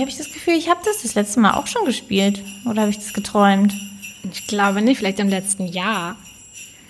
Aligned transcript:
Irgendwie 0.00 0.14
habe 0.14 0.22
ich 0.22 0.26
das 0.26 0.32
Gefühl, 0.32 0.54
ich 0.54 0.70
habe 0.70 0.80
das 0.82 1.02
das 1.02 1.14
letzte 1.14 1.40
Mal 1.40 1.52
auch 1.52 1.66
schon 1.66 1.84
gespielt. 1.84 2.42
Oder 2.64 2.82
habe 2.82 2.90
ich 2.90 2.96
das 2.96 3.12
geträumt? 3.12 3.74
Ich 4.32 4.46
glaube 4.46 4.80
nicht, 4.80 4.96
vielleicht 4.96 5.18
im 5.18 5.28
letzten 5.28 5.66
Jahr. 5.66 6.16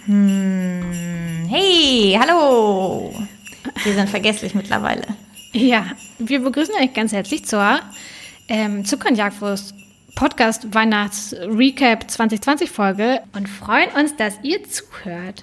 Hm, 0.06 1.48
hey, 1.48 2.16
hallo. 2.20 3.12
Wir 3.82 3.94
sind 3.94 4.08
vergesslich 4.08 4.54
mittlerweile. 4.54 5.02
Ja, 5.52 5.86
wir 6.20 6.38
begrüßen 6.38 6.72
euch 6.80 6.94
ganz 6.94 7.10
herzlich 7.10 7.44
zur 7.46 7.80
ähm, 8.48 8.84
Zuckerjagdwurst 8.84 9.74
Podcast 10.14 10.72
Weihnachts 10.72 11.34
Recap 11.34 12.08
2020 12.08 12.70
Folge 12.70 13.22
und 13.32 13.48
freuen 13.48 13.90
uns, 13.90 14.14
dass 14.14 14.38
ihr 14.44 14.62
zuhört. 14.62 15.42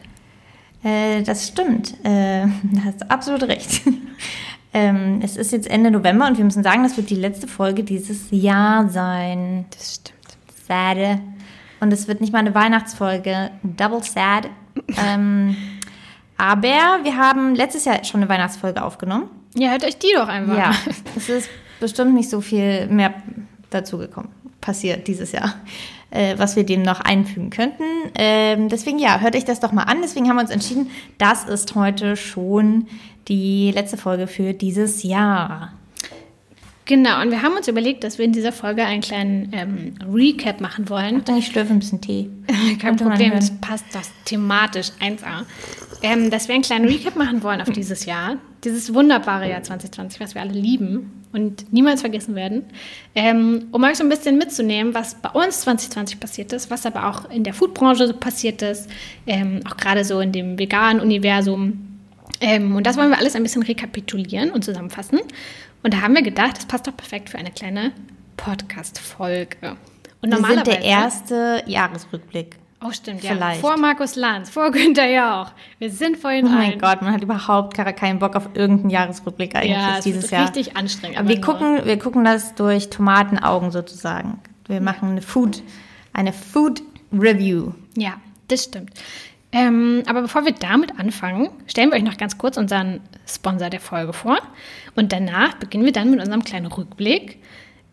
Äh, 0.83 1.21
das 1.23 1.49
stimmt. 1.49 1.95
Äh, 2.05 2.45
da 2.63 2.83
hast 2.85 3.01
du 3.01 3.09
absolut 3.09 3.43
recht. 3.43 3.81
Ähm, 4.77 5.21
es 5.23 5.37
ist 5.37 5.51
jetzt 5.51 5.67
Ende 5.67 5.89
November 5.89 6.27
und 6.27 6.37
wir 6.37 6.45
müssen 6.45 6.61
sagen, 6.61 6.83
das 6.83 6.97
wird 6.97 7.09
die 7.09 7.15
letzte 7.15 7.47
Folge 7.47 7.83
dieses 7.83 8.27
Jahr 8.29 8.87
sein. 8.89 9.65
Das 9.71 9.95
stimmt. 9.95 10.37
Sad. 10.67 11.19
Und 11.79 11.91
es 11.91 12.07
wird 12.07 12.21
nicht 12.21 12.31
mal 12.31 12.39
eine 12.39 12.53
Weihnachtsfolge. 12.53 13.49
Double 13.63 14.03
sad. 14.03 14.47
ähm, 15.03 15.55
aber 16.37 16.99
wir 17.01 17.17
haben 17.17 17.55
letztes 17.55 17.85
Jahr 17.85 18.03
schon 18.03 18.21
eine 18.21 18.29
Weihnachtsfolge 18.29 18.83
aufgenommen. 18.83 19.29
Ja, 19.55 19.71
hört 19.71 19.83
euch 19.83 19.97
die 19.97 20.13
doch 20.13 20.27
einfach. 20.27 20.55
Ja, 20.55 20.71
es 21.15 21.27
ist 21.27 21.49
bestimmt 21.79 22.13
nicht 22.13 22.29
so 22.29 22.41
viel 22.41 22.85
mehr 22.87 23.15
dazu 23.71 23.97
gekommen, 23.97 24.29
passiert 24.61 25.07
dieses 25.07 25.31
Jahr, 25.31 25.55
äh, 26.11 26.35
was 26.37 26.55
wir 26.55 26.63
dem 26.63 26.81
noch 26.81 26.99
einfügen 27.01 27.49
könnten. 27.49 27.83
Ähm, 28.15 28.69
deswegen 28.69 28.99
ja, 28.99 29.19
hört 29.19 29.35
euch 29.35 29.45
das 29.45 29.59
doch 29.59 29.71
mal 29.71 29.83
an. 29.83 29.97
Deswegen 30.01 30.29
haben 30.29 30.37
wir 30.37 30.41
uns 30.41 30.51
entschieden, 30.51 30.89
das 31.17 31.45
ist 31.45 31.75
heute 31.75 32.15
schon 32.15 32.87
die 33.27 33.71
letzte 33.71 33.97
Folge 33.97 34.27
für 34.27 34.53
dieses 34.53 35.03
Jahr. 35.03 35.73
Genau, 36.87 37.21
und 37.21 37.31
wir 37.31 37.41
haben 37.41 37.57
uns 37.57 37.67
überlegt, 37.67 38.05
dass 38.05 38.17
wir 38.17 38.23
in 38.23 38.31
dieser 38.31 38.53
Folge 38.53 38.85
einen 38.85 39.01
kleinen 39.01 39.51
ähm, 39.51 39.95
Recap 40.09 40.61
machen 40.61 40.87
wollen. 40.89 41.21
Dann 41.25 41.37
ich 41.37 41.47
schlürfe 41.47 41.73
ein 41.73 41.79
bisschen 41.79 41.99
Tee. 41.99 42.29
Kein 42.81 42.95
Problem, 42.95 43.31
das 43.31 43.51
passt 43.59 43.83
das 43.91 44.09
thematisch 44.23 44.91
1a. 45.01 45.43
Ähm, 46.03 46.29
dass 46.29 46.47
wir 46.47 46.55
einen 46.55 46.63
kleinen 46.63 46.85
Recap 46.85 47.15
machen 47.15 47.41
wollen 47.41 47.59
auf 47.61 47.69
dieses 47.71 48.05
Jahr. 48.05 48.37
Dieses 48.63 48.93
wunderbare 48.93 49.49
Jahr 49.49 49.63
2020, 49.63 50.19
was 50.19 50.35
wir 50.35 50.41
alle 50.41 50.53
lieben 50.53 51.23
und 51.33 51.71
niemals 51.73 52.01
vergessen 52.01 52.35
werden. 52.35 52.65
Ähm, 53.15 53.67
um 53.71 53.83
euch 53.83 53.97
so 53.97 54.03
ein 54.03 54.09
bisschen 54.09 54.37
mitzunehmen, 54.37 54.93
was 54.93 55.15
bei 55.15 55.29
uns 55.29 55.61
2020 55.61 56.19
passiert 56.19 56.53
ist, 56.53 56.69
was 56.69 56.85
aber 56.85 57.07
auch 57.07 57.29
in 57.29 57.43
der 57.43 57.53
Foodbranche 57.53 58.13
passiert 58.13 58.61
ist, 58.61 58.89
ähm, 59.25 59.61
auch 59.67 59.77
gerade 59.77 60.05
so 60.05 60.19
in 60.19 60.31
dem 60.31 60.59
veganen 60.59 61.01
Universum. 61.01 61.99
Ähm, 62.41 62.75
und 62.75 62.85
das 62.85 62.97
wollen 62.97 63.09
wir 63.09 63.17
alles 63.17 63.35
ein 63.35 63.43
bisschen 63.43 63.63
rekapitulieren 63.63 64.51
und 64.51 64.63
zusammenfassen. 64.63 65.19
Und 65.83 65.93
da 65.93 66.01
haben 66.01 66.15
wir 66.15 66.21
gedacht, 66.21 66.57
das 66.57 66.65
passt 66.65 66.87
doch 66.87 66.95
perfekt 66.95 67.29
für 67.29 67.37
eine 67.37 67.51
kleine 67.51 67.91
Podcast-Folge. 68.37 69.77
Und 70.21 70.29
Wir 70.29 70.37
sind 70.37 70.41
normalerweise. 70.41 70.63
der 70.63 70.81
erste 70.81 71.63
Jahresrückblick. 71.65 72.57
Oh, 72.87 72.91
stimmt, 72.91 73.23
ja. 73.23 73.31
Vielleicht. 73.31 73.61
Vor 73.61 73.77
Markus 73.77 74.15
Lanz, 74.15 74.49
vor 74.49 74.71
Günther 74.71 75.09
Jauch. 75.09 75.51
Wir 75.79 75.91
sind 75.91 76.17
vor 76.17 76.31
Oh 76.31 76.41
mein. 76.43 76.79
Gott, 76.79 77.01
man 77.01 77.13
hat 77.13 77.23
überhaupt 77.23 77.75
gar 77.75 77.91
keinen 77.93 78.19
Bock 78.19 78.35
auf 78.35 78.49
irgendeinen 78.53 78.89
Jahresrückblick 78.89 79.55
eigentlich 79.55 79.71
Ja, 79.71 79.97
es 79.97 80.03
dieses 80.03 80.29
Jahr. 80.29 80.45
richtig 80.45 80.77
anstrengend. 80.77 81.17
Aber 81.19 81.27
wir 81.27 81.41
gucken, 81.41 81.81
wir 81.83 81.99
gucken 81.99 82.23
das 82.23 82.55
durch 82.55 82.89
Tomatenaugen 82.89 83.71
sozusagen. 83.71 84.39
Wir 84.67 84.81
machen 84.81 85.11
eine 85.11 85.21
Food, 85.21 85.63
eine 86.13 86.33
Food 86.33 86.81
Review. 87.11 87.71
Ja, 87.95 88.13
das 88.47 88.65
stimmt. 88.65 88.91
Ähm, 89.51 90.03
aber 90.07 90.21
bevor 90.21 90.45
wir 90.45 90.51
damit 90.53 90.99
anfangen, 90.99 91.49
stellen 91.67 91.89
wir 91.89 91.97
euch 91.97 92.03
noch 92.03 92.17
ganz 92.17 92.37
kurz 92.37 92.57
unseren 92.57 92.99
Sponsor 93.25 93.69
der 93.69 93.79
Folge 93.79 94.13
vor. 94.13 94.37
Und 94.95 95.13
danach 95.13 95.53
beginnen 95.55 95.85
wir 95.85 95.93
dann 95.93 96.11
mit 96.11 96.19
unserem 96.19 96.43
kleinen 96.43 96.65
Rückblick 96.67 97.41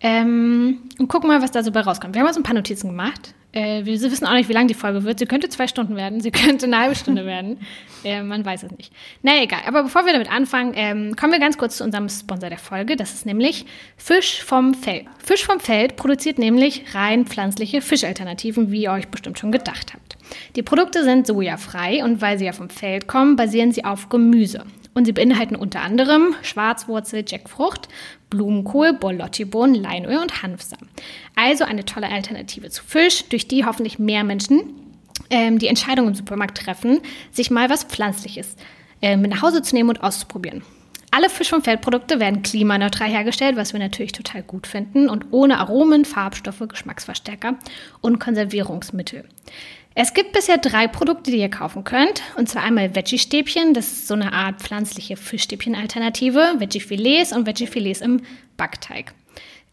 ähm, 0.01 0.81
und 0.99 1.09
gucken 1.09 1.29
mal, 1.29 1.43
was 1.43 1.53
da 1.53 1.63
so 1.63 1.71
bei 1.71 1.81
rauskommt. 1.81 2.15
Wir 2.15 2.21
haben 2.21 2.29
uns 2.29 2.37
ein 2.37 2.43
paar 2.43 2.55
Notizen 2.55 2.89
gemacht. 2.89 3.35
Äh, 3.55 3.85
wir 3.85 4.01
wissen 4.01 4.27
auch 4.27 4.33
nicht, 4.33 4.49
wie 4.49 4.53
lang 4.53 4.67
die 4.67 4.75
Folge 4.75 5.05
wird. 5.05 5.21
Sie 5.21 5.27
könnte 5.27 5.49
zwei 5.49 5.69
Stunden 5.69 5.95
werden, 5.97 6.21
sie 6.21 6.31
könnte 6.33 6.67
eine 6.67 6.79
halbe 6.79 6.97
Stunde 6.97 7.25
werden. 7.25 7.61
Äh, 8.03 8.23
man 8.23 8.45
weiß 8.45 8.65
es 8.65 8.73
nicht. 8.73 8.93
Na 9.23 9.41
egal, 9.43 9.61
aber 9.67 9.85
bevor 9.85 10.05
wir 10.05 10.13
damit 10.13 10.31
anfangen, 10.31 10.73
ähm, 10.75 11.15
kommen 11.17 11.33
wir 11.33 11.39
ganz 11.39 11.57
kurz 11.57 11.77
zu 11.77 11.85
unserem 11.85 12.09
Sponsor 12.09 12.49
der 12.49 12.59
Folge. 12.59 12.97
Das 12.97 13.15
ist 13.15 13.27
nämlich 13.27 13.65
Fisch 13.97 14.43
vom 14.43 14.75
Feld. 14.75 15.07
Fisch 15.25 15.45
vom 15.45 15.61
Feld 15.61 15.97
produziert 15.97 16.39
nämlich 16.39 16.95
rein 16.95 17.27
pflanzliche 17.27 17.81
Fischalternativen, 17.81 18.73
wie 18.73 18.83
ihr 18.83 18.93
euch 18.93 19.09
bestimmt 19.09 19.39
schon 19.39 19.53
gedacht 19.53 19.95
habt. 19.95 20.17
Die 20.57 20.63
Produkte 20.63 21.05
sind 21.05 21.27
sojafrei 21.27 22.03
und 22.03 22.21
weil 22.21 22.39
sie 22.39 22.47
ja 22.47 22.53
vom 22.53 22.71
Feld 22.71 23.07
kommen, 23.07 23.37
basieren 23.37 23.73
sie 23.73 23.85
auf 23.85 24.09
Gemüse. 24.09 24.65
Und 24.95 25.07
sie 25.07 25.13
beinhalten 25.13 25.57
unter 25.57 25.83
anderem 25.83 26.35
Schwarzwurzel, 26.43 27.25
Jackfrucht, 27.27 27.89
Blumenkohl, 28.31 28.93
Borlotti-Bohnen, 28.93 29.75
Leinöl 29.75 30.19
und 30.19 30.43
Hanfsamen. 30.43 30.89
Also 31.35 31.65
eine 31.65 31.85
tolle 31.85 32.09
Alternative 32.09 32.71
zu 32.71 32.85
Fisch, 32.85 33.29
durch 33.29 33.49
die 33.49 33.65
hoffentlich 33.65 33.99
mehr 33.99 34.23
Menschen 34.23 34.63
ähm, 35.31 35.59
die 35.59 35.69
Entscheidung 35.69 36.09
im 36.09 36.15
Supermarkt 36.15 36.59
treffen, 36.59 37.01
sich 37.33 37.51
mal 37.51 37.71
was 37.71 37.85
Pflanzliches 37.85 38.57
äh, 39.03 39.17
mit 39.17 39.31
nach 39.31 39.43
Hause 39.43 39.63
zu 39.63 39.75
nehmen 39.75 39.91
und 39.91 40.03
auszuprobieren. 40.03 40.63
Alle 41.11 41.31
Fisch- 41.31 41.53
und 41.53 41.63
Feldprodukte 41.63 42.19
werden 42.19 42.43
klimaneutral 42.43 43.09
hergestellt, 43.09 43.55
was 43.55 43.73
wir 43.73 43.79
natürlich 43.79 44.11
total 44.11 44.43
gut 44.43 44.67
finden 44.67 45.09
und 45.09 45.27
ohne 45.31 45.59
Aromen, 45.59 46.05
Farbstoffe, 46.05 46.65
Geschmacksverstärker 46.67 47.55
und 48.01 48.19
Konservierungsmittel. 48.19 49.25
Es 49.97 50.13
gibt 50.13 50.33
bisher 50.33 50.59
drei 50.59 50.89
Produkte, 50.89 51.31
die 51.31 51.39
ihr 51.39 51.51
kaufen 51.51 51.85
könnt. 51.85 52.23
Und 52.37 52.49
zwar 52.49 52.65
einmal 52.65 52.97
Veggie-Stäbchen, 52.97 53.75
das 53.75 53.87
ist 53.87 54.09
so 54.09 54.15
eine 54.15 54.33
Art 54.33 54.61
pflanzliche 54.61 55.17
Fischstäbchen-Alternative, 55.17 56.55
Veggie-Filets 56.59 57.33
und 57.33 57.47
Veggie-Filets 57.47 58.01
im 58.01 58.23
Backteig. 58.57 59.15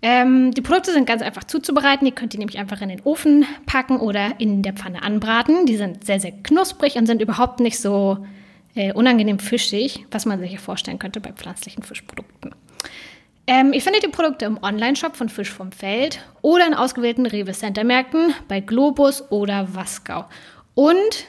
Ähm, 0.03 0.51
die 0.51 0.61
Produkte 0.61 0.93
sind 0.93 1.07
ganz 1.07 1.23
einfach 1.23 1.43
zuzubereiten. 1.43 2.05
Ihr 2.05 2.13
könnt 2.13 2.33
die 2.33 2.37
nämlich 2.37 2.59
einfach 2.59 2.81
in 2.81 2.89
den 2.89 3.01
Ofen 3.01 3.45
packen 3.65 3.97
oder 3.97 4.39
in 4.39 4.61
der 4.61 4.73
Pfanne 4.73 5.01
anbraten. 5.01 5.65
Die 5.65 5.77
sind 5.77 6.05
sehr, 6.05 6.19
sehr 6.19 6.31
knusprig 6.31 6.95
und 6.95 7.07
sind 7.07 7.21
überhaupt 7.21 7.59
nicht 7.59 7.79
so 7.79 8.25
äh, 8.75 8.93
unangenehm 8.93 9.39
fischig, 9.39 10.05
was 10.11 10.25
man 10.25 10.39
sich 10.39 10.51
ja 10.51 10.59
vorstellen 10.59 10.99
könnte 10.99 11.19
bei 11.19 11.31
pflanzlichen 11.31 11.83
Fischprodukten. 11.83 12.53
Ähm, 13.53 13.73
ihr 13.73 13.81
findet 13.81 14.03
die 14.03 14.07
Produkte 14.07 14.45
im 14.45 14.63
Online-Shop 14.63 15.17
von 15.17 15.27
Fisch 15.27 15.49
vom 15.49 15.73
Feld 15.73 16.19
oder 16.41 16.65
in 16.65 16.73
ausgewählten 16.73 17.25
Rewe-Center-Märkten 17.25 18.33
bei 18.47 18.61
Globus 18.61 19.29
oder 19.29 19.75
Waskau. 19.75 20.23
Und 20.73 21.25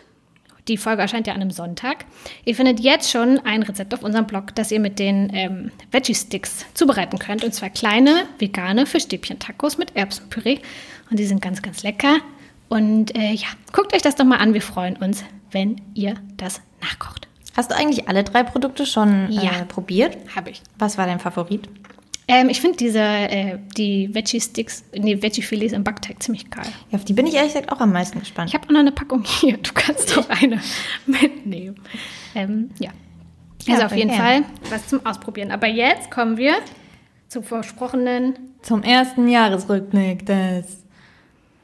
die 0.69 0.77
Folge 0.77 1.03
erscheint 1.03 1.27
ja 1.27 1.35
an 1.35 1.41
einem 1.41 1.51
Sonntag. 1.51 2.05
Ihr 2.45 2.55
findet 2.55 2.79
jetzt 2.79 3.11
schon 3.11 3.41
ein 3.41 3.65
Rezept 3.65 3.93
auf 3.93 4.05
unserem 4.05 4.29
Blog, 4.29 4.55
das 4.55 4.71
ihr 4.71 4.79
mit 4.79 5.01
den 5.01 5.35
ähm, 5.35 5.73
Veggie-Sticks 5.91 6.65
zubereiten 6.75 7.19
könnt. 7.19 7.43
Und 7.43 7.53
zwar 7.55 7.71
kleine 7.71 8.23
vegane 8.39 8.87
Fischstäbchen-Tacos 8.87 9.77
mit 9.77 9.97
Erbsenpüree. 9.97 10.61
Und 11.11 11.19
die 11.19 11.25
sind 11.27 11.43
ganz, 11.43 11.61
ganz 11.61 11.83
lecker. 11.83 12.19
Und 12.69 13.17
äh, 13.17 13.33
ja, 13.33 13.49
guckt 13.73 13.93
euch 13.97 14.03
das 14.03 14.15
doch 14.15 14.25
mal 14.25 14.37
an. 14.39 14.55
Wir 14.55 14.63
freuen 14.63 14.97
uns, 14.97 15.25
wenn 15.51 15.81
ihr 15.95 16.15
das 16.37 16.61
nachkocht. 16.81 17.27
Hast 17.57 17.71
du 17.71 17.77
eigentlich 17.77 18.09
alle 18.09 18.23
drei 18.25 18.45
Produkte 18.45 18.87
schon 18.87 19.31
Ja. 19.31 19.51
äh, 19.51 19.65
probiert? 19.67 20.17
Habe 20.37 20.51
ich. 20.51 20.63
Was 20.79 20.97
war 20.97 21.07
dein 21.07 21.19
Favorit? 21.19 21.69
Ähm, 22.29 22.49
ich 22.49 22.61
finde 22.61 22.77
diese, 22.77 23.01
äh, 23.01 23.59
die 23.77 24.15
Veggie-Sticks, 24.15 24.85
nee, 24.97 25.21
Veggie-Filets 25.21 25.73
im 25.73 25.83
Backteig 25.85 26.23
ziemlich 26.23 26.49
geil. 26.51 26.65
Ja, 26.91 26.99
auf 26.99 27.05
die 27.05 27.13
bin 27.13 27.27
ich 27.27 27.35
ehrlich 27.35 27.53
gesagt 27.53 27.73
auch 27.73 27.81
am 27.81 27.93
meisten 27.93 28.21
gespannt. 28.21 28.49
Ich 28.49 28.55
habe 28.55 28.67
auch 28.67 28.71
noch 28.71 28.81
eine 28.81 28.93
Packung 28.93 29.23
hier. 29.41 29.57
Du 29.59 29.73
kannst 29.75 30.17
doch 30.17 30.29
eine 30.31 30.61
mitnehmen. 31.07 31.77
Ähm, 32.35 32.71
ja. 32.79 32.91
Ja, 33.65 33.75
Also 33.75 33.87
auf 33.87 33.97
jeden 33.97 34.11
gern. 34.11 34.21
Fall 34.21 34.43
was 34.71 34.87
zum 34.89 35.05
Ausprobieren. 35.07 35.51
Aber 35.51 35.67
jetzt 35.67 36.11
kommen 36.11 36.37
wir 36.37 36.55
zum 37.29 37.43
versprochenen. 37.45 38.35
Zum 38.63 38.83
ersten 38.83 39.29
Jahresrückblick 39.29 40.25
des 40.27 40.85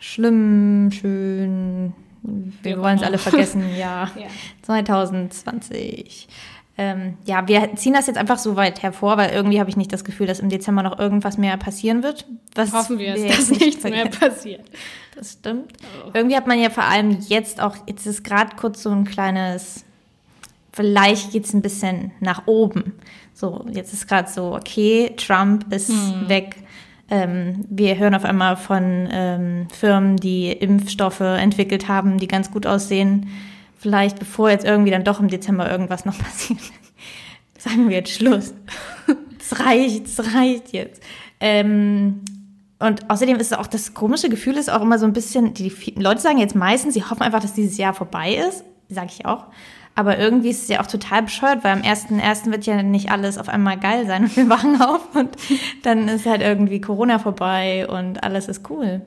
schlimm, 0.00 0.91
schön, 0.93 1.93
wir 2.62 2.79
wollen 2.81 2.97
es 2.99 3.03
alle 3.03 3.19
vergessen, 3.19 3.65
ja, 3.79 4.11
Ja. 4.17 4.27
2020. 4.62 6.29
Ähm, 6.81 7.19
ja, 7.25 7.49
wir 7.49 7.75
ziehen 7.75 7.93
das 7.93 8.07
jetzt 8.07 8.17
einfach 8.17 8.39
so 8.39 8.55
weit 8.55 8.85
hervor, 8.85 9.17
weil 9.17 9.31
irgendwie 9.31 9.59
habe 9.59 9.69
ich 9.69 9.77
nicht 9.77 9.93
das 9.93 10.05
Gefühl, 10.05 10.29
dass 10.29 10.39
im 10.39 10.49
Dezember 10.49 10.85
noch 10.85 10.97
irgendwas 10.97 11.37
mehr 11.37 11.57
passieren 11.57 12.05
wird. 12.05 12.25
Was 12.55 12.73
Hoffen 12.73 13.01
wir 13.01 13.15
es, 13.15 13.23
jetzt 13.23 13.39
dass 13.39 13.51
nicht 13.51 13.61
nichts 13.61 13.85
mehr 13.85 14.09
passiert. 14.09 14.65
Das 15.17 15.33
stimmt. 15.33 15.73
Irgendwie 16.15 16.37
hat 16.37 16.47
man 16.47 16.61
ja 16.61 16.71
vor 16.71 16.85
allem 16.85 17.19
jetzt 17.27 17.61
auch, 17.61 17.75
jetzt 17.89 18.07
ist 18.07 18.23
gerade 18.23 18.55
kurz 18.55 18.85
so 18.85 18.91
ein 18.91 19.05
kleines, 19.05 19.85
vielleicht 20.73 21.33
geht 21.33 21.45
es 21.45 21.53
ein 21.55 21.61
bisschen 21.61 22.13
nach 22.21 22.47
oben. 22.47 22.93
So, 23.35 23.67
jetzt 23.73 23.93
ist 23.93 24.07
gerade 24.07 24.31
so, 24.31 24.55
okay, 24.55 25.13
Trump 25.17 25.73
ist 25.75 25.91
weg. 26.29 26.55
Ähm, 27.11 27.65
wir 27.69 27.99
hören 27.99 28.15
auf 28.15 28.25
einmal 28.25 28.57
von 28.57 29.09
ähm, 29.11 29.67
Firmen, 29.73 30.19
die 30.19 30.53
Impfstoffe 30.53 31.19
entwickelt 31.21 31.89
haben, 31.89 32.19
die 32.19 32.29
ganz 32.29 32.53
gut 32.53 32.65
aussehen. 32.65 33.29
Vielleicht 33.79 34.19
bevor 34.19 34.51
jetzt 34.51 34.65
irgendwie 34.65 34.91
dann 34.91 35.05
doch 35.05 35.21
im 35.21 35.29
Dezember 35.29 35.71
irgendwas 35.71 36.05
noch 36.05 36.19
passiert. 36.23 36.61
Sagen 37.59 37.89
wir 37.89 37.97
jetzt 37.97 38.13
Schluss. 38.13 38.55
Es 39.41 39.61
reicht, 39.61 40.07
es 40.07 40.35
reicht 40.35 40.73
jetzt. 40.73 41.03
Ähm, 41.41 42.21
und 42.79 43.11
außerdem 43.11 43.37
ist 43.39 43.57
auch 43.57 43.67
das 43.67 43.95
komische 43.95 44.29
Gefühl 44.29 44.57
ist 44.57 44.71
auch 44.71 44.83
immer 44.83 44.99
so 44.99 45.07
ein 45.07 45.13
bisschen, 45.13 45.55
die, 45.55 45.71
die 45.71 46.01
Leute 46.01 46.21
sagen 46.21 46.39
jetzt 46.39 46.55
meistens, 46.55 46.95
sie 46.95 47.03
hoffen 47.03 47.23
einfach, 47.23 47.41
dass 47.41 47.55
dieses 47.55 47.77
Jahr 47.77 47.95
vorbei 47.95 48.35
ist, 48.35 48.65
sage 48.89 49.11
ich 49.11 49.27
auch. 49.27 49.47
Aber 49.97 50.17
irgendwie 50.17 50.51
ist 50.51 50.63
es 50.63 50.69
ja 50.69 50.81
auch 50.81 50.87
total 50.87 51.25
bescheuert, 51.25 51.65
weil 51.65 51.73
am 51.73 51.83
1.1. 51.83 52.53
wird 52.53 52.67
ja 52.67 52.85
nicht 52.85 53.11
alles 53.11 53.37
auf 53.37 53.49
einmal 53.49 53.79
geil 53.79 54.07
sein 54.07 54.25
und 54.25 54.37
wir 54.37 54.49
wachen 54.49 54.81
auf 54.81 55.15
und 55.17 55.31
dann 55.83 56.07
ist 56.07 56.25
halt 56.25 56.41
irgendwie 56.41 56.81
Corona 56.81 57.19
vorbei 57.19 57.89
und 57.89 58.23
alles 58.23 58.47
ist 58.47 58.71
cool. 58.71 59.03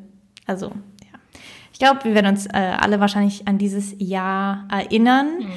Also, 0.48 0.72
glaube, 1.82 2.04
wir 2.04 2.14
werden 2.14 2.28
uns 2.28 2.46
äh, 2.46 2.52
alle 2.52 3.00
wahrscheinlich 3.00 3.48
an 3.48 3.58
dieses 3.58 3.96
Jahr 3.98 4.68
erinnern. 4.70 5.40
Mhm. 5.40 5.52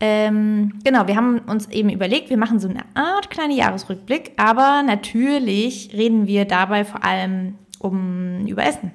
Ähm, 0.00 0.78
genau, 0.84 1.06
wir 1.08 1.16
haben 1.16 1.40
uns 1.40 1.68
eben 1.68 1.88
überlegt, 1.88 2.30
wir 2.30 2.36
machen 2.36 2.60
so 2.60 2.68
eine 2.68 2.84
Art 2.94 3.28
kleine 3.30 3.54
Jahresrückblick, 3.54 4.32
aber 4.36 4.82
natürlich 4.84 5.90
reden 5.92 6.26
wir 6.26 6.44
dabei 6.44 6.84
vor 6.84 7.04
allem 7.04 7.56
um 7.78 8.46
über 8.46 8.64
Essen. 8.64 8.92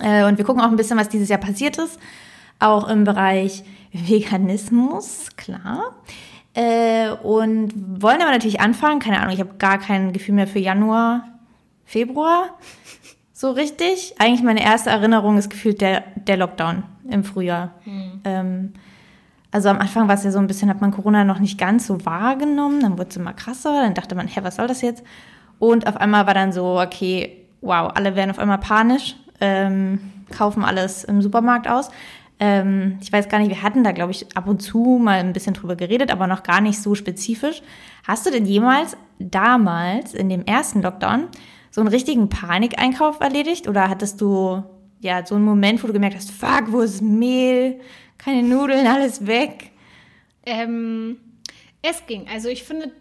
Äh, 0.00 0.24
und 0.24 0.36
wir 0.36 0.44
gucken 0.44 0.62
auch 0.62 0.70
ein 0.70 0.76
bisschen, 0.76 0.98
was 0.98 1.08
dieses 1.08 1.28
Jahr 1.28 1.38
passiert 1.38 1.78
ist, 1.78 1.98
auch 2.58 2.88
im 2.88 3.04
Bereich 3.04 3.64
Veganismus, 3.92 5.28
klar. 5.36 5.94
Äh, 6.52 7.10
und 7.22 7.72
wollen 8.02 8.20
aber 8.20 8.30
natürlich 8.30 8.60
anfangen, 8.60 9.00
keine 9.00 9.20
Ahnung, 9.20 9.32
ich 9.32 9.40
habe 9.40 9.54
gar 9.58 9.78
kein 9.78 10.12
Gefühl 10.12 10.34
mehr 10.34 10.46
für 10.46 10.58
Januar, 10.58 11.24
Februar, 11.84 12.58
so 13.44 13.50
richtig. 13.50 14.14
Eigentlich 14.18 14.42
meine 14.42 14.64
erste 14.64 14.88
Erinnerung 14.88 15.36
ist 15.36 15.50
gefühlt 15.50 15.82
der, 15.82 16.02
der 16.16 16.38
Lockdown 16.38 16.82
im 17.10 17.24
Frühjahr. 17.24 17.74
Hm. 17.84 18.20
Ähm, 18.24 18.72
also 19.50 19.68
am 19.68 19.78
Anfang 19.80 20.08
war 20.08 20.14
es 20.14 20.24
ja 20.24 20.30
so 20.30 20.38
ein 20.38 20.46
bisschen, 20.46 20.70
hat 20.70 20.80
man 20.80 20.92
Corona 20.92 21.24
noch 21.24 21.40
nicht 21.40 21.58
ganz 21.58 21.86
so 21.86 22.06
wahrgenommen, 22.06 22.80
dann 22.80 22.96
wurde 22.96 23.10
es 23.10 23.16
immer 23.18 23.34
krasser, 23.34 23.82
dann 23.82 23.92
dachte 23.92 24.14
man, 24.14 24.28
hä, 24.28 24.40
was 24.42 24.56
soll 24.56 24.66
das 24.66 24.80
jetzt? 24.80 25.04
Und 25.58 25.86
auf 25.86 25.98
einmal 25.98 26.26
war 26.26 26.32
dann 26.32 26.52
so, 26.52 26.80
okay, 26.80 27.44
wow, 27.60 27.92
alle 27.94 28.16
werden 28.16 28.30
auf 28.30 28.38
einmal 28.38 28.56
panisch, 28.56 29.14
ähm, 29.42 30.00
kaufen 30.34 30.64
alles 30.64 31.04
im 31.04 31.20
Supermarkt 31.20 31.68
aus. 31.68 31.90
Ähm, 32.40 32.96
ich 33.02 33.12
weiß 33.12 33.28
gar 33.28 33.40
nicht, 33.40 33.50
wir 33.50 33.62
hatten 33.62 33.84
da, 33.84 33.92
glaube 33.92 34.12
ich, 34.12 34.34
ab 34.34 34.48
und 34.48 34.62
zu 34.62 34.98
mal 35.02 35.20
ein 35.20 35.34
bisschen 35.34 35.52
drüber 35.52 35.76
geredet, 35.76 36.10
aber 36.10 36.26
noch 36.28 36.44
gar 36.44 36.62
nicht 36.62 36.80
so 36.80 36.94
spezifisch. 36.94 37.60
Hast 38.08 38.24
du 38.24 38.30
denn 38.30 38.46
jemals 38.46 38.96
damals 39.18 40.14
in 40.14 40.30
dem 40.30 40.46
ersten 40.46 40.80
Lockdown 40.80 41.28
so 41.74 41.80
einen 41.80 41.88
richtigen 41.88 42.28
Panikeinkauf 42.28 43.18
erledigt? 43.18 43.66
Oder 43.66 43.88
hattest 43.88 44.20
du 44.20 44.62
ja 45.00 45.26
so 45.26 45.34
einen 45.34 45.44
Moment, 45.44 45.82
wo 45.82 45.88
du 45.88 45.92
gemerkt 45.92 46.14
hast, 46.14 46.30
fuck, 46.30 46.70
wo 46.70 46.82
ist 46.82 47.02
Mehl? 47.02 47.80
Keine 48.16 48.44
Nudeln, 48.44 48.86
alles 48.86 49.26
weg? 49.26 49.72
Ähm, 50.46 51.16
es 51.82 52.06
ging. 52.06 52.26
Also 52.32 52.48
ich 52.48 52.62
finde, 52.62 52.92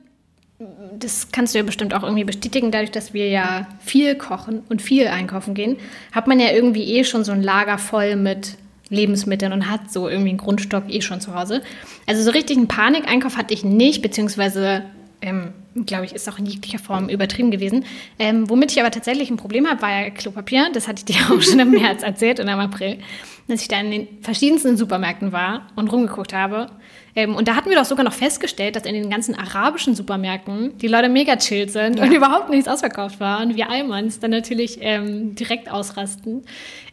das 0.97 1.31
kannst 1.31 1.53
du 1.53 1.59
ja 1.59 1.63
bestimmt 1.63 1.93
auch 1.93 2.01
irgendwie 2.01 2.23
bestätigen, 2.23 2.71
dadurch, 2.71 2.89
dass 2.89 3.13
wir 3.13 3.29
ja 3.29 3.67
viel 3.79 4.15
kochen 4.15 4.63
und 4.69 4.81
viel 4.81 5.05
einkaufen 5.05 5.53
gehen, 5.53 5.77
hat 6.11 6.25
man 6.25 6.39
ja 6.39 6.49
irgendwie 6.49 6.95
eh 6.95 7.03
schon 7.03 7.23
so 7.23 7.31
ein 7.31 7.43
Lager 7.43 7.77
voll 7.77 8.15
mit 8.15 8.57
Lebensmitteln 8.89 9.53
und 9.53 9.69
hat 9.69 9.91
so 9.91 10.09
irgendwie 10.09 10.29
einen 10.29 10.39
Grundstock 10.39 10.85
eh 10.89 11.01
schon 11.01 11.21
zu 11.21 11.35
Hause. 11.35 11.61
Also 12.07 12.23
so 12.23 12.31
richtig 12.31 12.57
einen 12.57 12.67
Panikeinkauf 12.67 13.37
hatte 13.37 13.53
ich 13.53 13.63
nicht, 13.63 14.01
beziehungsweise 14.01 14.83
ähm, 15.23 15.53
glaube 15.85 16.05
ich, 16.05 16.13
ist 16.13 16.29
auch 16.29 16.37
in 16.37 16.45
jeglicher 16.45 16.79
Form 16.79 17.09
übertrieben 17.09 17.49
gewesen. 17.49 17.85
Ähm, 18.19 18.49
womit 18.49 18.71
ich 18.71 18.79
aber 18.79 18.91
tatsächlich 18.91 19.29
ein 19.29 19.37
Problem 19.37 19.67
habe, 19.67 19.81
war 19.81 19.89
ja 19.89 20.09
Klopapier. 20.09 20.67
Das 20.73 20.87
hatte 20.87 20.99
ich 20.99 21.15
dir 21.15 21.21
auch 21.33 21.41
schon 21.41 21.59
im 21.59 21.71
März 21.71 22.03
erzählt 22.03 22.39
und 22.39 22.47
im 22.47 22.59
April, 22.59 22.99
dass 23.47 23.61
ich 23.61 23.67
da 23.67 23.79
in 23.79 23.91
den 23.91 24.07
verschiedensten 24.21 24.77
Supermärkten 24.77 25.31
war 25.31 25.67
und 25.75 25.91
rumgeguckt 25.91 26.33
habe. 26.33 26.67
Ähm, 27.15 27.35
und 27.35 27.47
da 27.47 27.55
hatten 27.55 27.69
wir 27.69 27.77
doch 27.77 27.85
sogar 27.85 28.03
noch 28.03 28.13
festgestellt, 28.13 28.75
dass 28.75 28.83
in 28.83 28.93
den 28.93 29.09
ganzen 29.09 29.35
arabischen 29.35 29.95
Supermärkten 29.95 30.77
die 30.77 30.87
Leute 30.87 31.09
mega 31.09 31.37
chill 31.37 31.69
sind 31.69 31.97
ja. 31.97 32.03
und 32.03 32.11
überhaupt 32.11 32.49
nichts 32.49 32.67
ausverkauft 32.67 33.19
war. 33.19 33.41
Und 33.41 33.55
wir 33.55 33.69
Almans 33.69 34.19
dann 34.19 34.31
natürlich 34.31 34.79
ähm, 34.81 35.35
direkt 35.35 35.71
ausrasten. 35.71 36.43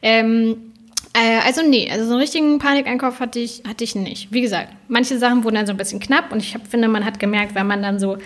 Ähm, 0.03 0.70
äh, 1.13 1.41
also 1.45 1.63
nee, 1.63 1.91
also 1.91 2.05
so 2.05 2.13
einen 2.13 2.21
richtigen 2.21 2.59
Panikeinkauf 2.59 3.21
hatte 3.21 3.39
ich, 3.39 3.63
hatte 3.67 3.85
ich 3.85 3.95
nicht. 3.95 4.33
Wie 4.33 4.41
gesagt, 4.41 4.69
manche 4.89 5.19
Sachen 5.19 5.45
wurden 5.45 5.57
dann 5.57 5.67
so 5.67 5.73
ein 5.73 5.77
bisschen 5.77 6.01
knapp 6.01 6.33
und 6.33 6.39
ich 6.39 6.55
hab, 6.55 6.67
finde, 6.67 6.89
man 6.89 7.05
hat 7.05 7.19
gemerkt, 7.19 7.55
wenn 7.55 7.67
man 7.67 7.83
dann 7.83 7.99
so 7.99 8.19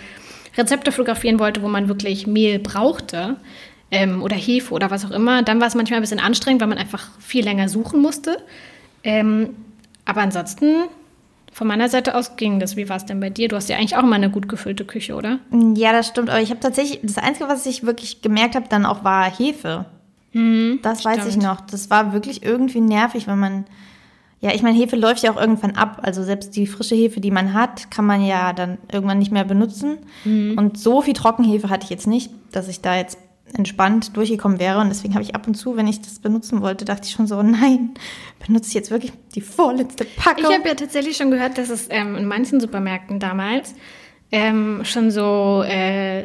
Rezepte 0.57 0.93
fotografieren 0.93 1.39
wollte, 1.39 1.63
wo 1.63 1.69
man 1.69 1.89
wirklich 1.89 2.27
Mehl 2.27 2.59
brauchte 2.59 3.37
ähm, 3.91 4.23
oder 4.23 4.37
Hefe 4.37 4.73
oder 4.73 4.91
was 4.91 5.05
auch 5.05 5.11
immer, 5.11 5.43
dann 5.43 5.61
war 5.61 5.67
es 5.67 5.75
manchmal 5.75 5.99
ein 5.99 6.03
bisschen 6.03 6.21
anstrengend, 6.21 6.61
weil 6.61 6.69
man 6.69 6.79
einfach 6.79 7.09
viel 7.21 7.45
länger 7.45 7.69
suchen 7.69 8.01
musste. 8.01 8.37
Ähm, 9.03 9.57
aber 10.05 10.21
ansonsten 10.21 10.85
von 11.53 11.69
meiner 11.69 11.89
Seite 11.89 12.17
aus 12.17 12.37
ging 12.37 12.59
das. 12.59 12.77
Wie 12.77 12.89
war 12.89 12.97
es 12.97 13.07
denn 13.07 13.21
bei 13.21 13.31
dir? 13.31 13.49
Du 13.49 13.57
hast 13.57 13.69
ja 13.69 13.77
eigentlich 13.77 13.97
auch 13.97 14.03
immer 14.03 14.17
eine 14.17 14.31
gut 14.31 14.49
gefüllte 14.49 14.85
Küche, 14.85 15.15
oder? 15.15 15.39
Ja, 15.77 15.93
das 15.93 16.09
stimmt. 16.09 16.29
Aber 16.29 16.41
ich 16.41 16.51
habe 16.51 16.61
tatsächlich, 16.61 16.99
das 17.03 17.17
Einzige, 17.17 17.49
was 17.49 17.65
ich 17.65 17.87
wirklich 17.87 18.23
gemerkt 18.23 18.57
habe, 18.57 18.67
dann 18.69 18.85
auch 18.85 19.05
war 19.05 19.31
Hefe. 19.31 19.87
Mhm, 20.35 20.81
das 20.83 21.01
stimmt. 21.01 21.17
weiß 21.17 21.27
ich 21.27 21.37
noch. 21.37 21.61
Das 21.63 21.89
war 21.91 22.13
wirklich 22.13 22.43
irgendwie 22.43 22.81
nervig, 22.81 23.27
wenn 23.27 23.39
man. 23.39 23.65
Ja, 24.41 24.53
ich 24.53 24.63
meine, 24.63 24.77
Hefe 24.77 24.97
läuft 24.97 25.23
ja 25.23 25.33
auch 25.33 25.41
irgendwann 25.41 25.71
ab. 25.71 26.01
Also 26.03 26.23
selbst 26.23 26.55
die 26.55 26.67
frische 26.67 26.95
Hefe, 26.95 27.21
die 27.21 27.31
man 27.31 27.55
hat, 27.55 27.91
kann 27.91 28.05
man 28.05 28.23
ja 28.23 28.53
dann 28.53 28.77
irgendwann 28.93 29.19
nicht 29.19 29.33
mehr 29.33 29.45
benutzen. 29.45 29.99
Mhm. 30.25 30.59
Und 30.59 30.79
so 30.79 31.01
viel 31.01 31.15
Trockenhefe 31.15 31.71
hatte 31.71 31.85
ich 31.85 31.91
jetzt 31.91 32.07
nicht, 32.07 32.31
dass 32.53 32.69
ich 32.69 32.83
da 32.83 32.95
jetzt 32.95 33.17
entspannt 33.57 34.17
durchgekommen 34.17 34.59
wäre. 34.59 34.81
Und 34.81 34.89
deswegen 34.89 35.15
habe 35.15 35.23
ich 35.23 35.35
ab 35.35 35.47
und 35.47 35.55
zu, 35.55 35.77
wenn 35.77 35.87
ich 35.87 36.03
das 36.03 36.19
benutzen 36.19 36.61
wollte, 36.61 36.85
dachte 36.85 37.07
ich 37.07 37.13
schon 37.13 37.27
so, 37.27 37.43
nein, 37.43 37.95
benutze 38.45 38.69
ich 38.69 38.75
jetzt 38.75 38.91
wirklich 38.91 39.13
die 39.35 39.41
vorletzte 39.41 40.05
Packung. 40.05 40.45
Ich 40.51 40.59
habe 40.59 40.69
ja 40.69 40.75
tatsächlich 40.75 41.17
schon 41.17 41.31
gehört, 41.31 41.57
dass 41.57 41.71
es 41.71 41.87
ähm, 41.91 42.17
in 42.17 42.27
manchen 42.27 42.61
Supermärkten 42.61 43.21
damals 43.21 43.75
ähm, 44.31 44.83
schon 44.85 45.11
so 45.11 45.63
äh, 45.63 46.25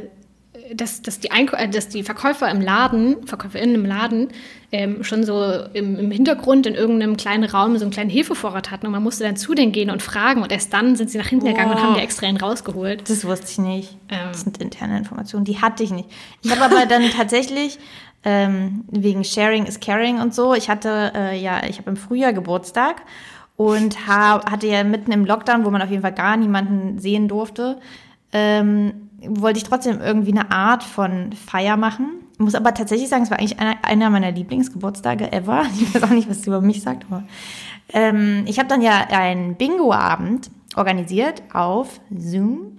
dass, 0.75 1.01
dass, 1.01 1.19
die 1.19 1.29
äh, 1.29 1.69
dass 1.69 1.89
die 1.89 2.03
Verkäufer 2.03 2.49
im 2.49 2.61
Laden, 2.61 3.25
VerkäuferInnen 3.25 3.75
im 3.75 3.85
Laden, 3.85 4.29
ähm, 4.71 5.03
schon 5.03 5.23
so 5.23 5.43
im, 5.73 5.97
im, 5.97 6.11
Hintergrund 6.11 6.67
in 6.67 6.75
irgendeinem 6.75 7.17
kleinen 7.17 7.43
Raum 7.43 7.77
so 7.77 7.83
einen 7.83 7.91
kleinen 7.91 8.09
Hefevorrat 8.09 8.69
hatten 8.69 8.85
und 8.85 8.91
man 8.91 9.01
musste 9.01 9.23
dann 9.23 9.35
zu 9.35 9.55
denen 9.55 9.71
gehen 9.71 9.89
und 9.89 10.03
fragen 10.03 10.43
und 10.43 10.51
erst 10.51 10.73
dann 10.73 10.95
sind 10.95 11.09
sie 11.09 11.17
nach 11.17 11.27
hinten 11.27 11.47
wow. 11.47 11.53
gegangen 11.53 11.71
und 11.71 11.81
haben 11.81 11.95
die 11.95 12.01
extra 12.01 12.27
einen 12.27 12.37
rausgeholt. 12.37 13.09
Das 13.09 13.25
wusste 13.25 13.47
ich 13.49 13.57
nicht. 13.57 13.97
Ähm. 14.09 14.29
Das 14.31 14.41
sind 14.41 14.57
interne 14.59 14.97
Informationen, 14.97 15.45
die 15.45 15.59
hatte 15.59 15.83
ich 15.83 15.91
nicht. 15.91 16.09
Ich 16.43 16.51
habe 16.51 16.61
aber 16.61 16.85
dann 16.85 17.09
tatsächlich 17.09 17.79
ähm, 18.23 18.83
wegen 18.89 19.23
Sharing 19.23 19.65
is 19.65 19.79
Caring 19.79 20.19
und 20.19 20.35
so, 20.35 20.53
ich 20.53 20.69
hatte 20.69 21.13
äh, 21.15 21.39
ja, 21.39 21.63
ich 21.67 21.79
habe 21.79 21.89
im 21.89 21.97
Frühjahr 21.97 22.33
Geburtstag 22.33 23.01
und 23.55 24.07
hab, 24.07 24.49
hatte 24.51 24.67
ja 24.67 24.83
mitten 24.83 25.11
im 25.11 25.25
Lockdown, 25.25 25.65
wo 25.65 25.69
man 25.69 25.81
auf 25.81 25.89
jeden 25.89 26.01
Fall 26.01 26.13
gar 26.13 26.37
niemanden 26.37 26.99
sehen 26.99 27.27
durfte, 27.27 27.79
ähm, 28.31 29.08
wollte 29.27 29.57
ich 29.57 29.63
trotzdem 29.63 29.99
irgendwie 30.01 30.31
eine 30.31 30.51
Art 30.51 30.83
von 30.83 31.33
Feier 31.33 31.77
machen. 31.77 32.09
Muss 32.37 32.55
aber 32.55 32.73
tatsächlich 32.73 33.09
sagen, 33.09 33.23
es 33.23 33.31
war 33.31 33.39
eigentlich 33.39 33.59
einer, 33.59 33.75
einer 33.83 34.09
meiner 34.09 34.31
Lieblingsgeburtstage 34.31 35.31
ever. 35.31 35.65
Ich 35.73 35.93
weiß 35.93 36.03
auch 36.03 36.09
nicht, 36.09 36.29
was 36.29 36.37
es 36.37 36.47
über 36.47 36.61
mich 36.61 36.81
sagt, 36.81 37.05
aber 37.09 37.23
ähm, 37.93 38.43
ich 38.47 38.59
habe 38.59 38.69
dann 38.69 38.81
ja 38.81 39.07
einen 39.09 39.55
Bingo-Abend 39.55 40.49
organisiert 40.75 41.43
auf 41.53 41.99
Zoom. 42.15 42.77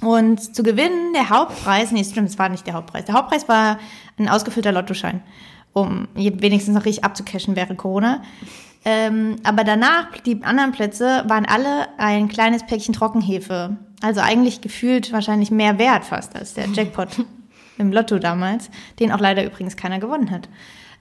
Und 0.00 0.54
zu 0.54 0.62
gewinnen 0.62 1.12
der 1.12 1.28
Hauptpreis, 1.28 1.90
nee, 1.90 2.04
stimmt, 2.04 2.28
es 2.28 2.38
war 2.38 2.48
nicht 2.48 2.66
der 2.66 2.74
Hauptpreis. 2.74 3.04
Der 3.06 3.16
Hauptpreis 3.16 3.48
war 3.48 3.78
ein 4.16 4.28
ausgefüllter 4.28 4.70
Lottoschein, 4.70 5.22
um 5.72 6.08
wenigstens 6.14 6.74
noch 6.74 6.84
richtig 6.84 7.04
abzucashen 7.04 7.56
während 7.56 7.78
Corona. 7.78 8.22
Ähm, 8.84 9.36
aber 9.42 9.64
danach, 9.64 10.16
die 10.24 10.42
anderen 10.42 10.72
Plätze, 10.72 11.24
waren 11.26 11.46
alle 11.46 11.88
ein 11.98 12.28
kleines 12.28 12.64
Päckchen 12.64 12.94
Trockenhefe 12.94 13.76
also 14.00 14.20
eigentlich 14.20 14.60
gefühlt 14.60 15.12
wahrscheinlich 15.12 15.50
mehr 15.50 15.78
wert 15.78 16.04
fast 16.04 16.36
als 16.36 16.54
der 16.54 16.68
Jackpot 16.68 17.08
im 17.78 17.92
Lotto 17.92 18.18
damals, 18.18 18.70
den 19.00 19.12
auch 19.12 19.20
leider 19.20 19.44
übrigens 19.44 19.76
keiner 19.76 19.98
gewonnen 19.98 20.30
hat. 20.30 20.48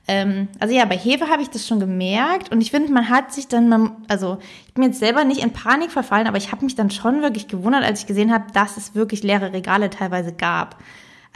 Ähm, 0.07 0.47
also 0.59 0.73
ja, 0.73 0.85
bei 0.85 0.97
Hefe 0.97 1.27
habe 1.27 1.41
ich 1.41 1.49
das 1.49 1.67
schon 1.67 1.79
gemerkt 1.79 2.51
und 2.51 2.61
ich 2.61 2.71
finde, 2.71 2.91
man 2.91 3.09
hat 3.09 3.33
sich 3.33 3.47
dann, 3.47 3.67
man, 3.69 3.91
also 4.07 4.37
ich 4.67 4.73
bin 4.73 4.83
jetzt 4.83 4.99
selber 4.99 5.25
nicht 5.25 5.43
in 5.43 5.51
Panik 5.51 5.91
verfallen, 5.91 6.27
aber 6.27 6.37
ich 6.37 6.51
habe 6.51 6.63
mich 6.63 6.75
dann 6.75 6.89
schon 6.89 7.21
wirklich 7.21 7.47
gewundert, 7.47 7.83
als 7.83 8.01
ich 8.01 8.07
gesehen 8.07 8.33
habe, 8.33 8.45
dass 8.53 8.77
es 8.77 8.95
wirklich 8.95 9.23
leere 9.23 9.51
Regale 9.51 9.89
teilweise 9.89 10.33
gab. 10.33 10.77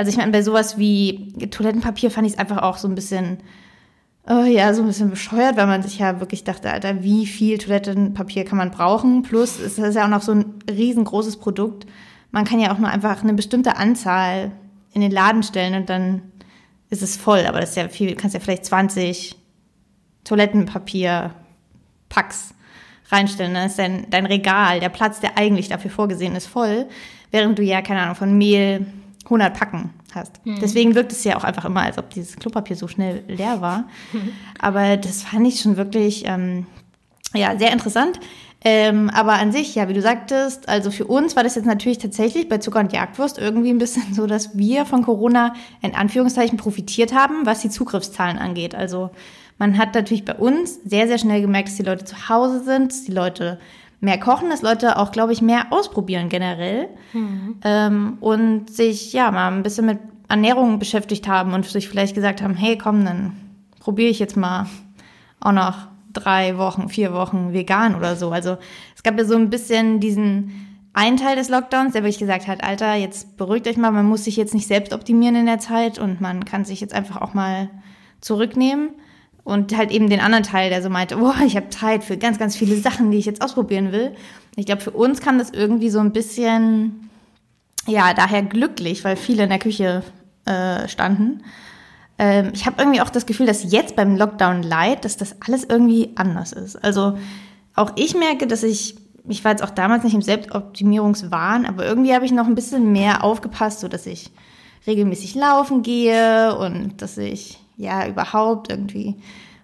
Also 0.01 0.09
ich 0.09 0.17
meine, 0.17 0.31
bei 0.31 0.41
sowas 0.41 0.79
wie 0.79 1.31
Toilettenpapier 1.51 2.09
fand 2.09 2.25
ich 2.25 2.33
es 2.33 2.39
einfach 2.39 2.63
auch 2.63 2.77
so 2.77 2.87
ein 2.87 2.95
bisschen 2.95 3.37
oh 4.27 4.45
ja, 4.45 4.73
so 4.73 4.81
ein 4.81 4.87
bisschen 4.87 5.11
bescheuert, 5.11 5.57
weil 5.57 5.67
man 5.67 5.83
sich 5.83 5.99
ja 5.99 6.19
wirklich 6.19 6.43
dachte, 6.43 6.73
Alter, 6.73 7.03
wie 7.03 7.27
viel 7.27 7.59
Toilettenpapier 7.59 8.43
kann 8.45 8.57
man 8.57 8.71
brauchen? 8.71 9.21
Plus, 9.21 9.59
es 9.59 9.77
ist 9.77 9.95
ja 9.95 10.05
auch 10.05 10.09
noch 10.09 10.23
so 10.23 10.31
ein 10.31 10.55
riesengroßes 10.67 11.37
Produkt. 11.37 11.85
Man 12.31 12.45
kann 12.45 12.59
ja 12.59 12.73
auch 12.73 12.79
nur 12.79 12.89
einfach 12.89 13.21
eine 13.21 13.35
bestimmte 13.35 13.77
Anzahl 13.77 14.49
in 14.91 15.01
den 15.01 15.11
Laden 15.11 15.43
stellen 15.43 15.75
und 15.75 15.87
dann 15.89 16.23
ist 16.89 17.03
es 17.03 17.15
voll. 17.15 17.45
Aber 17.45 17.59
das 17.59 17.69
ist 17.69 17.77
ja 17.77 17.87
viel, 17.89 18.09
du 18.09 18.15
kannst 18.15 18.33
ja 18.33 18.39
vielleicht 18.39 18.65
20 18.65 19.35
Toilettenpapier-Packs 20.23 22.55
reinstellen. 23.09 23.53
Dann 23.53 23.67
ist 23.67 23.77
dein, 23.77 24.09
dein 24.09 24.25
Regal, 24.25 24.79
der 24.79 24.89
Platz, 24.89 25.19
der 25.19 25.37
eigentlich 25.37 25.69
dafür 25.69 25.91
vorgesehen 25.91 26.35
ist, 26.35 26.47
voll. 26.47 26.87
Während 27.29 27.59
du 27.59 27.63
ja, 27.63 27.83
keine 27.83 28.01
Ahnung, 28.01 28.15
von 28.15 28.35
Mehl 28.37 28.87
100 29.25 29.57
Packen 29.57 29.91
hast. 30.13 30.45
Mhm. 30.45 30.59
Deswegen 30.61 30.95
wirkt 30.95 31.11
es 31.11 31.23
ja 31.23 31.37
auch 31.37 31.43
einfach 31.43 31.65
immer, 31.65 31.81
als 31.81 31.97
ob 31.97 32.09
dieses 32.09 32.35
Klopapier 32.37 32.75
so 32.75 32.87
schnell 32.87 33.23
leer 33.27 33.61
war. 33.61 33.87
Aber 34.59 34.97
das 34.97 35.23
fand 35.23 35.47
ich 35.47 35.61
schon 35.61 35.77
wirklich 35.77 36.23
ähm, 36.25 36.65
ja, 37.33 37.57
sehr 37.57 37.71
interessant. 37.71 38.19
Ähm, 38.63 39.09
aber 39.11 39.33
an 39.33 39.51
sich, 39.51 39.73
ja, 39.73 39.89
wie 39.89 39.93
du 39.93 40.03
sagtest, 40.03 40.69
also 40.69 40.91
für 40.91 41.05
uns 41.05 41.35
war 41.35 41.43
das 41.43 41.55
jetzt 41.55 41.65
natürlich 41.65 41.97
tatsächlich 41.97 42.47
bei 42.47 42.59
Zucker 42.59 42.79
und 42.79 42.93
Jagdwurst 42.93 43.39
irgendwie 43.39 43.71
ein 43.71 43.79
bisschen 43.79 44.13
so, 44.13 44.27
dass 44.27 44.55
wir 44.55 44.85
von 44.85 45.01
Corona 45.01 45.55
in 45.81 45.95
Anführungszeichen 45.95 46.57
profitiert 46.57 47.11
haben, 47.11 47.47
was 47.47 47.61
die 47.61 47.71
Zugriffszahlen 47.71 48.37
angeht. 48.37 48.75
Also 48.75 49.09
man 49.57 49.79
hat 49.79 49.95
natürlich 49.95 50.25
bei 50.25 50.35
uns 50.35 50.79
sehr, 50.85 51.07
sehr 51.07 51.17
schnell 51.17 51.41
gemerkt, 51.41 51.69
dass 51.69 51.77
die 51.77 51.83
Leute 51.83 52.05
zu 52.05 52.29
Hause 52.29 52.63
sind, 52.63 52.91
dass 52.91 53.03
die 53.03 53.11
Leute 53.11 53.59
mehr 54.01 54.19
kochen, 54.19 54.49
dass 54.49 54.63
Leute 54.63 54.97
auch, 54.97 55.11
glaube 55.11 55.31
ich, 55.31 55.41
mehr 55.41 55.67
ausprobieren 55.69 56.27
generell 56.27 56.89
mhm. 57.13 57.55
ähm, 57.63 58.17
und 58.19 58.69
sich 58.69 59.13
ja 59.13 59.31
mal 59.31 59.51
ein 59.51 59.63
bisschen 59.63 59.85
mit 59.85 59.99
Ernährung 60.27 60.79
beschäftigt 60.79 61.27
haben 61.27 61.53
und 61.53 61.65
sich 61.65 61.87
vielleicht 61.87 62.15
gesagt 62.15 62.41
haben, 62.41 62.55
hey, 62.55 62.77
komm, 62.77 63.05
dann 63.05 63.33
probiere 63.79 64.09
ich 64.09 64.19
jetzt 64.19 64.35
mal 64.35 64.65
auch 65.39 65.51
noch 65.51 65.75
drei 66.13 66.57
Wochen, 66.57 66.89
vier 66.89 67.13
Wochen 67.13 67.53
vegan 67.53 67.95
oder 67.95 68.15
so. 68.15 68.31
Also 68.31 68.57
es 68.95 69.03
gab 69.03 69.17
ja 69.17 69.23
so 69.23 69.35
ein 69.35 69.49
bisschen 69.49 69.99
diesen 69.99 70.67
einen 70.93 71.17
Teil 71.17 71.35
des 71.35 71.49
Lockdowns, 71.49 71.93
der 71.93 72.03
wirklich 72.03 72.19
gesagt 72.19 72.47
hat, 72.47 72.63
Alter, 72.63 72.95
jetzt 72.95 73.37
beruhigt 73.37 73.67
euch 73.67 73.77
mal, 73.77 73.91
man 73.91 74.05
muss 74.05 74.25
sich 74.25 74.35
jetzt 74.35 74.53
nicht 74.53 74.67
selbst 74.67 74.93
optimieren 74.93 75.35
in 75.35 75.45
der 75.45 75.59
Zeit 75.59 75.99
und 75.99 76.19
man 76.19 76.43
kann 76.43 76.65
sich 76.65 76.81
jetzt 76.81 76.93
einfach 76.93 77.21
auch 77.21 77.33
mal 77.33 77.69
zurücknehmen. 78.19 78.89
Und 79.43 79.75
halt 79.75 79.91
eben 79.91 80.09
den 80.09 80.19
anderen 80.19 80.43
Teil, 80.43 80.69
der 80.69 80.83
so 80.83 80.89
meinte, 80.89 81.17
boah, 81.17 81.35
ich 81.45 81.55
habe 81.55 81.69
Zeit 81.69 82.03
für 82.03 82.17
ganz, 82.17 82.37
ganz 82.37 82.55
viele 82.55 82.75
Sachen, 82.77 83.11
die 83.11 83.17
ich 83.17 83.25
jetzt 83.25 83.41
ausprobieren 83.41 83.91
will. 83.91 84.15
Ich 84.55 84.65
glaube, 84.65 84.81
für 84.81 84.91
uns 84.91 85.19
kam 85.19 85.37
das 85.37 85.49
irgendwie 85.49 85.89
so 85.89 85.99
ein 85.99 86.11
bisschen, 86.11 87.09
ja, 87.87 88.13
daher 88.13 88.43
glücklich, 88.43 89.03
weil 89.03 89.15
viele 89.15 89.43
in 89.43 89.49
der 89.49 89.59
Küche 89.59 90.03
äh, 90.45 90.87
standen. 90.87 91.43
Ähm, 92.17 92.51
ich 92.53 92.65
habe 92.65 92.75
irgendwie 92.79 93.01
auch 93.01 93.09
das 93.09 93.25
Gefühl, 93.25 93.47
dass 93.47 93.71
jetzt 93.71 93.95
beim 93.95 94.15
Lockdown 94.15 94.61
Light, 94.61 95.05
dass 95.05 95.17
das 95.17 95.35
alles 95.41 95.63
irgendwie 95.63 96.11
anders 96.15 96.51
ist. 96.51 96.75
Also 96.75 97.17
auch 97.75 97.93
ich 97.95 98.15
merke, 98.15 98.45
dass 98.47 98.63
ich, 98.63 98.95
ich 99.27 99.43
war 99.43 99.51
jetzt 99.51 99.63
auch 99.63 99.71
damals 99.71 100.03
nicht 100.03 100.13
im 100.13 100.21
Selbstoptimierungswahn, 100.21 101.65
aber 101.65 101.85
irgendwie 101.85 102.13
habe 102.13 102.25
ich 102.25 102.31
noch 102.31 102.45
ein 102.45 102.55
bisschen 102.55 102.91
mehr 102.91 103.23
aufgepasst, 103.23 103.79
so 103.79 103.87
dass 103.87 104.05
ich 104.05 104.29
regelmäßig 104.85 105.35
laufen 105.35 105.81
gehe 105.83 106.55
und 106.57 107.01
dass 107.01 107.17
ich 107.17 107.60
ja 107.81 108.07
überhaupt 108.07 108.69
irgendwie 108.69 109.15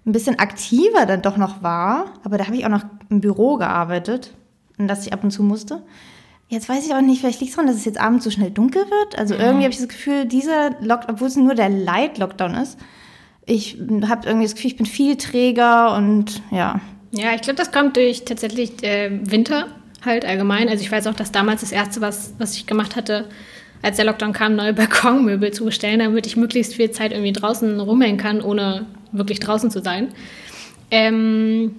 ein 0.06 0.12
bisschen 0.12 0.40
aktiver 0.40 1.06
dann 1.06 1.22
doch 1.22 1.38
noch 1.38 1.62
war. 1.62 2.06
Aber 2.24 2.38
da 2.38 2.46
habe 2.46 2.56
ich 2.56 2.66
auch 2.66 2.70
noch 2.70 2.86
im 3.10 3.22
Büro 3.22 3.58
gearbeitet, 3.58 4.34
in 4.78 4.88
das 4.88 5.06
ich 5.06 5.14
ab 5.14 5.24
und 5.24 5.32
zu 5.32 5.44
musste. 5.44 5.84
Jetzt 6.50 6.70
weiß 6.70 6.86
ich 6.86 6.94
auch 6.94 7.02
nicht, 7.02 7.20
vielleicht 7.20 7.42
liegt 7.42 7.50
es 7.50 7.56
daran, 7.58 7.68
dass 7.68 7.76
es 7.76 7.86
jetzt 7.86 8.00
abends 8.00 8.24
so 8.24 8.32
schnell 8.32 8.52
dunkel 8.52 8.84
wird. 8.84 9.18
Also 9.18 9.36
mhm. 9.36 9.42
irgendwie 9.42 9.64
habe 9.66 9.74
ich 9.74 9.80
das 9.80 9.90
Gefühl, 9.90 10.26
dieser 10.26 10.72
Lockdown, 10.82 11.16
obwohl 11.16 11.28
es 11.28 11.36
nur 11.36 11.56
der 11.56 11.70
Light-Lockdown 11.70 12.56
ist, 12.56 12.78
ich 13.46 13.78
habe 14.08 14.28
irgendwie 14.28 14.46
das 14.46 14.56
Gefühl, 14.56 14.72
ich 14.72 14.78
bin 14.78 14.86
viel 14.86 15.16
träger 15.18 15.96
und 15.96 16.42
ja. 16.52 16.80
Ja, 17.12 17.34
ich 17.34 17.42
glaube, 17.42 17.58
das 17.58 17.72
kommt 17.72 17.96
durch 17.96 18.26
tatsächlich 18.26 18.84
äh, 18.84 19.10
Winter 19.30 19.68
halt 20.06 20.26
allgemein. 20.26 20.70
Also 20.70 20.84
ich 20.84 20.92
weiß 20.92 21.08
auch, 21.08 21.14
dass 21.14 21.32
damals 21.32 21.62
das 21.62 21.72
Erste, 21.72 22.02
was, 22.02 22.34
was 22.38 22.56
ich 22.56 22.66
gemacht 22.66 22.96
hatte, 22.96 23.30
als 23.82 23.98
der 23.98 24.06
Lockdown 24.06 24.34
kam, 24.34 24.56
neue 24.56 24.74
Balkonmöbel 24.74 25.52
zu 25.52 25.66
bestellen, 25.66 26.00
damit 26.00 26.26
ich 26.26 26.38
möglichst 26.38 26.76
viel 26.76 26.92
Zeit 26.92 27.12
irgendwie 27.12 27.34
draußen 27.34 27.80
rumhängen 27.80 28.18
kann, 28.18 28.42
ohne 28.42 28.86
wirklich 29.12 29.40
draußen 29.40 29.72
zu 29.72 29.82
sein. 29.82 30.10
Ähm, 30.92 31.76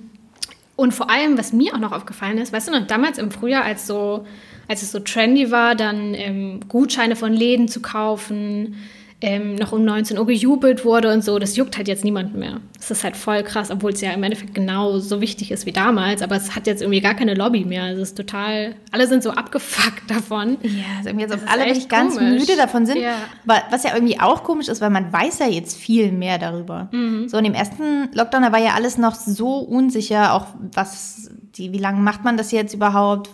und 0.77 0.95
vor 0.95 1.11
allem, 1.11 1.37
was 1.37 1.53
mir 1.53 1.75
auch 1.75 1.79
noch 1.79 1.93
aufgefallen 1.93 2.39
ist, 2.39 2.53
weißt 2.53 2.69
du 2.69 2.73
noch, 2.73 2.87
damals 2.87 3.19
im 3.19 3.31
Frühjahr, 3.31 3.65
als 3.65 3.87
so 3.87 4.25
als 4.69 4.83
es 4.83 4.93
so 4.93 5.01
trendy 5.01 5.51
war, 5.51 5.75
dann 5.75 6.15
ähm, 6.15 6.61
Gutscheine 6.69 7.17
von 7.17 7.33
Läden 7.33 7.69
zu 7.69 7.81
kaufen, 7.81 8.77
ähm, 9.21 9.57
noch 9.57 9.73
um 9.73 9.85
19 9.85 10.17
Uhr 10.17 10.27
gejubelt 10.27 10.85
wurde 10.85 11.13
und 11.13 11.25
so, 11.25 11.41
das 11.41 11.57
juckt 11.57 11.77
halt 11.77 11.89
jetzt 11.89 12.05
niemanden 12.05 12.39
mehr. 12.39 12.61
Das 12.77 12.93
ist 12.93 13.03
halt 13.03 13.17
voll 13.17 13.43
krass, 13.43 13.71
obwohl 13.71 13.93
es 13.93 14.01
ja 14.01 14.13
im 14.13 14.23
Endeffekt 14.23 14.55
genau 14.55 14.99
so 15.01 15.21
wichtig 15.21 15.51
ist 15.51 15.67
wie 15.67 15.73
damals, 15.73 16.23
aber 16.23 16.37
es 16.37 16.55
hat 16.55 16.69
jetzt 16.69 16.83
irgendwie 16.83 17.01
gar 17.01 17.15
keine 17.15 17.35
Lobby 17.35 17.65
mehr. 17.65 17.83
Also 17.83 18.03
es 18.03 18.11
ist 18.11 18.17
total, 18.17 18.77
alle 18.93 19.09
sind 19.09 19.25
so 19.25 19.33
abgefuckt 19.33 20.09
davon. 20.09 20.59
Ja, 20.63 20.85
also 20.99 21.09
irgendwie 21.09 21.27
jetzt 21.27 21.35
auch 21.35 21.51
alle 21.51 21.65
wirklich 21.65 21.89
ganz 21.89 22.17
komisch. 22.17 22.43
müde 22.43 22.57
davon 22.57 22.87
sind. 22.87 22.99
Ja. 22.99 23.17
Aber 23.45 23.61
was 23.71 23.83
ja 23.83 23.95
irgendwie 23.95 24.21
auch 24.21 24.45
komisch 24.45 24.69
ist, 24.69 24.81
weil 24.81 24.91
man 24.91 25.13
weiß 25.13 25.41
ja 25.41 25.49
jetzt 25.49 25.77
viel 25.77 26.13
mehr 26.13 26.39
darüber. 26.39 26.89
Mhm. 26.93 27.29
So 27.29 27.39
in 27.39 27.45
dem 27.45 27.55
ersten 27.55 28.11
Lockdown, 28.13 28.43
da 28.43 28.53
war 28.53 28.61
ja 28.61 28.75
alles 28.75 28.99
noch 28.99 29.17
so 29.17 29.59
unsicher, 29.59 30.33
auch 30.35 30.47
was, 30.75 31.33
die, 31.57 31.73
wie 31.73 31.79
lange 31.79 32.01
macht 32.01 32.23
man 32.23 32.37
das 32.37 32.53
jetzt 32.53 32.73
überhaupt? 32.73 33.31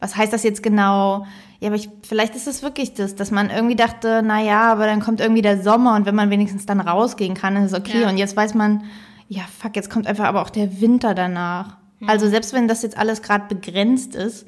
was 0.00 0.16
heißt 0.16 0.32
das 0.32 0.42
jetzt 0.42 0.62
genau? 0.62 1.26
Ja, 1.60 1.68
aber 1.68 1.76
ich, 1.76 1.88
vielleicht 2.02 2.34
ist 2.34 2.46
es 2.46 2.62
wirklich 2.62 2.94
das, 2.94 3.14
dass 3.14 3.30
man 3.30 3.50
irgendwie 3.50 3.76
dachte, 3.76 4.22
na 4.24 4.42
ja, 4.42 4.70
aber 4.70 4.86
dann 4.86 5.00
kommt 5.00 5.20
irgendwie 5.20 5.42
der 5.42 5.62
Sommer 5.62 5.94
und 5.96 6.06
wenn 6.06 6.14
man 6.14 6.30
wenigstens 6.30 6.66
dann 6.66 6.80
rausgehen 6.80 7.34
kann, 7.34 7.54
dann 7.54 7.64
ist 7.64 7.72
es 7.72 7.78
okay. 7.78 8.02
Ja. 8.02 8.08
Und 8.08 8.18
jetzt 8.18 8.36
weiß 8.36 8.54
man, 8.54 8.84
ja, 9.28 9.42
fuck, 9.58 9.74
jetzt 9.74 9.90
kommt 9.90 10.06
einfach 10.06 10.26
aber 10.26 10.42
auch 10.42 10.50
der 10.50 10.80
Winter 10.80 11.14
danach. 11.14 11.76
Mhm. 12.00 12.08
Also 12.08 12.28
selbst 12.28 12.52
wenn 12.52 12.68
das 12.68 12.82
jetzt 12.82 12.98
alles 12.98 13.22
gerade 13.22 13.46
begrenzt 13.54 14.14
ist 14.14 14.46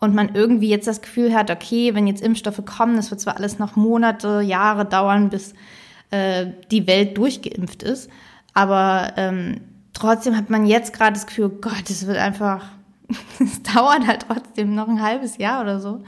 und 0.00 0.14
man 0.14 0.34
irgendwie 0.34 0.68
jetzt 0.68 0.86
das 0.86 1.00
Gefühl 1.00 1.34
hat, 1.34 1.50
okay, 1.50 1.94
wenn 1.94 2.06
jetzt 2.06 2.22
Impfstoffe 2.22 2.64
kommen, 2.64 2.96
das 2.96 3.10
wird 3.10 3.20
zwar 3.20 3.36
alles 3.36 3.58
noch 3.58 3.76
Monate, 3.76 4.40
Jahre 4.40 4.84
dauern, 4.84 5.30
bis 5.30 5.54
äh, 6.10 6.46
die 6.70 6.86
Welt 6.86 7.16
durchgeimpft 7.16 7.82
ist, 7.82 8.10
aber 8.54 9.12
ähm, 9.16 9.60
trotzdem 9.92 10.36
hat 10.36 10.50
man 10.50 10.66
jetzt 10.66 10.92
gerade 10.92 11.12
das 11.12 11.26
Gefühl, 11.26 11.50
Gott, 11.60 11.88
es 11.88 12.06
wird 12.06 12.18
einfach 12.18 12.64
es 13.38 13.62
dauert 13.62 14.06
halt 14.06 14.26
trotzdem 14.28 14.74
noch 14.74 14.88
ein 14.88 15.02
halbes 15.02 15.38
Jahr 15.38 15.62
oder 15.62 15.80
so, 15.80 16.02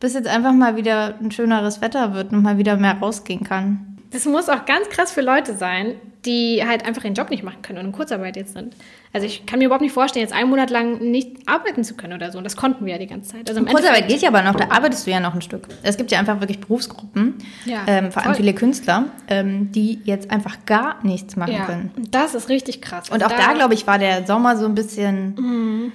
bis 0.00 0.14
jetzt 0.14 0.28
einfach 0.28 0.52
mal 0.52 0.76
wieder 0.76 1.14
ein 1.20 1.30
schöneres 1.30 1.80
Wetter 1.80 2.14
wird 2.14 2.32
und 2.32 2.42
mal 2.42 2.58
wieder 2.58 2.76
mehr 2.76 2.98
rausgehen 2.98 3.44
kann. 3.44 3.98
Das 4.10 4.24
muss 4.24 4.48
auch 4.48 4.64
ganz 4.64 4.88
krass 4.88 5.12
für 5.12 5.20
Leute 5.20 5.54
sein, 5.54 5.94
die 6.24 6.64
halt 6.66 6.84
einfach 6.86 7.04
ihren 7.04 7.14
Job 7.14 7.30
nicht 7.30 7.42
machen 7.42 7.60
können 7.62 7.78
und 7.78 7.86
in 7.86 7.92
Kurzarbeit 7.92 8.36
jetzt 8.36 8.54
sind. 8.54 8.74
Also 9.12 9.26
ich 9.26 9.46
kann 9.46 9.58
mir 9.58 9.66
überhaupt 9.66 9.82
nicht 9.82 9.92
vorstellen, 9.92 10.24
jetzt 10.24 10.34
einen 10.34 10.48
Monat 10.48 10.70
lang 10.70 10.98
nicht 10.98 11.46
arbeiten 11.46 11.84
zu 11.84 11.94
können 11.94 12.14
oder 12.14 12.32
so. 12.32 12.38
Und 12.38 12.44
das 12.44 12.56
konnten 12.56 12.86
wir 12.86 12.94
ja 12.94 12.98
die 12.98 13.06
ganze 13.06 13.32
Zeit. 13.32 13.48
Also 13.48 13.64
Kurzarbeit 13.64 14.08
geht 14.08 14.22
ja 14.22 14.28
aber 14.28 14.42
noch, 14.42 14.54
da 14.54 14.70
arbeitest 14.70 15.06
du 15.06 15.10
ja 15.10 15.20
noch 15.20 15.34
ein 15.34 15.42
Stück. 15.42 15.68
Es 15.82 15.96
gibt 15.96 16.10
ja 16.10 16.18
einfach 16.18 16.40
wirklich 16.40 16.60
Berufsgruppen, 16.60 17.34
ja, 17.64 17.82
ähm, 17.86 18.10
vor 18.10 18.24
allem 18.24 18.34
viele 18.34 18.54
Künstler, 18.54 19.06
ähm, 19.28 19.72
die 19.72 20.00
jetzt 20.04 20.30
einfach 20.30 20.64
gar 20.66 21.04
nichts 21.04 21.36
machen 21.36 21.54
ja, 21.54 21.64
können. 21.66 21.90
Das 22.10 22.34
ist 22.34 22.48
richtig 22.48 22.80
krass. 22.80 23.10
Und 23.10 23.22
also 23.22 23.34
auch 23.34 23.38
da, 23.38 23.48
da 23.48 23.54
glaube 23.54 23.74
ich, 23.74 23.86
war 23.86 23.98
der 23.98 24.26
Sommer 24.26 24.56
so 24.56 24.64
ein 24.64 24.74
bisschen... 24.74 25.34
Mhm 25.34 25.92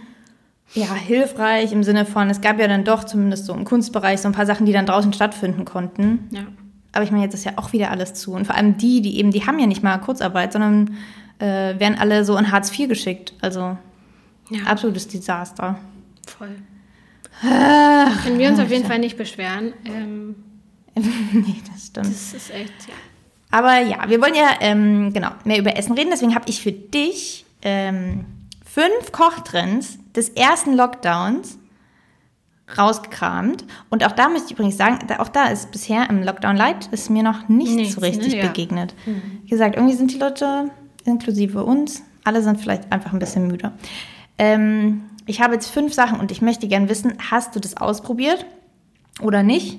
ja, 0.74 0.94
hilfreich 0.94 1.72
im 1.72 1.84
Sinne 1.84 2.06
von, 2.06 2.30
es 2.30 2.42
gab 2.42 2.60
ja 2.60 2.68
dann 2.68 2.84
doch 2.84 3.04
zumindest 3.04 3.46
so 3.46 3.54
im 3.54 3.64
Kunstbereich 3.64 4.22
so 4.22 4.28
ein 4.28 4.34
paar 4.34 4.46
Sachen, 4.46 4.66
die 4.66 4.74
dann 4.74 4.86
draußen 4.86 5.14
stattfinden 5.14 5.66
konnten. 5.66 6.30
Ja. 6.32 6.44
Aber 6.94 7.04
ich 7.04 7.12
meine, 7.12 7.24
jetzt 7.24 7.34
ist 7.34 7.44
ja 7.44 7.54
auch 7.58 7.74
wieder 7.74 7.92
alles 7.92 8.14
zu. 8.14 8.34
Und 8.34 8.46
vor 8.46 8.56
allem 8.56 8.78
die, 8.78 9.02
die 9.02 9.18
eben, 9.18 9.32
die 9.32 9.46
haben 9.46 9.60
ja 9.60 9.66
nicht 9.66 9.84
mal 9.84 9.98
Kurzarbeit, 10.00 10.54
sondern 10.54 10.96
äh, 11.40 11.80
werden 11.80 11.98
alle 12.00 12.24
so 12.26 12.38
in 12.38 12.52
Hartz 12.52 12.78
IV 12.78 12.88
geschickt. 12.88 13.34
Also 13.42 13.78
ja. 14.50 14.64
absolutes 14.66 15.08
Desaster. 15.08 15.78
Voll. 16.28 16.56
Ach, 17.42 18.24
Können 18.24 18.40
wir 18.40 18.50
uns 18.50 18.60
auf 18.60 18.70
jeden 18.70 18.86
Fall 18.86 19.00
nicht 19.00 19.18
beschweren. 19.18 19.74
Ähm, 19.86 20.36
nee, 20.96 21.62
das 21.72 21.88
stimmt. 21.88 22.08
Das 22.08 22.34
ist 22.34 22.52
echt, 22.52 22.88
ja. 22.88 22.94
Aber 23.50 23.80
ja, 23.80 24.10
wir 24.10 24.20
wollen 24.22 24.36
ja 24.36 24.50
ähm, 24.62 25.14
genau 25.14 25.30
mehr 25.44 25.60
über 25.60 25.76
Essen 25.76 25.94
reden. 25.94 26.10
Deswegen 26.12 26.34
habe 26.34 26.46
ich 26.48 26.62
für 26.62 26.72
dich 26.72 27.46
ähm, 27.62 28.26
fünf 28.66 29.12
Kochtrends 29.12 30.00
des 30.16 30.30
ersten 30.30 30.74
Lockdowns 30.74 31.58
rausgekramt. 32.78 33.66
Und 33.90 34.06
auch 34.06 34.12
da 34.12 34.30
müsste 34.30 34.48
ich 34.48 34.54
übrigens 34.54 34.78
sagen, 34.78 35.00
auch 35.20 35.30
da 35.30 35.48
ist 35.48 35.72
bisher 35.72 36.10
im 36.10 36.24
Lockdown 36.24 36.56
Light 36.56 36.88
ist 36.88 37.10
mir 37.10 37.24
noch 37.24 37.50
nicht 37.50 37.76
Nichts, 37.76 37.96
so 37.96 38.02
richtig 38.02 38.34
ne? 38.34 38.40
ja. 38.40 38.48
begegnet. 38.48 38.96
Mhm. 39.06 39.22
Wie 39.44 39.50
gesagt, 39.50 39.76
irgendwie 39.76 39.96
sind 39.96 40.12
die 40.12 40.18
Leute, 40.18 40.70
inklusive 41.06 41.64
uns, 41.64 42.04
alle 42.24 42.42
sind 42.42 42.60
vielleicht 42.60 42.92
einfach 42.92 43.14
ein 43.14 43.20
bisschen 43.20 43.48
müde. 43.48 43.72
Ähm, 44.38 45.04
ich 45.26 45.42
habe 45.42 45.54
jetzt 45.54 45.70
fünf 45.70 45.94
Sachen 45.94 46.20
und 46.20 46.32
ich 46.32 46.42
möchte 46.42 46.68
gerne 46.68 46.90
wissen, 46.90 47.14
hast 47.32 47.56
du 47.56 47.60
das 47.60 47.78
ausprobiert 47.78 48.46
oder 49.22 49.44
nicht? 49.44 49.78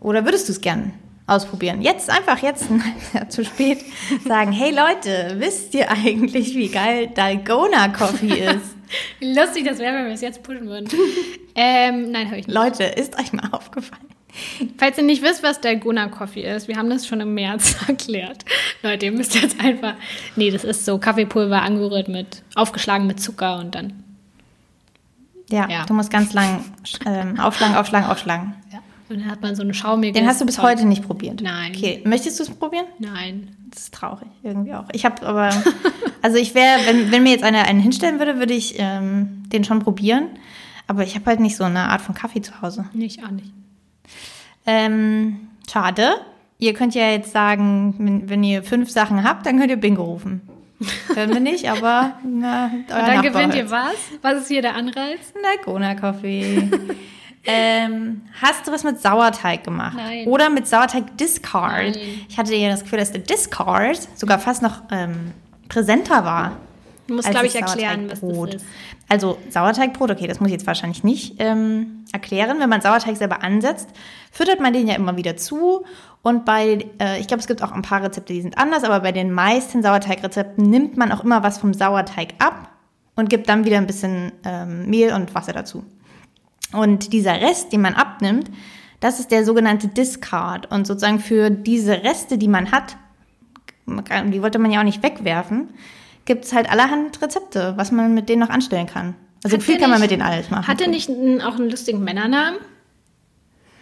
Oder 0.00 0.24
würdest 0.24 0.48
du 0.48 0.52
es 0.52 0.60
gerne 0.60 0.92
ausprobieren. 1.26 1.80
Jetzt 1.82 2.10
einfach 2.10 2.42
jetzt 2.42 2.66
ja, 3.14 3.28
zu 3.28 3.44
spät 3.44 3.84
sagen, 4.26 4.52
hey 4.52 4.70
Leute, 4.70 5.36
wisst 5.38 5.74
ihr 5.74 5.90
eigentlich, 5.90 6.54
wie 6.54 6.68
geil 6.68 7.10
Dalgona 7.14 7.88
Coffee 7.88 8.44
ist? 8.44 8.76
lustig 9.20 9.64
das 9.66 9.78
wäre, 9.78 9.94
wenn 9.96 10.06
wir 10.06 10.14
es 10.14 10.20
jetzt 10.20 10.42
pushen 10.42 10.66
würden. 10.66 10.88
ähm, 11.54 12.10
nein, 12.10 12.26
habe 12.26 12.38
ich 12.38 12.46
nicht. 12.46 12.54
Leute, 12.54 12.84
ist 12.84 13.18
euch 13.18 13.32
mal 13.32 13.48
aufgefallen. 13.52 14.02
Falls 14.78 14.98
ihr 14.98 15.04
nicht 15.04 15.22
wisst, 15.22 15.42
was 15.42 15.60
Dalgona 15.60 16.08
Coffee 16.08 16.42
ist, 16.42 16.66
wir 16.66 16.76
haben 16.76 16.90
das 16.90 17.06
schon 17.06 17.20
im 17.20 17.34
März 17.34 17.76
erklärt. 17.88 18.44
Leute, 18.82 19.06
ihr 19.06 19.12
müsst 19.12 19.34
jetzt 19.34 19.60
einfach. 19.60 19.94
Nee, 20.36 20.50
das 20.50 20.64
ist 20.64 20.84
so 20.84 20.98
Kaffeepulver 20.98 21.62
angerührt 21.62 22.08
mit, 22.08 22.42
aufgeschlagen 22.54 23.06
mit 23.06 23.20
Zucker 23.20 23.58
und 23.58 23.74
dann. 23.74 24.02
Ja, 25.50 25.68
ja. 25.68 25.84
du 25.84 25.94
musst 25.94 26.10
ganz 26.10 26.32
lang 26.32 26.64
ähm, 27.06 27.38
aufschlagen, 27.38 27.76
aufschlagen, 27.76 28.08
aufschlagen. 28.08 28.54
Ja. 28.72 28.80
Und 29.08 29.20
dann 29.20 29.30
hat 29.30 29.42
man 29.42 29.54
so 29.54 29.62
eine 29.62 29.74
schaumiges... 29.74 30.18
Den 30.18 30.26
hast 30.26 30.40
du 30.40 30.46
bis 30.46 30.56
Zeug. 30.56 30.64
heute 30.64 30.86
nicht 30.86 31.06
probiert? 31.06 31.42
Nein. 31.42 31.72
Okay, 31.74 32.00
möchtest 32.04 32.38
du 32.38 32.44
es 32.44 32.50
probieren? 32.50 32.86
Nein. 32.98 33.54
Das 33.70 33.82
ist 33.82 33.94
traurig, 33.94 34.28
irgendwie 34.42 34.72
auch. 34.72 34.86
Ich 34.92 35.04
habe 35.04 35.26
aber... 35.26 35.50
also 36.22 36.38
ich 36.38 36.54
wäre, 36.54 36.78
wenn, 36.86 37.12
wenn 37.12 37.22
mir 37.22 37.32
jetzt 37.32 37.44
einer 37.44 37.64
einen 37.66 37.80
hinstellen 37.80 38.18
würde, 38.18 38.38
würde 38.38 38.54
ich 38.54 38.76
ähm, 38.78 39.42
den 39.48 39.64
schon 39.64 39.80
probieren. 39.80 40.28
Aber 40.86 41.02
ich 41.02 41.14
habe 41.14 41.26
halt 41.26 41.40
nicht 41.40 41.56
so 41.56 41.64
eine 41.64 41.90
Art 41.90 42.00
von 42.00 42.14
Kaffee 42.14 42.40
zu 42.40 42.60
Hause. 42.62 42.86
Nicht, 42.92 43.24
auch 43.24 43.30
nicht. 43.30 43.52
Ähm, 44.66 45.48
schade. 45.70 46.14
Ihr 46.58 46.72
könnt 46.72 46.94
ja 46.94 47.10
jetzt 47.10 47.32
sagen, 47.32 47.94
wenn, 47.98 48.28
wenn 48.28 48.42
ihr 48.42 48.62
fünf 48.62 48.90
Sachen 48.90 49.22
habt, 49.22 49.44
dann 49.44 49.58
könnt 49.58 49.70
ihr 49.70 49.76
Bingo 49.76 50.02
rufen. 50.02 50.40
Können 51.12 51.32
wir 51.32 51.40
nicht, 51.40 51.68
aber 51.68 52.14
na, 52.24 52.66
Und 52.72 52.88
dann 52.88 53.16
Nachbar 53.16 53.22
gewinnt 53.22 53.54
ihr 53.54 53.70
was? 53.70 53.94
Was 54.22 54.42
ist 54.42 54.48
hier 54.48 54.62
der 54.62 54.74
Anreiz? 54.74 55.32
Dalgona-Kaffee. 55.42 56.70
Ähm, 57.46 58.22
hast 58.40 58.66
du 58.66 58.72
was 58.72 58.84
mit 58.84 59.00
Sauerteig 59.00 59.64
gemacht? 59.64 59.96
Nein. 59.96 60.26
Oder 60.26 60.50
mit 60.50 60.66
Sauerteig 60.66 61.16
Discard? 61.18 61.94
Nein. 61.94 62.26
Ich 62.28 62.38
hatte 62.38 62.54
ja 62.54 62.70
das 62.70 62.82
Gefühl, 62.82 62.98
dass 62.98 63.12
der 63.12 63.20
Discard 63.20 64.08
sogar 64.14 64.38
fast 64.38 64.62
noch 64.62 64.82
ähm, 64.90 65.32
präsenter 65.68 66.24
war 66.24 66.52
Du 67.06 67.14
musst, 67.14 67.30
glaube 67.30 67.46
ich, 67.46 67.54
erklären, 67.54 68.10
was 68.10 68.20
das 68.20 68.54
ist. 68.54 68.66
Also 69.08 69.38
Sauerteigbrot, 69.50 70.10
okay, 70.10 70.26
das 70.26 70.40
muss 70.40 70.48
ich 70.48 70.54
jetzt 70.54 70.66
wahrscheinlich 70.66 71.04
nicht 71.04 71.36
ähm, 71.38 72.04
erklären. 72.12 72.58
Wenn 72.60 72.70
man 72.70 72.80
Sauerteig 72.80 73.16
selber 73.16 73.42
ansetzt, 73.42 73.90
füttert 74.32 74.60
man 74.60 74.72
den 74.72 74.88
ja 74.88 74.94
immer 74.94 75.16
wieder 75.16 75.36
zu. 75.36 75.84
Und 76.22 76.46
bei, 76.46 76.86
äh, 76.98 77.20
ich 77.20 77.28
glaube, 77.28 77.40
es 77.40 77.46
gibt 77.46 77.62
auch 77.62 77.72
ein 77.72 77.82
paar 77.82 78.02
Rezepte, 78.02 78.32
die 78.32 78.40
sind 78.40 78.56
anders, 78.56 78.84
aber 78.84 79.00
bei 79.00 79.12
den 79.12 79.30
meisten 79.32 79.82
Sauerteigrezepten 79.82 80.64
nimmt 80.64 80.96
man 80.96 81.12
auch 81.12 81.22
immer 81.22 81.42
was 81.42 81.58
vom 81.58 81.74
Sauerteig 81.74 82.34
ab 82.38 82.70
und 83.16 83.28
gibt 83.28 83.50
dann 83.50 83.66
wieder 83.66 83.76
ein 83.76 83.86
bisschen 83.86 84.32
ähm, 84.44 84.88
Mehl 84.88 85.12
und 85.12 85.34
Wasser 85.34 85.52
dazu. 85.52 85.84
Und 86.72 87.12
dieser 87.12 87.40
Rest, 87.40 87.72
den 87.72 87.80
man 87.82 87.94
abnimmt, 87.94 88.50
das 89.00 89.20
ist 89.20 89.30
der 89.30 89.44
sogenannte 89.44 89.88
Discard. 89.88 90.70
Und 90.70 90.86
sozusagen 90.86 91.20
für 91.20 91.50
diese 91.50 92.02
Reste, 92.02 92.38
die 92.38 92.48
man 92.48 92.72
hat, 92.72 92.96
man 93.86 94.30
die 94.32 94.42
wollte 94.42 94.58
man 94.58 94.70
ja 94.72 94.80
auch 94.80 94.84
nicht 94.84 95.02
wegwerfen, 95.02 95.68
gibt 96.24 96.46
es 96.46 96.52
halt 96.52 96.70
allerhand 96.70 97.20
Rezepte, 97.20 97.74
was 97.76 97.92
man 97.92 98.14
mit 98.14 98.28
denen 98.28 98.40
noch 98.40 98.48
anstellen 98.50 98.86
kann. 98.86 99.14
Also 99.44 99.56
Hat 99.56 99.62
viel 99.62 99.78
kann 99.78 99.90
man 99.90 100.00
nicht- 100.00 100.10
mit 100.10 100.10
denen 100.12 100.22
alles 100.22 100.50
machen. 100.50 100.66
Hat 100.66 100.80
er 100.80 100.88
nicht 100.88 101.10
auch 101.10 101.56
einen 101.56 101.70
lustigen 101.70 102.02
Männernamen? 102.02 102.58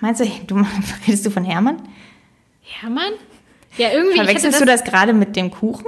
Meinst 0.01 0.21
du, 0.21 0.27
du 0.49 0.57
redest 1.07 1.25
du 1.25 1.31
von 1.31 1.45
Hermann? 1.45 1.77
Hermann? 2.63 3.13
Ja, 3.79 3.91
irgendwie. 3.93 4.17
Verwechselst 4.17 4.61
du 4.61 4.65
das 4.65 4.83
gerade 4.85 5.13
mit 5.13 5.37
dem 5.37 5.51
Kuchen? 5.53 5.87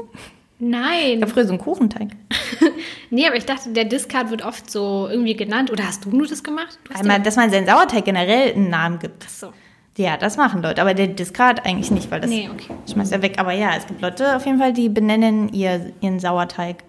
Ich 0.64 0.71
Nein. 0.71 1.21
habe 1.21 1.30
früher 1.30 1.44
so 1.44 1.50
einen 1.52 1.61
Kuchenteig. 1.61 2.09
Nee, 3.11 3.26
aber 3.28 3.37
ich 3.37 3.44
dachte, 3.47 3.68
der 3.71 3.85
Discard 3.85 4.30
wird 4.30 4.44
oft 4.44 4.68
so 4.68 5.06
irgendwie 5.09 5.37
genannt. 5.37 5.71
Oder 5.71 5.87
hast 5.87 6.04
du 6.04 6.11
nur 6.11 6.26
das 6.26 6.42
gemacht? 6.42 6.78
Einmal, 6.92 7.21
dass 7.23 7.37
man 7.37 7.49
seinen 7.50 7.64
Sauerteig 7.66 8.04
generell 8.04 8.52
einen 8.54 8.71
Namen 8.71 8.99
gibt. 8.99 9.23
Ach 9.25 9.30
so. 9.30 9.52
Ja, 9.97 10.16
das 10.16 10.37
machen 10.37 10.62
Leute, 10.62 10.80
aber 10.83 10.94
der 10.94 11.06
Discard 11.09 11.64
eigentlich 11.64 11.92
nicht, 11.92 12.11
weil 12.11 12.21
das 12.21 12.28
Nee, 12.30 12.49
okay. 12.52 12.73
schmeißt 12.90 13.12
er 13.12 13.23
weg. 13.23 13.35
Aber 13.38 13.52
ja, 13.52 13.76
es 13.76 13.87
gibt 13.87 14.00
Leute 14.00 14.35
auf 14.35 14.44
jeden 14.47 14.59
Fall, 14.59 14.73
die 14.73 14.88
benennen 14.88 15.49
ihr, 15.52 15.92
ihren 16.00 16.18
Sauerteig, 16.18 16.83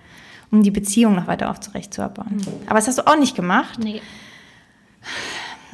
um 0.49 0.63
die 0.63 0.71
Beziehung 0.71 1.13
noch 1.13 1.27
weiter 1.27 1.51
aufzurechtzuerbauen. 1.51 2.41
Aber 2.65 2.75
das 2.79 2.87
hast 2.87 2.97
du 2.97 3.05
auch 3.05 3.19
nicht 3.19 3.35
gemacht. 3.35 3.77
Nee. 3.77 4.01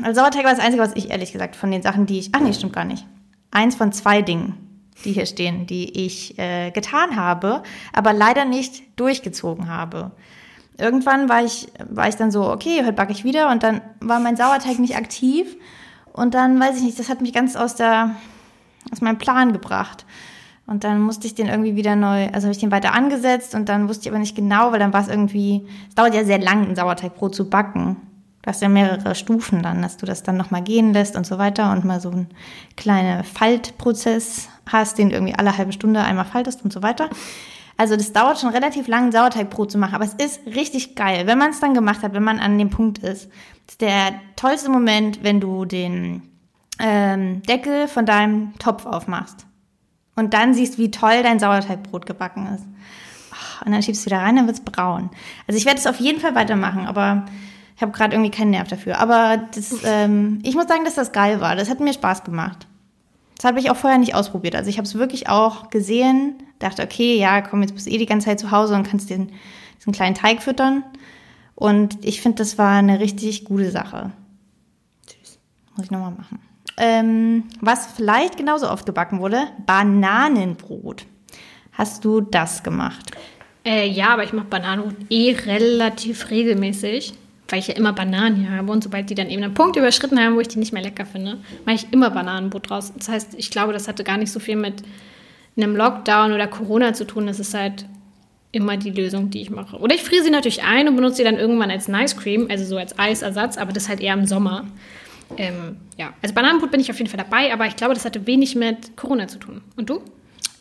Also 0.03 0.19
Sauerteig 0.19 0.43
war 0.43 0.51
das 0.51 0.59
Einzige, 0.59 0.83
was 0.83 0.95
ich 0.95 1.11
ehrlich 1.11 1.31
gesagt 1.31 1.55
von 1.55 1.71
den 1.71 1.81
Sachen, 1.81 2.05
die 2.07 2.19
ich. 2.19 2.29
Ach 2.33 2.41
nee, 2.41 2.51
stimmt 2.51 2.73
gar 2.73 2.83
nicht. 2.85 3.05
Eins 3.51 3.75
von 3.75 3.93
zwei 3.93 4.21
Dingen, 4.21 4.57
die 5.03 5.13
hier 5.13 5.25
stehen, 5.25 5.65
die 5.65 6.05
ich 6.05 6.37
äh, 6.37 6.71
getan 6.71 7.15
habe, 7.15 7.63
aber 7.93 8.13
leider 8.13 8.45
nicht 8.45 8.83
durchgezogen 8.99 9.69
habe. 9.69 10.11
Irgendwann 10.77 11.29
war 11.29 11.43
ich, 11.43 11.67
war 11.89 12.07
ich 12.07 12.15
dann 12.15 12.31
so, 12.31 12.49
okay, 12.49 12.79
heute 12.81 12.93
backe 12.93 13.11
ich 13.11 13.23
wieder 13.23 13.51
und 13.51 13.63
dann 13.63 13.81
war 13.99 14.19
mein 14.19 14.35
Sauerteig 14.35 14.79
nicht 14.79 14.95
aktiv. 14.95 15.55
Und 16.13 16.33
dann 16.33 16.59
weiß 16.59 16.77
ich 16.77 16.83
nicht, 16.83 16.99
das 16.99 17.09
hat 17.09 17.21
mich 17.21 17.33
ganz 17.33 17.55
aus 17.55 17.75
der, 17.75 18.15
aus 18.91 19.01
meinem 19.01 19.17
Plan 19.17 19.53
gebracht. 19.53 20.05
Und 20.67 20.83
dann 20.83 21.01
musste 21.01 21.27
ich 21.27 21.35
den 21.35 21.47
irgendwie 21.47 21.75
wieder 21.75 21.95
neu, 21.95 22.27
also 22.27 22.47
habe 22.47 22.51
ich 22.51 22.59
den 22.59 22.71
weiter 22.71 22.93
angesetzt 22.93 23.55
und 23.55 23.67
dann 23.67 23.89
wusste 23.89 24.03
ich 24.03 24.09
aber 24.09 24.19
nicht 24.19 24.35
genau, 24.35 24.71
weil 24.71 24.79
dann 24.79 24.93
war 24.93 25.01
es 25.01 25.07
irgendwie, 25.07 25.67
es 25.89 25.95
dauert 25.95 26.13
ja 26.13 26.23
sehr 26.23 26.39
lang, 26.39 26.67
ein 26.67 26.75
Sauerteigbrot 26.75 27.35
zu 27.35 27.49
backen. 27.49 27.97
Du 28.41 28.49
hast 28.49 28.61
ja 28.61 28.69
mehrere 28.69 29.13
Stufen 29.13 29.61
dann, 29.61 29.81
dass 29.81 29.97
du 29.97 30.05
das 30.05 30.23
dann 30.23 30.37
nochmal 30.37 30.63
gehen 30.63 30.93
lässt 30.93 31.15
und 31.15 31.25
so 31.25 31.37
weiter 31.37 31.71
und 31.71 31.85
mal 31.85 32.01
so 32.01 32.09
einen 32.09 32.27
kleinen 32.75 33.23
Faltprozess 33.23 34.49
hast, 34.65 34.97
den 34.97 35.09
du 35.09 35.15
irgendwie 35.15 35.35
alle 35.35 35.57
halbe 35.57 35.73
Stunde 35.73 36.01
einmal 36.01 36.25
faltest 36.25 36.63
und 36.63 36.73
so 36.73 36.81
weiter. 36.81 37.09
Also 37.77 37.95
das 37.95 38.13
dauert 38.13 38.39
schon 38.39 38.49
relativ 38.49 38.87
lang, 38.87 39.11
Sauerteigbrot 39.11 39.71
zu 39.71 39.77
machen, 39.77 39.95
aber 39.95 40.05
es 40.05 40.13
ist 40.13 40.45
richtig 40.45 40.95
geil, 40.95 41.27
wenn 41.27 41.37
man 41.37 41.51
es 41.51 41.59
dann 41.59 41.73
gemacht 41.73 42.03
hat, 42.03 42.13
wenn 42.13 42.23
man 42.23 42.39
an 42.39 42.57
dem 42.57 42.69
Punkt 42.69 42.99
ist. 42.99 43.29
Das 43.65 43.73
ist 43.73 43.81
der 43.81 44.13
tollste 44.35 44.69
Moment, 44.69 45.23
wenn 45.23 45.39
du 45.39 45.65
den 45.65 46.23
ähm, 46.79 47.41
Deckel 47.43 47.87
von 47.87 48.05
deinem 48.05 48.57
Topf 48.59 48.85
aufmachst 48.85 49.45
und 50.15 50.33
dann 50.33 50.53
siehst, 50.53 50.77
wie 50.77 50.91
toll 50.91 51.23
dein 51.23 51.39
Sauerteigbrot 51.39 52.05
gebacken 52.05 52.47
ist. 52.55 52.65
Und 53.65 53.71
dann 53.71 53.83
schiebst 53.83 54.03
du 54.03 54.05
wieder 54.07 54.21
rein, 54.21 54.35
dann 54.35 54.47
wird's 54.47 54.61
braun. 54.61 55.11
Also 55.47 55.57
ich 55.57 55.65
werde 55.65 55.79
es 55.79 55.87
auf 55.87 55.99
jeden 55.99 56.19
Fall 56.19 56.35
weitermachen, 56.35 56.87
aber 56.87 57.25
ich 57.75 57.81
habe 57.81 57.91
gerade 57.91 58.13
irgendwie 58.13 58.31
keinen 58.31 58.51
Nerv 58.51 58.67
dafür. 58.67 58.99
Aber 58.99 59.37
das, 59.53 59.81
ähm, 59.85 60.39
ich 60.43 60.55
muss 60.55 60.67
sagen, 60.67 60.85
dass 60.85 60.95
das 60.95 61.11
geil 61.11 61.41
war. 61.41 61.55
Das 61.55 61.69
hat 61.69 61.79
mir 61.79 61.93
Spaß 61.93 62.23
gemacht. 62.23 62.67
Das 63.35 63.45
habe 63.45 63.59
ich 63.59 63.71
auch 63.71 63.75
vorher 63.75 63.97
nicht 63.97 64.13
ausprobiert. 64.13 64.55
Also 64.55 64.69
ich 64.69 64.77
habe 64.77 64.85
es 64.85 64.95
wirklich 64.95 65.27
auch 65.27 65.71
gesehen, 65.71 66.43
dachte, 66.59 66.83
okay, 66.83 67.17
ja, 67.17 67.41
komm, 67.41 67.61
jetzt 67.61 67.73
bist 67.73 67.87
du 67.87 67.91
eh 67.91 67.97
die 67.97 68.05
ganze 68.05 68.27
Zeit 68.27 68.39
zu 68.39 68.51
Hause 68.51 68.75
und 68.75 68.87
kannst 68.87 69.09
den, 69.09 69.31
diesen 69.79 69.93
kleinen 69.93 70.13
Teig 70.13 70.43
füttern. 70.43 70.83
Und 71.55 71.97
ich 72.05 72.21
finde, 72.21 72.37
das 72.37 72.57
war 72.57 72.77
eine 72.77 72.99
richtig 72.99 73.45
gute 73.45 73.71
Sache. 73.71 74.11
Süß. 75.07 75.39
Muss 75.75 75.85
ich 75.85 75.91
nochmal 75.91 76.11
machen. 76.11 76.39
Ähm, 76.77 77.43
was 77.59 77.87
vielleicht 77.87 78.37
genauso 78.37 78.69
oft 78.69 78.85
gebacken 78.85 79.19
wurde, 79.19 79.47
Bananenbrot. 79.65 81.05
Hast 81.73 82.05
du 82.05 82.21
das 82.21 82.63
gemacht? 82.63 83.11
Äh, 83.63 83.87
ja, 83.89 84.09
aber 84.09 84.23
ich 84.23 84.33
mache 84.33 84.47
Bananenbrot 84.47 84.95
eh 85.09 85.33
relativ 85.33 86.29
regelmäßig, 86.29 87.13
weil 87.51 87.59
ich 87.59 87.67
ja 87.67 87.75
immer 87.75 87.93
Bananen 87.93 88.35
hier 88.35 88.51
habe. 88.51 88.71
Und 88.71 88.83
sobald 88.83 89.09
die 89.09 89.15
dann 89.15 89.29
eben 89.29 89.43
einen 89.43 89.53
Punkt 89.53 89.75
überschritten 89.75 90.19
haben, 90.19 90.35
wo 90.35 90.39
ich 90.39 90.47
die 90.47 90.59
nicht 90.59 90.73
mehr 90.73 90.83
lecker 90.83 91.05
finde, 91.05 91.37
mache 91.65 91.75
ich 91.75 91.87
immer 91.91 92.09
Bananenbrot 92.09 92.69
draus. 92.69 92.93
Das 92.97 93.09
heißt, 93.09 93.35
ich 93.37 93.51
glaube, 93.51 93.73
das 93.73 93.87
hatte 93.87 94.03
gar 94.03 94.17
nicht 94.17 94.31
so 94.31 94.39
viel 94.39 94.55
mit 94.55 94.83
einem 95.57 95.75
Lockdown 95.75 96.31
oder 96.33 96.47
Corona 96.47 96.93
zu 96.93 97.05
tun. 97.05 97.27
Das 97.27 97.39
ist 97.39 97.53
halt 97.53 97.85
immer 98.51 98.77
die 98.77 98.91
Lösung, 98.91 99.29
die 99.29 99.41
ich 99.41 99.49
mache. 99.49 99.77
Oder 99.77 99.95
ich 99.95 100.03
friere 100.03 100.23
sie 100.23 100.29
natürlich 100.29 100.63
ein 100.63 100.87
und 100.87 100.95
benutze 100.95 101.17
sie 101.17 101.23
dann 101.23 101.37
irgendwann 101.37 101.71
als 101.71 101.87
Nice 101.87 102.17
Cream, 102.17 102.47
also 102.49 102.65
so 102.65 102.77
als 102.77 102.97
Eisersatz, 102.97 103.57
aber 103.57 103.71
das 103.71 103.87
halt 103.87 104.01
eher 104.01 104.13
im 104.13 104.25
Sommer. 104.25 104.65
Ähm, 105.37 105.77
ja, 105.97 106.13
also 106.21 106.35
Bananenbrot 106.35 106.71
bin 106.71 106.81
ich 106.81 106.91
auf 106.91 106.97
jeden 106.97 107.09
Fall 107.09 107.23
dabei, 107.23 107.53
aber 107.53 107.65
ich 107.65 107.77
glaube, 107.77 107.93
das 107.93 108.03
hatte 108.03 108.27
wenig 108.27 108.55
mit 108.55 108.97
Corona 108.97 109.27
zu 109.27 109.39
tun. 109.39 109.61
Und 109.77 109.89
du? 109.89 110.01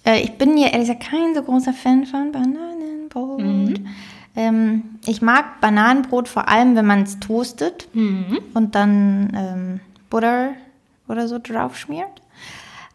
Äh, 0.04 0.22
ich 0.22 0.32
bin 0.32 0.56
ja 0.56 0.68
ehrlich 0.68 0.88
gesagt 0.88 1.10
kein 1.10 1.34
so 1.34 1.42
großer 1.42 1.72
Fan 1.72 2.06
von 2.06 2.30
Bananenbrot. 2.30 3.80
Ähm, 4.36 4.98
ich 5.06 5.22
mag 5.22 5.60
Bananenbrot 5.60 6.28
vor 6.28 6.48
allem, 6.48 6.76
wenn 6.76 6.86
man 6.86 7.02
es 7.02 7.18
toastet 7.20 7.88
und 8.54 8.74
dann 8.74 9.32
ähm, 9.34 9.80
Butter 10.08 10.50
oder 11.08 11.26
so 11.28 11.38
drauf 11.38 11.76
schmiert. 11.76 12.22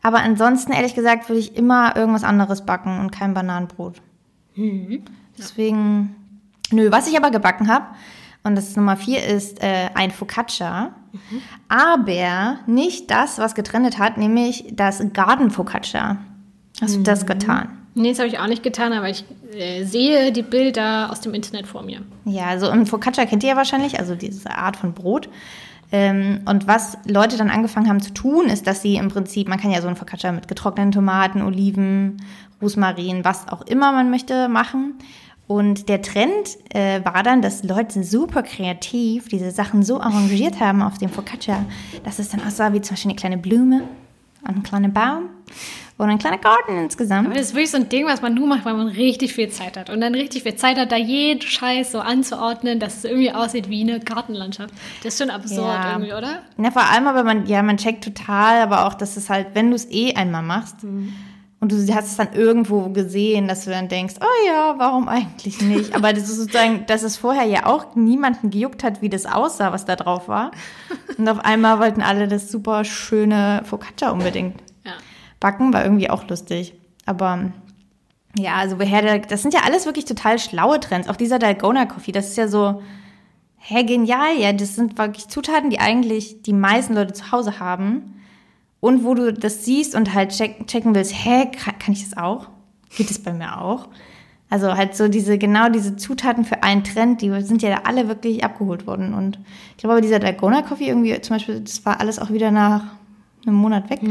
Aber 0.02 0.20
ansonsten, 0.20 0.72
ehrlich 0.72 0.96
gesagt, 0.96 1.28
würde 1.30 1.40
ich 1.40 1.56
immer 1.58 1.96
irgendwas 1.96 2.24
anderes 2.24 2.66
backen 2.66 3.00
und 3.00 3.12
kein 3.12 3.34
Bananenbrot. 3.34 4.02
Deswegen, 5.38 6.16
nö, 6.72 6.92
was 6.92 7.08
ich 7.08 7.18
aber 7.18 7.32
gebacken 7.32 7.68
habe, 7.68 7.86
und 8.44 8.56
das 8.56 8.68
ist 8.68 8.78
Nummer 8.78 8.96
vier, 8.96 9.26
ist 9.26 9.62
äh, 9.64 9.90
ein 9.96 10.12
Focaccia. 10.12 10.92
Aber 11.68 12.58
nicht 12.68 13.10
das, 13.10 13.40
was 13.40 13.56
getrennt 13.56 13.98
hat, 13.98 14.18
nämlich 14.18 14.66
das 14.72 15.02
Garden 15.14 15.50
Focaccia. 15.50 16.18
Hast 16.80 16.96
du 16.96 17.02
das 17.04 17.26
getan? 17.26 17.70
Nee, 17.98 18.10
das 18.10 18.20
habe 18.20 18.28
ich 18.28 18.38
auch 18.40 18.48
nicht 18.48 18.62
getan, 18.62 18.92
aber 18.92 19.10
ich 19.10 19.24
äh, 19.54 19.86
sehe 19.86 20.34
die 20.34 20.42
Bilder 20.42 21.10
aus 21.12 21.22
dem 21.22 21.34
Internet 21.34 21.66
vor 21.66 21.82
mir. 21.82 22.02
Ja, 22.26 22.48
also 22.48 22.68
ein 22.68 22.86
Focaccia 22.86 23.26
kennt 23.26 23.42
ihr 23.44 23.52
ja 23.52 23.56
wahrscheinlich, 23.56 23.98
also 24.00 24.16
diese 24.16 24.52
Art 24.52 24.76
von 24.76 24.94
Brot. 24.94 25.30
Ähm, 25.94 26.42
und 26.46 26.68
was 26.68 26.98
Leute 27.08 27.38
dann 27.38 27.50
angefangen 27.50 27.88
haben 27.88 28.02
zu 28.02 28.14
tun, 28.14 28.48
ist, 28.48 28.68
dass 28.68 28.82
sie 28.82 28.98
im 28.98 29.08
Prinzip, 29.08 29.48
man 29.48 29.60
kann 29.60 29.72
ja 29.72 29.82
so 29.82 29.88
ein 29.88 29.96
Focaccia 29.96 30.34
mit 30.34 30.50
getrockneten 30.50 30.92
Tomaten, 30.92 31.42
Oliven, 31.42 32.22
Rosmarin, 32.62 33.24
was 33.24 33.48
auch 33.48 33.62
immer 33.62 33.94
man 33.94 34.10
möchte, 34.10 34.50
machen. 34.50 34.96
Und 35.48 35.88
der 35.88 36.02
Trend 36.02 36.58
äh, 36.74 37.06
war 37.06 37.24
dann, 37.24 37.42
dass 37.42 37.64
Leute 37.64 38.04
super 38.04 38.44
kreativ 38.44 39.30
diese 39.30 39.52
Sachen 39.52 39.84
so 39.84 40.02
arrangiert 40.02 40.60
haben 40.60 40.82
auf 40.82 40.98
dem 40.98 41.10
Focaccia, 41.10 41.64
dass 42.04 42.20
es 42.20 42.30
dann 42.30 42.42
aussah 42.46 42.74
wie 42.74 42.82
zum 42.82 42.96
Beispiel 42.96 43.12
eine 43.12 43.20
kleine 43.20 43.38
Blume 43.38 43.84
und 44.42 44.58
ein 44.58 44.64
kleiner 44.64 44.90
Baum 44.90 45.30
und 45.98 46.10
ein 46.10 46.18
kleiner 46.18 46.38
Garten 46.38 46.78
insgesamt. 46.78 47.28
Aber 47.28 47.36
das 47.38 47.48
ist 47.48 47.54
wirklich 47.54 47.72
so 47.72 47.78
ein 47.78 47.88
Ding, 47.90 48.06
was 48.06 48.22
man 48.22 48.34
nur 48.34 48.48
macht, 48.48 48.66
weil 48.66 48.74
man 48.74 48.88
richtig 48.88 49.34
viel 49.34 49.50
Zeit 49.50 49.78
hat. 49.78 49.90
Und 49.90 50.02
dann 50.02 50.14
richtig 50.14 50.44
viel 50.44 50.56
Zeit 50.56 50.78
hat, 50.78 50.92
da 50.92 50.98
jeden 50.98 51.42
Scheiß 51.42 51.92
so 51.94 52.00
anzuordnen, 52.00 52.80
dass 52.80 52.98
es 52.98 53.06
irgendwie 53.06 53.32
aussieht 53.32 53.70
wie 53.70 53.82
eine 53.82 54.00
Gartenlandschaft. 54.02 54.74
Das 55.04 55.14
ist 55.14 55.22
schon 55.22 55.30
absurd 55.30 55.60
Ja. 55.60 55.92
irgendwie, 55.94 56.14
oder? 56.14 56.40
Na, 56.58 56.72
vor 56.72 56.84
allem 56.84 57.08
aber 57.08 57.24
man, 57.24 57.46
ja, 57.48 57.64
man 57.64 57.78
checkt 57.78 58.04
total, 58.04 58.62
aber 58.62 58.86
auch, 58.88 58.94
dass 58.94 59.16
es 59.16 59.30
halt, 59.30 59.48
wenn 59.54 59.70
du 59.70 59.76
es 59.76 59.90
eh 59.90 60.14
einmal 60.16 60.44
machst 60.44 60.84
und 61.62 61.72
du 61.72 61.78
hast 61.96 62.08
es 62.08 62.18
dann 62.18 62.34
irgendwo 62.34 62.90
gesehen, 62.90 63.48
dass 63.48 63.64
du 63.64 63.72
dann 63.72 63.88
denkst, 63.88 64.16
oh 64.20 64.48
ja, 64.48 64.76
warum 64.78 65.08
eigentlich 65.08 65.62
nicht? 65.62 65.96
Aber 65.96 66.12
das 66.12 66.24
ist 66.24 66.38
sozusagen, 66.38 66.86
dass 66.88 67.04
es 67.04 67.16
vorher 67.16 67.46
ja 67.46 67.66
auch 67.68 67.96
niemanden 67.96 68.50
gejuckt 68.50 68.84
hat, 68.84 69.02
wie 69.02 69.10
das 69.10 69.26
aussah, 69.26 69.72
was 69.72 69.86
da 69.86 69.96
drauf 69.96 70.28
war. 70.28 70.52
Und 71.18 71.28
auf 71.30 71.40
einmal 71.40 71.80
wollten 71.80 72.02
alle 72.02 72.28
das 72.28 72.52
super 72.52 72.84
schöne 72.84 73.62
Focaccia 73.64 74.10
unbedingt 74.12 74.56
Ja. 74.60 74.75
Backen, 75.46 75.74
war 75.74 75.84
irgendwie 75.84 76.10
auch 76.10 76.28
lustig. 76.28 76.74
Aber 77.06 77.52
ja, 78.36 78.56
also 78.56 78.80
woher 78.80 79.20
das 79.20 79.44
sind 79.44 79.54
ja 79.54 79.60
alles 79.64 79.86
wirklich 79.86 80.06
total 80.06 80.40
schlaue 80.40 80.80
Trends. 80.80 81.08
Auch 81.08 81.16
dieser 81.16 81.38
Dalgona 81.38 81.86
Coffee, 81.86 82.12
das 82.12 82.30
ist 82.30 82.38
ja 82.38 82.48
so, 82.48 82.82
hä, 83.58 83.84
genial, 83.84 84.36
ja, 84.40 84.52
das 84.54 84.76
sind 84.76 84.98
wirklich 84.98 85.28
Zutaten, 85.28 85.70
die 85.70 85.80
eigentlich 85.80 86.42
die 86.42 86.54
meisten 86.54 86.96
Leute 86.96 87.14
zu 87.14 87.32
Hause 87.32 87.60
haben. 87.60 88.24
Und 88.80 89.04
wo 89.04 89.14
du 89.14 89.34
das 89.34 89.66
siehst 89.66 89.94
und 89.94 90.16
halt 90.16 90.32
check, 90.32 90.66
checken 90.66 90.96
willst, 90.96 91.14
hä, 91.14 91.52
kann, 91.52 91.94
ich 91.94 92.10
das 92.10 92.18
auch? 92.18 92.48
Geht 92.98 93.12
das 93.12 93.20
bei 93.20 93.32
mir 93.32 93.62
auch? 93.62 93.88
Also 94.50 94.76
halt 94.76 94.96
so 94.96 95.08
diese, 95.10 95.38
genau 95.38 95.70
diese 95.70 95.96
Zutaten 95.96 96.44
für 96.44 96.64
einen 96.64 96.84
Trend, 96.84 97.22
die 97.22 97.30
sind 97.42 97.62
ja 97.62 97.82
alle 97.84 98.08
wirklich 98.08 98.44
abgeholt 98.44 98.88
worden. 98.88 99.14
Und 99.14 99.38
ich 99.72 99.78
glaube 99.78 99.94
aber 99.94 100.02
dieser 100.02 100.18
Dalgona 100.18 100.64
Coffee 100.64 100.88
irgendwie 100.88 101.22
zum 101.22 101.36
Beispiel, 101.36 101.60
das 101.60 101.86
war 101.86 102.00
alles 102.00 102.18
auch 102.18 102.32
wieder 102.32 102.50
nach 102.50 102.84
einem 103.46 103.58
Monat 103.58 103.92
weg. 103.92 104.02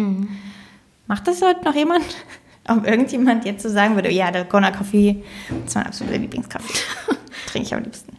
Macht 1.07 1.27
das 1.27 1.43
heute 1.43 1.65
noch 1.65 1.75
jemand? 1.75 2.05
Ob 2.69 2.87
irgendjemand 2.87 3.45
jetzt 3.45 3.63
so 3.63 3.69
sagen 3.69 3.95
würde, 3.95 4.11
ja, 4.11 4.31
der 4.31 4.45
Gona 4.45 4.71
Coffee 4.71 5.23
ist 5.67 5.75
mein 5.75 5.87
absoluter 5.87 6.17
Lieblingskaffee. 6.19 6.73
Trinke 7.47 7.67
ich 7.69 7.75
am 7.75 7.83
liebsten. 7.83 8.17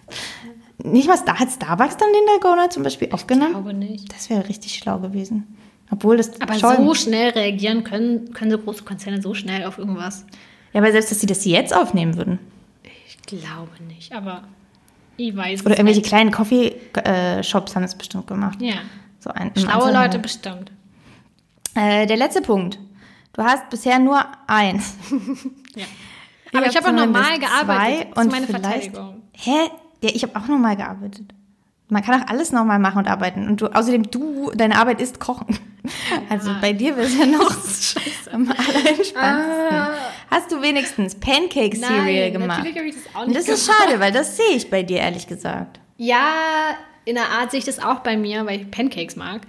Nicht 0.84 1.08
mal 1.08 1.17
Star, 1.17 1.39
hat 1.39 1.50
Starbucks 1.52 1.98
dann 1.98 2.10
den 2.13 2.26
Dalgona 2.28 2.69
zum 2.69 2.84
Beispiel 2.84 3.10
aufgenommen? 3.12 3.54
glaube 3.54 3.74
nicht. 3.74 4.13
Das 4.13 4.30
wäre 4.30 4.48
richtig 4.48 4.76
schlau 4.76 5.00
gewesen. 5.00 5.48
Obwohl 5.89 6.17
das 6.17 6.39
Aber 6.41 6.54
schon- 6.56 6.78
so 6.78 6.93
schnell 6.93 7.32
reagieren 7.32 7.84
können, 7.84 8.34
können 8.34 8.52
so 8.52 8.60
große 8.60 8.84
Konzerne 8.84 9.19
so 9.21 9.34
schnell 9.34 9.65
auf 9.65 9.80
irgendwas. 9.80 10.26
Ja, 10.74 10.82
aber 10.82 10.91
selbst, 10.91 11.10
dass 11.10 11.19
sie 11.21 11.28
das 11.28 11.43
jetzt 11.45 11.74
aufnehmen 11.76 12.15
würden. 12.17 12.38
Ich 13.08 13.17
glaube 13.24 13.71
nicht, 13.88 14.12
aber 14.13 14.43
ich 15.17 15.36
weiß 15.36 15.62
Oder 15.65 15.71
irgendwelche 15.76 16.02
nicht. 16.02 16.10
kleinen 16.10 16.30
Coffee-Shops 16.32 17.76
haben 17.76 17.82
das 17.84 17.95
bestimmt 17.98 18.28
gemacht. 18.28 18.62
Ja. 18.62 18.76
So 19.19 19.32
ein, 19.32 19.52
Schlaue. 19.58 19.91
Leute 19.91 20.19
bestimmt. 20.19 20.71
Äh, 21.76 22.06
der 22.08 22.18
letzte 22.18 22.42
Punkt. 22.42 22.80
Du 23.34 23.44
hast 23.44 23.70
bisher 23.70 24.00
nur 24.00 24.24
eins. 24.48 24.96
Ja. 25.76 25.86
Aber 26.60 26.68
ich 26.68 26.78
habe 26.78 26.88
auch 26.88 26.94
normal 26.94 27.38
gearbeitet. 27.38 27.68
Zwei 27.68 28.06
und 28.06 28.16
das 28.16 28.26
ist 28.28 28.32
meine 28.32 28.48
Verteidigung. 28.48 29.22
Hä? 29.34 29.70
Ja, 30.02 30.10
ich 30.14 30.24
habe 30.24 30.40
auch 30.40 30.48
normal 30.48 30.78
gearbeitet. 30.78 31.34
Man 31.90 32.02
kann 32.02 32.22
auch 32.24 32.28
alles 32.30 32.54
nochmal 32.54 32.80
machen 32.80 33.00
und 33.00 33.08
arbeiten. 33.10 33.50
Und 33.50 33.60
du, 33.60 33.68
außerdem, 33.68 34.04
du, 34.10 34.52
deine 34.56 34.78
Arbeit 34.78 35.02
ist 35.02 35.20
Kochen. 35.20 35.48
Also 36.30 36.50
bei 36.62 36.74
dir 36.74 36.96
wird 36.98 37.08
es 37.08 37.16
ja 37.20 37.26
noch 37.28 37.52
am 38.32 38.50
allerentspanntesten. 38.50 39.96
Hast 40.32 40.52
du 40.52 40.62
wenigstens 40.62 41.14
Pancake 41.14 41.76
Cereal 41.78 42.32
gemacht? 42.32 42.64
natürlich 42.64 42.78
habe 42.78 42.88
ich 42.88 42.96
das 42.96 43.16
auch 43.16 43.22
Und 43.22 43.28
nicht 43.28 43.40
das 43.40 43.48
ist 43.50 43.68
gemacht. 43.68 43.82
schade, 43.84 44.00
weil 44.00 44.12
das 44.12 44.36
sehe 44.38 44.56
ich 44.56 44.70
bei 44.72 44.82
dir, 44.82 44.98
ehrlich 45.00 45.28
gesagt. 45.28 45.80
Ja, 45.98 46.32
in 47.04 47.16
der 47.16 47.30
Art 47.30 47.52
sehe 47.52 47.60
ich 47.60 47.66
das 47.66 47.78
auch 47.80 48.00
bei 48.00 48.18
mir, 48.18 48.46
weil 48.48 48.62
ich 48.62 48.72
Pancakes 48.72 49.16
mag. 49.16 49.42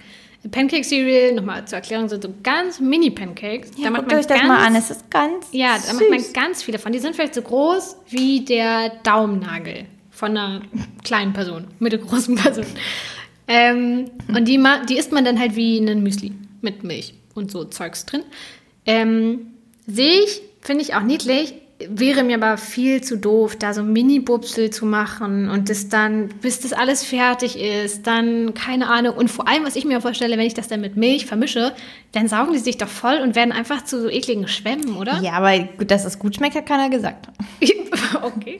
Pancake 0.51 0.83
Cereal, 0.83 1.33
nochmal 1.33 1.65
zur 1.67 1.77
Erklärung, 1.77 2.07
sind 2.09 2.23
so 2.23 2.33
ganz 2.43 2.79
Mini-Pancakes. 2.79 3.71
Ja, 3.77 3.89
guckt 3.89 4.13
euch 4.13 4.27
das 4.27 4.43
mal 4.43 4.65
an, 4.65 4.75
es 4.75 4.91
ist 4.91 5.09
ganz 5.11 5.47
Ja, 5.51 5.73
da 5.75 5.79
süß. 5.79 5.93
macht 5.99 6.09
man 6.09 6.33
ganz 6.33 6.63
viele 6.63 6.79
von. 6.79 6.91
Die 6.91 6.99
sind 6.99 7.15
vielleicht 7.15 7.33
so 7.35 7.41
groß 7.41 7.97
wie 8.09 8.41
der 8.45 8.89
Daumennagel 9.03 9.85
von 10.11 10.31
einer 10.31 10.61
kleinen 11.03 11.33
Person, 11.33 11.67
mittelgroßen 11.79 12.35
Person. 12.35 12.65
Ähm, 13.47 14.09
und 14.27 14.45
die, 14.47 14.61
die 14.89 14.97
isst 14.97 15.11
man 15.11 15.23
dann 15.25 15.39
halt 15.39 15.55
wie 15.55 15.79
einen 15.79 16.03
Müsli 16.03 16.33
mit 16.61 16.83
Milch 16.83 17.13
und 17.33 17.51
so 17.51 17.63
Zeugs 17.65 18.05
drin. 18.05 18.23
Ähm, 18.85 19.53
Sehe 19.85 20.21
ich, 20.23 20.41
finde 20.61 20.81
ich 20.83 20.95
auch 20.95 21.01
niedlich, 21.03 21.53
wäre 21.79 22.23
mir 22.23 22.37
aber 22.37 22.57
viel 22.57 23.01
zu 23.03 23.17
doof, 23.17 23.55
da 23.55 23.73
so 23.73 23.83
Mini-Bupsel 23.83 24.71
zu 24.71 24.85
machen 24.85 25.47
und 25.49 25.69
das 25.69 25.89
dann, 25.89 26.29
bis 26.41 26.59
das 26.59 26.73
alles 26.73 27.03
fertig 27.03 27.59
ist, 27.59 28.07
dann 28.07 28.55
keine 28.55 28.89
Ahnung. 28.89 29.15
Und 29.15 29.29
vor 29.29 29.47
allem, 29.47 29.63
was 29.63 29.75
ich 29.75 29.85
mir 29.85 30.01
vorstelle, 30.01 30.37
wenn 30.37 30.45
ich 30.45 30.55
das 30.55 30.67
dann 30.67 30.81
mit 30.81 30.97
Milch 30.97 31.27
vermische, 31.27 31.73
dann 32.13 32.27
saugen 32.27 32.53
die 32.53 32.59
sich 32.59 32.77
doch 32.77 32.87
voll 32.87 33.19
und 33.21 33.35
werden 33.35 33.51
einfach 33.51 33.83
zu 33.83 34.01
so 34.01 34.09
ekligen 34.09 34.47
Schwämmen, 34.47 34.95
oder? 34.97 35.19
Ja, 35.21 35.33
aber 35.33 35.59
dass 35.85 36.03
es 36.05 36.17
gut 36.17 36.35
schmeckt, 36.35 36.55
hat 36.55 36.65
keiner 36.65 36.89
gesagt. 36.89 37.27
okay. 38.23 38.59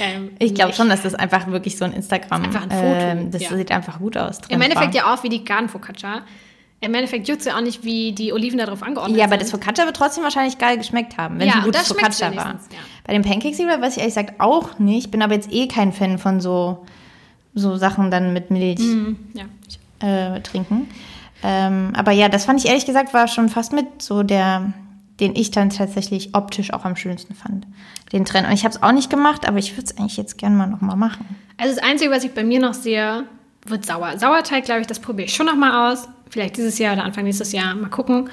Ähm, 0.00 0.30
Ich 0.38 0.54
glaube 0.54 0.72
schon, 0.72 0.88
dass 0.88 1.02
das 1.02 1.14
einfach 1.14 1.46
wirklich 1.48 1.76
so 1.76 1.84
ein 1.84 1.92
Instagram, 1.92 2.44
Einfach 2.44 2.62
ein 2.62 2.70
Foto, 2.70 2.84
ähm, 2.84 3.30
das 3.30 3.42
ja. 3.42 3.56
sieht 3.56 3.70
einfach 3.72 3.98
gut 3.98 4.16
aus. 4.16 4.38
Im 4.48 4.60
Endeffekt 4.62 4.92
Trendfarben. 4.92 5.10
ja 5.10 5.14
auch 5.14 5.22
wie 5.22 5.28
die 5.28 5.44
Gartenfocaccia. 5.44 6.22
Im 6.80 6.92
Endeffekt 6.94 7.28
juckt 7.28 7.44
ja 7.46 7.56
auch 7.56 7.62
nicht, 7.62 7.82
wie 7.84 8.12
die 8.12 8.32
Oliven 8.32 8.58
darauf 8.58 8.82
angeordnet 8.82 9.16
Ja, 9.18 9.24
aber 9.24 9.32
sind. 9.34 9.42
das 9.42 9.50
Focaccia 9.52 9.86
wird 9.86 9.96
trotzdem 9.96 10.22
wahrscheinlich 10.22 10.58
geil 10.58 10.76
geschmeckt 10.76 11.16
haben, 11.16 11.38
wenn 11.38 11.46
Ja, 11.46 11.54
es 11.54 11.58
ein 11.60 11.64
gutes 11.64 11.88
Focaccia 11.88 12.36
war. 12.36 12.46
ja. 12.46 12.58
Bei 13.06 13.12
dem 13.14 13.22
Pancake 13.22 13.54
Cereal 13.54 13.80
weiß 13.80 13.94
ich 13.96 13.98
ehrlich 14.02 14.14
gesagt 14.14 14.40
auch 14.40 14.78
nicht. 14.78 15.10
Bin 15.10 15.22
aber 15.22 15.34
jetzt 15.34 15.50
eh 15.50 15.66
kein 15.66 15.92
Fan 15.92 16.18
von 16.18 16.40
so, 16.42 16.84
so 17.54 17.76
Sachen 17.76 18.10
dann 18.10 18.32
mit 18.34 18.50
Milch 18.50 18.80
Mhm, 18.80 19.16
ja. 19.32 20.36
äh, 20.36 20.40
trinken. 20.42 20.88
Ähm, 21.42 21.92
aber 21.94 22.12
ja, 22.12 22.28
das 22.28 22.44
fand 22.44 22.60
ich 22.60 22.66
ehrlich 22.68 22.86
gesagt 22.86 23.14
war 23.14 23.28
schon 23.28 23.48
fast 23.48 23.72
mit 23.72 24.02
so 24.02 24.22
der, 24.22 24.72
den 25.20 25.34
ich 25.36 25.50
dann 25.50 25.70
tatsächlich 25.70 26.34
optisch 26.34 26.72
auch 26.72 26.84
am 26.84 26.96
schönsten 26.96 27.34
fand. 27.34 27.66
Den 28.12 28.24
Trend. 28.26 28.46
Und 28.46 28.52
ich 28.52 28.64
habe 28.64 28.74
es 28.74 28.82
auch 28.82 28.92
nicht 28.92 29.08
gemacht, 29.10 29.46
aber 29.48 29.58
ich 29.58 29.72
würde 29.76 29.84
es 29.84 29.96
eigentlich 29.98 30.16
jetzt 30.18 30.36
gerne 30.38 30.56
mal 30.56 30.66
nochmal 30.66 30.96
machen. 30.96 31.24
Also 31.56 31.74
das 31.74 31.82
Einzige, 31.84 32.10
was 32.10 32.24
ich 32.24 32.32
bei 32.32 32.44
mir 32.44 32.60
noch 32.60 32.74
sehe, 32.74 33.24
wird 33.66 33.86
sauer. 33.86 34.18
Sauerteig, 34.18 34.64
glaube 34.64 34.82
ich, 34.82 34.86
das 34.86 35.00
probiere 35.00 35.26
ich 35.26 35.34
schon 35.34 35.46
noch 35.46 35.56
mal 35.56 35.92
aus. 35.92 36.08
Vielleicht 36.30 36.56
dieses 36.56 36.78
Jahr 36.78 36.94
oder 36.94 37.04
Anfang 37.04 37.24
nächstes 37.24 37.52
Jahr. 37.52 37.74
Mal 37.74 37.88
gucken. 37.90 38.28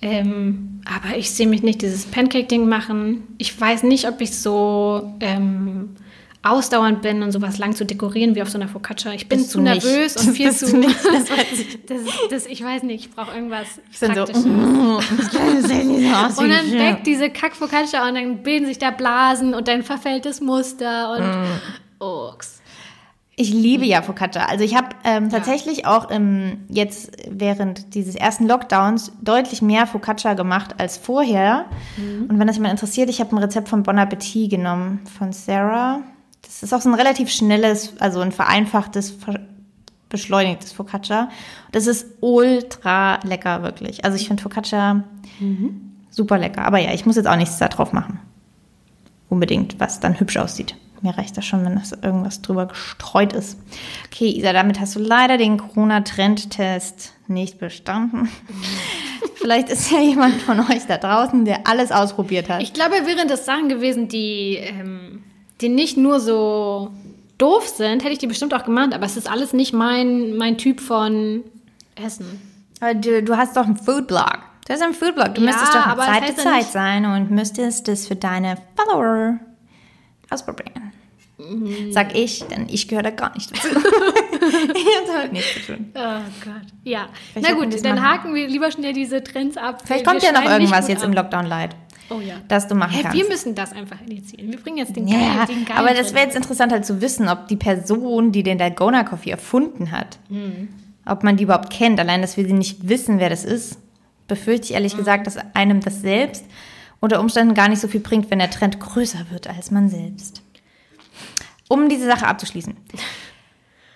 Ähm, 0.00 0.80
aber 0.84 1.16
ich 1.16 1.30
sehe 1.30 1.46
mich 1.48 1.62
nicht 1.62 1.82
dieses 1.82 2.06
Pancake-Ding 2.06 2.68
machen. 2.68 3.22
Ich 3.38 3.58
weiß 3.58 3.82
nicht, 3.82 4.06
ob 4.06 4.20
ich 4.20 4.38
so 4.38 5.12
ähm, 5.20 5.96
ausdauernd 6.44 7.02
bin 7.02 7.22
und 7.22 7.32
sowas 7.32 7.58
lang 7.58 7.74
zu 7.74 7.84
dekorieren 7.84 8.34
wie 8.36 8.42
auf 8.42 8.48
so 8.48 8.58
einer 8.58 8.68
Focaccia. 8.68 9.12
Ich 9.12 9.28
bin 9.28 9.38
Bist 9.40 9.50
zu 9.50 9.60
nicht. 9.60 9.84
nervös 9.84 10.14
Das 10.14 10.26
und 10.26 10.34
viel 10.36 10.46
bist 10.48 10.66
zu... 10.66 10.76
nicht, 10.76 10.96
das 11.04 11.30
weiß 11.30 11.58
ich. 11.58 11.84
Das, 11.86 11.98
das, 12.30 12.46
ich 12.46 12.62
weiß 12.62 12.84
nicht, 12.84 13.06
ich 13.06 13.10
brauche 13.10 13.34
irgendwas 13.34 13.66
so, 13.90 14.06
Praktisches. 14.06 14.44
Und 16.38 16.48
dann 16.50 16.70
backt 16.78 17.06
diese 17.06 17.30
Kack-Focaccia 17.30 18.06
und 18.08 18.14
dann 18.14 18.42
bilden 18.42 18.66
sich 18.66 18.78
da 18.78 18.90
Blasen 18.90 19.54
und 19.54 19.66
dann 19.68 19.82
verfällt 19.82 20.24
das 20.26 20.40
Muster 20.40 21.12
und 21.16 21.24
Mm. 21.28 22.02
Urks. 22.02 22.57
Ich 23.40 23.52
liebe 23.54 23.84
ja 23.84 24.02
Focaccia. 24.02 24.46
Also 24.46 24.64
ich 24.64 24.74
habe 24.74 24.88
ähm, 25.04 25.30
tatsächlich 25.30 25.86
auch 25.86 26.10
ähm, 26.10 26.64
jetzt 26.68 27.12
während 27.30 27.94
dieses 27.94 28.16
ersten 28.16 28.48
Lockdowns 28.48 29.12
deutlich 29.22 29.62
mehr 29.62 29.86
Focaccia 29.86 30.34
gemacht 30.34 30.74
als 30.78 30.96
vorher. 30.96 31.66
Und 32.28 32.36
wenn 32.36 32.48
das 32.48 32.56
jemand 32.56 32.72
interessiert, 32.72 33.08
ich 33.08 33.20
habe 33.20 33.36
ein 33.36 33.38
Rezept 33.38 33.68
von 33.68 33.84
Bon 33.84 33.96
Appetit 33.96 34.50
genommen 34.50 35.02
von 35.16 35.32
Sarah. 35.32 36.00
Das 36.42 36.64
ist 36.64 36.72
auch 36.74 36.80
so 36.80 36.88
ein 36.88 36.94
relativ 36.96 37.30
schnelles, 37.30 37.92
also 38.00 38.18
ein 38.20 38.32
vereinfachtes, 38.32 39.12
ver- 39.12 39.38
beschleunigtes 40.08 40.72
Focaccia. 40.72 41.28
Das 41.70 41.86
ist 41.86 42.06
ultra 42.20 43.20
lecker, 43.22 43.62
wirklich. 43.62 44.04
Also 44.04 44.16
ich 44.16 44.26
finde 44.26 44.42
Focaccia 44.42 45.04
super 46.10 46.38
lecker. 46.38 46.64
Aber 46.64 46.78
ja, 46.78 46.92
ich 46.92 47.06
muss 47.06 47.14
jetzt 47.14 47.28
auch 47.28 47.36
nichts 47.36 47.58
da 47.58 47.68
drauf 47.68 47.92
machen. 47.92 48.18
Unbedingt, 49.28 49.78
was 49.78 50.00
dann 50.00 50.18
hübsch 50.18 50.38
aussieht. 50.38 50.74
Mir 51.02 51.16
reicht 51.16 51.36
das 51.36 51.44
schon, 51.46 51.64
wenn 51.64 51.76
das 51.76 51.92
irgendwas 51.92 52.42
drüber 52.42 52.66
gestreut 52.66 53.32
ist. 53.32 53.58
Okay, 54.06 54.30
Isa, 54.30 54.52
damit 54.52 54.80
hast 54.80 54.96
du 54.96 55.00
leider 55.00 55.36
den 55.38 55.58
Corona-Trendtest 55.58 57.12
nicht 57.28 57.58
bestanden. 57.58 58.28
Vielleicht 59.34 59.68
ist 59.68 59.90
ja 59.90 60.00
jemand 60.00 60.40
von 60.42 60.60
euch 60.60 60.86
da 60.86 60.96
draußen, 60.98 61.44
der 61.44 61.66
alles 61.66 61.92
ausprobiert 61.92 62.48
hat. 62.48 62.62
Ich 62.62 62.72
glaube, 62.72 62.94
wären 63.06 63.28
das 63.28 63.46
Sachen 63.46 63.68
gewesen, 63.68 64.08
die, 64.08 64.56
ähm, 64.56 65.22
die 65.60 65.68
nicht 65.68 65.96
nur 65.96 66.20
so 66.20 66.90
doof 67.38 67.68
sind, 67.68 68.02
hätte 68.02 68.12
ich 68.12 68.18
die 68.18 68.26
bestimmt 68.26 68.52
auch 68.54 68.64
gemacht, 68.64 68.92
aber 68.94 69.06
es 69.06 69.16
ist 69.16 69.30
alles 69.30 69.52
nicht 69.52 69.72
mein, 69.72 70.36
mein 70.36 70.58
Typ 70.58 70.80
von 70.80 71.44
Essen. 71.94 72.26
Du, 73.00 73.22
du 73.22 73.36
hast 73.36 73.56
doch 73.56 73.64
einen 73.64 73.76
Foodblog. 73.76 74.38
Du 74.66 74.72
hast 74.72 74.82
einen 74.82 74.94
Foodblog. 74.94 75.34
Du 75.34 75.40
Ja, 75.40 75.46
müsstest 75.46 75.74
doch 75.74 75.96
Zeit 75.96 76.28
ja 76.28 76.36
Zeit 76.36 76.66
sein 76.66 77.06
und 77.06 77.30
müsstest 77.30 77.88
das 77.88 78.06
für 78.06 78.16
deine 78.16 78.56
Follower 78.76 79.38
ausprobieren. 80.30 80.92
Mhm. 81.38 81.92
Sag 81.92 82.16
ich, 82.16 82.44
denn 82.44 82.66
ich 82.68 82.88
gehöre 82.88 83.04
da 83.04 83.10
gar 83.10 83.32
nicht 83.34 83.50
dazu. 83.52 83.68
ich 83.72 83.76
habe 83.78 85.06
damit 85.12 85.32
nichts 85.32 85.54
zu 85.54 85.72
tun. 85.72 85.90
Oh 85.94 86.00
Gott. 86.44 86.62
Ja. 86.84 87.08
Vielleicht 87.32 87.48
Na 87.48 87.54
gut, 87.54 87.84
dann 87.84 87.94
machen. 87.96 88.08
haken 88.08 88.34
wir 88.34 88.48
lieber 88.48 88.70
schnell 88.72 88.92
diese 88.92 89.22
Trends 89.22 89.56
ab. 89.56 89.82
Vielleicht 89.84 90.04
Wir 90.04 90.12
kommt 90.12 90.22
ja 90.24 90.32
noch 90.32 90.44
irgendwas 90.44 90.88
jetzt 90.88 91.04
im 91.04 91.10
ab. 91.10 91.16
Lockdown 91.16 91.46
Light, 91.46 91.76
Oh 92.10 92.20
ja. 92.20 92.34
das 92.48 92.66
du 92.66 92.74
machen 92.74 92.90
Hey, 92.92 93.02
kannst. 93.02 93.16
wir 93.16 93.28
müssen 93.28 93.54
das 93.54 93.72
einfach 93.72 94.00
initiieren. 94.04 94.50
Wir 94.50 94.58
bringen 94.58 94.78
jetzt 94.78 94.96
den 94.96 95.06
Ja, 95.06 95.44
geilen, 95.46 95.64
den 95.66 95.76
aber 95.76 95.94
das 95.94 96.12
wäre 96.12 96.24
jetzt 96.24 96.36
interessant 96.36 96.72
halt 96.72 96.84
zu 96.84 97.00
wissen, 97.00 97.28
ob 97.28 97.46
die 97.46 97.56
Person, 97.56 98.32
die 98.32 98.42
den 98.42 98.58
Dalgona 98.58 99.04
Coffee 99.04 99.30
erfunden 99.30 99.92
hat, 99.92 100.18
Hm. 100.30 100.68
ob 101.06 101.22
man 101.22 101.36
die 101.36 101.44
überhaupt 101.44 101.70
kennt. 101.70 102.00
Allein, 102.00 102.20
dass 102.20 102.36
wir 102.36 102.44
sie 102.46 102.52
nicht 102.52 102.88
wissen, 102.88 103.20
wer 103.20 103.30
das 103.30 103.44
ist, 103.44 103.78
befürchte 104.26 104.66
ich 104.66 104.72
ehrlich 104.74 104.96
gesagt, 104.96 105.26
dass 105.28 105.36
einem 105.54 105.80
das 105.80 106.00
selbst 106.00 106.44
unter 107.00 107.20
Umständen 107.20 107.54
gar 107.54 107.68
nicht 107.68 107.80
so 107.80 107.88
viel 107.88 108.00
bringt, 108.00 108.30
wenn 108.30 108.38
der 108.38 108.50
Trend 108.50 108.80
größer 108.80 109.30
wird 109.30 109.48
als 109.48 109.70
man 109.70 109.88
selbst. 109.88 110.42
Um 111.68 111.88
diese 111.88 112.06
Sache 112.06 112.26
abzuschließen. 112.26 112.74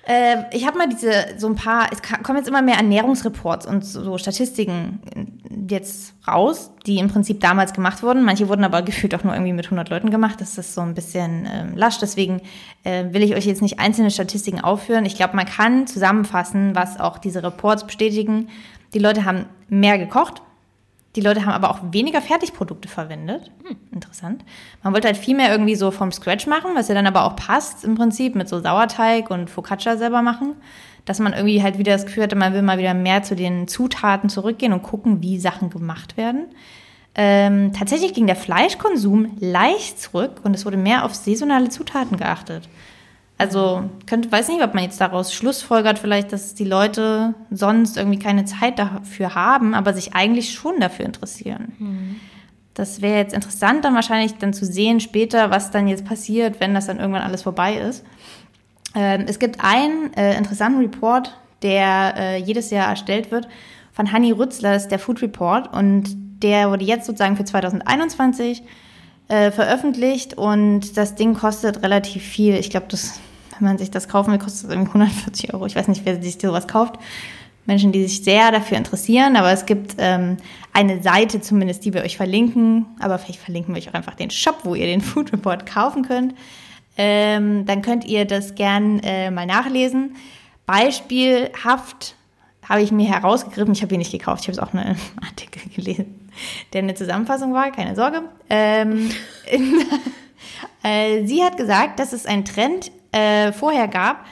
Äh, 0.05 0.45
ich 0.53 0.67
habe 0.67 0.79
mal 0.79 0.89
diese, 0.89 1.13
so 1.39 1.47
ein 1.47 1.55
paar, 1.55 1.89
es 1.93 2.03
kommen 2.03 2.39
jetzt 2.39 2.49
immer 2.49 2.63
mehr 2.63 2.77
Ernährungsreports 2.77 3.67
und 3.67 3.85
so 3.85 4.03
so 4.03 4.19
Statistiken 4.19 5.01
jetzt 5.71 6.15
raus, 6.27 6.73
die 6.87 6.99
im 6.99 7.09
Prinzip 7.09 7.41
damals 7.41 7.73
gemacht 7.73 8.03
wurden. 8.03 8.25
Manche 8.25 8.49
wurden 8.49 8.65
aber 8.65 8.83
gefühlt 8.83 9.15
auch 9.15 9.23
nur 9.23 9.33
irgendwie 9.33 9.53
mit 9.53 9.67
100 9.67 9.89
Leuten 9.91 10.11
gemacht. 10.11 10.41
Das 10.41 10.59
ist 10.59 10.75
so 10.75 10.81
ein 10.81 10.95
bisschen 10.95 11.49
ähm, 11.51 11.77
lasch. 11.77 11.99
Deswegen 11.99 12.43
äh, 12.83 13.05
will 13.13 13.23
ich 13.23 13.35
euch 13.37 13.47
jetzt 13.47 13.63
nicht 13.63 13.79
einzelne 13.79 14.11
Statistiken 14.11 14.61
aufführen. 14.61 15.05
Ich 15.05 15.15
glaube, 15.15 15.37
man 15.37 15.47
kann 15.47 15.87
zusammenfassen, 15.87 16.75
was 16.75 16.99
auch 16.99 17.19
diese 17.19 17.43
Reports 17.43 17.87
bestätigen. 17.87 18.49
Die 18.95 18.99
Leute 18.99 19.25
haben 19.25 19.47
mehr 19.69 19.99
gekocht. 19.99 20.43
Die 21.15 21.21
Leute 21.21 21.45
haben 21.45 21.53
aber 21.53 21.71
auch 21.71 21.81
weniger 21.91 22.23
Fertigprodukte 22.23 22.89
verwendet. 22.89 23.51
Hm, 23.67 23.77
interessant. 23.93 24.45
Man 24.83 24.95
wollte 24.95 25.09
halt 25.09 25.19
viel 25.19 25.37
mehr 25.37 25.51
irgendwie 25.51 25.75
so 25.75 25.91
vom 25.91 26.11
Scratch 26.11 26.47
machen, 26.47 26.71
was 26.75 26.89
ja 26.89 26.95
dann 26.95 27.07
aber 27.07 27.25
auch 27.25 27.37
passt 27.37 27.85
im 27.85 27.97
Prinzip 27.97 28.35
mit 28.35 28.49
so 28.49 28.61
Sauerteig 28.61 29.31
und 29.31 29.51
Focaccia 29.51 29.97
selber 29.97 30.23
machen. 30.23 30.57
Dass 31.05 31.19
man 31.19 31.33
irgendwie 31.33 31.63
halt 31.63 31.79
wieder 31.79 31.93
das 31.93 32.07
Gefühl 32.07 32.23
hatte, 32.23 32.37
man 32.37 32.55
will 32.55 32.63
mal 32.63 32.79
wieder 32.79 32.95
mehr 32.95 33.23
zu 33.23 33.37
den 33.37 33.69
Zutaten 33.69 34.31
zurückgehen 34.31 34.73
und 34.73 34.83
gucken, 34.83 35.21
wie 35.21 35.39
Sachen 35.39 35.69
gemacht 35.69 36.17
werden. 36.17 36.47
Ähm, 37.15 37.73
tatsächlich 37.75 38.15
ging 38.15 38.27
der 38.27 38.37
Fleischkonsum 38.37 39.37
leicht 39.39 40.01
zurück 40.01 40.41
und 40.45 40.55
es 40.55 40.65
wurde 40.65 40.79
mehr 40.79 41.05
auf 41.05 41.15
saisonale 41.15 41.69
Zutaten 41.69 42.17
geachtet. 42.17 42.69
Also, 43.43 43.91
könnt, 44.07 44.31
weiß 44.31 44.47
nicht, 44.49 44.63
ob 44.63 44.73
man 44.73 44.85
jetzt 44.85 45.01
daraus 45.01 45.35
schlussfolgert, 45.35 45.99
vielleicht, 45.99 46.33
dass 46.33 46.55
die 46.55 46.65
Leute 46.65 47.35
sonst 47.51 47.97
irgendwie 47.97 48.21
keine 48.21 48.45
Zeit 48.45 48.79
dafür 48.79 49.35
haben, 49.35 49.75
aber 49.75 49.95
sich 49.95 50.15
eigentlich 50.15 50.55
schon 50.55 50.79
dafür 50.79 51.07
interessieren. 51.07 51.73
Das 52.75 53.03
wäre 53.03 53.19
jetzt 53.19 53.35
interessant, 53.35 53.85
dann 53.85 53.97
wahrscheinlich 53.97 54.35
dann 54.35 54.53
zu 54.53 54.65
sehen 54.65 55.01
später, 55.01 55.51
was 55.51 55.73
dann 55.73 55.89
jetzt 55.89 56.05
passiert, 56.05 56.61
wenn 56.61 56.73
das 56.73 56.87
dann 56.87 57.01
irgendwann 57.01 57.23
alles 57.23 57.43
vorbei 57.43 57.79
ist. 57.79 58.05
Ähm, 58.95 59.25
es 59.27 59.41
gibt 59.41 59.59
einen 59.59 60.15
äh, 60.15 60.39
interessanten 60.39 60.81
Report, 60.81 61.37
der 61.63 62.15
äh, 62.17 62.37
jedes 62.37 62.71
Jahr 62.71 62.91
erstellt 62.91 63.33
wird 63.33 63.49
von 63.93 64.13
Hanni 64.13 64.31
Rützler, 64.31 64.73
das 64.75 64.85
ist 64.85 64.93
der 64.93 65.01
Food 65.01 65.21
Report 65.21 65.75
und 65.75 66.17
der 66.45 66.71
wurde 66.71 66.85
jetzt 66.85 67.07
sozusagen 67.07 67.37
für 67.37 67.45
2021 67.45 68.63
äh, 69.29 69.51
veröffentlicht 69.51 70.35
und 70.35 70.97
das 70.97 71.15
Ding 71.15 71.35
kostet 71.35 71.83
relativ 71.83 72.23
viel. 72.23 72.55
Ich 72.55 72.71
glaube, 72.71 72.87
das, 72.91 73.21
wenn 73.63 73.71
man 73.71 73.79
sich 73.79 73.91
das 73.91 74.09
kaufen 74.09 74.33
will, 74.33 74.39
kostet 74.39 74.65
es 74.65 74.71
irgendwie 74.71 74.89
140 74.89 75.55
Euro. 75.55 75.67
Ich 75.67 75.77
weiß 75.77 75.89
nicht, 75.89 76.05
wer 76.05 76.21
sich 76.21 76.39
sowas 76.41 76.69
kauft. 76.69 76.99
Menschen, 77.65 77.93
die 77.93 78.03
sich 78.07 78.25
sehr 78.25 78.51
dafür 78.51 78.77
interessieren, 78.77 79.37
aber 79.37 79.53
es 79.53 79.67
gibt 79.67 79.95
ähm, 79.99 80.37
eine 80.73 81.01
Seite 81.01 81.41
zumindest, 81.41 81.85
die 81.85 81.95
wir 81.95 82.03
euch 82.03 82.17
verlinken, 82.17 82.87
aber 82.99 83.19
vielleicht 83.19 83.41
verlinken 83.41 83.75
wir 83.75 83.81
euch 83.81 83.89
auch 83.89 83.95
einfach 83.95 84.15
den 84.15 84.31
Shop, 84.31 84.61
wo 84.65 84.75
ihr 84.75 84.87
den 84.87 85.01
Food 85.03 85.33
Report 85.33 85.65
kaufen 85.67 86.03
könnt. 86.03 86.35
Ähm, 86.99 87.65
dann 87.65 87.81
könnt 87.83 88.05
ihr 88.05 88.25
das 88.25 88.55
gern 88.55 88.99
äh, 89.01 89.31
mal 89.31 89.47
nachlesen. 89.47 90.17
Beispielhaft 90.67 92.17
habe 92.69 92.83
ich 92.83 92.93
mir 92.93 93.09
herausgegriffen, 93.09 93.73
ich 93.73 93.83
habe 93.83 93.95
ihn 93.95 93.99
nicht 93.99 94.13
gekauft, 94.13 94.43
ich 94.43 94.49
habe 94.49 94.59
es 94.59 94.59
auch 94.59 94.73
nur 94.73 94.85
im 94.85 94.97
Artikel 95.23 95.63
gelesen, 95.71 96.29
der 96.73 96.83
eine 96.83 96.95
Zusammenfassung 96.95 97.55
war, 97.55 97.71
keine 97.71 97.95
Sorge. 97.95 98.23
Ähm, 98.51 99.11
äh, 100.83 101.25
sie 101.27 101.43
hat 101.45 101.57
gesagt, 101.57 102.01
dass 102.01 102.13
es 102.13 102.27
einen 102.27 102.45
Trend 102.45 102.91
äh, 103.13 103.53
vorher 103.53 103.89
gab, 103.89 104.27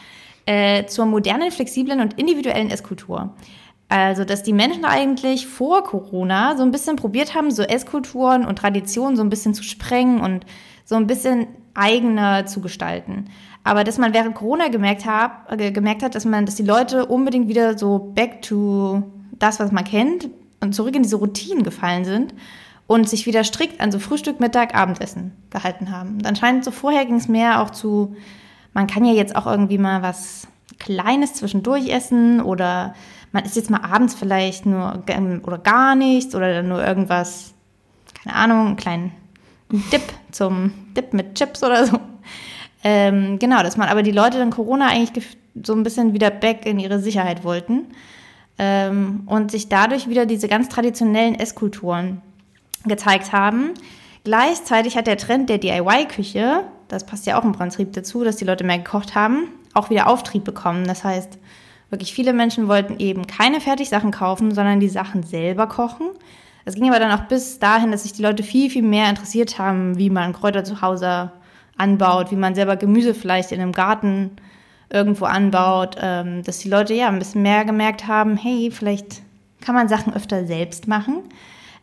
äh, 0.47 0.87
zur 0.87 1.07
modernen, 1.07 1.51
flexiblen 1.51 2.01
und 2.01 2.19
individuellen 2.19 2.71
Esskultur. 2.71 3.35
Also, 3.89 4.25
dass 4.25 4.43
die 4.43 4.53
Menschen 4.53 4.85
eigentlich 4.85 5.47
vor 5.47 5.83
Corona 5.83 6.57
so 6.57 6.63
ein 6.63 6.71
bisschen 6.71 6.97
probiert 6.97 7.35
haben, 7.35 7.51
so 7.51 7.63
Esskulturen 7.63 8.47
und 8.47 8.57
Traditionen 8.57 9.17
so 9.17 9.23
ein 9.23 9.31
bisschen 9.31 9.53
zu 9.53 9.63
sprengen 9.63 10.21
und 10.21 10.47
so 10.85 10.95
ein 10.95 11.07
bisschen 11.07 11.49
eigener 11.75 12.47
zu 12.47 12.61
gestalten. 12.61 13.27
Aber 13.65 13.85
dass 13.85 13.99
man 13.99 14.15
während 14.15 14.35
Corona 14.35 14.69
gemerkt, 14.69 15.07
hab, 15.07 15.59
gemerkt 15.59 16.03
hat, 16.03 16.15
dass 16.15 16.25
man, 16.25 16.47
dass 16.47 16.55
die 16.55 16.63
Leute 16.63 17.07
unbedingt 17.07 17.49
wieder 17.49 17.77
so 17.77 17.99
back 17.99 18.43
to 18.43 19.03
das, 19.33 19.61
was 19.61 19.73
man 19.73 19.85
kennt 19.85 20.29
und 20.61 20.75
zurück 20.75 20.95
in 20.95 21.03
diese 21.03 21.17
Routinen 21.17 21.65
gefallen 21.65 22.05
sind 22.05 22.35
und 22.87 23.09
sich 23.09 23.27
wieder 23.27 23.45
strikt 23.45 23.81
an 23.81 23.93
so 23.93 23.99
Frühstück, 23.99 24.41
Mittag, 24.41 24.75
Abendessen 24.75 25.33
gehalten 25.51 25.91
haben. 25.91 26.15
Und 26.15 26.27
anscheinend 26.27 26.65
so 26.65 26.71
vorher 26.71 27.05
ging 27.05 27.17
es 27.17 27.29
mehr 27.29 27.63
auch 27.63 27.71
zu 27.71 28.17
man 28.73 28.87
kann 28.87 29.05
ja 29.05 29.13
jetzt 29.13 29.37
auch 29.37 29.47
irgendwie 29.47 29.79
mal 29.79 30.03
was 30.03 30.47
Kleines 30.79 31.35
zwischendurch 31.35 31.89
essen 31.89 32.41
oder 32.41 32.95
man 33.33 33.45
isst 33.45 33.57
jetzt 33.57 33.71
mal 33.71 33.83
abends 33.83 34.15
vielleicht 34.15 34.67
nur 34.67 35.03
oder 35.43 35.59
gar 35.59 35.95
nichts 35.95 36.35
oder 36.35 36.53
dann 36.53 36.69
nur 36.69 36.85
irgendwas, 36.85 37.55
keine 38.23 38.35
Ahnung, 38.35 38.67
einen 38.69 38.77
kleinen 38.77 39.13
Dip 39.71 40.03
zum 40.33 40.73
Dip 40.97 41.13
mit 41.13 41.35
Chips 41.35 41.63
oder 41.63 41.87
so. 41.87 42.01
Ähm, 42.83 43.39
genau, 43.39 43.63
dass 43.63 43.77
man 43.77 43.89
aber 43.89 44.03
die 44.03 44.11
Leute 44.11 44.39
dann 44.39 44.51
Corona 44.51 44.89
eigentlich 44.89 45.37
so 45.63 45.75
ein 45.75 45.83
bisschen 45.83 46.15
wieder 46.15 46.31
back 46.31 46.65
in 46.65 46.79
ihre 46.79 46.99
Sicherheit 46.99 47.45
wollten 47.45 47.89
ähm, 48.59 49.25
und 49.27 49.51
sich 49.51 49.69
dadurch 49.69 50.09
wieder 50.09 50.27
diese 50.27 50.49
ganz 50.49 50.69
traditionellen 50.69 51.35
Esskulturen 51.35 52.23
gezeigt 52.87 53.33
haben. 53.33 53.75
Gleichzeitig 54.25 54.97
hat 54.97 55.07
der 55.07 55.19
Trend 55.19 55.49
der 55.51 55.59
DIY-Küche 55.59 56.65
das 56.93 57.05
passt 57.05 57.27
ja 57.27 57.39
auch 57.39 57.45
im 57.45 57.53
Prinzip 57.53 57.93
dazu, 57.93 58.25
dass 58.25 58.37
die 58.37 58.45
Leute 58.45 58.65
mehr 58.65 58.79
gekocht 58.79 59.15
haben, 59.15 59.49
auch 59.75 59.91
wieder 59.91 60.09
Auftrieb 60.09 60.45
bekommen. 60.45 60.87
Das 60.87 61.05
heißt, 61.05 61.39
wirklich 61.91 62.13
viele 62.13 62.33
Menschen 62.33 62.69
wollten 62.69 62.99
eben 62.99 63.27
keine 63.27 63.61
Fertigsachen 63.61 64.11
kaufen, 64.11 64.55
sondern 64.55 64.81
die 64.81 64.89
Sachen 64.89 65.23
selber 65.23 65.67
kochen. 65.67 66.09
Es 66.65 66.75
ging 66.75 66.89
aber 66.89 66.99
dann 66.99 67.13
auch 67.13 67.25
bis 67.25 67.59
dahin, 67.59 67.91
dass 67.91 68.03
sich 68.03 68.13
die 68.13 68.23
Leute 68.23 68.43
viel, 68.43 68.71
viel 68.71 68.83
mehr 68.83 69.09
interessiert 69.09 69.59
haben, 69.59 69.97
wie 69.99 70.11
man 70.11 70.33
Kräuter 70.33 70.65
zu 70.65 70.83
Hause 70.83 71.33
anbaut, 71.77 72.31
wie 72.31 72.37
man 72.37 72.55
selber 72.55 72.77
Gemüse 72.77 73.15
vielleicht 73.15 73.53
in 73.53 73.61
einem 73.61 73.73
Garten 73.73 74.33
irgendwo 74.91 75.25
anbaut, 75.25 75.97
ähm, 76.01 76.43
dass 76.43 76.59
die 76.59 76.69
Leute 76.69 76.95
ja 76.95 77.09
ein 77.09 77.19
bisschen 77.19 77.43
mehr 77.43 77.65
gemerkt 77.65 78.07
haben, 78.07 78.37
hey, 78.37 78.71
vielleicht 78.71 79.23
kann 79.61 79.75
man 79.75 79.89
Sachen 79.89 80.15
öfter 80.15 80.47
selbst 80.47 80.89
machen. 80.89 81.23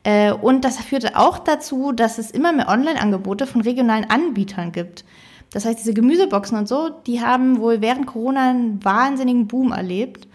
Äh, 0.07 0.31
und 0.31 0.63
das 0.63 0.77
führte 0.77 1.17
auch 1.17 1.37
dazu, 1.37 1.91
dass 1.91 2.17
es 2.17 2.31
immer 2.31 2.53
mehr 2.53 2.69
Online-Angebote 2.69 3.45
von 3.45 3.59
regionalen 3.59 4.09
Anbietern 4.09 4.71
gibt. 4.71 5.03
Das 5.51 5.65
heißt, 5.65 5.79
diese 5.79 5.93
Gemüseboxen 5.93 6.57
und 6.57 6.65
so, 6.69 6.89
die 7.05 7.21
haben 7.21 7.59
wohl 7.59 7.81
während 7.81 8.07
Corona 8.07 8.51
einen 8.51 8.83
wahnsinnigen 8.85 9.47
Boom 9.47 9.73
erlebt 9.73 10.29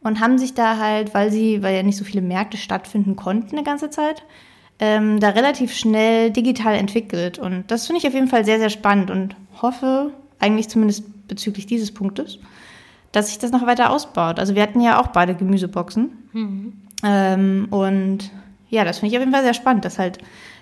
und 0.00 0.20
haben 0.20 0.38
sich 0.38 0.54
da 0.54 0.78
halt, 0.78 1.12
weil 1.12 1.32
sie, 1.32 1.60
weil 1.64 1.74
ja 1.74 1.82
nicht 1.82 1.96
so 1.96 2.04
viele 2.04 2.22
Märkte 2.22 2.56
stattfinden 2.56 3.16
konnten 3.16 3.56
eine 3.56 3.64
ganze 3.64 3.90
Zeit, 3.90 4.22
ähm, 4.78 5.18
da 5.18 5.30
relativ 5.30 5.74
schnell 5.74 6.30
digital 6.30 6.76
entwickelt. 6.76 7.40
Und 7.40 7.64
das 7.68 7.86
finde 7.86 7.98
ich 7.98 8.06
auf 8.06 8.14
jeden 8.14 8.28
Fall 8.28 8.44
sehr, 8.44 8.60
sehr 8.60 8.70
spannend 8.70 9.10
und 9.10 9.34
hoffe, 9.60 10.12
eigentlich 10.38 10.68
zumindest 10.68 11.26
bezüglich 11.26 11.66
dieses 11.66 11.92
Punktes, 11.92 12.38
dass 13.10 13.28
sich 13.28 13.40
das 13.40 13.50
noch 13.50 13.66
weiter 13.66 13.90
ausbaut. 13.90 14.38
Also 14.38 14.54
wir 14.54 14.62
hatten 14.62 14.80
ja 14.80 15.00
auch 15.00 15.08
beide 15.08 15.34
Gemüseboxen. 15.34 16.28
Mhm. 16.32 16.72
Ähm, 17.02 17.66
und 17.70 18.30
ja, 18.68 18.84
das 18.84 18.98
finde 18.98 19.12
ich 19.12 19.18
auf 19.18 19.22
jeden 19.22 19.32
Fall 19.32 19.44
sehr 19.44 19.54
spannend, 19.54 19.84
dass 19.84 19.98
halt, 19.98 20.18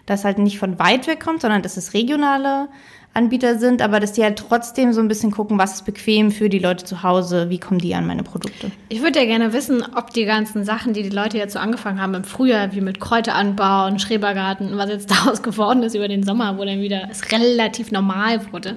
dass 0.07 0.25
halt 0.25 0.38
nicht 0.38 0.59
von 0.59 0.79
weit 0.79 1.07
weg 1.07 1.21
kommt, 1.21 1.40
sondern 1.40 1.62
dass 1.62 1.77
es 1.77 1.95
regionale 1.95 2.69
Anbieter 3.14 3.59
sind, 3.59 3.81
aber 3.81 4.01
dass 4.01 4.12
die 4.12 4.25
halt 4.25 4.38
trotzdem 4.38 4.93
so 4.93 5.01
ein 5.01 5.07
bisschen 5.07 5.31
gucken, 5.31 5.57
was 5.57 5.75
ist 5.75 5.85
bequem 5.85 6.33
für 6.33 6.49
die 6.49 6.59
Leute 6.59 6.85
zu 6.85 7.05
Hause, 7.05 7.49
wie 7.49 7.59
kommen 7.59 7.79
die 7.79 7.95
an 7.95 8.07
meine 8.07 8.25
Produkte. 8.25 8.73
Ich 8.88 9.03
würde 9.03 9.21
ja 9.21 9.25
gerne 9.25 9.53
wissen, 9.53 9.85
ob 9.95 10.11
die 10.11 10.25
ganzen 10.25 10.64
Sachen, 10.64 10.95
die 10.95 11.05
die 11.05 11.14
Leute 11.14 11.38
jetzt 11.38 11.53
so 11.53 11.61
angefangen 11.61 12.01
haben 12.01 12.14
im 12.14 12.25
Frühjahr, 12.25 12.75
wie 12.75 12.81
mit 12.81 12.99
Kräuteranbau 12.99 13.87
und 13.87 14.03
Schrebergarten, 14.03 14.77
was 14.77 14.90
jetzt 14.90 15.11
daraus 15.12 15.43
geworden 15.43 15.85
ist 15.85 15.95
über 15.95 16.09
den 16.09 16.25
Sommer, 16.25 16.59
wo 16.59 16.64
dann 16.64 16.81
wieder 16.81 17.09
es 17.09 17.31
relativ 17.31 17.93
normal 17.93 18.40
wurde. 18.53 18.77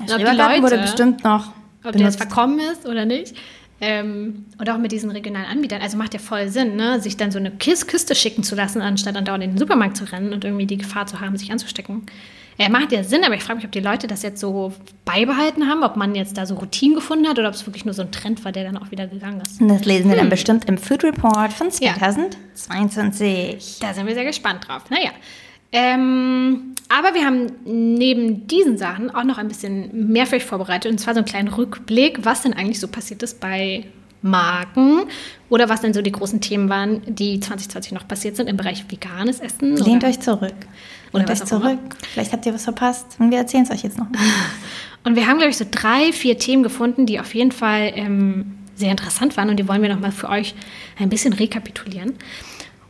Ja, 0.00 0.16
Schrebergarten 0.16 0.62
Leute, 0.62 0.74
wurde 0.74 0.82
bestimmt 0.82 1.24
noch 1.24 1.52
ob 1.86 1.92
benutzt. 1.92 1.98
der 1.98 2.06
jetzt 2.06 2.16
verkommen 2.16 2.58
ist 2.58 2.86
oder 2.86 3.04
nicht. 3.04 3.36
Ähm, 3.80 4.46
und 4.58 4.70
auch 4.70 4.78
mit 4.78 4.90
diesen 4.90 5.10
regionalen 5.10 5.46
Anbietern. 5.46 5.82
Also 5.82 5.98
macht 5.98 6.14
ja 6.14 6.20
voll 6.20 6.48
Sinn, 6.48 6.76
ne? 6.76 7.00
sich 7.00 7.16
dann 7.16 7.30
so 7.30 7.38
eine 7.38 7.50
Kiste 7.50 8.14
schicken 8.14 8.42
zu 8.42 8.54
lassen, 8.54 8.80
anstatt 8.80 9.16
dann 9.16 9.26
dauernd 9.26 9.44
in 9.44 9.50
den 9.50 9.58
Supermarkt 9.58 9.98
zu 9.98 10.10
rennen 10.10 10.32
und 10.32 10.44
irgendwie 10.44 10.66
die 10.66 10.78
Gefahr 10.78 11.06
zu 11.06 11.20
haben, 11.20 11.36
sich 11.36 11.52
anzustecken. 11.52 12.06
Er 12.58 12.70
macht 12.70 12.90
ja 12.90 13.04
Sinn, 13.04 13.22
aber 13.22 13.34
ich 13.34 13.42
frage 13.42 13.56
mich, 13.56 13.66
ob 13.66 13.72
die 13.72 13.80
Leute 13.80 14.06
das 14.06 14.22
jetzt 14.22 14.40
so 14.40 14.72
beibehalten 15.04 15.68
haben, 15.68 15.82
ob 15.82 15.96
man 15.96 16.14
jetzt 16.14 16.38
da 16.38 16.46
so 16.46 16.54
Routinen 16.54 16.94
gefunden 16.94 17.28
hat 17.28 17.38
oder 17.38 17.48
ob 17.48 17.54
es 17.54 17.66
wirklich 17.66 17.84
nur 17.84 17.92
so 17.92 18.00
ein 18.00 18.12
Trend 18.12 18.46
war, 18.46 18.52
der 18.52 18.64
dann 18.64 18.78
auch 18.78 18.90
wieder 18.90 19.06
gegangen 19.06 19.42
ist. 19.42 19.60
Und 19.60 19.68
das 19.68 19.84
lesen 19.84 20.06
wir 20.06 20.12
hm. 20.12 20.20
dann 20.20 20.30
bestimmt 20.30 20.66
im 20.66 20.78
Food 20.78 21.04
Report 21.04 21.52
von 21.52 21.70
2022. 21.70 23.80
Ja. 23.80 23.88
Da 23.88 23.94
sind 23.94 24.06
wir 24.06 24.14
sehr 24.14 24.24
gespannt 24.24 24.66
drauf. 24.66 24.88
Naja. 24.88 25.10
Ähm, 25.76 26.74
aber 26.88 27.14
wir 27.14 27.26
haben 27.26 27.52
neben 27.66 28.46
diesen 28.46 28.78
Sachen 28.78 29.14
auch 29.14 29.24
noch 29.24 29.36
ein 29.36 29.48
bisschen 29.48 30.10
mehr 30.10 30.26
für 30.26 30.36
euch 30.36 30.44
vorbereitet. 30.44 30.90
Und 30.90 30.98
zwar 30.98 31.12
so 31.12 31.18
einen 31.18 31.26
kleinen 31.26 31.48
Rückblick, 31.48 32.24
was 32.24 32.42
denn 32.42 32.54
eigentlich 32.54 32.80
so 32.80 32.88
passiert 32.88 33.22
ist 33.22 33.40
bei 33.40 33.84
Marken 34.22 35.02
oder 35.50 35.68
was 35.68 35.82
denn 35.82 35.92
so 35.92 36.00
die 36.00 36.12
großen 36.12 36.40
Themen 36.40 36.70
waren, 36.70 37.02
die 37.06 37.40
2020 37.40 37.92
noch 37.92 38.08
passiert 38.08 38.36
sind 38.36 38.48
im 38.48 38.56
Bereich 38.56 38.84
veganes 38.88 39.40
Essen. 39.40 39.76
Lehnt 39.76 40.02
euch 40.04 40.20
zurück. 40.20 40.54
Lehnt 41.12 41.30
euch 41.30 41.44
zurück. 41.44 41.78
Vielleicht 42.12 42.32
habt 42.32 42.46
ihr 42.46 42.54
was 42.54 42.64
verpasst 42.64 43.06
und 43.18 43.30
wir 43.30 43.38
erzählen 43.38 43.64
es 43.64 43.70
euch 43.70 43.82
jetzt 43.82 43.98
noch. 43.98 44.06
Und 45.04 45.14
wir 45.14 45.28
haben, 45.28 45.36
glaube 45.36 45.50
ich, 45.50 45.56
so 45.56 45.64
drei, 45.70 46.10
vier 46.10 46.36
Themen 46.36 46.64
gefunden, 46.64 47.06
die 47.06 47.20
auf 47.20 47.32
jeden 47.32 47.52
Fall 47.52 47.92
ähm, 47.94 48.56
sehr 48.74 48.90
interessant 48.90 49.36
waren 49.36 49.48
und 49.50 49.56
die 49.56 49.68
wollen 49.68 49.80
wir 49.80 49.88
nochmal 49.88 50.10
für 50.10 50.28
euch 50.28 50.56
ein 50.98 51.08
bisschen 51.08 51.32
rekapitulieren. 51.32 52.14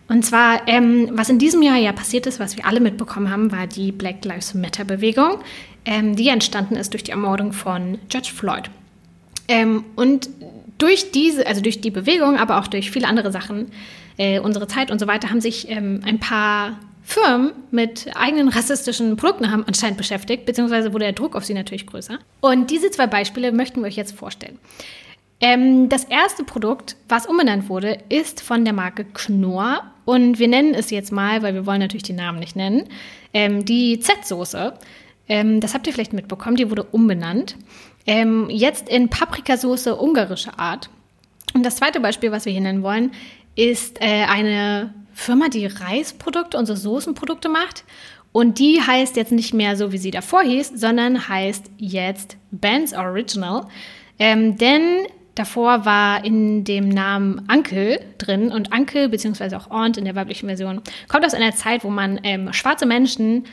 Und 0.09 0.25
zwar, 0.25 0.69
ähm, 0.69 1.11
was 1.12 1.29
in 1.29 1.38
diesem 1.38 1.62
Jahr 1.62 1.77
ja 1.77 1.92
passiert 1.92 2.27
ist, 2.27 2.38
was 2.38 2.57
wir 2.57 2.66
alle 2.66 2.81
mitbekommen 2.81 3.31
haben, 3.31 3.51
war 3.51 3.66
die 3.66 3.90
Black 3.90 4.25
Lives 4.25 4.55
Matter-Bewegung, 4.55 5.38
ähm, 5.85 6.14
die 6.14 6.29
entstanden 6.29 6.77
ist 6.77 6.92
durch 6.92 7.03
die 7.03 7.11
Ermordung 7.11 7.53
von 7.53 7.99
George 8.09 8.31
Floyd. 8.35 8.71
Ähm, 9.49 9.85
und 9.97 10.29
durch 10.79 11.11
diese, 11.11 11.47
also 11.47 11.61
durch 11.61 11.81
die 11.81 11.90
Bewegung, 11.90 12.37
aber 12.37 12.59
auch 12.59 12.66
durch 12.66 12.90
viele 12.90 13.09
andere 13.09 13.33
Sachen, 13.33 13.71
äh, 14.16 14.38
unsere 14.38 14.69
Zeit 14.69 14.90
und 14.90 14.99
so 14.99 15.07
weiter, 15.07 15.31
haben 15.31 15.40
sich 15.40 15.69
ähm, 15.71 16.03
ein 16.05 16.21
paar 16.21 16.79
Firmen 17.03 17.53
mit 17.71 18.11
eigenen 18.16 18.49
rassistischen 18.49 19.16
Produkten 19.16 19.53
haben 19.53 19.64
anscheinend 19.66 19.97
beschäftigt, 19.97 20.45
beziehungsweise 20.45 20.92
wurde 20.92 21.05
der 21.05 21.12
Druck 21.12 21.37
auf 21.37 21.45
sie 21.45 21.55
natürlich 21.55 21.87
größer. 21.87 22.19
Und 22.40 22.71
diese 22.71 22.90
zwei 22.90 23.07
Beispiele 23.07 23.53
möchten 23.53 23.81
wir 23.81 23.87
euch 23.87 23.97
jetzt 23.97 24.16
vorstellen. 24.16 24.59
Ähm, 25.40 25.88
das 25.88 26.05
erste 26.05 26.42
Produkt, 26.42 26.97
was 27.09 27.27
umbenannt 27.27 27.69
wurde, 27.69 27.99
ist 28.09 28.40
von 28.40 28.64
der 28.64 28.73
Marke 28.73 29.05
Knorr 29.05 29.85
und 30.07 30.38
wir 30.38 30.49
nennen 30.49 30.73
es 30.73 30.90
jetzt 30.90 31.12
mal, 31.12 31.42
weil 31.42 31.53
wir 31.53 31.66
wollen 31.66 31.81
natürlich 31.81 32.05
die 32.05 32.14
Namen 32.14 32.38
nicht 32.38 32.57
nennen, 32.57 32.85
ähm, 33.35 33.64
die 33.66 33.99
Z-Soße. 34.01 34.73
Ähm, 35.29 35.61
das 35.61 35.75
habt 35.75 35.87
ihr 35.87 35.92
vielleicht 35.92 36.14
mitbekommen, 36.14 36.57
die 36.57 36.71
wurde 36.71 36.85
umbenannt. 36.85 37.57
Ähm, 38.07 38.49
jetzt 38.49 38.88
in 38.88 39.11
Paprikasauce 39.11 39.88
ungarische 39.88 40.59
Art. 40.59 40.88
Und 41.55 41.66
das 41.66 41.77
zweite 41.77 41.99
Beispiel, 41.99 42.31
was 42.31 42.45
wir 42.45 42.53
hier 42.53 42.61
nennen 42.61 42.85
wollen, 42.85 43.11
ist 43.57 44.01
äh, 44.01 44.25
eine 44.29 44.95
Firma, 45.12 45.49
die 45.49 45.66
Reisprodukte, 45.66 46.57
unsere 46.57 46.79
Soßenprodukte 46.79 47.49
macht. 47.49 47.85
Und 48.31 48.61
die 48.61 48.81
heißt 48.81 49.16
jetzt 49.16 49.33
nicht 49.33 49.55
mehr 49.55 49.77
so, 49.77 49.90
wie 49.90 49.99
sie 49.99 50.12
davor 50.12 50.42
hieß, 50.42 50.73
sondern 50.77 51.29
heißt 51.29 51.71
jetzt 51.79 52.37
Ben's 52.53 52.95
Original. 52.95 53.66
Ähm, 54.21 54.57
denn 54.57 55.07
Davor 55.37 55.85
war 55.85 56.25
in 56.25 56.64
dem 56.64 56.88
Namen 56.88 57.42
Ankel 57.46 58.01
drin 58.18 58.51
und 58.51 58.72
Ankel 58.72 59.09
beziehungsweise 59.09 59.57
auch 59.57 59.70
Aunt 59.70 59.99
in 59.99 60.07
der 60.07 60.16
weiblichen 60.16 60.46
Version 60.46 60.81
kommt 61.09 61.25
aus 61.25 61.35
einer 61.35 61.55
Zeit, 61.55 61.85
wo 61.85 61.90
man 61.90 62.18
ähm, 62.25 62.53
schwarze 62.53 62.87
Menschen 62.87 63.44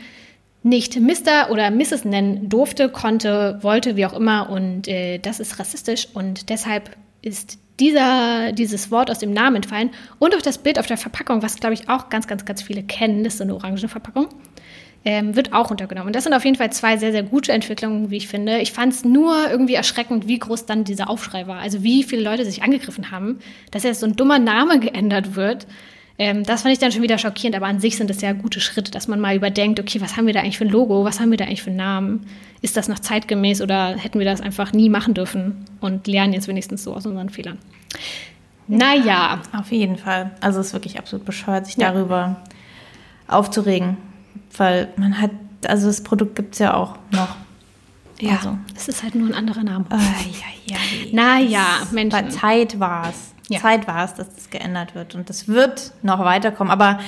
nicht 0.64 0.98
Mr. 0.98 1.52
oder 1.52 1.70
Mrs. 1.72 2.06
nennen 2.06 2.48
durfte, 2.48 2.88
konnte, 2.88 3.60
wollte, 3.62 3.98
wie 3.98 4.06
auch 4.06 4.14
immer. 4.14 4.50
Und 4.50 4.88
äh, 4.88 5.18
das 5.18 5.42
ist 5.42 5.60
rassistisch 5.60 6.08
und 6.14 6.50
deshalb 6.50 6.96
ist 7.22 7.60
dieser, 7.82 8.54
dieses 8.54 8.90
Wort 8.90 9.12
aus 9.12 9.20
dem 9.20 9.34
Namen 9.34 9.58
entfallen 9.58 9.90
und 10.20 10.34
auch 10.36 10.42
das 10.42 10.60
Bild 10.60 10.80
auf 10.80 10.88
der 10.88 10.98
Verpackung, 10.98 11.42
was 11.42 11.58
glaube 11.58 11.74
ich 11.74 11.90
auch 11.90 12.08
ganz, 12.10 12.28
ganz, 12.28 12.46
ganz 12.46 12.62
viele 12.62 12.84
kennen, 12.84 13.26
das 13.26 13.34
ist 13.34 13.38
so 13.40 13.44
eine 13.44 13.56
orange 13.56 13.88
Verpackung, 13.90 14.30
ähm, 15.06 15.36
wird 15.36 15.54
auch 15.54 15.70
untergenommen. 15.70 16.08
Und 16.08 16.16
das 16.16 16.24
sind 16.24 16.34
auf 16.34 16.46
jeden 16.46 16.58
Fall 16.58 16.72
zwei 16.72 16.98
sehr, 16.98 17.12
sehr 17.12 17.24
gute 17.24 17.52
Entwicklungen, 17.52 18.10
wie 18.10 18.18
ich 18.18 18.28
finde. 18.28 18.60
Ich 18.60 18.72
fand 18.72 18.94
es 18.94 19.04
nur 19.04 19.50
irgendwie 19.50 19.74
erschreckend, 19.74 20.28
wie 20.28 20.40
groß 20.40 20.66
dann 20.66 20.84
dieser 20.84 21.10
Aufschrei 21.10 21.48
war. 21.48 21.60
Also 21.60 21.84
wie 21.84 22.04
viele 22.04 22.24
Leute 22.24 22.46
sich 22.46 22.64
angegriffen 22.64 23.12
haben, 23.12 23.40
dass 23.72 23.84
jetzt 23.84 24.00
so 24.00 24.06
ein 24.06 24.16
dummer 24.16 24.40
Name 24.40 24.80
geändert 24.80 25.36
wird. 25.36 25.68
Ähm, 26.20 26.44
das 26.44 26.62
fand 26.62 26.74
ich 26.74 26.80
dann 26.80 26.92
schon 26.92 27.02
wieder 27.02 27.18
schockierend, 27.18 27.56
aber 27.56 27.66
an 27.66 27.80
sich 27.80 27.98
sind 27.98 28.10
es 28.10 28.22
ja 28.22 28.34
gute 28.34 28.60
Schritte, 28.60 28.92
dass 28.92 29.08
man 29.08 29.20
mal 29.20 29.36
überdenkt, 29.36 29.80
okay, 29.80 30.00
was 30.00 30.16
haben 30.16 30.28
wir 30.28 30.34
da 30.34 30.42
eigentlich 30.42 30.58
für 30.58 30.66
ein 30.66 30.70
Logo, 30.70 31.04
was 31.04 31.20
haben 31.20 31.32
wir 31.32 31.38
da 31.38 31.46
eigentlich 31.46 31.64
für 31.64 31.72
einen 31.72 31.78
Namen? 31.78 32.26
Ist 32.62 32.78
das 32.78 32.88
noch 32.88 33.00
zeitgemäß 33.00 33.62
oder 33.62 33.98
hätten 33.98 34.20
wir 34.20 34.26
das 34.26 34.40
einfach 34.40 34.74
nie 34.74 34.90
machen 34.90 35.16
dürfen 35.16 35.66
und 35.82 36.08
lernen 36.08 36.34
jetzt 36.34 36.48
wenigstens 36.48 36.84
so 36.84 36.94
aus 36.94 37.06
unseren 37.06 37.30
Fehlern? 37.30 37.58
Naja. 38.68 39.42
Auf 39.58 39.72
jeden 39.72 39.98
Fall. 39.98 40.32
Also 40.40 40.60
es 40.60 40.68
ist 40.68 40.74
wirklich 40.74 40.98
absolut 40.98 41.26
bescheuert, 41.26 41.66
sich 41.66 41.76
ja. 41.78 41.92
darüber 41.92 42.38
aufzuregen, 43.28 43.98
weil 44.58 44.94
man 44.98 45.20
hat, 45.20 45.32
also 45.68 45.88
das 45.88 46.02
Produkt 46.02 46.36
gibt 46.36 46.54
es 46.54 46.60
ja 46.60 46.74
auch 46.74 46.98
noch. 47.12 47.36
Ja, 48.20 48.38
also. 48.38 48.58
es 48.76 48.88
ist 48.88 49.04
halt 49.04 49.16
nur 49.16 49.28
ein 49.28 49.34
anderer 49.34 49.64
Name. 49.64 49.86
Äh, 49.90 49.96
ja, 49.96 50.78
ja, 50.78 50.78
naja, 51.12 51.66
Mensch. 51.92 52.16
Zeit 52.30 52.80
war 52.80 53.10
es 53.10 53.34
ja. 53.50 53.60
Zeit 53.60 53.88
war 53.88 54.04
es, 54.06 54.14
dass 54.14 54.34
das 54.34 54.50
geändert 54.50 54.96
wird. 54.96 55.16
Und 55.16 55.30
das 55.30 55.48
wird 55.48 55.94
noch 56.02 56.20
weiterkommen. 56.20 56.72
Aber 56.72 57.00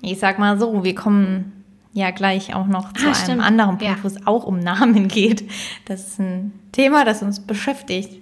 ich 0.00 0.18
sag 0.18 0.38
mal 0.38 0.58
so, 0.58 0.84
wir 0.84 0.94
kommen 0.94 1.64
ja 1.92 2.10
gleich 2.10 2.54
auch 2.54 2.66
noch 2.66 2.92
zu 2.92 3.04
ah, 3.04 3.08
einem 3.08 3.14
stimmt. 3.14 3.42
anderen 3.42 3.78
Punkt, 3.78 3.82
ja. 3.82 4.02
wo 4.02 4.08
es 4.08 4.26
auch 4.26 4.44
um 4.44 4.58
Namen 4.58 5.08
geht. 5.08 5.48
Das 5.84 6.06
ist 6.06 6.18
ein 6.18 6.52
Thema, 6.72 7.04
das 7.04 7.22
uns 7.22 7.40
beschäftigt. 7.40 8.20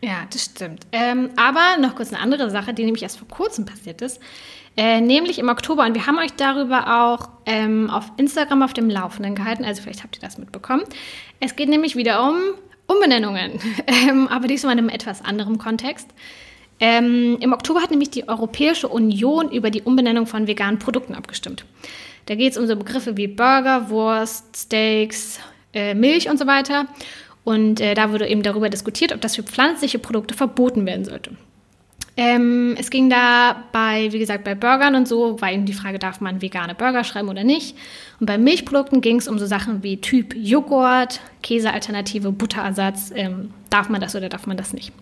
Ja, 0.00 0.24
das 0.30 0.44
stimmt. 0.46 0.86
Ähm, 0.90 1.30
aber 1.36 1.80
noch 1.80 1.94
kurz 1.94 2.12
eine 2.12 2.20
andere 2.20 2.50
Sache, 2.50 2.74
die 2.74 2.84
nämlich 2.84 3.04
erst 3.04 3.18
vor 3.18 3.28
kurzem 3.28 3.64
passiert 3.64 4.02
ist. 4.02 4.20
Äh, 4.76 5.00
nämlich 5.00 5.38
im 5.38 5.48
Oktober. 5.48 5.84
Und 5.84 5.94
wir 5.94 6.06
haben 6.06 6.18
euch 6.18 6.32
darüber 6.32 7.02
auch 7.02 7.28
ähm, 7.44 7.90
auf 7.90 8.10
Instagram 8.16 8.62
auf 8.62 8.72
dem 8.72 8.88
Laufenden 8.88 9.34
gehalten. 9.34 9.64
Also 9.64 9.82
vielleicht 9.82 10.02
habt 10.02 10.16
ihr 10.16 10.20
das 10.20 10.38
mitbekommen. 10.38 10.82
Es 11.40 11.56
geht 11.56 11.68
nämlich 11.68 11.94
wieder 11.94 12.26
um 12.26 12.36
Umbenennungen. 12.86 13.60
ähm, 13.86 14.28
aber 14.28 14.48
diesmal 14.48 14.72
in 14.72 14.78
einem 14.78 14.88
etwas 14.88 15.24
anderen 15.24 15.58
Kontext. 15.58 16.08
Ähm, 16.80 17.36
Im 17.40 17.52
Oktober 17.52 17.82
hat 17.82 17.90
nämlich 17.90 18.10
die 18.10 18.28
Europäische 18.28 18.88
Union 18.88 19.50
über 19.50 19.70
die 19.70 19.82
Umbenennung 19.82 20.26
von 20.26 20.46
veganen 20.46 20.78
Produkten 20.78 21.14
abgestimmt. 21.14 21.64
Da 22.26 22.34
geht 22.34 22.52
es 22.52 22.58
um 22.58 22.66
so 22.66 22.76
Begriffe 22.76 23.16
wie 23.16 23.28
Burger, 23.28 23.90
Wurst, 23.90 24.56
Steaks, 24.56 25.38
äh, 25.74 25.94
Milch 25.94 26.28
und 26.28 26.38
so 26.38 26.46
weiter. 26.46 26.86
Und 27.44 27.80
äh, 27.80 27.94
da 27.94 28.10
wurde 28.10 28.28
eben 28.28 28.42
darüber 28.42 28.68
diskutiert, 28.68 29.12
ob 29.12 29.20
das 29.20 29.36
für 29.36 29.42
pflanzliche 29.42 29.98
Produkte 29.98 30.34
verboten 30.34 30.86
werden 30.86 31.04
sollte. 31.04 31.32
Ähm, 32.16 32.76
es 32.78 32.90
ging 32.90 33.08
da 33.08 33.64
bei, 33.72 34.12
wie 34.12 34.18
gesagt, 34.18 34.44
bei 34.44 34.54
Burgern 34.54 34.94
und 34.94 35.08
so, 35.08 35.40
war 35.40 35.50
eben 35.50 35.64
die 35.64 35.72
Frage, 35.72 35.98
darf 35.98 36.20
man 36.20 36.42
vegane 36.42 36.74
Burger 36.74 37.04
schreiben 37.04 37.28
oder 37.28 37.42
nicht. 37.42 37.76
Und 38.20 38.26
bei 38.26 38.36
Milchprodukten 38.36 39.00
ging 39.00 39.16
es 39.16 39.28
um 39.28 39.38
so 39.38 39.46
Sachen 39.46 39.82
wie 39.82 39.96
Typ 39.96 40.34
Joghurt, 40.36 41.20
Käsealternative, 41.42 42.30
Butterersatz. 42.32 43.12
Ähm, 43.14 43.50
darf 43.70 43.88
man 43.88 44.00
das 44.00 44.14
oder 44.14 44.28
darf 44.28 44.46
man 44.46 44.58
das 44.58 44.74
nicht? 44.74 44.92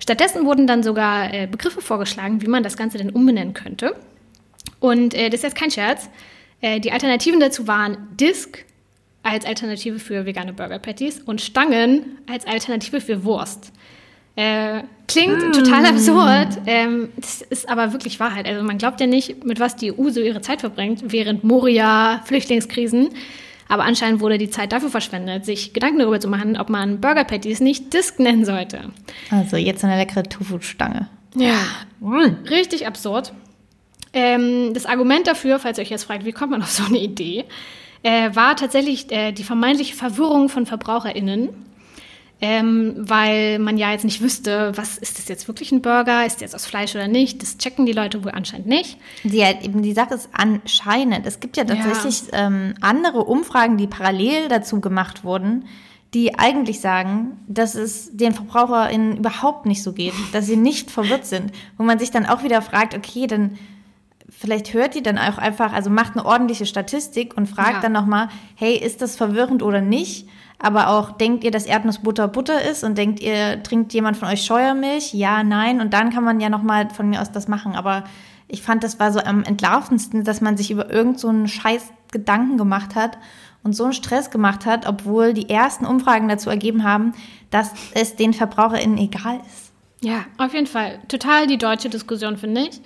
Stattdessen 0.00 0.46
wurden 0.46 0.66
dann 0.66 0.82
sogar 0.82 1.32
äh, 1.34 1.46
Begriffe 1.46 1.82
vorgeschlagen, 1.82 2.40
wie 2.40 2.48
man 2.48 2.62
das 2.62 2.78
Ganze 2.78 2.96
denn 2.96 3.10
umbenennen 3.10 3.52
könnte. 3.52 3.94
Und 4.80 5.12
äh, 5.12 5.28
das 5.28 5.40
ist 5.40 5.44
jetzt 5.44 5.56
kein 5.56 5.70
Scherz. 5.70 6.08
Äh, 6.62 6.80
die 6.80 6.92
Alternativen 6.92 7.40
dazu 7.40 7.66
waren 7.66 7.98
Disk 8.18 8.64
als 9.22 9.44
Alternative 9.44 9.98
für 9.98 10.24
vegane 10.24 10.54
Burger 10.54 10.78
Patties 10.78 11.20
und 11.20 11.42
Stangen 11.42 12.18
als 12.26 12.46
Alternative 12.46 13.00
für 13.02 13.24
Wurst. 13.24 13.72
Äh, 14.38 14.84
klingt 15.08 15.48
mm. 15.48 15.52
total 15.52 15.84
absurd, 15.84 16.60
ähm, 16.66 17.08
das 17.16 17.42
ist 17.42 17.68
aber 17.68 17.92
wirklich 17.92 18.20
Wahrheit. 18.20 18.46
Also 18.46 18.62
man 18.62 18.78
glaubt 18.78 19.00
ja 19.00 19.08
nicht, 19.08 19.44
mit 19.44 19.58
was 19.58 19.74
die 19.74 19.92
EU 19.92 20.10
so 20.10 20.20
ihre 20.20 20.40
Zeit 20.40 20.60
verbringt, 20.60 21.02
während 21.06 21.42
Moria, 21.42 22.20
Flüchtlingskrisen. 22.24 23.08
Aber 23.66 23.82
anscheinend 23.82 24.20
wurde 24.20 24.38
die 24.38 24.48
Zeit 24.48 24.70
dafür 24.70 24.90
verschwendet, 24.90 25.44
sich 25.44 25.72
Gedanken 25.72 25.98
darüber 25.98 26.20
zu 26.20 26.28
machen, 26.28 26.56
ob 26.56 26.70
man 26.70 27.00
Burger 27.00 27.24
Patties 27.24 27.58
nicht 27.58 27.92
Disc 27.92 28.20
nennen 28.20 28.44
sollte. 28.44 28.92
Also 29.32 29.56
jetzt 29.56 29.82
eine 29.82 29.96
leckere 29.96 30.22
Tofu-Stange. 30.22 31.08
Ja, 31.34 31.58
mm. 31.98 32.44
richtig 32.48 32.86
absurd. 32.86 33.32
Ähm, 34.12 34.72
das 34.72 34.86
Argument 34.86 35.26
dafür, 35.26 35.58
falls 35.58 35.78
ihr 35.78 35.82
euch 35.82 35.90
jetzt 35.90 36.04
fragt, 36.04 36.24
wie 36.24 36.32
kommt 36.32 36.52
man 36.52 36.62
auf 36.62 36.70
so 36.70 36.84
eine 36.84 36.98
Idee, 36.98 37.44
äh, 38.04 38.32
war 38.34 38.54
tatsächlich 38.54 39.10
äh, 39.10 39.32
die 39.32 39.42
vermeintliche 39.42 39.96
Verwirrung 39.96 40.48
von 40.48 40.64
VerbraucherInnen 40.64 41.48
ähm, 42.40 42.94
weil 42.96 43.58
man 43.58 43.78
ja 43.78 43.90
jetzt 43.90 44.04
nicht 44.04 44.20
wüsste, 44.20 44.72
was 44.76 44.96
ist 44.96 45.18
das 45.18 45.28
jetzt 45.28 45.48
wirklich 45.48 45.72
ein 45.72 45.82
Burger, 45.82 46.24
ist 46.24 46.40
der 46.40 46.46
jetzt 46.46 46.54
aus 46.54 46.66
Fleisch 46.66 46.94
oder 46.94 47.08
nicht. 47.08 47.42
Das 47.42 47.58
checken 47.58 47.84
die 47.84 47.92
Leute 47.92 48.22
wohl 48.22 48.30
anscheinend 48.30 48.68
nicht. 48.68 48.96
Die, 49.24 49.44
halt 49.44 49.64
eben, 49.64 49.82
die 49.82 49.92
Sache 49.92 50.14
ist 50.14 50.28
anscheinend. 50.32 51.26
Es 51.26 51.40
gibt 51.40 51.56
ja 51.56 51.64
tatsächlich 51.64 52.30
ja. 52.32 52.46
Ähm, 52.46 52.74
andere 52.80 53.24
Umfragen, 53.24 53.76
die 53.76 53.88
parallel 53.88 54.48
dazu 54.48 54.80
gemacht 54.80 55.24
wurden, 55.24 55.64
die 56.14 56.38
eigentlich 56.38 56.80
sagen, 56.80 57.38
dass 57.48 57.74
es 57.74 58.16
den 58.16 58.32
VerbraucherInnen 58.32 59.16
überhaupt 59.16 59.66
nicht 59.66 59.82
so 59.82 59.92
geht, 59.92 60.14
dass 60.32 60.46
sie 60.46 60.56
nicht 60.56 60.90
verwirrt 60.92 61.26
sind. 61.26 61.50
Wo 61.76 61.82
man 61.82 61.98
sich 61.98 62.12
dann 62.12 62.24
auch 62.24 62.44
wieder 62.44 62.62
fragt, 62.62 62.94
okay, 62.94 63.26
dann 63.26 63.58
vielleicht 64.30 64.74
hört 64.74 64.94
die 64.94 65.02
dann 65.02 65.18
auch 65.18 65.38
einfach, 65.38 65.72
also 65.72 65.90
macht 65.90 66.12
eine 66.12 66.24
ordentliche 66.24 66.66
Statistik 66.66 67.36
und 67.36 67.48
fragt 67.48 67.74
ja. 67.74 67.80
dann 67.80 67.92
nochmal, 67.92 68.28
hey, 68.54 68.76
ist 68.76 69.02
das 69.02 69.16
verwirrend 69.16 69.64
oder 69.64 69.80
nicht? 69.80 70.28
Aber 70.58 70.88
auch, 70.88 71.12
denkt 71.12 71.44
ihr, 71.44 71.50
dass 71.50 71.66
Erdnussbutter 71.66 72.26
Butter 72.26 72.62
ist 72.62 72.82
und 72.82 72.98
denkt 72.98 73.20
ihr, 73.20 73.62
trinkt 73.62 73.92
jemand 73.92 74.16
von 74.16 74.28
euch 74.28 74.44
Scheuermilch? 74.44 75.14
Ja, 75.14 75.44
nein. 75.44 75.80
Und 75.80 75.94
dann 75.94 76.10
kann 76.10 76.24
man 76.24 76.40
ja 76.40 76.48
nochmal 76.48 76.90
von 76.90 77.08
mir 77.08 77.22
aus 77.22 77.30
das 77.30 77.46
machen. 77.46 77.76
Aber 77.76 78.04
ich 78.48 78.62
fand, 78.62 78.82
das 78.82 78.98
war 78.98 79.12
so 79.12 79.20
am 79.20 79.44
entlarvendsten, 79.44 80.24
dass 80.24 80.40
man 80.40 80.56
sich 80.56 80.70
über 80.70 80.90
irgend 80.90 81.20
so 81.20 81.46
scheiß 81.46 81.92
Gedanken 82.10 82.58
gemacht 82.58 82.96
hat 82.96 83.18
und 83.62 83.74
so 83.74 83.84
einen 83.84 83.92
Stress 83.92 84.30
gemacht 84.30 84.66
hat, 84.66 84.88
obwohl 84.88 85.32
die 85.32 85.48
ersten 85.48 85.86
Umfragen 85.86 86.28
dazu 86.28 86.50
ergeben 86.50 86.82
haben, 86.82 87.12
dass 87.50 87.72
es 87.94 88.16
den 88.16 88.32
VerbraucherInnen 88.32 88.98
egal 88.98 89.40
ist. 89.46 89.72
Ja, 90.00 90.24
auf 90.38 90.54
jeden 90.54 90.66
Fall. 90.66 91.00
Total 91.08 91.46
die 91.46 91.58
deutsche 91.58 91.88
Diskussion, 91.88 92.36
finde 92.36 92.62
ich. 92.62 92.80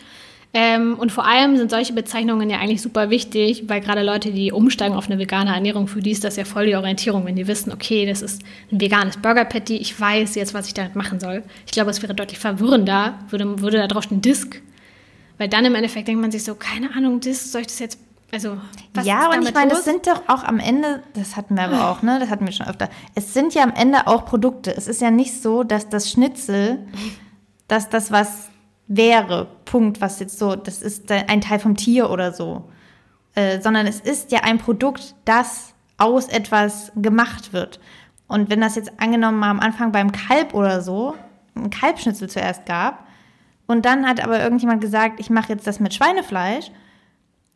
Ähm, 0.54 0.98
und 0.98 1.10
vor 1.10 1.24
allem 1.24 1.56
sind 1.56 1.70
solche 1.70 1.94
Bezeichnungen 1.94 2.50
ja 2.50 2.58
eigentlich 2.58 2.82
super 2.82 3.08
wichtig, 3.08 3.64
weil 3.68 3.80
gerade 3.80 4.02
Leute, 4.02 4.32
die 4.32 4.52
umsteigen 4.52 4.94
auf 4.94 5.06
eine 5.06 5.18
vegane 5.18 5.54
Ernährung, 5.54 5.88
für 5.88 6.00
die 6.00 6.10
ist 6.10 6.24
das 6.24 6.36
ja 6.36 6.44
voll 6.44 6.66
die 6.66 6.76
Orientierung, 6.76 7.24
wenn 7.24 7.36
die 7.36 7.46
wissen, 7.46 7.72
okay, 7.72 8.04
das 8.04 8.20
ist 8.20 8.42
ein 8.70 8.78
veganes 8.78 9.16
Burger 9.16 9.46
Patty, 9.46 9.76
ich 9.76 9.98
weiß 9.98 10.34
jetzt, 10.34 10.52
was 10.52 10.66
ich 10.66 10.74
damit 10.74 10.94
machen 10.94 11.20
soll. 11.20 11.42
Ich 11.64 11.72
glaube, 11.72 11.90
es 11.90 12.02
wäre 12.02 12.14
deutlich 12.14 12.38
verwirrender, 12.38 13.18
würde, 13.30 13.60
würde 13.62 13.78
da 13.78 13.86
drauf 13.86 14.04
stehen 14.04 14.20
Disk, 14.20 14.60
weil 15.38 15.48
dann 15.48 15.64
im 15.64 15.74
Endeffekt 15.74 16.08
denkt 16.08 16.20
man 16.20 16.30
sich 16.30 16.44
so, 16.44 16.54
keine 16.54 16.94
Ahnung, 16.94 17.20
Disk, 17.20 17.46
soll 17.46 17.62
ich 17.62 17.68
das 17.68 17.78
jetzt 17.78 17.98
also, 18.34 18.56
ja, 19.02 19.28
und 19.28 19.46
ich 19.46 19.52
meine, 19.52 19.72
das 19.72 19.84
sind 19.84 20.06
doch 20.06 20.22
auch 20.26 20.42
am 20.42 20.58
Ende, 20.58 21.02
das 21.12 21.36
hatten 21.36 21.54
wir 21.54 21.64
aber 21.64 21.90
auch, 21.90 22.00
ne? 22.00 22.18
Das 22.18 22.30
hatten 22.30 22.46
wir 22.46 22.52
schon 22.54 22.66
öfter. 22.66 22.88
Es 23.14 23.34
sind 23.34 23.52
ja 23.52 23.62
am 23.62 23.74
Ende 23.74 24.06
auch 24.06 24.24
Produkte. 24.24 24.74
Es 24.74 24.88
ist 24.88 25.02
ja 25.02 25.10
nicht 25.10 25.42
so, 25.42 25.64
dass 25.64 25.90
das 25.90 26.10
Schnitzel, 26.10 26.78
dass 27.68 27.90
das 27.90 28.10
was 28.10 28.48
wäre, 28.96 29.48
Punkt, 29.64 30.00
was 30.00 30.20
jetzt 30.20 30.38
so, 30.38 30.54
das 30.54 30.82
ist 30.82 31.10
ein 31.10 31.40
Teil 31.40 31.58
vom 31.58 31.76
Tier 31.76 32.10
oder 32.10 32.32
so, 32.32 32.70
äh, 33.34 33.60
sondern 33.60 33.86
es 33.86 34.00
ist 34.00 34.32
ja 34.32 34.40
ein 34.40 34.58
Produkt, 34.58 35.14
das 35.24 35.74
aus 35.98 36.28
etwas 36.28 36.92
gemacht 36.96 37.52
wird. 37.52 37.80
Und 38.28 38.50
wenn 38.50 38.60
das 38.60 38.76
jetzt 38.76 38.92
angenommen 39.00 39.38
mal 39.38 39.50
am 39.50 39.60
Anfang 39.60 39.92
beim 39.92 40.12
Kalb 40.12 40.54
oder 40.54 40.82
so, 40.82 41.14
ein 41.54 41.70
Kalbschnitzel 41.70 42.28
zuerst 42.28 42.66
gab, 42.66 43.06
und 43.66 43.86
dann 43.86 44.06
hat 44.06 44.22
aber 44.22 44.40
irgendjemand 44.40 44.80
gesagt, 44.80 45.20
ich 45.20 45.30
mache 45.30 45.52
jetzt 45.52 45.66
das 45.66 45.80
mit 45.80 45.94
Schweinefleisch, 45.94 46.70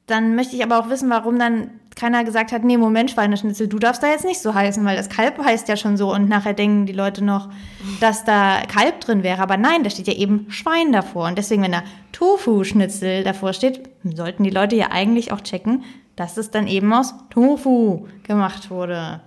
dann 0.06 0.36
möchte 0.36 0.54
ich 0.56 0.62
aber 0.62 0.78
auch 0.78 0.88
wissen, 0.88 1.10
warum 1.10 1.38
dann 1.38 1.70
keiner 1.96 2.24
gesagt 2.24 2.52
hat, 2.52 2.62
nee, 2.62 2.76
Moment, 2.76 3.10
Schweineschnitzel, 3.10 3.68
du 3.68 3.78
darfst 3.78 4.02
da 4.02 4.08
jetzt 4.08 4.24
nicht 4.24 4.40
so 4.40 4.54
heißen, 4.54 4.84
weil 4.84 4.96
das 4.96 5.08
Kalb 5.08 5.42
heißt 5.42 5.66
ja 5.68 5.76
schon 5.76 5.96
so 5.96 6.12
und 6.12 6.28
nachher 6.28 6.52
denken 6.52 6.86
die 6.86 6.92
Leute 6.92 7.24
noch, 7.24 7.48
dass 8.00 8.24
da 8.24 8.60
Kalb 8.68 9.00
drin 9.00 9.22
wäre. 9.22 9.42
Aber 9.42 9.56
nein, 9.56 9.82
da 9.82 9.90
steht 9.90 10.06
ja 10.06 10.14
eben 10.14 10.46
Schwein 10.50 10.92
davor. 10.92 11.26
Und 11.26 11.38
deswegen, 11.38 11.62
wenn 11.62 11.72
da 11.72 11.82
Tofu-Schnitzel 12.12 13.24
davor 13.24 13.54
steht, 13.54 13.88
sollten 14.04 14.44
die 14.44 14.50
Leute 14.50 14.76
ja 14.76 14.90
eigentlich 14.92 15.32
auch 15.32 15.40
checken, 15.40 15.84
dass 16.16 16.36
es 16.36 16.50
dann 16.50 16.66
eben 16.66 16.92
aus 16.92 17.14
Tofu 17.30 18.06
gemacht 18.22 18.70
wurde. 18.70 19.22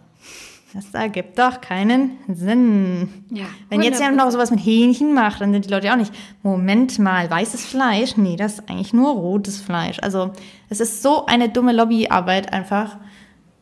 Das 0.74 0.94
ergibt 0.94 1.40
doch 1.40 1.62
keinen 1.62 2.18
Sinn. 2.28 3.26
Ja, 3.32 3.46
Wenn 3.70 3.82
jetzt 3.82 4.00
ja 4.00 4.12
noch 4.12 4.30
sowas 4.30 4.52
mit 4.52 4.60
Hähnchen 4.60 5.16
macht, 5.16 5.42
dann 5.42 5.52
sind 5.52 5.66
die 5.66 5.70
Leute 5.70 5.88
ja 5.88 5.94
auch 5.94 5.98
nicht, 5.98 6.14
Moment 6.44 7.00
mal, 7.00 7.30
weißes 7.30 7.66
Fleisch? 7.66 8.18
Nee, 8.18 8.36
das 8.36 8.60
ist 8.60 8.70
eigentlich 8.70 8.94
nur 8.94 9.10
rotes 9.10 9.60
Fleisch. 9.60 9.98
Also 10.02 10.32
es 10.70 10.80
ist 10.80 11.02
so 11.02 11.26
eine 11.26 11.50
dumme 11.50 11.72
Lobbyarbeit 11.72 12.54
einfach, 12.54 12.98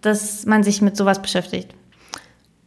dass 0.01 0.45
man 0.45 0.63
sich 0.63 0.81
mit 0.81 0.97
sowas 0.97 1.21
beschäftigt. 1.21 1.73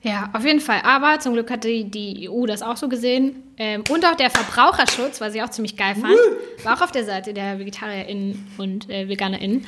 Ja, 0.02 0.30
auf 0.32 0.44
jeden 0.46 0.60
Fall. 0.60 0.80
Aber 0.84 1.18
zum 1.20 1.34
Glück 1.34 1.50
hat 1.50 1.64
die, 1.64 1.90
die 1.90 2.30
EU 2.30 2.46
das 2.46 2.62
auch 2.62 2.78
so 2.78 2.88
gesehen. 2.88 3.42
Ähm, 3.58 3.84
und 3.90 4.06
auch 4.06 4.14
der 4.14 4.30
Verbraucherschutz, 4.30 5.20
was 5.20 5.34
ich 5.34 5.42
auch 5.42 5.50
ziemlich 5.50 5.76
geil 5.76 5.94
fand, 5.94 6.16
war 6.64 6.78
auch 6.78 6.82
auf 6.82 6.92
der 6.92 7.04
Seite 7.04 7.34
der 7.34 7.58
VegetarierInnen 7.58 8.46
und 8.56 8.88
äh, 8.88 9.08
VeganerInnen. 9.08 9.66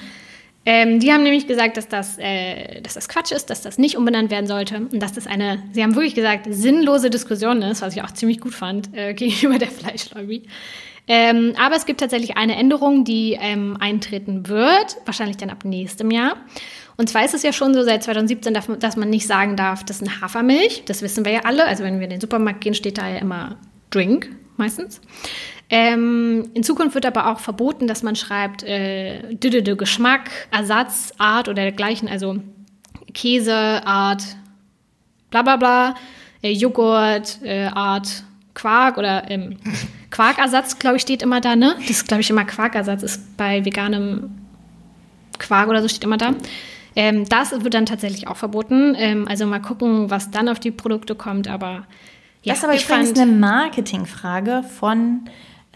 Ähm, 0.64 1.00
die 1.00 1.12
haben 1.12 1.24
nämlich 1.24 1.48
gesagt, 1.48 1.76
dass 1.76 1.88
das, 1.88 2.18
äh, 2.18 2.80
dass 2.82 2.94
das 2.94 3.08
Quatsch 3.08 3.32
ist, 3.32 3.50
dass 3.50 3.62
das 3.62 3.78
nicht 3.78 3.96
umbenannt 3.96 4.30
werden 4.30 4.46
sollte 4.46 4.76
und 4.92 5.00
dass 5.02 5.12
das 5.12 5.26
eine, 5.26 5.62
sie 5.72 5.82
haben 5.82 5.96
wirklich 5.96 6.14
gesagt, 6.14 6.46
sinnlose 6.48 7.10
Diskussion 7.10 7.62
ist, 7.62 7.82
was 7.82 7.96
ich 7.96 8.02
auch 8.02 8.12
ziemlich 8.12 8.40
gut 8.40 8.54
fand 8.54 8.94
äh, 8.96 9.12
gegenüber 9.14 9.58
der 9.58 9.70
Fleischlobby. 9.70 10.44
Ähm, 11.08 11.54
aber 11.58 11.74
es 11.74 11.84
gibt 11.84 11.98
tatsächlich 11.98 12.36
eine 12.36 12.54
Änderung, 12.56 13.04
die 13.04 13.36
ähm, 13.40 13.76
eintreten 13.80 14.46
wird, 14.48 14.98
wahrscheinlich 15.04 15.36
dann 15.36 15.50
ab 15.50 15.64
nächstem 15.64 16.12
Jahr. 16.12 16.36
Und 16.96 17.08
zwar 17.08 17.24
ist 17.24 17.34
es 17.34 17.42
ja 17.42 17.52
schon 17.52 17.74
so 17.74 17.82
seit 17.82 18.04
2017, 18.04 18.54
dass 18.78 18.96
man 18.96 19.10
nicht 19.10 19.26
sagen 19.26 19.56
darf, 19.56 19.82
das 19.82 20.00
ist 20.00 20.08
eine 20.08 20.20
Hafermilch. 20.20 20.84
Das 20.86 21.02
wissen 21.02 21.24
wir 21.24 21.32
ja 21.32 21.40
alle. 21.40 21.64
Also 21.64 21.82
wenn 21.82 21.98
wir 21.98 22.04
in 22.04 22.10
den 22.10 22.20
Supermarkt 22.20 22.60
gehen, 22.60 22.74
steht 22.74 22.98
da 22.98 23.08
ja 23.08 23.16
immer 23.16 23.56
Drink 23.90 24.28
meistens. 24.56 25.00
Ähm, 25.74 26.50
in 26.52 26.62
Zukunft 26.62 26.94
wird 26.94 27.06
aber 27.06 27.28
auch 27.28 27.40
verboten, 27.40 27.86
dass 27.86 28.02
man 28.02 28.14
schreibt 28.14 28.62
äh, 28.62 29.34
Geschmack, 29.34 30.30
Ersatz, 30.50 31.14
Art 31.16 31.48
oder 31.48 31.62
dergleichen. 31.62 32.08
Also 32.08 32.36
Käse, 33.14 33.54
Art, 33.54 34.22
bla 35.30 35.40
bla 35.40 35.56
bla, 35.56 35.94
äh, 36.42 36.52
Joghurt, 36.52 37.38
äh, 37.42 37.68
Art, 37.68 38.22
Quark 38.52 38.98
oder 38.98 39.30
ähm, 39.30 39.56
Quarkersatz, 40.10 40.78
glaube 40.78 40.96
ich, 40.96 41.02
steht 41.02 41.22
immer 41.22 41.40
da, 41.40 41.56
ne? 41.56 41.74
Das 41.78 41.88
ist, 41.88 42.06
glaube 42.06 42.20
ich, 42.20 42.28
immer 42.28 42.44
Quarkersatz, 42.44 43.02
ist 43.02 43.34
bei 43.38 43.64
veganem 43.64 44.30
Quark 45.38 45.70
oder 45.70 45.80
so 45.80 45.88
steht 45.88 46.04
immer 46.04 46.18
da. 46.18 46.34
Ähm, 46.94 47.26
das 47.30 47.64
wird 47.64 47.72
dann 47.72 47.86
tatsächlich 47.86 48.28
auch 48.28 48.36
verboten. 48.36 48.94
Ähm, 48.98 49.26
also 49.26 49.46
mal 49.46 49.62
gucken, 49.62 50.10
was 50.10 50.30
dann 50.30 50.50
auf 50.50 50.60
die 50.60 50.70
Produkte 50.70 51.14
kommt. 51.14 51.48
Aber 51.48 51.86
ja, 52.42 52.52
das 52.52 52.58
ist 52.58 52.64
aber 52.64 52.74
ich 52.74 52.84
übrigens 52.84 53.18
eine 53.18 53.32
Marketingfrage 53.32 54.64
von 54.78 55.22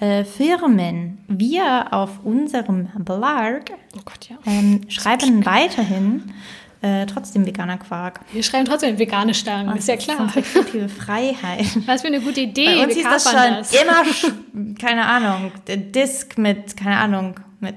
äh, 0.00 0.24
Firmen. 0.24 1.18
Wir 1.28 1.92
auf 1.92 2.24
unserem 2.24 2.88
Blog 2.98 3.70
oh 3.96 4.00
Gott, 4.04 4.28
ja. 4.28 4.36
ähm, 4.46 4.82
schreiben 4.88 5.44
weiterhin 5.46 6.32
äh, 6.82 7.06
trotzdem 7.06 7.46
veganer 7.46 7.78
Quark. 7.78 8.20
Wir 8.32 8.42
schreiben 8.42 8.66
trotzdem 8.66 8.98
vegane 8.98 9.34
Stangen, 9.34 9.76
ist 9.76 9.88
ja 9.88 9.96
klar. 9.96 10.30
Das 10.34 10.36
ist 10.36 10.52
kreative 10.52 10.88
Freiheit. 10.88 11.66
Was 11.86 12.02
für 12.02 12.08
eine 12.08 12.20
gute 12.20 12.42
Idee. 12.42 12.66
Bei 12.66 12.84
uns 12.84 12.94
hieß 12.94 13.04
das 13.04 13.24
schon 13.24 13.32
das. 13.34 13.72
immer, 13.72 14.74
keine 14.78 15.06
Ahnung, 15.06 15.52
Disk 15.66 16.38
mit, 16.38 16.76
keine 16.76 16.98
Ahnung, 16.98 17.40
mit 17.60 17.74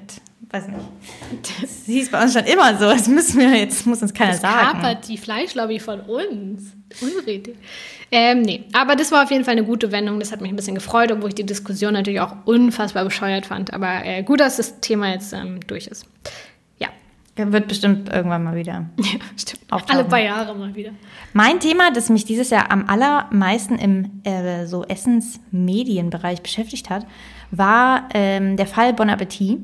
weiß 0.51 0.67
nicht. 0.67 1.61
Das 1.61 1.86
hieß 1.86 2.09
bei 2.11 2.24
uns 2.24 2.34
schon 2.34 2.45
immer 2.45 2.76
so. 2.78 2.86
Das 2.86 3.07
müssen 3.07 3.39
wir 3.39 3.55
jetzt, 3.55 3.86
muss 3.86 4.01
uns 4.01 4.13
keiner 4.13 4.32
das 4.32 4.41
sagen. 4.41 4.80
kapert 4.80 5.07
die 5.07 5.17
Fleischlobby 5.17 5.80
von 5.80 6.01
uns. 6.01 6.74
Unsere 7.01 7.32
Idee. 7.32 7.55
Ähm, 8.12 8.41
nee, 8.41 8.66
aber 8.74 8.95
das 8.95 9.12
war 9.12 9.24
auf 9.24 9.32
jeden 9.32 9.43
Fall 9.45 9.51
eine 9.51 9.64
gute 9.64 9.91
Wendung. 9.91 10.20
Das 10.20 10.32
hat 10.32 10.41
mich 10.41 10.51
ein 10.51 10.55
bisschen 10.55 10.76
gefreut, 10.76 11.12
obwohl 11.12 11.30
ich 11.30 11.36
die 11.36 11.45
Diskussion 11.45 11.93
natürlich 11.93 12.22
auch 12.22 12.36
unfassbar 12.45 13.03
bescheuert 13.03 13.45
fand. 13.45 13.74
Aber 13.74 14.03
äh, 14.03 14.24
gut, 14.24 14.39
dass 14.39 14.57
das 14.57 14.80
Thema 14.80 15.12
jetzt 15.12 15.32
ähm, 15.34 15.60
durch 15.68 15.88
ist. 15.88 16.05
Ja. 16.80 16.89
Wird 17.36 17.68
bestimmt 17.68 18.10
irgendwann 18.10 18.43
mal 18.43 18.55
wieder. 18.55 18.86
Ja, 18.97 19.20
stimmt. 19.38 19.72
Auftauchen. 19.72 19.99
Alle 19.99 20.10
paar 20.10 20.20
Jahre 20.22 20.55
mal 20.55 20.74
wieder. 20.76 20.91
Mein 21.34 21.60
Thema, 21.60 21.91
das 21.91 22.10
mich 22.10 22.26
dieses 22.26 22.49
Jahr 22.49 22.72
am 22.72 22.89
allermeisten 22.89 23.78
im 23.78 24.22
äh, 24.24 24.66
so 24.66 24.84
Essensmedienbereich 24.84 26.41
beschäftigt 26.41 26.89
hat, 26.89 27.05
war 27.51 28.10
ähm, 28.14 28.57
der 28.57 28.68
Fall 28.68 28.93
Bon 28.93 29.10
Appetit. 29.10 29.60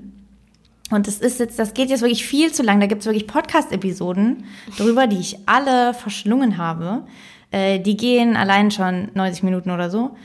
Und 0.92 1.08
das 1.08 1.18
ist 1.18 1.40
jetzt, 1.40 1.58
das 1.58 1.74
geht 1.74 1.90
jetzt 1.90 2.02
wirklich 2.02 2.26
viel 2.26 2.52
zu 2.52 2.62
lang. 2.62 2.80
Da 2.80 2.86
gibt 2.86 3.02
es 3.02 3.08
wirklich 3.08 3.26
Podcast-Episoden 3.26 4.46
darüber, 4.78 5.08
die 5.08 5.18
ich 5.18 5.40
alle 5.48 5.96
verschlungen 5.96 6.58
habe. 6.58 7.06
Äh, 7.52 7.80
die 7.80 7.98
gehen 7.98 8.36
allein 8.36 8.72
schon 8.72 9.10
90 9.14 9.44
Minuten 9.44 9.72
oder 9.72 9.90
so. 9.90 10.16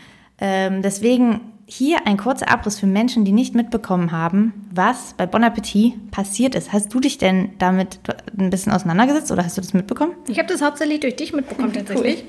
Ähm, 0.41 0.83
deswegen 0.83 1.41
hier 1.67 2.07
ein 2.07 2.17
kurzer 2.17 2.51
Abriss 2.51 2.81
für 2.81 2.87
Menschen, 2.87 3.25
die 3.25 3.33
nicht 3.33 3.55
mitbekommen 3.55 4.11
haben, 4.11 4.67
was 4.73 5.15
bei 5.17 5.27
Bon 5.27 5.45
Appetit 5.45 6.11
passiert 6.11 6.55
ist. 6.55 6.73
Hast 6.73 6.93
du 6.93 6.99
dich 6.99 7.19
denn 7.19 7.51
damit 7.59 8.01
ein 8.37 8.51
bisschen 8.51 8.73
auseinandergesetzt 8.73 9.31
oder 9.31 9.45
hast 9.45 9.57
du 9.57 9.61
das 9.61 9.73
mitbekommen? 9.73 10.13
Ich 10.27 10.39
habe 10.39 10.49
das 10.49 10.63
hauptsächlich 10.63 11.01
durch 11.01 11.17
dich 11.17 11.33
mitbekommen 11.33 11.73
tatsächlich. 11.75 12.25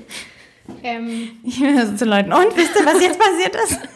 Cool. 0.68 0.76
Ähm, 0.84 1.28
ich 1.42 1.58
bin 1.58 1.86
so 1.86 1.96
zu 1.96 2.04
Leuten. 2.04 2.32
Und 2.32 2.56
wisst 2.56 2.76
ihr, 2.78 2.86
was 2.86 3.02
jetzt 3.02 3.18
passiert 3.18 3.56
ist? 3.64 3.80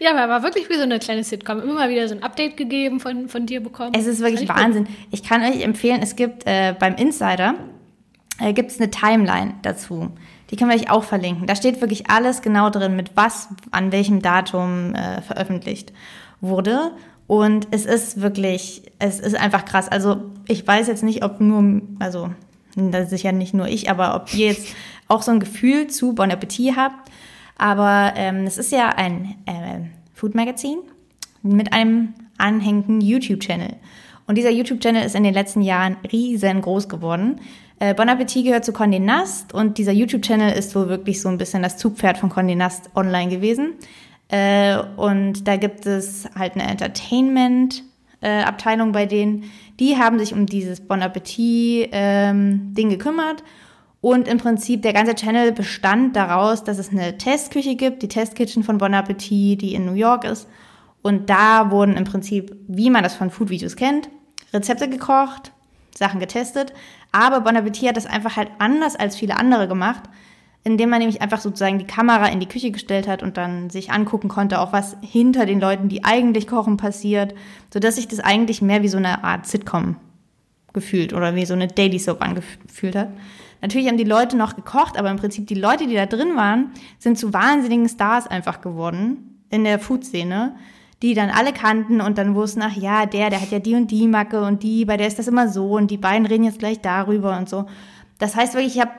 Ja, 0.00 0.10
aber 0.10 0.28
war 0.28 0.42
wirklich 0.42 0.68
wie 0.70 0.74
so 0.74 0.82
eine 0.82 0.98
kleine 0.98 1.22
Sitcom. 1.22 1.60
Immer 1.60 1.74
mal 1.74 1.90
wieder 1.90 2.08
so 2.08 2.14
ein 2.14 2.22
Update 2.22 2.56
gegeben 2.56 2.98
von, 3.00 3.28
von 3.28 3.46
dir 3.46 3.60
bekommen. 3.60 3.92
Es 3.94 4.06
ist 4.06 4.20
wirklich 4.20 4.48
Wahnsinn. 4.48 4.88
Ich 5.10 5.22
kann 5.22 5.42
euch 5.42 5.62
empfehlen, 5.62 6.00
es 6.02 6.16
gibt 6.16 6.46
äh, 6.46 6.74
beim 6.78 6.96
Insider 6.96 7.54
äh, 8.38 8.52
gibt 8.52 8.70
es 8.70 8.80
eine 8.80 8.90
Timeline 8.90 9.54
dazu. 9.62 10.10
Die 10.50 10.56
können 10.56 10.70
wir 10.70 10.76
euch 10.76 10.90
auch 10.90 11.04
verlinken. 11.04 11.46
Da 11.46 11.54
steht 11.54 11.80
wirklich 11.80 12.10
alles 12.10 12.42
genau 12.42 12.70
drin, 12.70 12.96
mit 12.96 13.16
was 13.16 13.48
an 13.70 13.92
welchem 13.92 14.22
Datum 14.22 14.94
äh, 14.94 15.20
veröffentlicht 15.22 15.92
wurde. 16.40 16.92
Und 17.26 17.68
es 17.70 17.84
ist 17.84 18.22
wirklich, 18.22 18.82
es 18.98 19.20
ist 19.20 19.36
einfach 19.36 19.64
krass. 19.66 19.88
Also 19.88 20.22
ich 20.46 20.66
weiß 20.66 20.88
jetzt 20.88 21.02
nicht, 21.02 21.22
ob 21.22 21.40
nur, 21.40 21.82
also 21.98 22.30
das 22.74 23.04
ist 23.04 23.10
sicher 23.10 23.32
nicht 23.32 23.52
nur 23.52 23.68
ich, 23.68 23.90
aber 23.90 24.14
ob 24.14 24.32
ihr 24.32 24.46
jetzt 24.46 24.68
auch 25.08 25.22
so 25.22 25.30
ein 25.30 25.40
Gefühl 25.40 25.88
zu 25.88 26.14
Bon 26.14 26.30
Appetit 26.30 26.76
habt 26.76 27.10
aber 27.58 28.12
ähm, 28.16 28.46
es 28.46 28.56
ist 28.56 28.72
ja 28.72 28.88
ein 28.90 29.34
äh, 29.44 29.80
Food 30.14 30.34
Magazin 30.34 30.78
mit 31.42 31.72
einem 31.72 32.14
anhängenden 32.38 33.00
YouTube-Channel. 33.00 33.74
Und 34.26 34.38
dieser 34.38 34.50
YouTube-Channel 34.50 35.04
ist 35.04 35.16
in 35.16 35.24
den 35.24 35.34
letzten 35.34 35.62
Jahren 35.62 35.96
riesengroß 36.10 36.88
geworden. 36.88 37.40
Äh, 37.80 37.94
bon 37.94 38.08
Appetit 38.08 38.44
gehört 38.44 38.64
zu 38.64 38.72
Condé 38.72 38.98
Nast 38.98 39.54
und 39.54 39.78
dieser 39.78 39.92
YouTube-Channel 39.92 40.52
ist 40.52 40.74
wohl 40.74 40.88
wirklich 40.88 41.20
so 41.20 41.28
ein 41.28 41.38
bisschen 41.38 41.62
das 41.62 41.76
Zugpferd 41.76 42.18
von 42.18 42.28
Condé 42.30 42.56
Nast 42.56 42.90
online 42.96 43.30
gewesen. 43.30 43.74
Äh, 44.28 44.78
und 44.96 45.46
da 45.46 45.56
gibt 45.56 45.86
es 45.86 46.28
halt 46.36 46.54
eine 46.54 46.64
Entertainment-Abteilung 46.64 48.88
äh, 48.88 48.92
bei 48.92 49.06
denen. 49.06 49.44
Die 49.78 49.96
haben 49.96 50.18
sich 50.18 50.32
um 50.32 50.46
dieses 50.46 50.80
Bon 50.80 51.00
Appetit-Ding 51.02 51.90
ähm, 51.92 52.74
gekümmert 52.74 53.44
und 54.00 54.26
im 54.26 54.38
Prinzip 54.38 54.82
der 54.82 54.92
ganze 54.92 55.14
Channel 55.14 55.52
bestand 55.52 56.16
daraus, 56.16 56.64
dass 56.64 56.78
es 56.78 56.90
eine 56.90 57.16
Testküche 57.16 57.76
gibt, 57.76 58.02
die 58.02 58.08
Testkitchen 58.08 58.64
von 58.64 58.78
Bon 58.78 58.94
Appetit, 58.94 59.62
die 59.62 59.74
in 59.74 59.86
New 59.86 59.94
York 59.94 60.24
ist. 60.24 60.48
Und 61.02 61.30
da 61.30 61.70
wurden 61.70 61.96
im 61.96 62.02
Prinzip, 62.04 62.56
wie 62.66 62.90
man 62.90 63.04
das 63.04 63.14
von 63.14 63.30
Food-Videos 63.30 63.76
kennt, 63.76 64.08
Rezepte 64.52 64.88
gekocht, 64.88 65.52
Sachen 65.96 66.18
getestet. 66.20 66.72
Aber 67.12 67.40
Bon 67.40 67.56
Appetit 67.56 67.88
hat 67.88 67.96
das 67.96 68.06
einfach 68.06 68.36
halt 68.36 68.50
anders 68.58 68.96
als 68.96 69.16
viele 69.16 69.36
andere 69.36 69.68
gemacht, 69.68 70.02
indem 70.64 70.90
man 70.90 70.98
nämlich 70.98 71.22
einfach 71.22 71.40
sozusagen 71.40 71.78
die 71.78 71.86
Kamera 71.86 72.26
in 72.26 72.40
die 72.40 72.48
Küche 72.48 72.70
gestellt 72.70 73.08
hat 73.08 73.22
und 73.22 73.36
dann 73.36 73.70
sich 73.70 73.90
angucken 73.90 74.28
konnte, 74.28 74.60
auch 74.60 74.72
was 74.72 74.96
hinter 75.00 75.46
den 75.46 75.60
Leuten, 75.60 75.88
die 75.88 76.04
eigentlich 76.04 76.46
kochen, 76.46 76.76
passiert, 76.76 77.34
sodass 77.72 77.96
sich 77.96 78.08
das 78.08 78.20
eigentlich 78.20 78.60
mehr 78.60 78.82
wie 78.82 78.88
so 78.88 78.98
eine 78.98 79.24
Art 79.24 79.46
Sitcom 79.46 79.96
gefühlt 80.72 81.12
oder 81.12 81.34
wie 81.34 81.46
so 81.46 81.54
eine 81.54 81.68
Daily 81.68 81.98
Soap 81.98 82.22
angefühlt 82.22 82.96
hat. 82.96 83.08
Natürlich 83.60 83.88
haben 83.88 83.96
die 83.96 84.04
Leute 84.04 84.36
noch 84.36 84.54
gekocht, 84.54 84.96
aber 84.96 85.10
im 85.10 85.16
Prinzip 85.16 85.46
die 85.46 85.54
Leute, 85.54 85.86
die 85.86 85.94
da 85.94 86.06
drin 86.06 86.36
waren, 86.36 86.72
sind 86.98 87.18
zu 87.18 87.32
wahnsinnigen 87.32 87.88
Stars 87.88 88.26
einfach 88.26 88.60
geworden 88.60 89.40
in 89.50 89.64
der 89.64 89.78
Food-Szene, 89.78 90.54
die 91.02 91.14
dann 91.14 91.30
alle 91.30 91.52
kannten 91.52 92.00
und 92.00 92.18
dann 92.18 92.34
wussten, 92.34 92.62
ach 92.62 92.74
ja, 92.74 93.06
der, 93.06 93.30
der 93.30 93.40
hat 93.40 93.50
ja 93.50 93.60
die 93.60 93.74
und 93.74 93.90
die 93.90 94.08
Macke 94.08 94.42
und 94.42 94.62
die, 94.62 94.84
bei 94.84 94.96
der 94.96 95.06
ist 95.06 95.18
das 95.18 95.28
immer 95.28 95.48
so 95.48 95.76
und 95.76 95.90
die 95.90 95.96
beiden 95.96 96.26
reden 96.26 96.44
jetzt 96.44 96.58
gleich 96.58 96.80
darüber 96.80 97.36
und 97.38 97.48
so. 97.48 97.66
Das 98.18 98.34
heißt 98.34 98.54
wirklich, 98.54 98.74
ich 98.74 98.80
habe, 98.80 98.92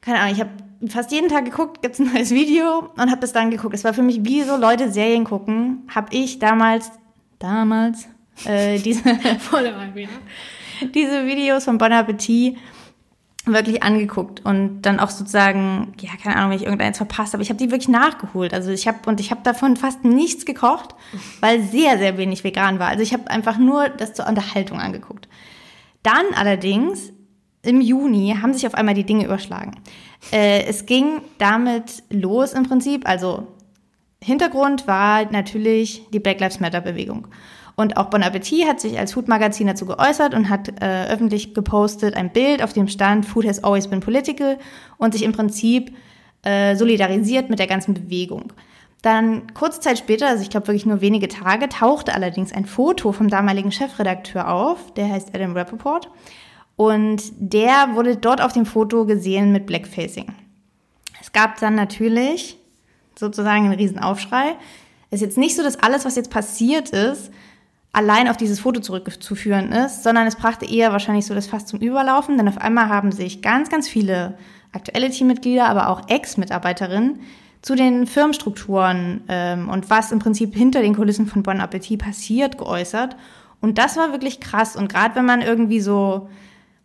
keine 0.00 0.18
Ahnung, 0.20 0.34
ich 0.34 0.40
habe 0.40 0.50
fast 0.88 1.12
jeden 1.12 1.28
Tag 1.28 1.44
geguckt, 1.44 1.82
gibt's 1.82 1.98
ein 1.98 2.10
neues 2.12 2.30
Video 2.30 2.90
und 2.96 3.10
habe 3.10 3.20
das 3.20 3.32
dann 3.32 3.50
geguckt. 3.50 3.74
Es 3.74 3.84
war 3.84 3.92
für 3.92 4.02
mich 4.02 4.24
wie 4.24 4.42
so 4.42 4.56
Leute 4.56 4.90
Serien 4.90 5.24
gucken, 5.24 5.82
habe 5.94 6.08
ich 6.12 6.38
damals, 6.38 6.90
damals, 7.38 8.08
äh, 8.46 8.78
diese, 8.78 9.02
diese 10.94 11.26
Videos 11.26 11.64
von 11.64 11.76
Bon 11.76 11.92
Appetit 11.92 12.56
wirklich 13.46 13.82
angeguckt 13.82 14.44
und 14.44 14.82
dann 14.82 15.00
auch 15.00 15.08
sozusagen, 15.08 15.94
ja, 16.00 16.10
keine 16.22 16.36
Ahnung, 16.36 16.50
wenn 16.50 16.58
ich 16.58 16.64
irgendeins 16.64 16.98
verpasst 16.98 17.32
habe, 17.32 17.42
ich 17.42 17.48
habe 17.48 17.58
die 17.58 17.70
wirklich 17.70 17.88
nachgeholt. 17.88 18.52
Also 18.52 18.70
ich 18.70 18.86
habe 18.86 18.98
und 19.06 19.18
ich 19.18 19.30
habe 19.30 19.40
davon 19.42 19.76
fast 19.76 20.04
nichts 20.04 20.44
gekocht, 20.44 20.94
weil 21.40 21.62
sehr 21.62 21.98
sehr 21.98 22.18
wenig 22.18 22.44
vegan 22.44 22.78
war. 22.78 22.88
Also 22.88 23.02
ich 23.02 23.12
habe 23.12 23.30
einfach 23.30 23.58
nur 23.58 23.88
das 23.88 24.12
zur 24.12 24.26
Unterhaltung 24.26 24.78
angeguckt. 24.80 25.28
Dann 26.02 26.26
allerdings 26.36 27.12
im 27.62 27.80
Juni 27.80 28.36
haben 28.40 28.54
sich 28.54 28.66
auf 28.66 28.74
einmal 28.74 28.94
die 28.94 29.04
Dinge 29.04 29.24
überschlagen. 29.24 29.72
Äh, 30.32 30.64
es 30.64 30.86
ging 30.86 31.20
damit 31.38 32.02
los 32.10 32.52
im 32.52 32.64
Prinzip, 32.64 33.06
also 33.08 33.48
Hintergrund 34.22 34.86
war 34.86 35.30
natürlich 35.32 36.02
die 36.12 36.20
Black 36.20 36.40
Lives 36.40 36.60
Matter 36.60 36.80
Bewegung. 36.80 37.28
Und 37.80 37.96
auch 37.96 38.10
Bon 38.10 38.22
Appetit 38.22 38.68
hat 38.68 38.78
sich 38.78 38.98
als 38.98 39.14
Food-Magazin 39.14 39.66
dazu 39.66 39.86
geäußert 39.86 40.34
und 40.34 40.50
hat 40.50 40.68
äh, 40.82 41.06
öffentlich 41.06 41.54
gepostet 41.54 42.14
ein 42.14 42.30
Bild, 42.30 42.62
auf 42.62 42.74
dem 42.74 42.88
stand 42.88 43.24
Food 43.24 43.46
has 43.46 43.64
always 43.64 43.88
been 43.88 44.00
political 44.00 44.58
und 44.98 45.14
sich 45.14 45.22
im 45.22 45.32
Prinzip 45.32 45.96
äh, 46.42 46.76
solidarisiert 46.76 47.48
mit 47.48 47.58
der 47.58 47.66
ganzen 47.66 47.94
Bewegung. 47.94 48.52
Dann 49.00 49.54
kurze 49.54 49.80
Zeit 49.80 49.96
später, 49.96 50.28
also 50.28 50.42
ich 50.42 50.50
glaube 50.50 50.66
wirklich 50.66 50.84
nur 50.84 51.00
wenige 51.00 51.26
Tage, 51.26 51.70
tauchte 51.70 52.12
allerdings 52.12 52.52
ein 52.52 52.66
Foto 52.66 53.12
vom 53.12 53.30
damaligen 53.30 53.72
Chefredakteur 53.72 54.52
auf, 54.52 54.92
der 54.92 55.08
heißt 55.08 55.34
Adam 55.34 55.56
Rappaport. 55.56 56.10
Und 56.76 57.22
der 57.38 57.94
wurde 57.94 58.18
dort 58.18 58.42
auf 58.42 58.52
dem 58.52 58.66
Foto 58.66 59.06
gesehen 59.06 59.52
mit 59.52 59.64
Blackfacing. 59.64 60.34
Es 61.18 61.32
gab 61.32 61.58
dann 61.60 61.76
natürlich 61.76 62.58
sozusagen 63.18 63.64
einen 63.64 63.72
Riesenaufschrei. 63.72 64.56
Es 65.08 65.22
ist 65.22 65.28
jetzt 65.28 65.38
nicht 65.38 65.56
so, 65.56 65.62
dass 65.62 65.82
alles, 65.82 66.04
was 66.04 66.16
jetzt 66.16 66.30
passiert 66.30 66.90
ist, 66.90 67.30
allein 67.92 68.28
auf 68.28 68.36
dieses 68.36 68.60
Foto 68.60 68.80
zurückzuführen 68.80 69.72
ist, 69.72 70.02
sondern 70.02 70.26
es 70.26 70.36
brachte 70.36 70.64
eher 70.64 70.92
wahrscheinlich 70.92 71.26
so 71.26 71.34
das 71.34 71.46
Fass 71.46 71.66
zum 71.66 71.80
Überlaufen, 71.80 72.36
denn 72.36 72.48
auf 72.48 72.58
einmal 72.58 72.88
haben 72.88 73.12
sich 73.12 73.42
ganz, 73.42 73.68
ganz 73.68 73.88
viele 73.88 74.38
aktuelle 74.72 75.10
Teammitglieder, 75.10 75.66
aber 75.66 75.88
auch 75.88 76.08
Ex-Mitarbeiterinnen 76.08 77.20
zu 77.62 77.74
den 77.74 78.06
Firmenstrukturen 78.06 79.22
ähm, 79.28 79.68
und 79.68 79.90
was 79.90 80.12
im 80.12 80.18
Prinzip 80.18 80.54
hinter 80.54 80.80
den 80.80 80.94
Kulissen 80.94 81.26
von 81.26 81.42
Bon 81.42 81.60
Appetit 81.60 82.00
passiert, 82.00 82.56
geäußert. 82.56 83.16
Und 83.60 83.76
das 83.76 83.96
war 83.96 84.12
wirklich 84.12 84.40
krass. 84.40 84.76
Und 84.76 84.90
gerade 84.90 85.14
wenn 85.16 85.26
man 85.26 85.42
irgendwie 85.42 85.80
so, 85.80 86.28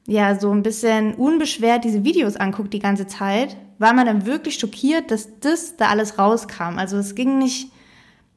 ja, 0.06 0.38
so 0.38 0.52
ein 0.52 0.64
bisschen 0.64 1.14
unbeschwert 1.14 1.86
diese 1.86 2.04
Videos 2.04 2.36
anguckt 2.36 2.74
die 2.74 2.80
ganze 2.80 3.08
Zeit, 3.08 3.56
war 3.78 3.94
man 3.94 4.06
dann 4.06 4.26
wirklich 4.26 4.56
schockiert, 4.56 5.12
dass 5.12 5.40
das 5.40 5.78
da 5.78 5.88
alles 5.88 6.18
rauskam. 6.20 6.78
Also 6.78 6.98
es 6.98 7.16
ging 7.16 7.38
nicht, 7.38 7.72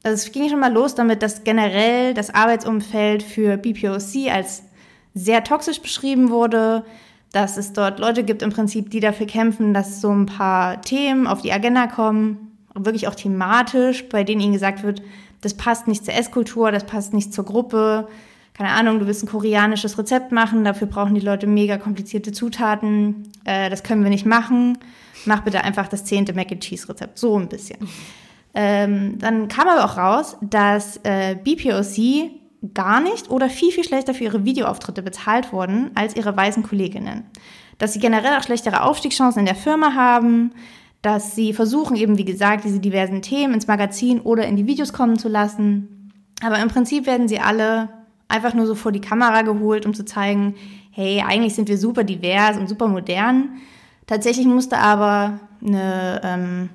also 0.02 0.14
es 0.14 0.32
ging 0.32 0.48
schon 0.48 0.60
mal 0.60 0.72
los 0.72 0.94
damit, 0.94 1.22
dass 1.22 1.44
generell 1.44 2.14
das 2.14 2.30
Arbeitsumfeld 2.32 3.22
für 3.22 3.56
BPOC 3.56 4.30
als 4.32 4.62
sehr 5.14 5.42
toxisch 5.44 5.80
beschrieben 5.80 6.30
wurde, 6.30 6.84
dass 7.32 7.56
es 7.56 7.72
dort 7.72 7.98
Leute 7.98 8.24
gibt 8.24 8.42
im 8.42 8.50
Prinzip, 8.50 8.90
die 8.90 9.00
dafür 9.00 9.26
kämpfen, 9.26 9.74
dass 9.74 10.00
so 10.00 10.10
ein 10.10 10.26
paar 10.26 10.80
Themen 10.80 11.26
auf 11.26 11.42
die 11.42 11.52
Agenda 11.52 11.86
kommen, 11.86 12.52
wirklich 12.74 13.08
auch 13.08 13.14
thematisch, 13.14 14.08
bei 14.08 14.24
denen 14.24 14.40
ihnen 14.40 14.52
gesagt 14.52 14.82
wird, 14.82 15.02
das 15.40 15.54
passt 15.54 15.88
nicht 15.88 16.04
zur 16.04 16.14
Esskultur, 16.14 16.72
das 16.72 16.84
passt 16.84 17.12
nicht 17.12 17.32
zur 17.32 17.44
Gruppe. 17.44 18.08
Keine 18.54 18.70
Ahnung, 18.70 18.98
du 18.98 19.06
willst 19.06 19.22
ein 19.22 19.28
koreanisches 19.28 19.98
Rezept 19.98 20.32
machen, 20.32 20.64
dafür 20.64 20.88
brauchen 20.88 21.14
die 21.14 21.20
Leute 21.20 21.46
mega 21.46 21.76
komplizierte 21.76 22.32
Zutaten. 22.32 23.30
Äh, 23.44 23.70
das 23.70 23.82
können 23.84 24.02
wir 24.02 24.10
nicht 24.10 24.26
machen. 24.26 24.78
Mach 25.26 25.42
bitte 25.42 25.62
einfach 25.62 25.88
das 25.88 26.04
zehnte 26.04 26.32
Mac 26.32 26.50
and 26.50 26.60
Cheese 26.60 26.88
Rezept. 26.88 27.18
So 27.18 27.38
ein 27.38 27.48
bisschen. 27.48 27.78
Ähm, 28.60 29.20
dann 29.20 29.46
kam 29.46 29.68
aber 29.68 29.84
auch 29.84 29.96
raus, 29.96 30.36
dass 30.40 30.96
äh, 31.04 31.36
BPOC 31.36 32.32
gar 32.74 33.00
nicht 33.00 33.30
oder 33.30 33.48
viel, 33.48 33.70
viel 33.70 33.84
schlechter 33.84 34.14
für 34.14 34.24
ihre 34.24 34.44
Videoauftritte 34.44 35.00
bezahlt 35.00 35.52
wurden 35.52 35.92
als 35.94 36.16
ihre 36.16 36.36
weißen 36.36 36.64
Kolleginnen. 36.64 37.22
Dass 37.78 37.92
sie 37.92 38.00
generell 38.00 38.36
auch 38.36 38.42
schlechtere 38.42 38.82
Aufstiegschancen 38.82 39.38
in 39.38 39.46
der 39.46 39.54
Firma 39.54 39.94
haben, 39.94 40.50
dass 41.02 41.36
sie 41.36 41.52
versuchen 41.52 41.94
eben, 41.94 42.18
wie 42.18 42.24
gesagt, 42.24 42.64
diese 42.64 42.80
diversen 42.80 43.22
Themen 43.22 43.54
ins 43.54 43.68
Magazin 43.68 44.18
oder 44.18 44.44
in 44.48 44.56
die 44.56 44.66
Videos 44.66 44.92
kommen 44.92 45.20
zu 45.20 45.28
lassen. 45.28 46.10
Aber 46.42 46.58
im 46.58 46.66
Prinzip 46.66 47.06
werden 47.06 47.28
sie 47.28 47.38
alle 47.38 47.88
einfach 48.26 48.54
nur 48.54 48.66
so 48.66 48.74
vor 48.74 48.90
die 48.90 49.00
Kamera 49.00 49.42
geholt, 49.42 49.86
um 49.86 49.94
zu 49.94 50.04
zeigen, 50.04 50.56
hey, 50.90 51.22
eigentlich 51.24 51.54
sind 51.54 51.68
wir 51.68 51.78
super 51.78 52.02
divers 52.02 52.56
und 52.56 52.68
super 52.68 52.88
modern. 52.88 53.50
Tatsächlich 54.08 54.46
musste 54.46 54.78
aber 54.78 55.38
eine, 55.64 56.20
ähm, 56.24 56.70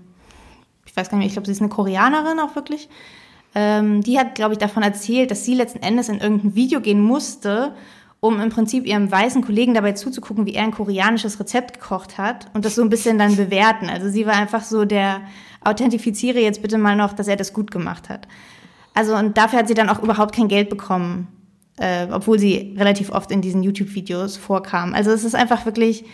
ich 0.94 0.98
weiß 0.98 1.10
gar 1.10 1.18
nicht, 1.18 1.28
ich 1.28 1.34
glaube, 1.34 1.48
sie 1.48 1.52
ist 1.52 1.62
eine 1.62 1.70
Koreanerin 1.70 2.40
auch 2.40 2.56
wirklich, 2.56 2.88
ähm, 3.56 4.02
die 4.02 4.18
hat, 4.18 4.36
glaube 4.36 4.54
ich, 4.54 4.60
davon 4.60 4.84
erzählt, 4.84 5.32
dass 5.32 5.44
sie 5.44 5.56
letzten 5.56 5.82
Endes 5.82 6.08
in 6.08 6.20
irgendein 6.20 6.56
Video 6.56 6.82
gehen 6.82 7.02
musste, 7.02 7.74
um 8.20 8.40
im 8.40 8.50
Prinzip 8.50 8.86
ihrem 8.86 9.12
weißen 9.12 9.44
Kollegen 9.44 9.74
dabei 9.74 9.92
zuzugucken, 9.92 10.46
wie 10.46 10.54
er 10.54 10.64
ein 10.64 10.72
koreanisches 10.72 11.40
Rezept 11.40 11.82
gekocht 11.82 12.18
hat 12.18 12.48
und 12.54 12.64
das 12.64 12.76
so 12.76 12.82
ein 12.82 12.90
bisschen 12.90 13.18
dann 13.18 13.36
bewerten. 13.36 13.90
Also 13.90 14.08
sie 14.08 14.26
war 14.26 14.36
einfach 14.36 14.64
so 14.64 14.86
der, 14.86 15.22
authentifiziere 15.64 16.40
jetzt 16.40 16.62
bitte 16.62 16.78
mal 16.78 16.96
noch, 16.96 17.14
dass 17.14 17.28
er 17.28 17.36
das 17.36 17.54
gut 17.54 17.72
gemacht 17.72 18.10
hat. 18.10 18.28
Also 18.94 19.16
und 19.16 19.38
dafür 19.38 19.60
hat 19.60 19.68
sie 19.68 19.74
dann 19.74 19.90
auch 19.90 20.02
überhaupt 20.02 20.36
kein 20.36 20.48
Geld 20.48 20.70
bekommen, 20.70 21.28
äh, 21.78 22.08
obwohl 22.12 22.38
sie 22.38 22.76
relativ 22.78 23.12
oft 23.12 23.32
in 23.32 23.42
diesen 23.42 23.64
YouTube-Videos 23.64 24.38
vorkam. 24.38 24.94
Also 24.94 25.12
es 25.12 25.24
ist 25.24 25.36
einfach 25.36 25.66
wirklich 25.66 26.06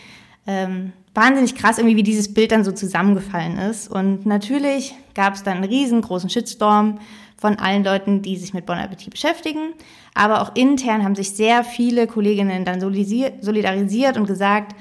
ähm, 0.48 0.94
wahnsinnig 1.14 1.56
krass, 1.56 1.78
irgendwie 1.78 1.98
wie 1.98 2.04
dieses 2.04 2.34
Bild 2.34 2.52
dann 2.52 2.64
so 2.64 2.72
zusammengefallen 2.72 3.58
ist. 3.58 3.90
Und 3.90 4.26
natürlich 4.26 4.96
gab 5.16 5.34
es 5.34 5.44
dann 5.44 5.58
einen 5.58 5.66
riesengroßen 5.66 6.30
Shitstorm 6.30 7.00
von 7.38 7.58
allen 7.58 7.84
Leuten, 7.84 8.22
die 8.22 8.38
sich 8.38 8.54
mit 8.54 8.66
Bon 8.66 8.78
Appetit 8.78 9.12
beschäftigen. 9.12 9.74
Aber 10.14 10.42
auch 10.42 10.56
intern 10.56 11.04
haben 11.04 11.16
sich 11.16 11.32
sehr 11.32 11.64
viele 11.64 12.08
Kolleginnen 12.08 12.66
dann 12.66 12.82
solidarisiert 12.82 14.18
und 14.18 14.28
gesagt, 14.28 14.76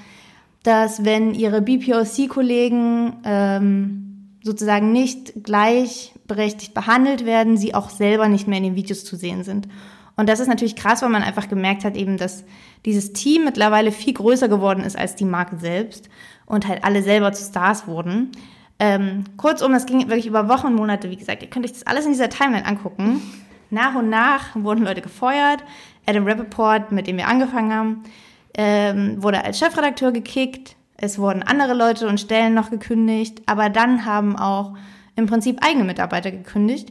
dass 0.62 1.05
wenn 1.05 1.35
ihre 1.35 1.62
BPOC-Kollegen 1.62 3.16
ähm, 3.24 4.09
sozusagen 4.43 4.93
nicht 4.93 5.45
gleichberechtigt 5.45 6.74
behandelt 6.74 7.24
werden, 7.24 7.57
sie 7.57 7.74
auch 7.74 7.91
selber 7.91 8.29
nicht 8.29 8.49
mehr 8.49 8.59
in 8.59 8.64
den 8.64 8.76
Videos 8.76 9.05
zu 9.05 9.16
sehen 9.16 9.45
sind. 9.45 9.68
Und 10.19 10.29
das 10.29 10.41
ist 10.41 10.49
natürlich 10.49 10.75
krass, 10.75 11.01
weil 11.01 11.11
man 11.11 11.23
einfach 11.23 11.49
gemerkt 11.49 11.85
hat, 11.85 11.97
eben, 11.97 12.16
dass 12.16 12.43
dieses 12.85 13.12
Team 13.12 13.45
mittlerweile 13.45 13.93
viel 13.93 14.14
größer 14.14 14.49
geworden 14.49 14.83
ist 14.83 14.99
als 14.99 15.14
die 15.14 15.25
Marke 15.25 15.59
selbst 15.59 16.11
und 16.45 16.66
halt 16.66 16.83
alle 16.83 17.05
selber 17.05 17.33
zu 17.33 17.45
Stars 17.45 17.87
wurden. 17.87 18.33
Ähm, 18.81 19.23
kurzum, 19.37 19.73
das 19.73 19.87
ging 19.87 20.01
wirklich 20.09 20.27
über 20.27 20.49
Wochen 20.49 20.66
und 20.66 20.75
Monate, 20.75 21.09
wie 21.09 21.16
gesagt. 21.16 21.43
Ihr 21.43 21.49
könnt 21.49 21.64
euch 21.64 21.73
das 21.73 21.87
alles 21.87 22.05
in 22.05 22.11
dieser 22.11 22.31
Timeline 22.31 22.66
angucken. 22.66 23.23
Nach 23.71 23.95
und 23.95 24.11
nach 24.11 24.57
wurden 24.57 24.85
Leute 24.85 25.03
gefeuert. 25.03 25.62
Adam 26.05 26.27
Rappaport, 26.27 26.91
mit 26.91 27.07
dem 27.07 27.16
wir 27.16 27.29
angefangen 27.29 27.73
haben, 27.73 28.03
ähm, 28.55 29.23
wurde 29.23 29.45
als 29.45 29.61
Chefredakteur 29.61 30.11
gekickt. 30.11 30.75
Es 30.97 31.21
wurden 31.21 31.45
andere 31.45 31.75
Leute 31.75 32.09
und 32.09 32.19
Stellen 32.19 32.55
noch 32.55 32.71
gekündigt. 32.71 33.43
Aber 33.47 33.71
dann 33.71 34.05
haben 34.05 34.35
auch 34.35 34.75
im 35.14 35.27
Prinzip 35.27 35.64
eigene 35.64 35.85
Mitarbeiter 35.85 36.33
gekündigt. 36.33 36.91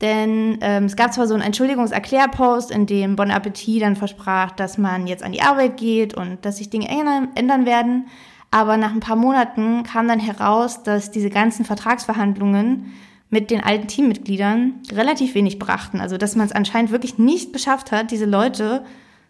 Denn 0.00 0.58
ähm, 0.60 0.84
es 0.84 0.94
gab 0.94 1.12
zwar 1.12 1.26
so 1.26 1.34
einen 1.34 1.42
Entschuldigungserklärpost, 1.42 2.70
in 2.70 2.86
dem 2.86 3.16
Bon 3.16 3.32
Appetit 3.32 3.82
dann 3.82 3.96
versprach, 3.96 4.52
dass 4.52 4.78
man 4.78 5.08
jetzt 5.08 5.24
an 5.24 5.32
die 5.32 5.42
Arbeit 5.42 5.76
geht 5.76 6.14
und 6.14 6.44
dass 6.44 6.58
sich 6.58 6.70
Dinge 6.70 6.88
ändern 6.88 7.66
werden. 7.66 8.06
Aber 8.50 8.76
nach 8.76 8.92
ein 8.92 9.00
paar 9.00 9.16
Monaten 9.16 9.82
kam 9.82 10.06
dann 10.08 10.20
heraus, 10.20 10.84
dass 10.84 11.10
diese 11.10 11.30
ganzen 11.30 11.64
Vertragsverhandlungen 11.64 12.92
mit 13.28 13.50
den 13.50 13.60
alten 13.62 13.88
Teammitgliedern 13.88 14.74
relativ 14.92 15.34
wenig 15.34 15.58
brachten. 15.58 16.00
Also 16.00 16.16
dass 16.16 16.36
man 16.36 16.46
es 16.46 16.52
anscheinend 16.52 16.92
wirklich 16.92 17.18
nicht 17.18 17.52
geschafft 17.52 17.90
hat, 17.92 18.12
diese 18.12 18.24
Leute 18.24 18.86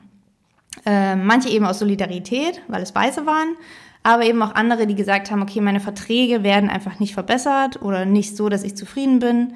Äh, 0.86 1.16
manche 1.16 1.48
eben 1.48 1.66
aus 1.66 1.78
Solidarität, 1.78 2.62
weil 2.68 2.82
es 2.82 2.94
Weiße 2.94 3.26
waren, 3.26 3.56
aber 4.02 4.24
eben 4.24 4.42
auch 4.42 4.54
andere, 4.54 4.86
die 4.86 4.94
gesagt 4.94 5.30
haben, 5.30 5.42
okay, 5.42 5.60
meine 5.60 5.80
Verträge 5.80 6.42
werden 6.42 6.68
einfach 6.68 7.00
nicht 7.00 7.14
verbessert 7.14 7.80
oder 7.82 8.04
nicht 8.04 8.36
so, 8.36 8.48
dass 8.48 8.62
ich 8.62 8.76
zufrieden 8.76 9.18
bin, 9.18 9.54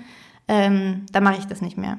ähm, 0.49 1.05
da 1.13 1.21
mache 1.21 1.39
ich 1.39 1.47
das 1.47 1.61
nicht 1.61 1.77
mehr. 1.77 1.99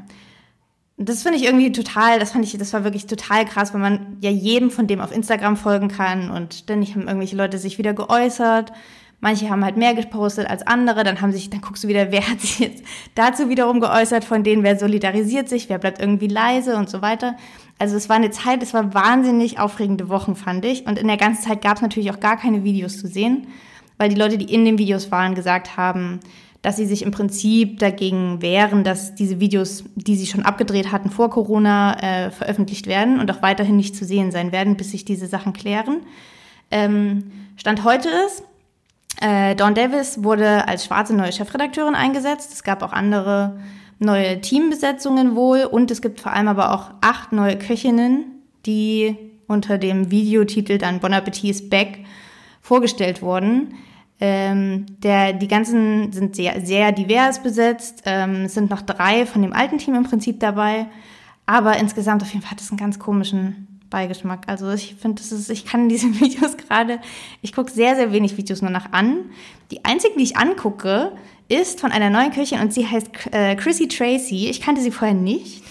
Das 0.97 1.23
finde 1.23 1.37
ich 1.37 1.45
irgendwie 1.45 1.71
total, 1.71 2.19
das 2.19 2.31
fand 2.31 2.43
ich, 2.43 2.57
das 2.57 2.73
war 2.73 2.83
wirklich 2.83 3.05
total 3.05 3.45
krass, 3.45 3.73
weil 3.73 3.79
man 3.79 4.17
ja 4.19 4.31
jedem 4.31 4.69
von 4.69 4.87
dem 4.87 4.99
auf 4.99 5.15
Instagram 5.15 5.55
folgen 5.55 5.87
kann 5.87 6.29
und 6.29 6.53
ständig 6.53 6.93
haben 6.93 7.07
irgendwelche 7.07 7.37
Leute 7.37 7.57
sich 7.57 7.77
wieder 7.77 7.93
geäußert. 7.93 8.73
Manche 9.21 9.49
haben 9.49 9.65
halt 9.65 9.75
mehr 9.75 9.93
gepostet 9.93 10.49
als 10.49 10.65
andere, 10.65 11.03
dann 11.03 11.19
haben 11.19 11.33
sich, 11.33 11.49
dann 11.49 11.59
guckst 11.59 11.83
du 11.83 11.89
wieder, 11.89 12.11
wer 12.11 12.29
hat 12.29 12.39
sich 12.39 12.59
jetzt 12.59 12.83
dazu 13.15 13.49
wiederum 13.49 13.81
geäußert, 13.81 14.23
von 14.23 14.43
denen, 14.43 14.63
wer 14.63 14.79
solidarisiert 14.79 15.49
sich, 15.49 15.67
wer 15.67 15.77
bleibt 15.77 15.99
irgendwie 15.99 16.27
leise 16.27 16.77
und 16.77 16.89
so 16.89 17.01
weiter. 17.01 17.35
Also 17.79 17.97
es 17.97 18.07
war 18.07 18.15
eine 18.15 18.31
Zeit, 18.31 18.63
es 18.63 18.73
war 18.73 18.93
wahnsinnig 18.93 19.59
aufregende 19.59 20.07
Wochen, 20.09 20.35
fand 20.35 20.63
ich. 20.65 20.85
Und 20.85 20.97
in 20.97 21.07
der 21.07 21.17
ganzen 21.17 21.43
Zeit 21.43 21.61
gab 21.61 21.77
es 21.77 21.81
natürlich 21.81 22.11
auch 22.11 22.19
gar 22.19 22.37
keine 22.37 22.63
Videos 22.63 22.97
zu 22.97 23.07
sehen, 23.07 23.47
weil 23.97 24.09
die 24.09 24.15
Leute, 24.15 24.37
die 24.37 24.53
in 24.53 24.63
den 24.63 24.77
Videos 24.77 25.11
waren, 25.11 25.35
gesagt 25.35 25.75
haben, 25.75 26.21
dass 26.61 26.75
sie 26.75 26.85
sich 26.85 27.03
im 27.03 27.11
Prinzip 27.11 27.79
dagegen 27.79 28.41
wehren, 28.41 28.83
dass 28.83 29.15
diese 29.15 29.39
Videos, 29.39 29.85
die 29.95 30.15
sie 30.15 30.27
schon 30.27 30.43
abgedreht 30.43 30.91
hatten 30.91 31.09
vor 31.09 31.29
Corona, 31.29 31.97
äh, 32.01 32.31
veröffentlicht 32.31 32.87
werden 32.87 33.19
und 33.19 33.31
auch 33.31 33.41
weiterhin 33.41 33.77
nicht 33.77 33.95
zu 33.95 34.05
sehen 34.05 34.31
sein 34.31 34.51
werden, 34.51 34.75
bis 34.75 34.91
sich 34.91 35.05
diese 35.05 35.27
Sachen 35.27 35.53
klären. 35.53 36.01
Ähm, 36.71 37.31
Stand 37.55 37.83
heute 37.83 38.09
ist, 38.27 38.43
äh, 39.21 39.55
Dawn 39.55 39.75
Davis 39.75 40.23
wurde 40.23 40.67
als 40.67 40.85
schwarze 40.85 41.15
neue 41.15 41.31
Chefredakteurin 41.31 41.95
eingesetzt. 41.95 42.53
Es 42.53 42.63
gab 42.63 42.83
auch 42.83 42.93
andere 42.93 43.59
neue 43.99 44.39
Teambesetzungen 44.39 45.35
wohl 45.35 45.63
und 45.63 45.91
es 45.91 46.01
gibt 46.01 46.21
vor 46.21 46.33
allem 46.33 46.47
aber 46.47 46.73
auch 46.73 46.91
acht 47.01 47.31
neue 47.31 47.57
Köchinnen, 47.57 48.25
die 48.65 49.17
unter 49.47 49.77
dem 49.77 50.09
Videotitel 50.11 50.77
dann 50.77 50.99
Bon 50.99 51.13
Appetit 51.13 51.49
is 51.49 51.69
Back 51.69 51.99
vorgestellt 52.61 53.21
wurden. 53.21 53.75
Ähm, 54.21 54.85
der, 54.99 55.33
die 55.33 55.47
ganzen 55.47 56.11
sind 56.11 56.35
sehr, 56.35 56.65
sehr 56.65 56.91
divers 56.91 57.41
besetzt. 57.41 58.03
Ähm, 58.05 58.45
es 58.45 58.53
sind 58.53 58.69
noch 58.69 58.81
drei 58.81 59.25
von 59.25 59.41
dem 59.41 59.53
alten 59.53 59.77
Team 59.77 59.95
im 59.95 60.03
Prinzip 60.03 60.39
dabei. 60.39 60.87
Aber 61.45 61.77
insgesamt 61.77 62.21
auf 62.21 62.31
jeden 62.31 62.41
Fall 62.41 62.51
hat 62.51 62.61
es 62.61 62.69
einen 62.69 62.77
ganz 62.77 62.99
komischen 62.99 63.68
Beigeschmack. 63.89 64.43
Also 64.47 64.71
ich 64.71 64.95
finde, 64.95 65.21
das 65.21 65.31
ist, 65.31 65.49
ich 65.49 65.65
kann 65.65 65.89
diese 65.89 66.07
Videos 66.19 66.57
gerade, 66.57 66.99
ich 67.41 67.53
gucke 67.53 67.71
sehr, 67.71 67.95
sehr 67.95 68.11
wenig 68.11 68.37
Videos 68.37 68.61
nur 68.61 68.71
nach 68.71 68.91
an. 68.91 69.31
Die 69.71 69.85
einzige, 69.85 70.17
die 70.17 70.23
ich 70.23 70.37
angucke, 70.37 71.11
ist 71.47 71.79
von 71.79 71.91
einer 71.91 72.09
neuen 72.09 72.31
Köchin 72.31 72.59
und 72.61 72.73
sie 72.73 72.87
heißt 72.87 73.09
äh, 73.31 73.55
Chrissy 73.55 73.87
Tracy. 73.87 74.49
Ich 74.49 74.61
kannte 74.61 74.81
sie 74.81 74.91
vorher 74.91 75.15
nicht. 75.15 75.63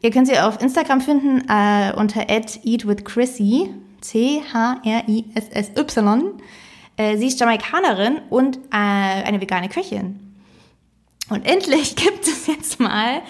Ihr 0.00 0.10
könnt 0.10 0.26
sie 0.28 0.38
auf 0.38 0.60
Instagram 0.62 1.00
finden 1.00 1.48
äh, 1.48 1.92
unter 1.96 2.28
eatwithchrissy, 2.28 3.70
C-H-R-I-S-S-Y. 4.02 4.82
Äh, 6.96 7.16
sie 7.16 7.26
ist 7.26 7.40
Jamaikanerin 7.40 8.20
und 8.30 8.56
äh, 8.56 8.76
eine 8.76 9.40
vegane 9.40 9.68
Köchin. 9.68 10.20
Und 11.30 11.46
endlich 11.46 11.96
gibt 12.02 12.26
es 12.26 12.46
jetzt 12.46 12.78
mal 12.80 13.22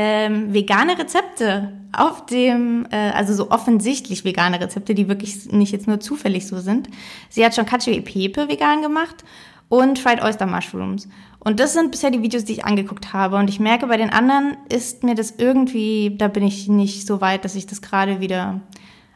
ähm, 0.00 0.54
vegane 0.54 0.96
Rezepte 0.96 1.72
auf 1.92 2.24
dem, 2.26 2.86
äh, 2.92 3.10
also 3.10 3.34
so 3.34 3.50
offensichtlich 3.50 4.24
vegane 4.24 4.60
Rezepte, 4.60 4.94
die 4.94 5.08
wirklich 5.08 5.50
nicht 5.50 5.72
jetzt 5.72 5.88
nur 5.88 5.98
zufällig 5.98 6.46
so 6.46 6.60
sind. 6.60 6.88
Sie 7.30 7.44
hat 7.44 7.56
schon 7.56 7.66
Cacio 7.66 7.92
e 7.92 8.00
Pepe 8.00 8.48
vegan 8.48 8.80
gemacht 8.80 9.24
und 9.68 9.98
Fried 9.98 10.22
Oyster 10.22 10.46
Mushrooms. 10.46 11.08
Und 11.40 11.58
das 11.58 11.72
sind 11.72 11.90
bisher 11.90 12.12
die 12.12 12.22
Videos, 12.22 12.44
die 12.44 12.52
ich 12.52 12.64
angeguckt 12.64 13.12
habe. 13.12 13.38
Und 13.38 13.50
ich 13.50 13.58
merke, 13.58 13.88
bei 13.88 13.96
den 13.96 14.10
anderen 14.10 14.56
ist 14.72 15.02
mir 15.02 15.16
das 15.16 15.34
irgendwie, 15.36 16.14
da 16.16 16.28
bin 16.28 16.44
ich 16.44 16.68
nicht 16.68 17.04
so 17.04 17.20
weit, 17.20 17.44
dass 17.44 17.56
ich 17.56 17.66
das 17.66 17.82
gerade 17.82 18.20
wieder 18.20 18.60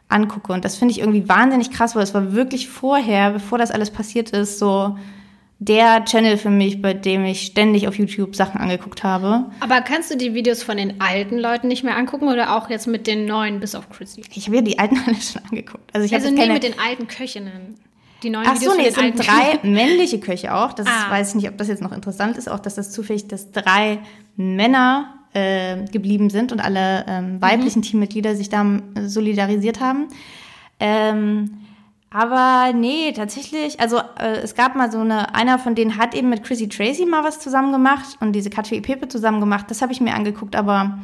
angucke. 0.09 0.51
Und 0.51 0.65
das 0.65 0.75
finde 0.75 0.91
ich 0.91 0.99
irgendwie 0.99 1.29
wahnsinnig 1.29 1.71
krass, 1.71 1.95
weil 1.95 2.03
es 2.03 2.13
war 2.13 2.33
wirklich 2.33 2.67
vorher, 2.67 3.31
bevor 3.31 3.57
das 3.57 3.71
alles 3.71 3.89
passiert 3.89 4.31
ist, 4.31 4.59
so 4.59 4.97
der 5.59 6.03
Channel 6.05 6.37
für 6.37 6.49
mich, 6.49 6.81
bei 6.81 6.93
dem 6.93 7.23
ich 7.25 7.45
ständig 7.45 7.87
auf 7.87 7.97
YouTube 7.97 8.35
Sachen 8.35 8.59
angeguckt 8.59 9.03
habe. 9.03 9.45
Aber 9.59 9.81
kannst 9.81 10.11
du 10.11 10.17
die 10.17 10.33
Videos 10.33 10.63
von 10.63 10.77
den 10.77 10.99
alten 10.99 11.37
Leuten 11.37 11.67
nicht 11.67 11.83
mehr 11.83 11.95
angucken 11.97 12.27
oder 12.27 12.57
auch 12.57 12.69
jetzt 12.69 12.87
mit 12.87 13.07
den 13.07 13.25
neuen 13.25 13.59
bis 13.59 13.75
auf 13.75 13.89
Chrissy? 13.89 14.23
Ich 14.33 14.47
habe 14.47 14.57
ja 14.57 14.61
die 14.61 14.79
alten 14.79 14.97
alle 15.07 15.15
schon 15.15 15.41
angeguckt. 15.49 15.89
Also, 15.93 16.05
ich 16.05 16.13
also 16.13 16.29
nie 16.29 16.37
keine... 16.37 16.53
mit 16.53 16.63
den 16.63 16.79
alten 16.79 17.07
Köchinnen. 17.07 17.75
Die 18.23 18.29
neuen 18.29 18.47
Ach 18.47 18.55
Videos 18.55 18.75
so, 18.75 18.81
nee, 18.81 18.87
es 18.87 18.95
sind 18.95 19.19
drei 19.19 19.59
männliche 19.63 20.19
Köche 20.19 20.53
auch. 20.53 20.73
Das 20.73 20.87
ah. 20.87 21.11
weiß 21.11 21.29
ich 21.29 21.35
nicht, 21.35 21.49
ob 21.49 21.57
das 21.57 21.67
jetzt 21.67 21.81
noch 21.81 21.91
interessant 21.91 22.37
ist, 22.37 22.49
auch 22.49 22.59
dass 22.59 22.75
das 22.75 22.91
zufällig, 22.91 23.27
dass 23.27 23.51
drei 23.51 23.99
Männer 24.35 25.13
äh, 25.33 25.85
geblieben 25.91 26.29
sind 26.29 26.51
und 26.51 26.59
alle 26.59 27.05
ähm, 27.07 27.41
weiblichen 27.41 27.79
mhm. 27.79 27.83
Teammitglieder 27.83 28.35
sich 28.35 28.49
da 28.49 28.65
solidarisiert 29.05 29.79
haben. 29.79 30.07
Ähm, 30.79 31.62
aber 32.15 32.73
nee, 32.73 33.11
tatsächlich, 33.11 33.79
also 33.79 33.97
äh, 34.19 34.37
es 34.43 34.53
gab 34.53 34.75
mal 34.75 34.91
so 34.91 34.99
eine, 34.99 35.33
einer 35.33 35.57
von 35.57 35.73
denen 35.73 35.97
hat 35.97 36.13
eben 36.13 36.29
mit 36.29 36.43
Chrissy 36.43 36.69
Tracy 36.69 37.07
mal 37.07 37.23
was 37.23 37.39
zusammen 37.39 37.71
gemacht 37.71 38.17
und 38.19 38.33
diese 38.33 38.51
Katja 38.51 38.79
Pepe 38.81 39.07
zusammen 39.07 39.39
gemacht. 39.39 39.65
Das 39.69 39.81
habe 39.81 39.93
ich 39.93 39.99
mir 39.99 40.13
angeguckt, 40.13 40.55
aber 40.55 40.99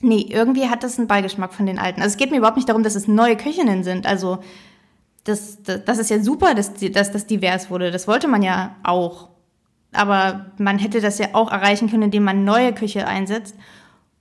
nee, 0.00 0.26
irgendwie 0.30 0.70
hat 0.70 0.82
das 0.82 0.98
einen 0.98 1.08
Beigeschmack 1.08 1.52
von 1.52 1.66
den 1.66 1.78
alten. 1.78 2.00
Also 2.00 2.12
es 2.12 2.16
geht 2.16 2.30
mir 2.30 2.38
überhaupt 2.38 2.56
nicht 2.56 2.70
darum, 2.70 2.82
dass 2.82 2.94
es 2.94 3.06
neue 3.06 3.36
Köchinnen 3.36 3.84
sind. 3.84 4.06
Also 4.06 4.38
das, 5.24 5.62
das, 5.62 5.84
das 5.84 5.98
ist 5.98 6.08
ja 6.08 6.20
super, 6.20 6.54
dass, 6.54 6.72
dass 6.72 7.12
das 7.12 7.26
divers 7.26 7.70
wurde. 7.70 7.90
Das 7.90 8.08
wollte 8.08 8.28
man 8.28 8.42
ja 8.42 8.76
auch. 8.84 9.28
Aber 9.92 10.46
man 10.56 10.78
hätte 10.78 11.02
das 11.02 11.18
ja 11.18 11.28
auch 11.34 11.52
erreichen 11.52 11.90
können, 11.90 12.04
indem 12.04 12.24
man 12.24 12.44
neue 12.44 12.72
Küche 12.72 13.06
einsetzt 13.06 13.56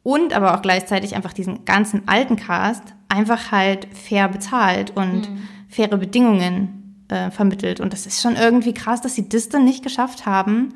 und 0.03 0.33
aber 0.33 0.53
auch 0.57 0.61
gleichzeitig 0.61 1.15
einfach 1.15 1.31
diesen 1.31 1.63
ganzen 1.63 2.09
alten 2.09 2.35
Cast 2.35 2.83
einfach 3.07 3.53
halt 3.53 3.87
fair 3.95 4.27
bezahlt 4.27 4.91
und 4.97 5.29
mhm 5.29 5.47
faire 5.67 5.97
Bedingungen 5.97 7.05
äh, 7.09 7.31
vermittelt. 7.31 7.79
Und 7.79 7.93
das 7.93 8.05
ist 8.05 8.21
schon 8.21 8.35
irgendwie 8.35 8.73
krass, 8.73 9.01
dass 9.01 9.15
sie 9.15 9.29
das 9.29 9.49
dann 9.49 9.65
nicht 9.65 9.83
geschafft 9.83 10.25
haben. 10.25 10.73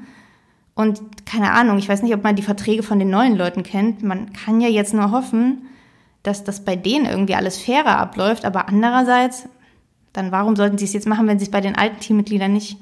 Und 0.74 1.26
keine 1.26 1.52
Ahnung, 1.52 1.78
ich 1.78 1.90
weiß 1.90 2.02
nicht, 2.02 2.14
ob 2.14 2.24
man 2.24 2.36
die 2.36 2.42
Verträge 2.42 2.84
von 2.84 3.00
den 3.00 3.10
neuen 3.10 3.36
Leuten 3.36 3.64
kennt. 3.64 4.04
Man 4.04 4.34
kann 4.34 4.62
ja 4.62 4.70
jetzt 4.70 4.94
nur 4.94 5.12
hoffen, 5.12 5.68
dass 6.24 6.44
das 6.44 6.64
bei 6.64 6.76
denen 6.76 7.06
irgendwie 7.06 7.36
alles 7.36 7.58
fairer 7.58 7.98
abläuft. 7.98 8.46
Aber 8.46 8.68
andererseits, 8.70 9.48
dann 10.14 10.32
warum 10.32 10.56
sollten 10.56 10.78
sie 10.78 10.86
es 10.86 10.94
jetzt 10.94 11.08
machen, 11.08 11.28
wenn 11.28 11.40
sie 11.40 11.46
es 11.46 11.52
bei 11.52 11.62
den 11.62 11.78
alten 11.78 12.00
Teammitgliedern 12.00 12.54
nicht 12.54 12.78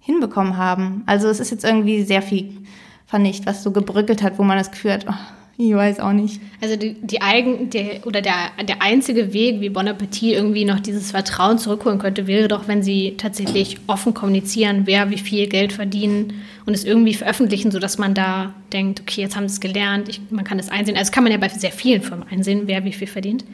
hinbekommen 0.00 0.56
haben? 0.56 1.02
Also 1.06 1.28
es 1.28 1.40
ist 1.40 1.50
jetzt 1.50 1.64
irgendwie 1.64 2.02
sehr 2.04 2.22
viel, 2.22 2.62
fand 3.06 3.26
ich, 3.26 3.44
was 3.44 3.62
so 3.62 3.70
gebrückelt 3.70 4.22
hat, 4.22 4.38
wo 4.38 4.42
man 4.42 4.58
das 4.58 4.70
Gefühl 4.70 4.92
hat, 4.92 5.06
oh, 5.08 5.14
ich 5.58 5.74
weiß 5.74 6.00
auch 6.00 6.12
nicht. 6.12 6.40
Also 6.60 6.76
die, 6.76 6.94
die 6.94 7.22
eigen, 7.22 7.70
der, 7.70 8.06
oder 8.06 8.20
der, 8.20 8.50
der 8.68 8.82
einzige 8.82 9.32
Weg, 9.32 9.60
wie 9.60 9.70
Bon 9.70 9.88
Appetit 9.88 10.34
irgendwie 10.34 10.66
noch 10.66 10.80
dieses 10.80 11.12
Vertrauen 11.12 11.58
zurückholen 11.58 11.98
könnte, 11.98 12.26
wäre 12.26 12.48
doch, 12.48 12.68
wenn 12.68 12.82
sie 12.82 13.14
tatsächlich 13.16 13.78
offen 13.86 14.12
kommunizieren, 14.12 14.82
wer 14.84 15.10
wie 15.10 15.18
viel 15.18 15.46
Geld 15.46 15.72
verdienen 15.72 16.42
und 16.66 16.74
es 16.74 16.84
irgendwie 16.84 17.14
veröffentlichen, 17.14 17.70
sodass 17.70 17.96
man 17.96 18.12
da 18.12 18.52
denkt, 18.72 19.00
okay, 19.00 19.22
jetzt 19.22 19.34
haben 19.34 19.48
sie 19.48 19.54
es 19.54 19.60
gelernt, 19.60 20.10
ich, 20.10 20.20
man 20.28 20.44
kann 20.44 20.58
es 20.58 20.68
einsehen. 20.68 20.98
Also 20.98 21.10
kann 21.10 21.24
man 21.24 21.32
ja 21.32 21.38
bei 21.38 21.48
sehr 21.48 21.72
vielen 21.72 22.02
Firmen 22.02 22.28
einsehen, 22.28 22.64
wer 22.66 22.84
wie 22.84 22.92
viel 22.92 23.08
verdient. 23.08 23.44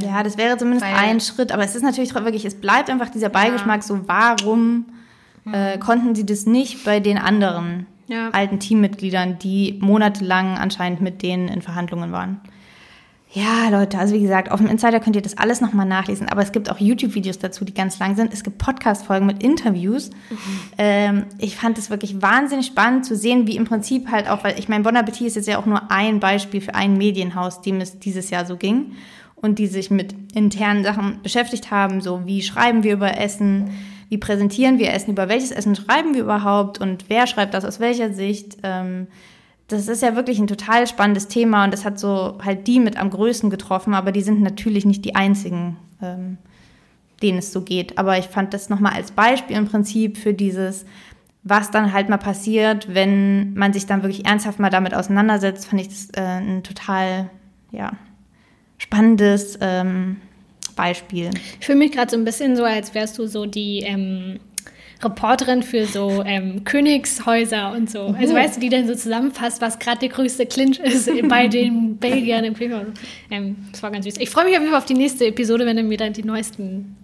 Ja, 0.00 0.24
das 0.24 0.36
wäre 0.38 0.56
zumindest 0.56 0.86
Weil, 0.86 0.94
ein 0.94 1.20
Schritt, 1.20 1.52
aber 1.52 1.62
es 1.62 1.76
ist 1.76 1.82
natürlich 1.82 2.14
wirklich, 2.14 2.44
es 2.44 2.54
bleibt 2.56 2.90
einfach 2.90 3.10
dieser 3.10 3.28
Beigeschmack 3.28 3.82
ja. 3.82 3.86
so, 3.86 4.00
warum 4.08 4.86
äh, 5.52 5.78
konnten 5.78 6.16
sie 6.16 6.26
das 6.26 6.46
nicht 6.46 6.84
bei 6.84 6.98
den 6.98 7.18
anderen? 7.18 7.86
Ja. 8.12 8.28
alten 8.30 8.60
Teammitgliedern, 8.60 9.38
die 9.38 9.78
monatelang 9.80 10.58
anscheinend 10.58 11.00
mit 11.00 11.22
denen 11.22 11.48
in 11.48 11.62
Verhandlungen 11.62 12.12
waren. 12.12 12.40
Ja, 13.34 13.70
Leute, 13.70 13.98
also 13.98 14.14
wie 14.14 14.20
gesagt, 14.20 14.50
auf 14.50 14.60
dem 14.60 14.68
Insider 14.68 15.00
könnt 15.00 15.16
ihr 15.16 15.22
das 15.22 15.38
alles 15.38 15.62
nochmal 15.62 15.86
nachlesen, 15.86 16.28
aber 16.28 16.42
es 16.42 16.52
gibt 16.52 16.70
auch 16.70 16.78
YouTube-Videos 16.78 17.38
dazu, 17.38 17.64
die 17.64 17.72
ganz 17.72 17.98
lang 17.98 18.14
sind. 18.14 18.30
Es 18.30 18.44
gibt 18.44 18.58
Podcast-Folgen 18.58 19.24
mit 19.24 19.42
Interviews. 19.42 20.10
Mhm. 20.10 20.36
Ähm, 20.76 21.24
ich 21.38 21.56
fand 21.56 21.78
es 21.78 21.88
wirklich 21.88 22.20
wahnsinnig 22.20 22.66
spannend 22.66 23.06
zu 23.06 23.16
sehen, 23.16 23.46
wie 23.46 23.56
im 23.56 23.64
Prinzip 23.64 24.10
halt 24.10 24.28
auch, 24.28 24.44
weil 24.44 24.58
ich 24.58 24.68
meine, 24.68 24.84
Bon 24.84 24.94
Appetit 24.94 25.28
ist 25.28 25.36
jetzt 25.36 25.48
ja 25.48 25.58
auch 25.58 25.64
nur 25.64 25.90
ein 25.90 26.20
Beispiel 26.20 26.60
für 26.60 26.74
ein 26.74 26.98
Medienhaus, 26.98 27.62
dem 27.62 27.80
es 27.80 27.98
dieses 27.98 28.28
Jahr 28.28 28.44
so 28.44 28.58
ging 28.58 28.92
und 29.34 29.58
die 29.58 29.66
sich 29.66 29.90
mit 29.90 30.14
internen 30.34 30.84
Sachen 30.84 31.22
beschäftigt 31.22 31.70
haben, 31.70 32.02
so 32.02 32.26
wie 32.26 32.42
schreiben 32.42 32.82
wir 32.82 32.92
über 32.92 33.18
Essen, 33.18 33.70
wie 34.12 34.18
präsentieren 34.18 34.78
wir 34.78 34.92
Essen, 34.92 35.12
über 35.12 35.30
welches 35.30 35.52
Essen 35.52 35.74
schreiben 35.74 36.12
wir 36.12 36.20
überhaupt 36.20 36.78
und 36.78 37.06
wer 37.08 37.26
schreibt 37.26 37.54
das 37.54 37.64
aus 37.64 37.80
welcher 37.80 38.12
Sicht. 38.12 38.58
Ähm, 38.62 39.06
das 39.68 39.88
ist 39.88 40.02
ja 40.02 40.14
wirklich 40.14 40.38
ein 40.38 40.46
total 40.46 40.86
spannendes 40.86 41.28
Thema 41.28 41.64
und 41.64 41.72
das 41.72 41.86
hat 41.86 41.98
so 41.98 42.36
halt 42.44 42.66
die 42.66 42.78
mit 42.78 42.98
am 42.98 43.08
größten 43.08 43.48
getroffen, 43.48 43.94
aber 43.94 44.12
die 44.12 44.20
sind 44.20 44.42
natürlich 44.42 44.84
nicht 44.84 45.06
die 45.06 45.14
einzigen, 45.14 45.78
ähm, 46.02 46.36
denen 47.22 47.38
es 47.38 47.52
so 47.54 47.62
geht. 47.62 47.96
Aber 47.96 48.18
ich 48.18 48.26
fand 48.26 48.52
das 48.52 48.68
nochmal 48.68 48.92
als 48.92 49.12
Beispiel 49.12 49.56
im 49.56 49.66
Prinzip 49.66 50.18
für 50.18 50.34
dieses, 50.34 50.84
was 51.42 51.70
dann 51.70 51.94
halt 51.94 52.10
mal 52.10 52.18
passiert, 52.18 52.94
wenn 52.94 53.54
man 53.54 53.72
sich 53.72 53.86
dann 53.86 54.02
wirklich 54.02 54.26
ernsthaft 54.26 54.58
mal 54.58 54.68
damit 54.68 54.92
auseinandersetzt, 54.92 55.64
fand 55.64 55.80
ich 55.80 55.88
das 55.88 56.10
äh, 56.10 56.20
ein 56.20 56.62
total, 56.62 57.30
ja, 57.70 57.92
spannendes 58.76 59.56
ähm, 59.62 60.18
Beispiel. 60.72 61.30
Ich 61.60 61.66
fühle 61.66 61.78
mich 61.78 61.92
gerade 61.92 62.10
so 62.10 62.16
ein 62.16 62.24
bisschen 62.24 62.56
so, 62.56 62.64
als 62.64 62.94
wärst 62.94 63.18
du 63.18 63.26
so 63.26 63.46
die 63.46 63.80
ähm, 63.80 64.40
Reporterin 65.02 65.62
für 65.62 65.86
so 65.86 66.22
ähm, 66.24 66.64
Königshäuser 66.64 67.72
und 67.72 67.90
so. 67.90 68.14
Also 68.18 68.34
weißt 68.34 68.56
du, 68.56 68.60
die 68.60 68.68
dann 68.68 68.86
so 68.86 68.94
zusammenfasst, 68.94 69.60
was 69.60 69.78
gerade 69.78 69.98
der 69.98 70.08
größte 70.10 70.46
Clinch 70.46 70.78
ist 70.78 71.10
bei 71.28 71.48
den 71.48 71.96
Belgiern 71.96 72.44
im 72.44 72.54
Klima. 72.54 72.82
Ähm, 73.30 73.56
das 73.72 73.82
war 73.82 73.90
ganz 73.90 74.04
süß. 74.04 74.18
Ich 74.18 74.30
freue 74.30 74.44
mich 74.44 74.54
auf 74.54 74.60
jeden 74.60 74.70
Fall 74.70 74.80
auf 74.80 74.86
die 74.86 74.94
nächste 74.94 75.26
Episode, 75.26 75.66
wenn 75.66 75.76
du 75.76 75.82
mir 75.82 75.98
dann 75.98 76.12
die 76.12 76.22
neuesten, 76.22 76.96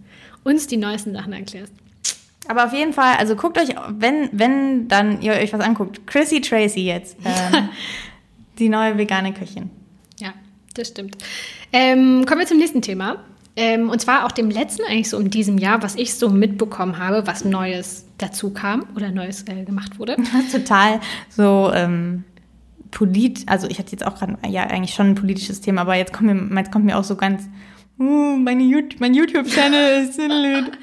uns 0.45 0.67
die 0.67 0.77
neuesten 0.77 1.13
Sachen 1.13 1.33
erklärst. 1.33 1.73
Aber 2.47 2.65
auf 2.65 2.73
jeden 2.73 2.93
Fall, 2.93 3.17
also 3.19 3.37
guckt 3.37 3.59
euch, 3.59 3.75
wenn, 3.91 4.31
wenn 4.33 4.89
dann 4.89 5.21
ihr 5.21 5.33
euch 5.33 5.53
was 5.53 5.61
anguckt, 5.61 6.07
Chrissy 6.07 6.41
Tracy 6.41 6.81
jetzt, 6.81 7.17
ähm, 7.25 7.69
die 8.59 8.69
neue 8.69 8.97
vegane 8.97 9.35
Köchin. 9.35 9.71
Ja, 10.19 10.33
das 10.75 10.89
stimmt. 10.89 11.19
Ähm, 11.73 12.25
kommen 12.27 12.41
wir 12.41 12.47
zum 12.47 12.59
nächsten 12.59 12.81
Thema. 12.81 13.25
Ähm, 13.61 13.91
und 13.91 14.01
zwar 14.01 14.25
auch 14.25 14.31
dem 14.31 14.51
letzten 14.51 14.85
eigentlich 14.85 15.11
so 15.11 15.19
in 15.19 15.31
diesem 15.31 15.59
Jahr, 15.59 15.83
was 15.83 15.97
ich 15.97 16.15
so 16.15 16.31
mitbekommen 16.31 16.97
habe, 16.97 17.27
was 17.27 17.45
Neues 17.45 18.07
dazu 18.17 18.51
kam 18.51 18.87
oder 18.95 19.11
Neues 19.11 19.43
äh, 19.49 19.65
gemacht 19.65 19.99
wurde. 19.99 20.15
Total 20.53 21.01
so 21.29 21.73
ähm, 21.75 22.23
polit, 22.93 23.43
also 23.47 23.67
ich 23.67 23.81
hatte 23.81 23.91
jetzt 23.91 24.07
auch 24.07 24.15
gerade 24.15 24.39
ja 24.49 24.63
eigentlich 24.63 24.95
schon 24.95 25.09
ein 25.09 25.15
politisches 25.17 25.61
Thema, 25.61 25.81
aber 25.81 25.97
jetzt 25.97 26.13
kommt 26.13 26.33
mir, 26.33 26.61
jetzt 26.61 26.71
kommt 26.71 26.85
mir 26.85 26.97
auch 26.97 27.03
so 27.03 27.17
ganz, 27.17 27.49
uh, 27.99 28.37
meine 28.37 28.63
YouTube, 28.63 29.01
mein 29.01 29.13
YouTube-Channel 29.13 30.05
ist 30.05 30.21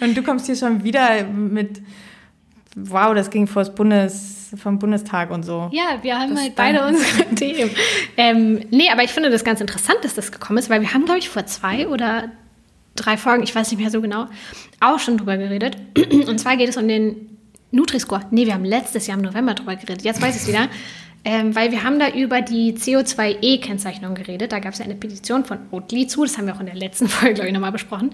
und 0.01 0.17
du 0.17 0.21
kommst 0.21 0.47
hier 0.47 0.57
schon 0.57 0.84
wieder 0.84 1.23
mit 1.23 1.82
wow, 2.76 3.15
das 3.15 3.30
ging 3.30 3.47
vor 3.47 3.61
das 3.61 3.73
Bundes, 3.73 4.51
vom 4.61 4.80
Bundestag 4.80 5.32
und 5.32 5.43
so. 5.43 5.69
Ja, 5.71 5.99
wir 6.01 6.19
haben 6.19 6.32
das 6.32 6.41
halt 6.41 6.55
beide 6.55 6.86
unsere 6.86 7.23
Themen. 7.36 7.71
Ähm, 8.17 8.65
nee, 8.69 8.89
aber 8.91 9.03
ich 9.03 9.11
finde 9.11 9.30
das 9.30 9.45
ganz 9.45 9.61
interessant, 9.61 9.99
dass 10.01 10.13
das 10.13 10.34
gekommen 10.34 10.59
ist, 10.59 10.69
weil 10.69 10.82
wir 10.82 10.93
haben, 10.93 11.05
glaube 11.05 11.19
ich, 11.19 11.30
vor 11.30 11.45
zwei 11.45 11.88
oder 11.88 12.32
drei 12.96 13.18
Folgen, 13.18 13.43
ich 13.43 13.54
weiß 13.54 13.72
nicht 13.72 13.80
mehr 13.80 13.91
so 13.91 14.02
genau, 14.02 14.28
auch 14.80 15.00
schon 15.00 15.18
drüber 15.18 15.38
geredet. 15.38 15.78
Und 16.28 16.39
zwar 16.39 16.58
geht 16.58 16.70
es 16.70 16.78
um 16.78 16.88
den 16.88 17.38
Nutri-Score. 17.72 18.22
Nee, 18.32 18.46
wir 18.46 18.54
haben 18.54 18.66
letztes 18.66 19.08
Jahr 19.08 19.18
im 19.18 19.24
November 19.24 19.54
drüber 19.54 19.76
geredet. 19.76 20.04
Jetzt 20.04 20.22
weiß 20.22 20.36
ich 20.36 20.41
es 20.43 20.48
wieder. 20.48 20.70
Ähm, 21.28 21.56
weil 21.56 21.72
wir 21.72 21.84
haben 21.84 21.98
da 21.98 22.10
über 22.10 22.41
die 22.41 22.74
CO2-E-Kennzeichnung 22.74 24.14
geredet. 24.14 24.52
Da 24.52 24.60
gab 24.60 24.74
es 24.74 24.80
ja 24.80 24.86
eine 24.86 24.93
Petition 24.93 25.43
von 25.43 25.58
Oatly 25.72 26.06
zu. 26.06 26.24
Das 26.24 26.38
haben 26.38 26.46
wir 26.46 26.56
auch 26.56 26.60
in 26.60 26.68
der 26.68 26.76
letzten 26.76 27.08
Folge, 27.10 27.34
glaube 27.34 27.48
ich, 27.48 27.54
nochmal 27.54 27.72
besprochen. 27.72 28.12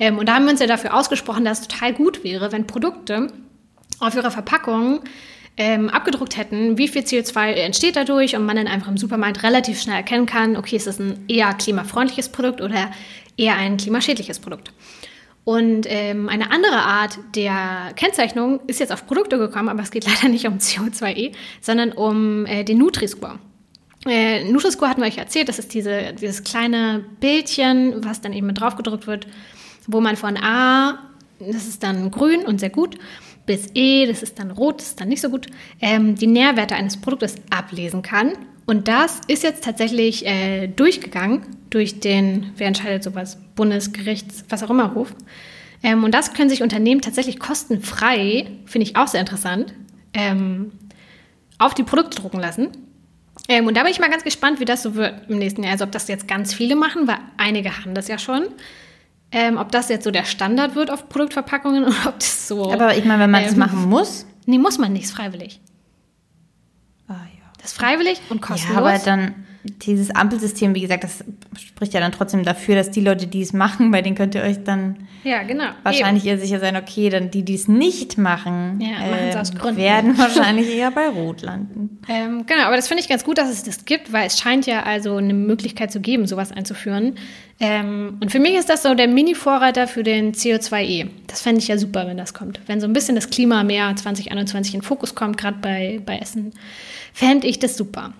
Ähm, 0.00 0.18
und 0.18 0.28
da 0.28 0.34
haben 0.34 0.44
wir 0.44 0.50
uns 0.50 0.60
ja 0.60 0.66
dafür 0.66 0.94
ausgesprochen, 0.94 1.44
dass 1.44 1.60
es 1.60 1.68
total 1.68 1.94
gut 1.94 2.24
wäre, 2.24 2.50
wenn 2.50 2.66
Produkte 2.66 3.28
auf 4.00 4.14
ihrer 4.16 4.32
Verpackung 4.32 5.00
ähm, 5.56 5.88
abgedruckt 5.88 6.36
hätten, 6.36 6.78
wie 6.78 6.88
viel 6.88 7.02
CO2 7.02 7.52
entsteht 7.52 7.96
dadurch 7.96 8.36
und 8.36 8.44
man 8.44 8.56
dann 8.56 8.68
einfach 8.68 8.88
im 8.88 8.96
Supermarkt 8.96 9.42
relativ 9.42 9.80
schnell 9.80 9.96
erkennen 9.96 10.26
kann, 10.26 10.56
okay, 10.56 10.76
ist 10.76 10.86
das 10.86 10.98
ein 10.98 11.24
eher 11.28 11.52
klimafreundliches 11.54 12.28
Produkt 12.28 12.60
oder 12.60 12.90
eher 13.38 13.56
ein 13.56 13.76
klimaschädliches 13.76 14.38
Produkt. 14.38 14.72
Und 15.44 15.86
ähm, 15.88 16.28
eine 16.28 16.50
andere 16.50 16.76
Art 16.76 17.18
der 17.34 17.92
Kennzeichnung 17.96 18.60
ist 18.66 18.80
jetzt 18.80 18.92
auf 18.92 19.06
Produkte 19.06 19.38
gekommen, 19.38 19.70
aber 19.70 19.82
es 19.82 19.90
geht 19.90 20.04
leider 20.06 20.28
nicht 20.28 20.46
um 20.46 20.58
CO2e, 20.58 21.32
sondern 21.62 21.92
um 21.92 22.44
äh, 22.44 22.64
den 22.64 22.76
Nutri-Score. 22.78 23.38
Äh, 24.06 24.44
Nutri-Score 24.44 24.90
hatten 24.90 25.00
wir 25.00 25.08
euch 25.08 25.16
erzählt, 25.18 25.48
das 25.48 25.58
ist 25.58 25.72
diese, 25.72 26.12
dieses 26.12 26.44
kleine 26.44 27.04
Bildchen, 27.20 28.04
was 28.04 28.20
dann 28.20 28.34
eben 28.34 28.46
mit 28.46 28.60
draufgedrückt 28.60 29.06
wird, 29.06 29.26
wo 29.86 30.00
man 30.00 30.16
von 30.16 30.36
A 30.36 30.98
das 31.40 31.66
ist 31.66 31.82
dann 31.82 32.10
grün 32.10 32.44
und 32.44 32.60
sehr 32.60 32.70
gut, 32.70 32.96
bis 33.46 33.68
E, 33.74 34.06
das 34.06 34.22
ist 34.22 34.38
dann 34.38 34.50
rot, 34.50 34.80
das 34.80 34.88
ist 34.88 35.00
dann 35.00 35.08
nicht 35.08 35.20
so 35.20 35.30
gut, 35.30 35.46
ähm, 35.80 36.14
die 36.14 36.26
Nährwerte 36.26 36.74
eines 36.74 36.96
Produktes 36.96 37.36
ablesen 37.50 38.02
kann. 38.02 38.32
Und 38.68 38.86
das 38.86 39.22
ist 39.28 39.42
jetzt 39.42 39.64
tatsächlich 39.64 40.26
äh, 40.26 40.66
durchgegangen 40.66 41.40
durch 41.70 42.00
den, 42.00 42.52
wer 42.58 42.66
entscheidet 42.66 43.02
sowas, 43.02 43.38
Bundesgerichts, 43.56 44.44
was 44.50 44.62
auch 44.62 44.68
immer, 44.68 44.94
Hof. 44.94 45.14
Ähm, 45.82 46.04
und 46.04 46.12
das 46.12 46.34
können 46.34 46.50
sich 46.50 46.62
Unternehmen 46.62 47.00
tatsächlich 47.00 47.38
kostenfrei, 47.38 48.46
finde 48.66 48.86
ich 48.86 48.94
auch 48.94 49.08
sehr 49.08 49.20
interessant, 49.20 49.72
ähm, 50.12 50.72
auf 51.56 51.72
die 51.72 51.82
Produkte 51.82 52.20
drucken 52.20 52.40
lassen. 52.40 52.68
Ähm, 53.48 53.66
und 53.66 53.74
da 53.74 53.84
bin 53.84 53.90
ich 53.90 54.00
mal 54.00 54.10
ganz 54.10 54.22
gespannt, 54.22 54.60
wie 54.60 54.66
das 54.66 54.82
so 54.82 54.96
wird 54.96 55.14
im 55.30 55.38
nächsten 55.38 55.62
Jahr. 55.62 55.72
Also 55.72 55.84
ob 55.84 55.92
das 55.92 56.06
jetzt 56.06 56.28
ganz 56.28 56.52
viele 56.52 56.76
machen, 56.76 57.08
weil 57.08 57.20
einige 57.38 57.74
haben 57.74 57.94
das 57.94 58.06
ja 58.06 58.18
schon. 58.18 58.48
Ähm, 59.32 59.56
ob 59.56 59.72
das 59.72 59.88
jetzt 59.88 60.04
so 60.04 60.10
der 60.10 60.24
Standard 60.24 60.74
wird 60.74 60.90
auf 60.90 61.08
Produktverpackungen 61.08 61.84
oder 61.86 62.08
ob 62.08 62.18
das 62.18 62.46
so. 62.46 62.70
Aber 62.70 62.94
ich 62.98 63.06
meine, 63.06 63.22
wenn 63.22 63.30
man 63.30 63.44
es 63.44 63.52
ähm, 63.52 63.60
machen 63.60 63.88
muss. 63.88 64.26
Nee, 64.44 64.58
muss 64.58 64.76
man 64.76 64.92
nicht, 64.92 65.08
freiwillig. 65.08 65.58
Das 67.60 67.72
ist 67.72 67.78
freiwillig 67.78 68.20
und 68.30 68.40
kostenlos. 68.40 68.74
Ja, 68.74 68.78
aber 68.78 68.98
dann 68.98 69.34
dieses 69.64 70.14
Ampelsystem, 70.14 70.74
wie 70.74 70.80
gesagt, 70.80 71.04
das 71.04 71.24
spricht 71.58 71.92
ja 71.92 72.00
dann 72.00 72.12
trotzdem 72.12 72.44
dafür, 72.44 72.76
dass 72.76 72.90
die 72.90 73.00
Leute, 73.00 73.26
die 73.26 73.42
es 73.42 73.52
machen, 73.52 73.90
bei 73.90 74.02
denen 74.02 74.16
könnt 74.16 74.34
ihr 74.34 74.42
euch 74.42 74.62
dann 74.64 75.08
ja, 75.24 75.42
genau. 75.42 75.64
wahrscheinlich 75.82 76.26
eher 76.26 76.38
sicher 76.38 76.60
sein, 76.60 76.76
okay, 76.76 77.10
dann 77.10 77.30
die, 77.30 77.42
die 77.42 77.54
es 77.54 77.68
nicht 77.68 78.18
machen, 78.18 78.80
Ja, 78.80 79.42
Gründen. 79.58 79.76
werden 79.76 80.18
wahrscheinlich 80.18 80.74
eher 80.74 80.90
bei 80.90 81.08
Rot 81.08 81.42
landen. 81.42 81.98
Ähm, 82.08 82.46
genau, 82.46 82.62
aber 82.62 82.76
das 82.76 82.88
finde 82.88 83.02
ich 83.02 83.08
ganz 83.08 83.24
gut, 83.24 83.38
dass 83.38 83.50
es 83.50 83.64
das 83.64 83.84
gibt, 83.84 84.12
weil 84.12 84.26
es 84.26 84.38
scheint 84.38 84.66
ja 84.66 84.84
also 84.84 85.16
eine 85.16 85.34
Möglichkeit 85.34 85.92
zu 85.92 86.00
geben, 86.00 86.26
sowas 86.26 86.52
einzuführen. 86.52 87.16
Ähm, 87.60 88.18
und 88.20 88.30
für 88.30 88.38
mich 88.38 88.54
ist 88.54 88.70
das 88.70 88.84
so 88.84 88.94
der 88.94 89.08
Mini-Vorreiter 89.08 89.88
für 89.88 90.04
den 90.04 90.32
CO2e. 90.32 91.08
Das 91.26 91.42
fände 91.42 91.60
ich 91.60 91.68
ja 91.68 91.76
super, 91.76 92.06
wenn 92.06 92.16
das 92.16 92.32
kommt. 92.32 92.60
Wenn 92.66 92.80
so 92.80 92.86
ein 92.86 92.92
bisschen 92.92 93.16
das 93.16 93.30
Klima 93.30 93.64
mehr 93.64 93.94
2021 93.94 94.74
in 94.74 94.82
Fokus 94.82 95.16
kommt, 95.16 95.38
gerade 95.38 95.58
bei, 95.60 96.00
bei 96.06 96.18
Essen, 96.18 96.52
fände 97.18 97.48
ich 97.48 97.58
das 97.58 97.76
super. 97.76 98.12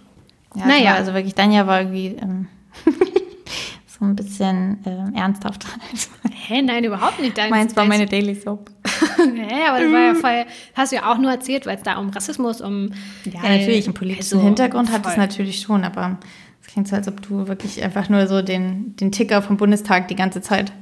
Ja, 0.57 0.66
Naja. 0.66 0.94
Also 0.94 1.14
wirklich, 1.14 1.34
Danja 1.34 1.66
war 1.68 1.80
irgendwie 1.80 2.16
ähm, 2.20 2.49
so 3.86 4.05
ein 4.05 4.16
bisschen 4.16 4.78
ähm, 4.84 5.14
ernsthaft. 5.14 5.66
Hä, 6.32 6.62
nein, 6.62 6.82
überhaupt 6.82 7.20
nicht. 7.20 7.38
Dein, 7.38 7.51
Meins 7.51 7.76
war 7.76 7.84
meine 7.84 8.07
Daily 8.07 8.34
Soap. 8.34 8.70
Hä, 8.84 9.68
aber 9.68 9.80
das 9.80 9.92
war 9.92 10.01
ja 10.01 10.14
voll, 10.14 10.53
hast 10.74 10.92
du 10.92 10.96
ja 10.96 11.12
auch 11.12 11.18
nur 11.18 11.30
erzählt, 11.30 11.66
weil 11.66 11.76
es 11.76 11.82
da 11.82 11.99
um 11.99 12.09
Rassismus, 12.09 12.61
um. 12.61 12.90
Ja, 13.24 13.44
äh, 13.44 13.59
natürlich, 13.59 13.84
einen 13.84 13.94
politischen 13.94 14.38
also, 14.38 14.40
Hintergrund 14.40 14.90
hat 14.90 15.07
es 15.07 15.16
natürlich 15.16 15.61
schon, 15.61 15.84
aber 15.84 16.18
es 16.61 16.66
klingt 16.66 16.88
so, 16.88 16.96
als 16.96 17.07
ob 17.07 17.22
du 17.22 17.46
wirklich 17.46 17.82
einfach 17.84 18.09
nur 18.09 18.26
so 18.26 18.42
den, 18.42 18.96
den 18.96 19.12
Ticker 19.12 19.42
vom 19.42 19.59
Bundestag 19.59 20.09
die 20.09 20.16
ganze 20.16 20.40
Zeit 20.40 20.72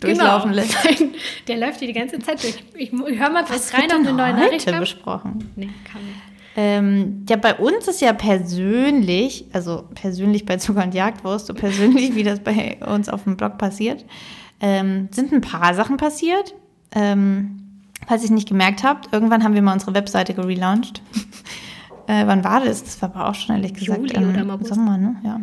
durchlaufen 0.00 0.50
genau. 0.50 0.62
lässt. 0.62 0.76
Nein, 0.84 1.14
Der 1.48 1.56
läuft 1.56 1.78
hier 1.78 1.88
die 1.88 1.94
ganze 1.94 2.18
Zeit 2.18 2.42
durch. 2.42 2.62
Ich, 2.74 2.92
ich 2.92 3.18
höre 3.18 3.30
mal 3.30 3.44
was 3.48 3.72
rein, 3.72 3.84
ob 3.86 4.00
eine 4.00 4.12
neue 4.12 4.34
Nachricht 4.34 4.66
kam. 4.66 4.80
besprochen? 4.80 5.50
Nee, 5.56 5.70
kann 5.90 6.04
nicht. 6.04 6.25
Ähm, 6.58 7.26
ja, 7.28 7.36
bei 7.36 7.54
uns 7.54 7.86
ist 7.86 8.00
ja 8.00 8.14
persönlich, 8.14 9.44
also 9.52 9.84
persönlich 9.94 10.46
bei 10.46 10.56
Zucker 10.56 10.84
und 10.84 10.94
Jagdwurst, 10.94 11.46
so 11.46 11.54
persönlich, 11.54 12.14
wie 12.14 12.22
das 12.22 12.40
bei 12.40 12.78
uns 12.86 13.10
auf 13.10 13.24
dem 13.24 13.36
Blog 13.36 13.58
passiert, 13.58 14.06
ähm, 14.60 15.08
sind 15.10 15.32
ein 15.32 15.42
paar 15.42 15.74
Sachen 15.74 15.98
passiert. 15.98 16.54
Ähm, 16.92 17.60
falls 18.06 18.22
ihr 18.22 18.26
es 18.26 18.30
nicht 18.30 18.48
gemerkt 18.48 18.84
habt, 18.84 19.12
irgendwann 19.12 19.44
haben 19.44 19.54
wir 19.54 19.60
mal 19.60 19.74
unsere 19.74 19.92
Webseite 19.92 20.32
gelauncht. 20.32 21.02
äh, 22.06 22.26
wann 22.26 22.42
war 22.42 22.64
das? 22.64 22.82
Das 22.82 23.02
war 23.02 23.14
aber 23.14 23.28
auch 23.28 23.34
schon 23.34 23.56
ehrlich 23.56 23.74
gesagt 23.74 23.98
Juli 23.98 24.14
im 24.14 24.50
oder. 24.50 24.64
Sommer, 24.64 24.96
ne? 24.96 25.16
Ja. 25.24 25.38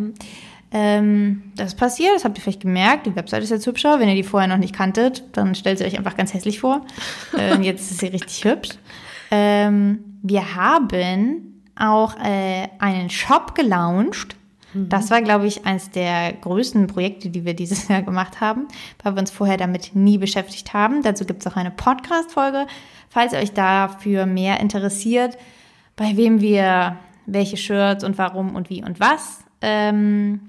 Ähm, 0.75 1.43
das 1.55 1.67
ist 1.67 1.75
passiert, 1.75 2.15
das 2.15 2.25
habt 2.25 2.39
ihr 2.39 2.41
vielleicht 2.41 2.61
gemerkt. 2.61 3.05
Die 3.05 3.15
Webseite 3.15 3.43
ist 3.43 3.51
jetzt 3.51 3.67
hübscher. 3.67 3.99
Wenn 3.99 4.09
ihr 4.09 4.15
die 4.15 4.23
vorher 4.23 4.49
noch 4.49 4.57
nicht 4.57 4.73
kanntet, 4.73 5.23
dann 5.33 5.53
stellt 5.53 5.77
sie 5.77 5.85
euch 5.85 5.95
einfach 5.95 6.17
ganz 6.17 6.33
hässlich 6.33 6.59
vor. 6.59 6.81
äh, 7.37 7.61
jetzt 7.61 7.91
ist 7.91 7.99
sie 7.99 8.07
richtig 8.07 8.43
hübsch. 8.43 8.69
Ähm, 9.35 10.19
wir 10.21 10.55
haben 10.55 11.63
auch 11.75 12.15
äh, 12.19 12.67
einen 12.77 13.09
Shop 13.09 13.55
gelauncht. 13.55 14.35
Das 14.75 15.09
war, 15.09 15.21
glaube 15.21 15.47
ich, 15.47 15.65
eines 15.65 15.89
der 15.89 16.33
größten 16.33 16.85
Projekte, 16.85 17.29
die 17.29 17.43
wir 17.43 17.55
dieses 17.55 17.87
Jahr 17.89 18.03
gemacht 18.03 18.41
haben, 18.41 18.67
weil 19.01 19.15
wir 19.15 19.19
uns 19.19 19.31
vorher 19.31 19.57
damit 19.57 19.95
nie 19.95 20.19
beschäftigt 20.19 20.73
haben. 20.73 21.01
Dazu 21.01 21.25
gibt 21.25 21.43
es 21.43 21.51
auch 21.51 21.57
eine 21.57 21.71
Podcast-Folge, 21.71 22.67
falls 23.09 23.33
ihr 23.33 23.39
euch 23.39 23.53
dafür 23.53 24.27
mehr 24.27 24.59
interessiert, 24.59 25.37
bei 25.95 26.15
wem 26.15 26.39
wir 26.39 26.97
welche 27.25 27.57
Shirts 27.57 28.03
und 28.03 28.19
warum 28.19 28.55
und 28.55 28.69
wie 28.69 28.83
und 28.83 28.99
was 28.99 29.43
ähm, 29.61 30.41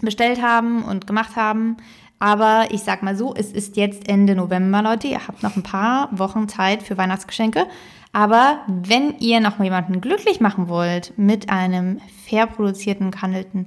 bestellt 0.00 0.40
haben 0.40 0.84
und 0.84 1.06
gemacht 1.06 1.36
haben. 1.36 1.76
Aber 2.18 2.66
ich 2.70 2.82
sag 2.82 3.02
mal 3.02 3.16
so, 3.16 3.34
es 3.34 3.52
ist 3.52 3.76
jetzt 3.76 4.08
Ende 4.08 4.34
November, 4.34 4.82
Leute. 4.82 5.08
Ihr 5.08 5.26
habt 5.26 5.42
noch 5.42 5.56
ein 5.56 5.62
paar 5.62 6.08
Wochen 6.12 6.48
Zeit 6.48 6.82
für 6.82 6.96
Weihnachtsgeschenke. 6.96 7.66
Aber 8.12 8.60
wenn 8.66 9.18
ihr 9.18 9.40
noch 9.40 9.60
jemanden 9.60 10.00
glücklich 10.00 10.40
machen 10.40 10.68
wollt 10.68 11.12
mit 11.18 11.50
einem 11.50 12.00
fair 12.26 12.46
produzierten, 12.46 13.10
gehandelten 13.10 13.66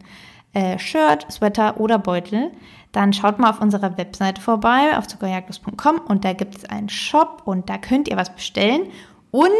äh, 0.54 0.80
Shirt, 0.80 1.32
Sweater 1.32 1.80
oder 1.80 2.00
Beutel, 2.00 2.52
dann 2.92 3.14
schaut 3.14 3.38
mal 3.38 3.52
auf 3.52 3.62
unserer 3.62 3.98
Webseite 3.98 4.42
vorbei, 4.42 4.98
auf 4.98 5.06
zuckerjagdlos.com 5.08 6.00
und 6.08 6.26
da 6.26 6.34
gibt 6.34 6.58
es 6.58 6.66
einen 6.66 6.90
Shop 6.90 7.44
und 7.46 7.70
da 7.70 7.78
könnt 7.78 8.08
ihr 8.08 8.18
was 8.18 8.34
bestellen. 8.34 8.88
Und 9.30 9.52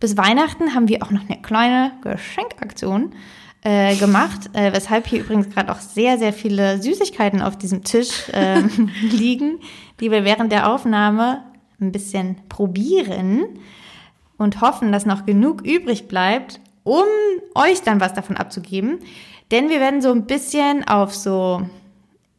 bis 0.00 0.18
Weihnachten 0.18 0.74
haben 0.74 0.88
wir 0.88 1.02
auch 1.02 1.10
noch 1.10 1.26
eine 1.26 1.40
kleine 1.40 1.92
Geschenkaktion 2.02 3.14
äh, 3.64 3.96
gemacht, 3.96 4.50
äh, 4.52 4.72
weshalb 4.72 5.06
hier 5.06 5.20
übrigens 5.20 5.48
gerade 5.50 5.72
auch 5.72 5.80
sehr, 5.80 6.18
sehr 6.18 6.32
viele 6.32 6.80
Süßigkeiten 6.80 7.40
auf 7.42 7.56
diesem 7.56 7.82
Tisch 7.82 8.30
ähm, 8.32 8.90
liegen, 9.02 9.58
die 10.00 10.10
wir 10.10 10.24
während 10.24 10.52
der 10.52 10.70
Aufnahme 10.70 11.42
ein 11.80 11.90
bisschen 11.90 12.36
probieren 12.48 13.46
und 14.36 14.60
hoffen, 14.60 14.92
dass 14.92 15.06
noch 15.06 15.24
genug 15.26 15.62
übrig 15.62 16.08
bleibt, 16.08 16.60
um 16.82 17.04
euch 17.54 17.80
dann 17.82 18.00
was 18.00 18.12
davon 18.12 18.36
abzugeben. 18.36 18.98
Denn 19.50 19.70
wir 19.70 19.80
werden 19.80 20.02
so 20.02 20.10
ein 20.10 20.26
bisschen 20.26 20.86
auf 20.86 21.14
so 21.14 21.62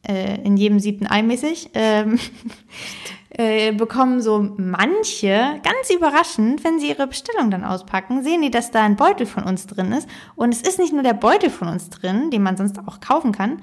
äh, 0.06 0.40
in 0.42 0.56
jedem 0.56 0.78
siebten 0.78 1.06
Ei 1.06 1.22
mäßig 1.22 1.70
ähm, 1.74 2.18
äh, 3.38 3.72
bekommen 3.72 4.22
so 4.22 4.48
manche 4.56 5.60
ganz 5.62 5.90
überraschend, 5.94 6.64
wenn 6.64 6.78
sie 6.80 6.88
ihre 6.88 7.06
Bestellung 7.06 7.50
dann 7.50 7.64
auspacken, 7.64 8.22
sehen 8.22 8.40
die, 8.40 8.50
dass 8.50 8.70
da 8.70 8.82
ein 8.82 8.96
Beutel 8.96 9.26
von 9.26 9.44
uns 9.44 9.66
drin 9.66 9.92
ist. 9.92 10.08
Und 10.36 10.54
es 10.54 10.62
ist 10.62 10.78
nicht 10.78 10.94
nur 10.94 11.02
der 11.02 11.12
Beutel 11.12 11.50
von 11.50 11.68
uns 11.68 11.90
drin, 11.90 12.30
den 12.30 12.42
man 12.42 12.56
sonst 12.56 12.78
auch 12.78 13.00
kaufen 13.00 13.32
kann. 13.32 13.60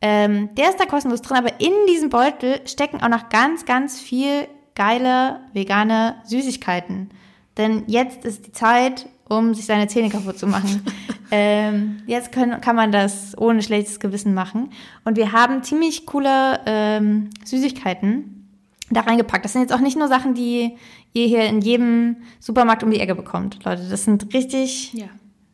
Ähm, 0.00 0.54
der 0.54 0.68
ist 0.70 0.78
da 0.78 0.84
kostenlos 0.84 1.22
drin, 1.22 1.38
aber 1.38 1.60
in 1.60 1.72
diesem 1.88 2.08
Beutel 2.08 2.60
stecken 2.66 3.02
auch 3.02 3.08
noch 3.08 3.28
ganz, 3.28 3.64
ganz 3.64 3.98
viel 3.98 4.46
geile 4.76 5.40
vegane 5.52 6.16
Süßigkeiten. 6.24 7.10
Denn 7.56 7.82
jetzt 7.88 8.24
ist 8.24 8.46
die 8.46 8.52
Zeit, 8.52 9.08
um 9.28 9.54
sich 9.54 9.66
seine 9.66 9.88
Zähne 9.88 10.08
kaputt 10.08 10.38
zu 10.38 10.46
machen. 10.46 10.84
ähm, 11.32 12.02
jetzt 12.06 12.30
können, 12.30 12.60
kann 12.60 12.76
man 12.76 12.92
das 12.92 13.36
ohne 13.36 13.60
schlechtes 13.62 13.98
Gewissen 13.98 14.34
machen. 14.34 14.70
Und 15.04 15.16
wir 15.16 15.32
haben 15.32 15.64
ziemlich 15.64 16.06
coole 16.06 16.60
ähm, 16.66 17.30
Süßigkeiten 17.44 18.35
da 18.90 19.00
reingepackt. 19.00 19.44
Das 19.44 19.52
sind 19.52 19.62
jetzt 19.62 19.72
auch 19.72 19.80
nicht 19.80 19.98
nur 19.98 20.08
Sachen, 20.08 20.34
die 20.34 20.76
ihr 21.12 21.26
hier 21.26 21.44
in 21.44 21.60
jedem 21.60 22.16
Supermarkt 22.40 22.82
um 22.82 22.90
die 22.90 23.00
Ecke 23.00 23.14
bekommt, 23.14 23.64
Leute. 23.64 23.88
Das 23.88 24.04
sind 24.04 24.32
richtig 24.34 24.92
Ja. 24.92 25.06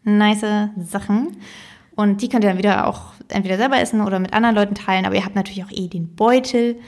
nice 0.05 0.71
Sachen. 0.79 1.37
Und 1.95 2.23
die 2.23 2.29
könnt 2.29 2.45
ihr 2.45 2.51
dann 2.51 2.59
wieder 2.59 2.87
auch 2.87 3.13
entweder 3.29 3.57
selber 3.57 3.79
essen 3.79 4.01
oder 4.01 4.19
mit 4.19 4.33
anderen 4.33 4.55
Leuten 4.55 4.75
teilen. 4.75 5.07
Aber 5.07 5.15
ihr 5.15 5.25
habt 5.25 5.37
natürlich 5.37 5.65
auch 5.65 5.71
eh 5.71 5.89
den 5.89 6.15
Beutel, 6.15 6.79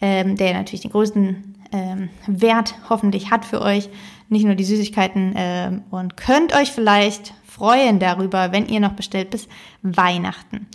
ähm, 0.00 0.36
der 0.36 0.54
natürlich 0.54 0.82
den 0.82 0.90
größten 0.90 1.54
ähm, 1.72 2.08
Wert 2.26 2.74
hoffentlich 2.88 3.30
hat 3.30 3.44
für 3.44 3.60
euch. 3.60 3.88
Nicht 4.28 4.44
nur 4.44 4.54
die 4.54 4.64
Süßigkeiten. 4.64 5.34
Ähm, 5.36 5.82
und 5.90 6.16
könnt 6.16 6.54
euch 6.54 6.72
vielleicht 6.72 7.34
freuen 7.44 7.98
darüber, 7.98 8.52
wenn 8.52 8.68
ihr 8.68 8.80
noch 8.80 8.92
bestellt 8.92 9.30
bis 9.30 9.48
Weihnachten. 9.82 10.66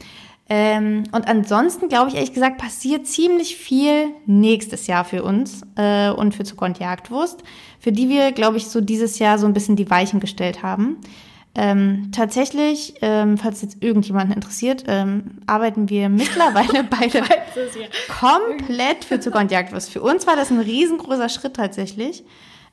Ähm, 0.49 1.03
und 1.11 1.27
ansonsten, 1.27 1.87
glaube 1.87 2.09
ich, 2.09 2.15
ehrlich 2.15 2.33
gesagt, 2.33 2.57
passiert 2.57 3.07
ziemlich 3.07 3.55
viel 3.55 4.07
nächstes 4.25 4.87
Jahr 4.87 5.05
für 5.05 5.23
uns 5.23 5.61
äh, 5.75 6.09
und 6.09 6.35
für 6.35 6.43
Zucker 6.43 6.65
und 6.65 6.79
Jagdwurst, 6.79 7.43
für 7.79 7.91
die 7.91 8.09
wir, 8.09 8.31
glaube 8.33 8.57
ich, 8.57 8.67
so 8.67 8.81
dieses 8.81 9.19
Jahr 9.19 9.37
so 9.37 9.45
ein 9.45 9.53
bisschen 9.53 9.75
die 9.75 9.89
Weichen 9.89 10.19
gestellt 10.19 10.61
haben. 10.61 10.97
Ähm, 11.55 12.09
tatsächlich, 12.11 12.95
ähm, 13.01 13.37
falls 13.37 13.61
jetzt 13.61 13.83
irgendjemanden 13.83 14.33
interessiert, 14.35 14.85
ähm, 14.87 15.37
arbeiten 15.45 15.87
wir 15.87 16.09
mittlerweile 16.09 16.83
beide 16.89 17.23
komplett 18.07 19.05
für 19.05 19.19
Zucker 19.19 19.39
und 19.39 19.51
Jagdwurst. 19.51 19.91
Für 19.91 20.01
uns 20.01 20.25
war 20.25 20.35
das 20.35 20.49
ein 20.49 20.59
riesengroßer 20.59 21.29
Schritt 21.29 21.55
tatsächlich. 21.55 22.23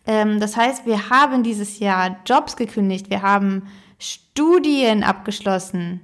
Ähm, 0.07 0.41
das 0.41 0.57
heißt, 0.57 0.87
wir 0.87 1.11
haben 1.11 1.43
dieses 1.43 1.79
Jahr 1.79 2.17
Jobs 2.25 2.57
gekündigt, 2.57 3.11
wir 3.11 3.21
haben 3.21 3.65
Studien 3.99 5.03
abgeschlossen. 5.03 6.01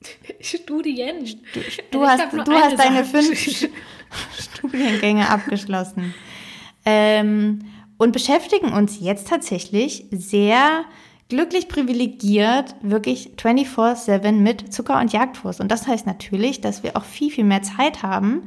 Studien. 0.40 1.24
Du 1.54 1.60
Ich 1.60 1.78
hast, 2.06 2.32
du 2.32 2.52
hast 2.52 2.78
deine 2.78 3.04
Sache. 3.04 3.22
fünf 3.22 3.68
Studiengänge 4.38 5.28
abgeschlossen. 5.28 6.14
Ähm, 6.84 7.60
und 7.98 8.12
beschäftigen 8.12 8.72
uns 8.72 9.00
jetzt 9.00 9.28
tatsächlich 9.28 10.06
sehr 10.10 10.84
glücklich 11.28 11.68
privilegiert, 11.68 12.76
wirklich 12.82 13.32
24-7 13.36 14.32
mit 14.32 14.72
Zucker- 14.72 15.00
und 15.00 15.12
Jagdwurst. 15.12 15.60
Und 15.60 15.72
das 15.72 15.86
heißt 15.86 16.06
natürlich, 16.06 16.60
dass 16.60 16.82
wir 16.82 16.96
auch 16.96 17.04
viel, 17.04 17.30
viel 17.30 17.44
mehr 17.44 17.62
Zeit 17.62 18.02
haben, 18.02 18.42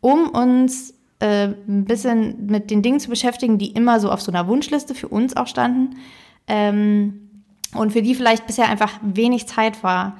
um 0.00 0.30
uns 0.30 0.94
äh, 1.18 1.48
ein 1.68 1.84
bisschen 1.84 2.46
mit 2.46 2.70
den 2.70 2.82
Dingen 2.82 3.00
zu 3.00 3.10
beschäftigen, 3.10 3.58
die 3.58 3.72
immer 3.72 4.00
so 4.00 4.10
auf 4.10 4.22
so 4.22 4.32
einer 4.32 4.48
Wunschliste 4.48 4.94
für 4.94 5.08
uns 5.08 5.36
auch 5.36 5.46
standen. 5.46 5.96
Ähm, 6.46 7.28
und 7.74 7.92
für 7.92 8.02
die 8.02 8.14
vielleicht 8.14 8.46
bisher 8.46 8.68
einfach 8.68 8.98
wenig 9.02 9.46
Zeit 9.46 9.82
war. 9.82 10.16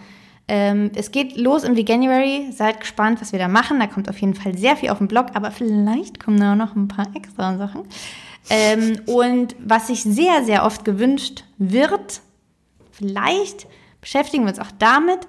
Ähm, 0.48 0.90
es 0.94 1.10
geht 1.10 1.36
los 1.36 1.64
im 1.64 1.76
Veganuary. 1.76 2.52
Seid 2.52 2.80
gespannt, 2.80 3.20
was 3.20 3.32
wir 3.32 3.38
da 3.38 3.48
machen. 3.48 3.80
Da 3.80 3.86
kommt 3.86 4.08
auf 4.08 4.18
jeden 4.18 4.34
Fall 4.34 4.56
sehr 4.56 4.76
viel 4.76 4.90
auf 4.90 4.98
den 4.98 5.08
Blog, 5.08 5.26
aber 5.34 5.50
vielleicht 5.50 6.22
kommen 6.22 6.40
da 6.40 6.54
noch 6.54 6.74
ein 6.74 6.88
paar 6.88 7.06
extra 7.14 7.56
Sachen. 7.56 7.82
Ähm, 8.50 9.00
und 9.06 9.54
was 9.60 9.86
sich 9.86 10.02
sehr, 10.02 10.44
sehr 10.44 10.64
oft 10.64 10.84
gewünscht 10.84 11.44
wird, 11.58 12.20
vielleicht 12.90 13.66
beschäftigen 14.00 14.44
wir 14.44 14.50
uns 14.50 14.58
auch 14.58 14.72
damit. 14.78 15.20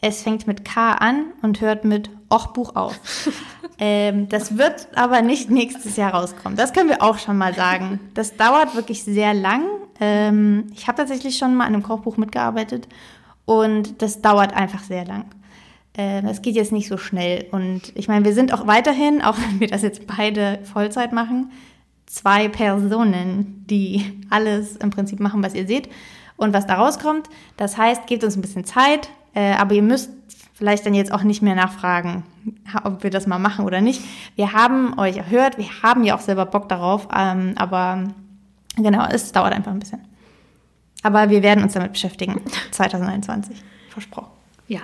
Es 0.00 0.22
fängt 0.22 0.46
mit 0.46 0.64
K 0.64 0.92
an 0.92 1.26
und 1.42 1.60
hört 1.60 1.84
mit 1.84 2.10
Och-Buch 2.30 2.74
auf. 2.74 2.98
ähm, 3.78 4.28
das 4.28 4.58
wird 4.58 4.88
aber 4.94 5.22
nicht 5.22 5.50
nächstes 5.50 5.96
Jahr 5.96 6.14
rauskommen. 6.14 6.56
Das 6.56 6.72
können 6.72 6.88
wir 6.88 7.02
auch 7.02 7.18
schon 7.18 7.38
mal 7.38 7.54
sagen. 7.54 8.00
Das 8.14 8.36
dauert 8.36 8.74
wirklich 8.74 9.04
sehr 9.04 9.34
lang. 9.34 9.62
Ähm, 10.00 10.66
ich 10.74 10.88
habe 10.88 10.98
tatsächlich 10.98 11.38
schon 11.38 11.54
mal 11.54 11.66
an 11.66 11.74
einem 11.74 11.82
Kochbuch 11.82 12.16
mitgearbeitet 12.16 12.88
und 13.44 14.02
das 14.02 14.22
dauert 14.22 14.54
einfach 14.54 14.82
sehr 14.82 15.04
lang. 15.04 15.26
Das 15.96 16.42
geht 16.42 16.56
jetzt 16.56 16.72
nicht 16.72 16.88
so 16.88 16.96
schnell. 16.96 17.46
Und 17.52 17.92
ich 17.94 18.08
meine, 18.08 18.24
wir 18.24 18.34
sind 18.34 18.52
auch 18.52 18.66
weiterhin, 18.66 19.22
auch 19.22 19.36
wenn 19.38 19.60
wir 19.60 19.68
das 19.68 19.82
jetzt 19.82 20.08
beide 20.08 20.58
Vollzeit 20.64 21.12
machen, 21.12 21.52
zwei 22.06 22.48
Personen, 22.48 23.64
die 23.68 24.20
alles 24.30 24.76
im 24.76 24.90
Prinzip 24.90 25.20
machen, 25.20 25.42
was 25.42 25.54
ihr 25.54 25.66
seht 25.66 25.88
und 26.36 26.52
was 26.52 26.66
da 26.66 26.74
rauskommt. 26.74 27.28
Das 27.56 27.78
heißt, 27.78 28.06
gebt 28.06 28.24
uns 28.24 28.36
ein 28.36 28.42
bisschen 28.42 28.64
Zeit, 28.64 29.08
äh, 29.34 29.52
aber 29.52 29.74
ihr 29.74 29.82
müsst 29.82 30.10
vielleicht 30.54 30.86
dann 30.86 30.94
jetzt 30.94 31.12
auch 31.12 31.22
nicht 31.22 31.42
mehr 31.42 31.54
nachfragen, 31.54 32.24
ob 32.84 33.02
wir 33.02 33.10
das 33.10 33.26
mal 33.26 33.38
machen 33.38 33.64
oder 33.64 33.80
nicht. 33.80 34.00
Wir 34.36 34.52
haben 34.52 34.98
euch 34.98 35.16
erhört, 35.16 35.58
wir 35.58 35.82
haben 35.82 36.04
ja 36.04 36.16
auch 36.16 36.20
selber 36.20 36.46
Bock 36.46 36.68
darauf, 36.68 37.08
ähm, 37.16 37.54
aber 37.56 38.04
genau, 38.76 39.06
es 39.10 39.32
dauert 39.32 39.52
einfach 39.52 39.72
ein 39.72 39.78
bisschen. 39.78 40.00
Aber 41.04 41.30
wir 41.30 41.42
werden 41.44 41.62
uns 41.62 41.74
damit 41.74 41.92
beschäftigen, 41.92 42.40
2021, 42.72 43.62
versprochen. 43.90 44.32
Ja, 44.66 44.80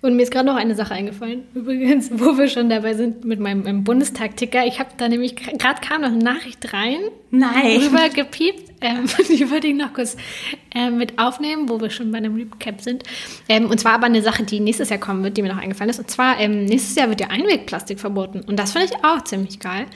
und 0.00 0.14
mir 0.14 0.22
ist 0.22 0.30
gerade 0.30 0.46
noch 0.46 0.54
eine 0.54 0.76
Sache 0.76 0.94
eingefallen, 0.94 1.42
übrigens, 1.54 2.10
wo 2.12 2.38
wir 2.38 2.48
schon 2.48 2.70
dabei 2.70 2.94
sind 2.94 3.24
mit 3.24 3.40
meinem 3.40 3.84
Bundestag-Ticker. 3.84 4.64
Ich 4.66 4.78
habe 4.78 4.90
da 4.96 5.08
nämlich, 5.08 5.34
gerade 5.36 5.80
kam 5.80 6.02
noch 6.02 6.08
eine 6.08 6.18
Nachricht 6.18 6.72
rein, 6.72 6.98
Nein. 7.30 7.80
rüber 7.80 8.08
gepiept. 8.08 8.68
Ähm, 8.80 9.06
die 9.28 9.50
würde 9.50 9.66
ich 9.66 9.74
noch 9.74 9.92
kurz 9.92 10.16
äh, 10.72 10.90
mit 10.90 11.18
aufnehmen, 11.18 11.68
wo 11.68 11.80
wir 11.80 11.90
schon 11.90 12.12
bei 12.12 12.18
einem 12.18 12.36
Recap 12.36 12.80
sind. 12.80 13.02
Ähm, 13.48 13.68
und 13.68 13.80
zwar 13.80 13.94
aber 13.94 14.06
eine 14.06 14.22
Sache, 14.22 14.44
die 14.44 14.60
nächstes 14.60 14.90
Jahr 14.90 15.00
kommen 15.00 15.24
wird, 15.24 15.36
die 15.36 15.42
mir 15.42 15.48
noch 15.48 15.60
eingefallen 15.60 15.90
ist. 15.90 15.98
Und 15.98 16.10
zwar, 16.10 16.38
ähm, 16.38 16.64
nächstes 16.64 16.94
Jahr 16.94 17.08
wird 17.08 17.20
ja 17.20 17.26
Einwegplastik 17.28 17.98
verboten. 17.98 18.42
Und 18.46 18.56
das 18.56 18.72
finde 18.72 18.86
ich 18.86 19.04
auch 19.04 19.24
ziemlich 19.24 19.58
geil. 19.58 19.86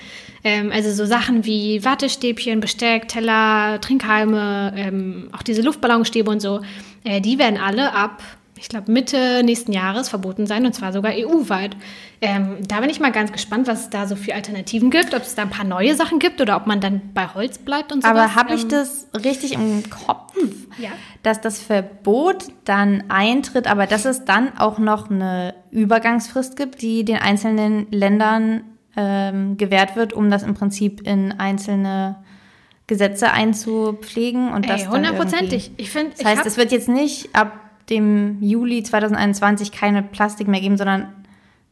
Ähm, 0.42 0.72
also 0.72 0.90
so 0.90 1.06
Sachen 1.06 1.44
wie 1.44 1.84
Wattestäbchen, 1.84 2.58
Besteck, 2.58 3.06
Teller, 3.06 3.80
Trinkhalme, 3.80 4.74
ähm, 4.76 5.28
auch 5.30 5.42
diese 5.42 5.62
Luftballonstäbe 5.62 6.28
und 6.28 6.42
so, 6.42 6.60
äh, 7.04 7.20
die 7.20 7.38
werden 7.38 7.58
alle 7.58 7.92
ab 7.92 8.20
ich 8.62 8.68
glaube, 8.68 8.92
Mitte 8.92 9.42
nächsten 9.42 9.72
Jahres 9.72 10.08
verboten 10.08 10.46
sein 10.46 10.64
und 10.64 10.72
zwar 10.72 10.92
sogar 10.92 11.12
EU-weit. 11.16 11.76
Ähm, 12.20 12.58
da 12.68 12.78
bin 12.78 12.90
ich 12.90 13.00
mal 13.00 13.10
ganz 13.10 13.32
gespannt, 13.32 13.66
was 13.66 13.80
es 13.80 13.90
da 13.90 14.06
so 14.06 14.14
für 14.14 14.36
Alternativen 14.36 14.88
gibt, 14.88 15.14
ob 15.14 15.22
es 15.22 15.34
da 15.34 15.42
ein 15.42 15.50
paar 15.50 15.64
neue 15.64 15.96
Sachen 15.96 16.20
gibt 16.20 16.40
oder 16.40 16.56
ob 16.56 16.68
man 16.68 16.80
dann 16.80 17.12
bei 17.12 17.26
Holz 17.26 17.58
bleibt 17.58 17.90
und 17.90 18.04
so. 18.04 18.08
Aber 18.08 18.36
habe 18.36 18.54
ich 18.54 18.62
ähm, 18.62 18.68
das 18.68 19.08
richtig 19.24 19.54
im 19.54 19.82
Kopf, 19.90 20.32
ja. 20.78 20.90
dass 21.24 21.40
das 21.40 21.58
Verbot 21.58 22.44
dann 22.64 23.02
eintritt, 23.08 23.66
aber 23.66 23.88
dass 23.88 24.04
es 24.04 24.24
dann 24.24 24.56
auch 24.56 24.78
noch 24.78 25.10
eine 25.10 25.54
Übergangsfrist 25.72 26.56
gibt, 26.56 26.82
die 26.82 27.04
den 27.04 27.16
einzelnen 27.16 27.88
Ländern 27.90 28.62
ähm, 28.96 29.56
gewährt 29.56 29.96
wird, 29.96 30.12
um 30.12 30.30
das 30.30 30.44
im 30.44 30.54
Prinzip 30.54 31.04
in 31.04 31.32
einzelne 31.32 32.22
Gesetze 32.86 33.32
einzupflegen 33.32 34.52
und 34.52 34.64
Ey, 34.64 34.70
das 34.70 34.88
hundertprozentig. 34.88 35.72
Ich 35.78 35.90
finde, 35.90 36.12
das 36.16 36.24
heißt, 36.24 36.46
es 36.46 36.56
wird 36.56 36.70
jetzt 36.70 36.88
nicht 36.88 37.34
ab 37.34 37.61
dem 37.90 38.42
Juli 38.42 38.82
2021 38.82 39.72
keine 39.72 40.02
Plastik 40.02 40.48
mehr 40.48 40.60
geben, 40.60 40.76
sondern 40.76 41.12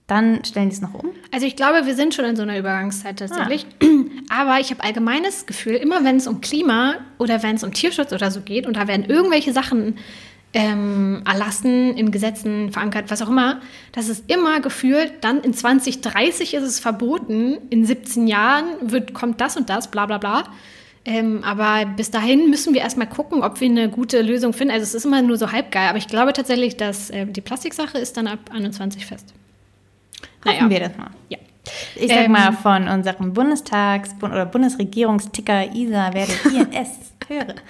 dann 0.06 0.44
stellen 0.44 0.68
die 0.68 0.74
es 0.74 0.80
noch 0.80 0.94
um? 0.94 1.10
Also 1.30 1.46
ich 1.46 1.54
glaube, 1.54 1.86
wir 1.86 1.94
sind 1.94 2.14
schon 2.14 2.24
in 2.24 2.34
so 2.34 2.42
einer 2.42 2.58
Übergangszeit 2.58 3.18
tatsächlich. 3.18 3.66
Ah. 3.80 3.86
Aber 4.40 4.60
ich 4.60 4.70
habe 4.70 4.82
allgemeines 4.82 5.46
Gefühl, 5.46 5.74
immer 5.74 6.04
wenn 6.04 6.16
es 6.16 6.26
um 6.26 6.40
Klima 6.40 6.94
oder 7.18 7.42
wenn 7.42 7.56
es 7.56 7.64
um 7.64 7.72
Tierschutz 7.72 8.12
oder 8.12 8.30
so 8.30 8.40
geht 8.40 8.66
und 8.66 8.76
da 8.76 8.88
werden 8.88 9.04
irgendwelche 9.04 9.52
Sachen 9.52 9.96
ähm, 10.52 11.22
erlassen, 11.24 11.96
in 11.96 12.10
Gesetzen 12.10 12.72
verankert, 12.72 13.10
was 13.10 13.22
auch 13.22 13.28
immer, 13.28 13.60
dass 13.92 14.08
es 14.08 14.24
immer 14.26 14.60
gefühlt, 14.60 15.12
dann 15.20 15.40
in 15.42 15.54
2030 15.54 16.54
ist 16.54 16.64
es 16.64 16.80
verboten, 16.80 17.58
in 17.70 17.84
17 17.84 18.26
Jahren 18.26 18.64
wird, 18.90 19.14
kommt 19.14 19.40
das 19.40 19.56
und 19.56 19.70
das, 19.70 19.90
bla 19.90 20.06
bla 20.06 20.18
bla. 20.18 20.44
Ähm, 21.04 21.42
aber 21.44 21.86
bis 21.86 22.10
dahin 22.10 22.50
müssen 22.50 22.74
wir 22.74 22.82
erstmal 22.82 23.08
gucken, 23.08 23.42
ob 23.42 23.60
wir 23.60 23.68
eine 23.68 23.88
gute 23.88 24.20
Lösung 24.20 24.52
finden. 24.52 24.72
Also 24.72 24.84
es 24.84 24.94
ist 24.94 25.06
immer 25.06 25.22
nur 25.22 25.38
so 25.38 25.50
halb 25.50 25.70
geil, 25.70 25.88
aber 25.88 25.98
ich 25.98 26.08
glaube 26.08 26.32
tatsächlich, 26.32 26.76
dass 26.76 27.10
äh, 27.10 27.26
die 27.26 27.40
Plastiksache 27.40 27.98
ist 27.98 28.16
dann 28.16 28.26
ab 28.26 28.38
21 28.52 29.06
fest. 29.06 29.32
Hoffen 30.44 30.68
naja. 30.68 30.70
wir 30.70 30.80
das 30.80 30.96
mal. 30.98 31.10
Ja. 31.28 31.38
Ich 31.96 32.08
sag 32.08 32.24
ähm, 32.24 32.32
mal, 32.32 32.52
von 32.52 32.88
unserem 32.88 33.32
Bundestags- 33.32 34.14
oder 34.22 34.44
Bundesregierungsticker 34.46 35.74
ISA 35.74 36.12
werdet 36.12 36.38
ihr 36.52 36.66
es 36.72 36.88
hören. 37.28 37.60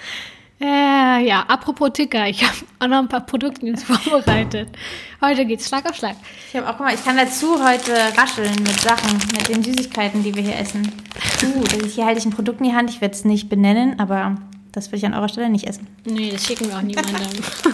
Äh, 0.63 1.25
ja, 1.25 1.41
apropos 1.47 1.89
Ticker, 1.91 2.27
ich 2.27 2.43
habe 2.43 2.55
auch 2.79 2.87
noch 2.87 2.99
ein 2.99 3.07
paar 3.07 3.25
Produktnews 3.25 3.81
vorbereitet. 4.03 4.69
Heute 5.19 5.45
geht's 5.45 5.67
Schlag 5.67 5.89
auf 5.89 5.95
Schlag. 5.95 6.15
Ich 6.49 6.55
habe 6.55 6.67
auch, 6.69 6.77
guck 6.77 6.85
mal, 6.85 6.93
ich 6.93 7.03
kann 7.03 7.17
dazu 7.17 7.63
heute 7.67 7.93
rascheln 8.15 8.53
mit 8.61 8.79
Sachen, 8.79 9.17
mit 9.33 9.49
den 9.49 9.63
Süßigkeiten, 9.63 10.21
die 10.23 10.35
wir 10.35 10.43
hier 10.43 10.57
essen. 10.57 10.91
Uh, 11.43 11.63
hier 11.87 12.05
halte 12.05 12.19
ich 12.19 12.25
ein 12.25 12.29
Produkt 12.31 12.59
in 12.61 12.67
die 12.67 12.75
Hand, 12.75 12.91
ich 12.91 13.01
werde 13.01 13.15
es 13.15 13.25
nicht 13.25 13.49
benennen, 13.49 13.99
aber 13.99 14.35
das 14.71 14.89
würde 14.89 14.97
ich 14.97 15.05
an 15.07 15.15
eurer 15.15 15.27
Stelle 15.27 15.49
nicht 15.49 15.67
essen. 15.67 15.87
Nee, 16.05 16.29
das 16.29 16.45
schicken 16.45 16.67
wir 16.67 16.77
auch 16.77 16.83
niemandem. 16.83 17.15
das 17.15 17.73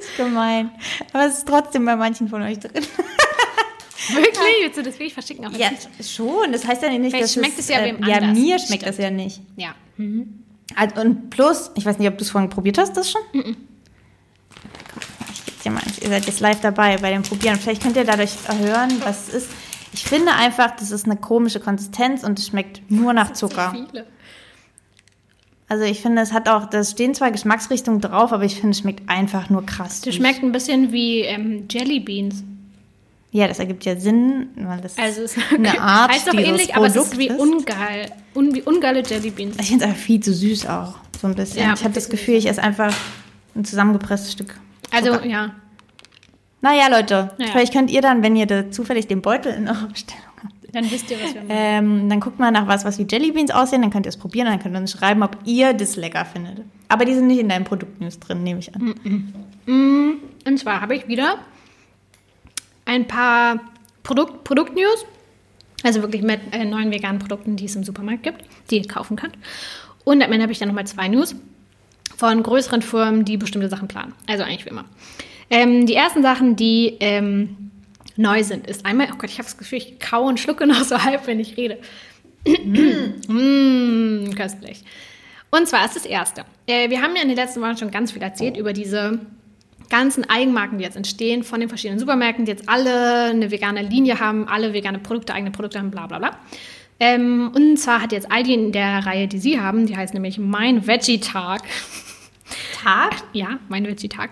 ist 0.00 0.16
gemein. 0.16 0.72
Aber 1.12 1.24
es 1.26 1.38
ist 1.38 1.46
trotzdem 1.46 1.84
bei 1.84 1.94
manchen 1.94 2.26
von 2.28 2.42
euch 2.42 2.58
drin. 2.58 2.72
Wirklich? 4.08 4.34
Willst 4.62 4.78
du 4.78 4.82
das 4.82 4.94
wirklich 4.94 5.14
verschicken? 5.14 5.46
ja, 5.56 5.70
schon. 6.02 6.50
Das 6.50 6.66
heißt 6.66 6.82
ja 6.82 6.88
nicht, 6.90 7.02
Vielleicht 7.10 7.22
dass 7.22 7.32
schmeckt 7.34 7.52
es, 7.56 7.66
es 7.66 7.68
ja 7.68 7.78
äh, 7.82 7.94
Ja, 8.04 8.20
mir 8.20 8.58
schmeckt 8.58 8.82
Stimmt. 8.82 8.86
das 8.86 8.98
ja 8.98 9.10
nicht. 9.10 9.40
Ja. 9.56 9.76
Mhm. 9.96 10.43
Also, 10.76 11.00
und 11.00 11.30
plus, 11.30 11.70
ich 11.74 11.86
weiß 11.86 11.98
nicht, 11.98 12.08
ob 12.08 12.18
du 12.18 12.24
es 12.24 12.30
vorhin 12.30 12.50
probiert 12.50 12.78
hast, 12.78 12.96
das 12.96 13.10
schon? 13.10 13.22
Mhm. 13.32 13.56
Ich 15.34 15.44
gebe 15.46 15.62
dir 15.62 15.70
mal 15.70 15.82
Ihr 16.00 16.08
seid 16.08 16.26
jetzt 16.26 16.40
live 16.40 16.60
dabei 16.60 16.98
bei 16.98 17.10
dem 17.10 17.22
Probieren. 17.22 17.56
Vielleicht 17.56 17.82
könnt 17.82 17.96
ihr 17.96 18.04
dadurch 18.04 18.36
hören, 18.48 18.92
was 19.04 19.28
es 19.28 19.34
ist. 19.34 19.50
Ich 19.92 20.04
finde 20.04 20.32
einfach, 20.32 20.74
das 20.76 20.90
ist 20.90 21.04
eine 21.04 21.16
komische 21.16 21.60
Konsistenz 21.60 22.24
und 22.24 22.38
es 22.38 22.48
schmeckt 22.48 22.82
nur 22.90 23.12
nach 23.12 23.32
Zucker. 23.32 23.72
So 23.72 23.86
viele. 23.86 24.06
Also 25.68 25.84
ich 25.84 26.00
finde, 26.02 26.22
es 26.22 26.32
hat 26.32 26.48
auch, 26.48 26.66
da 26.66 26.84
stehen 26.84 27.14
zwar 27.14 27.30
Geschmacksrichtungen 27.30 28.00
drauf, 28.00 28.32
aber 28.32 28.44
ich 28.44 28.56
finde, 28.56 28.70
es 28.70 28.80
schmeckt 28.80 29.08
einfach 29.08 29.50
nur 29.50 29.64
krass. 29.64 30.02
Das 30.02 30.14
schmeckt 30.14 30.42
ein 30.42 30.52
bisschen 30.52 30.92
wie 30.92 31.20
ähm, 31.20 31.66
Jelly 31.70 32.00
Beans. 32.00 32.44
Ja, 33.34 33.48
das 33.48 33.58
ergibt 33.58 33.84
ja 33.84 33.96
Sinn, 33.96 34.50
weil 34.54 34.80
das 34.80 34.96
also 34.96 35.22
es 35.22 35.34
eine 35.52 35.80
Art 35.80 36.12
heißt 36.12 36.30
auch 36.30 36.34
ähnlich, 36.34 36.68
Produkt 36.68 36.76
aber 36.76 36.86
es 36.86 36.94
ist 36.94 37.18
wie 37.18 37.32
ungeil, 37.32 38.12
un, 38.32 38.54
wie 38.54 38.62
ungeile 38.62 39.02
Jellybeans. 39.02 39.56
Ich 39.58 39.66
finde 39.66 39.84
es 39.84 39.90
einfach 39.90 40.00
viel 40.00 40.20
zu 40.20 40.32
süß 40.32 40.68
auch, 40.68 40.94
so 41.20 41.26
ein 41.26 41.34
bisschen. 41.34 41.66
Ja, 41.66 41.74
ich 41.74 41.82
habe 41.82 41.92
das 41.92 42.08
Gefühl, 42.08 42.36
ich 42.36 42.46
esse 42.46 42.62
einfach 42.62 42.94
ein 43.56 43.64
zusammengepresstes 43.64 44.30
Stück. 44.30 44.54
Also 44.92 45.14
Zucker. 45.14 45.26
ja. 45.26 45.50
Naja, 46.60 46.86
Leute, 46.88 47.32
naja. 47.36 47.50
vielleicht 47.50 47.72
könnt 47.72 47.90
ihr 47.90 48.02
dann, 48.02 48.22
wenn 48.22 48.36
ihr 48.36 48.46
da 48.46 48.70
zufällig 48.70 49.08
den 49.08 49.20
Beutel 49.20 49.52
in 49.52 49.66
eurer 49.66 49.88
Bestellung 49.88 50.22
habt, 50.40 50.54
dann 50.72 50.88
wisst 50.88 51.10
ihr, 51.10 51.16
was 51.20 51.34
wir 51.34 51.42
machen. 51.42 51.50
Ähm, 51.50 52.08
dann 52.08 52.20
guckt 52.20 52.38
mal 52.38 52.52
nach 52.52 52.68
was, 52.68 52.84
was 52.84 53.00
wie 53.00 53.06
Jellybeans 53.10 53.50
aussehen, 53.50 53.82
dann 53.82 53.90
könnt 53.90 54.06
ihr 54.06 54.10
es 54.10 54.16
probieren 54.16 54.46
und 54.46 54.52
dann 54.52 54.62
könnt 54.62 54.76
ihr 54.76 54.80
uns 54.80 54.92
schreiben, 54.92 55.24
ob 55.24 55.38
ihr 55.44 55.72
das 55.72 55.96
lecker 55.96 56.24
findet. 56.24 56.60
Aber 56.86 57.04
die 57.04 57.14
sind 57.14 57.26
nicht 57.26 57.40
in 57.40 57.48
deinem 57.48 57.64
Produktnews 57.64 58.20
drin, 58.20 58.44
nehme 58.44 58.60
ich 58.60 58.72
an. 58.76 58.94
Mm 59.02 59.32
-mm. 59.66 60.14
Und 60.46 60.58
zwar 60.60 60.80
habe 60.80 60.94
ich 60.94 61.08
wieder 61.08 61.38
ein 62.84 63.06
paar 63.06 63.60
Produkt, 64.02 64.44
Produktnews, 64.44 65.06
also 65.82 66.02
wirklich 66.02 66.22
mit 66.22 66.40
äh, 66.52 66.64
neuen 66.64 66.90
veganen 66.90 67.18
Produkten, 67.18 67.56
die 67.56 67.66
es 67.66 67.76
im 67.76 67.84
Supermarkt 67.84 68.22
gibt, 68.22 68.44
die 68.70 68.78
ihr 68.78 68.88
kaufen 68.88 69.16
könnt. 69.16 69.36
Und 70.04 70.22
am 70.22 70.32
Ende 70.32 70.42
habe 70.42 70.52
ich 70.52 70.58
dann 70.58 70.68
nochmal 70.68 70.86
zwei 70.86 71.08
News 71.08 71.34
von 72.16 72.42
größeren 72.42 72.82
Firmen, 72.82 73.24
die 73.24 73.36
bestimmte 73.36 73.68
Sachen 73.68 73.88
planen. 73.88 74.14
Also 74.26 74.44
eigentlich 74.44 74.64
wie 74.66 74.70
immer. 74.70 74.84
Ähm, 75.50 75.86
die 75.86 75.94
ersten 75.94 76.22
Sachen, 76.22 76.56
die 76.56 76.96
ähm, 77.00 77.70
neu 78.16 78.42
sind, 78.42 78.66
ist 78.66 78.86
einmal, 78.86 79.08
oh 79.12 79.16
Gott, 79.16 79.30
ich 79.30 79.38
habe 79.38 79.44
das 79.44 79.56
Gefühl, 79.56 79.78
ich 79.78 79.98
kaue 79.98 80.28
und 80.28 80.40
schlucke 80.40 80.66
noch 80.68 80.84
so 80.84 81.02
halb, 81.02 81.26
wenn 81.26 81.40
ich 81.40 81.56
rede. 81.56 81.78
mmh, 82.46 84.30
köstlich. 84.36 84.82
Und 85.50 85.68
zwar 85.68 85.84
ist 85.84 85.96
das 85.96 86.04
erste. 86.04 86.44
Äh, 86.66 86.90
wir 86.90 87.00
haben 87.00 87.14
ja 87.14 87.22
in 87.22 87.28
den 87.28 87.36
letzten 87.36 87.60
Wochen 87.62 87.76
schon 87.76 87.90
ganz 87.90 88.12
viel 88.12 88.22
erzählt 88.22 88.56
über 88.56 88.72
diese 88.72 89.20
ganzen 89.90 90.28
Eigenmarken, 90.28 90.78
die 90.78 90.84
jetzt 90.84 90.96
entstehen 90.96 91.42
von 91.44 91.60
den 91.60 91.68
verschiedenen 91.68 91.98
Supermärkten, 91.98 92.44
die 92.44 92.50
jetzt 92.52 92.68
alle 92.68 93.30
eine 93.30 93.50
vegane 93.50 93.82
Linie 93.82 94.20
haben, 94.20 94.48
alle 94.48 94.72
vegane 94.72 94.98
Produkte, 94.98 95.34
eigene 95.34 95.50
Produkte 95.50 95.78
haben, 95.78 95.90
bla 95.90 96.06
bla 96.06 96.18
bla. 96.18 96.38
Ähm, 97.00 97.50
und 97.54 97.76
zwar 97.78 98.00
hat 98.02 98.12
jetzt 98.12 98.30
Aldi 98.30 98.54
in 98.54 98.72
der 98.72 99.04
Reihe, 99.04 99.26
die 99.28 99.38
sie 99.38 99.60
haben, 99.60 99.86
die 99.86 99.96
heißt 99.96 100.14
nämlich 100.14 100.38
Mein 100.38 100.86
Veggie-Tag. 100.86 101.62
Tag? 102.82 103.14
Ja, 103.32 103.58
Mein 103.68 103.86
Veggie-Tag. 103.86 104.30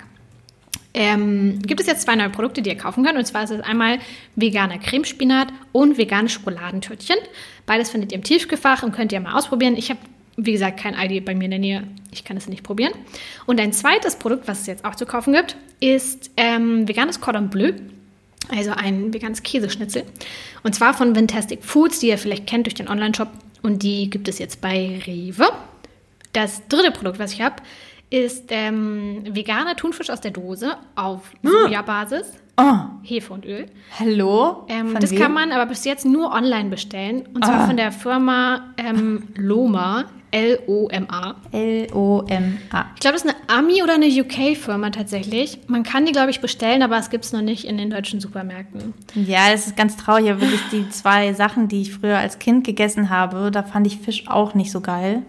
ähm, 0.94 1.58
gibt 1.62 1.80
es 1.80 1.86
jetzt 1.86 2.02
zwei 2.02 2.14
neue 2.14 2.30
Produkte, 2.30 2.62
die 2.62 2.70
ihr 2.70 2.76
kaufen 2.76 3.04
könnt. 3.04 3.18
Und 3.18 3.24
zwar 3.26 3.44
ist 3.44 3.50
es 3.50 3.60
einmal 3.62 3.98
veganer 4.36 4.78
Cremespinat 4.78 5.48
und 5.72 5.98
vegane 5.98 6.28
Schokoladentörtchen. 6.28 7.16
Beides 7.66 7.90
findet 7.90 8.12
ihr 8.12 8.18
im 8.18 8.24
Tiefkühlfach 8.24 8.82
und 8.82 8.92
könnt 8.92 9.10
ihr 9.12 9.20
mal 9.20 9.36
ausprobieren. 9.36 9.76
Ich 9.76 9.90
habe, 9.90 10.00
wie 10.36 10.52
gesagt, 10.52 10.78
kein 10.78 10.94
Aldi 10.94 11.20
bei 11.20 11.34
mir 11.34 11.46
in 11.46 11.50
der 11.50 11.60
Nähe. 11.60 11.84
Ich 12.12 12.24
kann 12.24 12.36
es 12.36 12.48
nicht 12.48 12.62
probieren. 12.62 12.92
Und 13.46 13.60
ein 13.60 13.72
zweites 13.72 14.16
Produkt, 14.16 14.46
was 14.46 14.60
es 14.60 14.66
jetzt 14.66 14.84
auch 14.84 14.94
zu 14.94 15.06
kaufen 15.06 15.32
gibt, 15.32 15.56
ist 15.80 16.30
ähm, 16.36 16.86
veganes 16.86 17.20
Cordon 17.20 17.50
Bleu. 17.50 17.72
Also 18.50 18.72
ein 18.72 19.14
veganes 19.14 19.42
Käseschnitzel. 19.42 20.04
Und 20.62 20.74
zwar 20.74 20.94
von 20.94 21.14
Fantastic 21.14 21.64
Foods, 21.64 22.00
die 22.00 22.08
ihr 22.08 22.18
vielleicht 22.18 22.46
kennt 22.46 22.66
durch 22.66 22.74
den 22.74 22.88
Online-Shop. 22.88 23.28
Und 23.62 23.82
die 23.82 24.10
gibt 24.10 24.28
es 24.28 24.38
jetzt 24.38 24.60
bei 24.60 25.00
Rewe. 25.06 25.48
Das 26.32 26.66
dritte 26.68 26.90
Produkt, 26.90 27.18
was 27.18 27.32
ich 27.32 27.40
habe, 27.40 27.56
ist 28.10 28.46
ähm, 28.50 29.22
veganer 29.24 29.74
Thunfisch 29.76 30.10
aus 30.10 30.20
der 30.20 30.32
Dose 30.32 30.76
auf 30.96 31.32
Sojabasis, 31.42 32.26
Oh, 32.58 32.74
Hefe 33.02 33.32
und 33.32 33.46
Öl. 33.46 33.66
hallo? 33.98 34.66
Ähm, 34.68 34.94
das 35.00 35.10
wem? 35.10 35.18
kann 35.20 35.32
man 35.32 35.52
aber 35.52 35.66
bis 35.66 35.84
jetzt 35.84 36.04
nur 36.04 36.32
online 36.32 36.68
bestellen. 36.68 37.26
Und 37.34 37.44
zwar 37.44 37.60
Ah. 37.60 37.66
von 37.66 37.76
der 37.78 37.92
Firma 37.92 38.74
ähm, 38.76 39.28
Loma, 39.36 40.04
L-O-M-A. 40.32 41.34
L-O-M-A. 41.50 42.84
Ich 42.94 43.00
glaube, 43.00 43.16
das 43.16 43.24
ist 43.24 43.34
eine 43.34 43.36
Ami- 43.58 43.82
oder 43.82 43.94
eine 43.94 44.06
UK-Firma 44.06 44.90
tatsächlich. 44.90 45.60
Man 45.66 45.82
kann 45.82 46.04
die, 46.06 46.12
glaube 46.12 46.30
ich, 46.30 46.40
bestellen, 46.40 46.82
aber 46.82 46.98
es 46.98 47.10
gibt 47.10 47.24
es 47.24 47.32
noch 47.32 47.42
nicht 47.42 47.64
in 47.64 47.78
den 47.78 47.90
deutschen 47.90 48.20
Supermärkten. 48.20 48.94
Ja, 49.14 49.50
das 49.50 49.66
ist 49.66 49.76
ganz 49.76 49.96
traurig. 49.96 50.30
Aber 50.30 50.40
wirklich 50.42 50.60
die 50.70 50.88
zwei 50.90 51.32
Sachen, 51.34 51.68
die 51.68 51.82
ich 51.82 51.92
früher 51.92 52.18
als 52.18 52.38
Kind 52.38 52.64
gegessen 52.64 53.08
habe, 53.10 53.50
da 53.50 53.62
fand 53.62 53.86
ich 53.86 53.98
Fisch 53.98 54.28
auch 54.28 54.54
nicht 54.54 54.70
so 54.72 54.80
geil. 54.80 55.22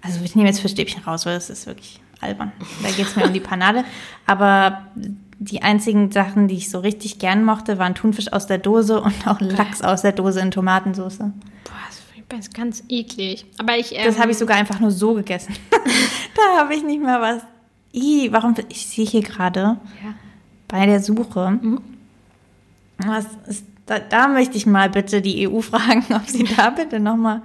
Also 0.00 0.20
ich 0.24 0.34
nehme 0.36 0.48
jetzt 0.48 0.60
Fischstäbchen 0.60 1.02
raus, 1.04 1.26
weil 1.26 1.34
das 1.34 1.50
ist 1.50 1.66
wirklich 1.66 2.00
albern. 2.20 2.50
Da 2.82 2.88
geht 2.90 3.06
es 3.06 3.14
mir 3.16 3.24
um 3.26 3.32
die 3.32 3.40
Panade. 3.40 3.84
Aber 4.26 4.86
die 5.44 5.62
einzigen 5.62 6.10
Sachen, 6.12 6.48
die 6.48 6.56
ich 6.56 6.70
so 6.70 6.78
richtig 6.80 7.18
gern 7.18 7.44
mochte, 7.44 7.78
waren 7.78 7.94
Thunfisch 7.94 8.32
aus 8.32 8.46
der 8.46 8.58
Dose 8.58 9.00
und 9.00 9.26
auch 9.26 9.40
Lachs 9.40 9.82
aus 9.82 10.02
der 10.02 10.12
Dose 10.12 10.40
in 10.40 10.50
Tomatensauce. 10.50 11.18
Boah, 11.18 11.30
das 12.28 12.46
ich 12.48 12.52
ganz 12.54 12.82
eklig. 12.88 13.44
Aber 13.58 13.76
ich. 13.76 13.92
Ähm, 13.92 14.02
Das 14.04 14.18
habe 14.18 14.30
ich 14.30 14.38
sogar 14.38 14.56
einfach 14.56 14.80
nur 14.80 14.90
so 14.90 15.14
gegessen. 15.14 15.54
da 16.36 16.60
habe 16.60 16.74
ich 16.74 16.82
nicht 16.82 17.02
mehr 17.02 17.20
was. 17.20 17.42
Ih, 17.92 18.28
warum? 18.32 18.54
Ich 18.68 18.86
sehe 18.86 19.04
hier 19.06 19.22
gerade 19.22 19.60
Ja. 20.02 20.14
bei 20.68 20.86
der 20.86 21.00
Suche. 21.02 21.58
Was 22.98 23.26
ist, 23.48 23.66
da, 23.86 23.98
da 23.98 24.28
möchte 24.28 24.56
ich 24.56 24.64
mal 24.66 24.88
bitte 24.88 25.20
die 25.20 25.48
EU 25.48 25.60
fragen, 25.60 26.04
ob 26.14 26.26
sie 26.28 26.44
da 26.44 26.70
bitte 26.70 27.00
nochmal. 27.00 27.42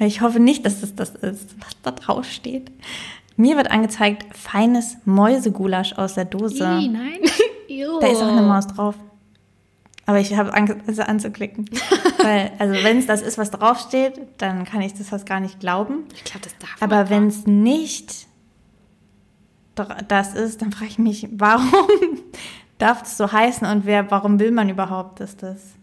Ich 0.00 0.20
hoffe 0.20 0.40
nicht, 0.40 0.64
dass 0.66 0.80
das 0.80 0.94
das 0.94 1.10
ist, 1.10 1.56
was 1.60 1.76
da 1.82 1.90
drauf 1.92 2.24
steht. 2.26 2.70
Mir 3.38 3.56
wird 3.56 3.70
angezeigt, 3.70 4.36
feines 4.36 4.98
Mäusegulasch 5.04 5.92
aus 5.92 6.14
der 6.14 6.24
Dose. 6.24 6.64
Ih, 6.64 6.88
nein. 6.88 7.20
Da 8.00 8.08
ist 8.08 8.20
auch 8.20 8.28
eine 8.32 8.42
Maus 8.42 8.66
drauf. 8.66 8.96
Aber 10.06 10.18
ich 10.18 10.34
habe 10.36 10.52
Angst, 10.52 10.74
es 10.86 10.98
anzuklicken. 10.98 11.70
Weil, 12.22 12.50
also 12.58 12.74
wenn 12.82 12.98
es 12.98 13.06
das 13.06 13.22
ist, 13.22 13.38
was 13.38 13.50
draufsteht, 13.50 14.20
dann 14.38 14.64
kann 14.64 14.80
ich 14.80 14.94
das 14.94 15.10
fast 15.10 15.26
gar 15.26 15.38
nicht 15.38 15.60
glauben. 15.60 16.04
Ich 16.14 16.24
glaube, 16.24 16.40
das 16.42 16.56
darf 16.58 16.76
Aber 16.80 17.10
wenn 17.10 17.28
es 17.28 17.46
nicht 17.46 18.26
das 20.08 20.34
ist, 20.34 20.62
dann 20.62 20.72
frage 20.72 20.90
ich 20.90 20.98
mich, 20.98 21.28
warum 21.32 22.18
darf 22.78 23.02
es 23.02 23.16
so 23.16 23.30
heißen 23.30 23.68
und 23.68 23.86
wer, 23.86 24.10
warum 24.10 24.40
will 24.40 24.50
man 24.50 24.68
überhaupt, 24.68 25.20
dass 25.20 25.36
das. 25.36 25.74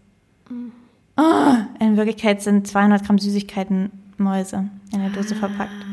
Oh, 1.18 1.53
in 1.80 1.95
Wirklichkeit 1.95 2.41
sind 2.41 2.68
200 2.68 3.06
Gramm 3.06 3.20
Süßigkeiten 3.20 3.91
Mäuse 4.18 4.70
in 4.91 4.99
der 4.99 5.10
Dose 5.12 5.36
verpackt. 5.36 5.84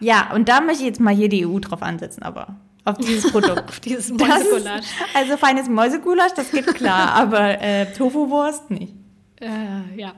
Ja, 0.00 0.30
und 0.34 0.48
da 0.48 0.60
möchte 0.60 0.80
ich 0.82 0.88
jetzt 0.88 1.00
mal 1.00 1.14
hier 1.14 1.28
die 1.28 1.46
EU 1.46 1.58
drauf 1.58 1.82
ansetzen, 1.82 2.22
aber 2.22 2.56
auf 2.84 2.96
dieses 2.98 3.30
Produkt. 3.30 3.62
Auf 3.68 3.80
dieses 3.80 4.08
Das 4.16 4.28
ist- 4.28 4.28
Mäusegulasch. 4.50 4.86
Also 5.14 5.36
feines 5.36 5.68
Mäusegulasch, 5.68 6.32
das 6.34 6.50
geht 6.50 6.66
klar, 6.74 7.12
aber 7.14 7.60
äh, 7.60 7.92
Tofu-Wurst 7.92 8.70
nicht. 8.70 8.94
Äh, 9.40 9.98
ja. 10.00 10.12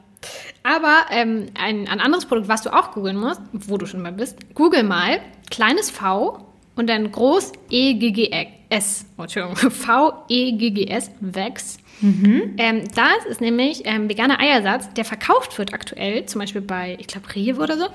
Aber 0.62 0.94
ähm, 1.10 1.46
ein, 1.60 1.88
ein 1.88 2.00
anderes 2.00 2.26
Produkt, 2.26 2.46
was 2.48 2.62
du 2.62 2.70
auch 2.72 2.92
googeln 2.92 3.16
musst, 3.16 3.40
wo 3.52 3.76
du 3.78 3.86
schon 3.86 4.00
mal 4.02 4.12
bist, 4.12 4.54
google 4.54 4.84
mal 4.84 5.18
kleines 5.50 5.90
V 5.90 6.46
und 6.76 6.88
dann 6.88 7.10
groß 7.10 7.50
E-G-G-S. 7.68 9.06
Entschuldigung, 9.18 9.56
V-E-G-G-S, 9.70 11.10
Vex. 11.20 11.78
Ähm, 12.02 12.84
das 12.96 13.26
ist 13.28 13.40
nämlich 13.40 13.82
ähm, 13.84 14.08
veganer 14.08 14.40
Eiersatz, 14.40 14.92
der 14.94 15.04
verkauft 15.04 15.56
wird 15.58 15.72
aktuell, 15.72 16.26
zum 16.26 16.40
Beispiel 16.40 16.60
bei, 16.60 16.96
ich 16.98 17.06
glaube, 17.06 17.32
Rewe 17.34 17.60
oder 17.62 17.76
so, 17.78 17.86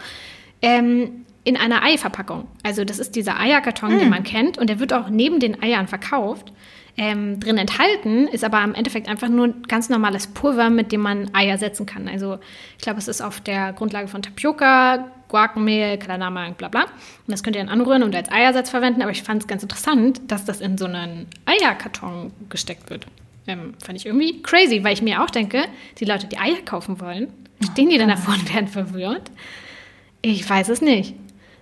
ähm, 0.62 1.26
in 1.48 1.56
einer 1.56 1.82
Eiverpackung. 1.82 2.46
Also 2.62 2.84
das 2.84 3.00
ist 3.00 3.16
dieser 3.16 3.40
Eierkarton, 3.40 4.00
den 4.00 4.10
man 4.10 4.24
kennt 4.24 4.58
und 4.58 4.70
der 4.70 4.82
wird 4.82 4.92
auch 4.92 5.08
neben 5.08 5.40
den 5.40 5.64
Eiern 5.64 5.88
verkauft. 5.88 6.52
Ähm, 6.98 7.40
drin 7.40 7.58
enthalten 7.58 8.28
ist 8.28 8.44
aber 8.44 8.62
im 8.64 8.74
Endeffekt 8.74 9.08
einfach 9.08 9.30
nur 9.30 9.54
ganz 9.68 9.88
normales 9.88 10.28
Pulver, 10.28 10.70
mit 10.70 10.92
dem 10.92 11.02
man 11.02 11.34
Eier 11.34 11.58
setzen 11.58 11.86
kann. 11.86 12.10
Also 12.10 12.40
ich 12.78 12.84
glaube, 12.84 13.00
es 13.00 13.08
ist 13.08 13.22
auf 13.22 13.40
der 13.40 13.72
Grundlage 13.72 14.10
von 14.10 14.24
Tapioca, 14.24 15.10
Guacanmehl, 15.30 15.98
Kalanamak, 16.00 16.58
bla 16.58 16.68
bla. 16.68 16.82
Und 16.82 16.90
das 17.28 17.44
könnt 17.44 17.56
ihr 17.56 17.64
dann 17.64 17.72
anrühren 17.72 18.04
und 18.04 18.14
als 18.14 18.30
Eiersatz 18.30 18.70
verwenden. 18.70 19.02
Aber 19.04 19.12
ich 19.12 19.24
fand 19.24 19.44
es 19.44 19.48
ganz 19.48 19.64
interessant, 19.64 20.20
dass 20.28 20.44
das 20.44 20.60
in 20.60 20.78
so 20.78 20.86
einen 20.86 21.28
Eierkarton 21.46 22.34
gesteckt 22.50 22.90
wird. 22.90 23.08
Ähm, 23.46 23.76
fand 23.82 23.98
ich 23.98 24.06
irgendwie 24.06 24.42
crazy, 24.42 24.84
weil 24.84 24.94
ich 24.94 25.02
mir 25.02 25.24
auch 25.24 25.30
denke, 25.30 25.64
die 26.00 26.06
Leute, 26.06 26.28
die 26.28 26.40
Eier 26.40 26.62
kaufen 26.66 27.00
wollen, 27.00 27.32
stehen 27.72 27.90
die 27.90 27.98
dann 27.98 28.10
davor 28.10 28.34
und 28.34 28.54
werden 28.54 28.68
verwirrt? 28.68 29.32
Ich 30.22 30.50
weiß 30.50 30.70
es 30.70 30.82
nicht. 30.82 31.16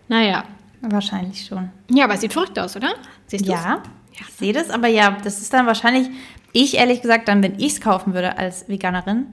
Naja. 0.08 0.43
Wahrscheinlich 0.82 1.45
schon. 1.45 1.70
Ja, 1.89 2.03
aber 2.06 2.14
es 2.14 2.22
sieht 2.22 2.34
verrückt 2.34 2.58
aus, 2.60 2.76
oder? 2.76 2.93
Siehst 3.28 3.45
du's? 3.47 3.53
Ja, 3.53 3.82
ich 4.12 4.26
sehe 4.38 4.53
das, 4.53 4.70
aber 4.70 4.88
ja, 4.88 5.18
das 5.24 5.41
ist 5.41 5.51
dann 5.53 5.66
wahrscheinlich, 5.66 6.08
ich 6.53 6.76
ehrlich 6.78 7.01
gesagt, 7.01 7.28
dann, 7.28 7.41
wenn 7.43 7.56
ich 7.60 7.74
es 7.74 7.82
kaufen 7.82 8.14
würde 8.14 8.38
als 8.38 8.68
Veganerin, 8.70 9.28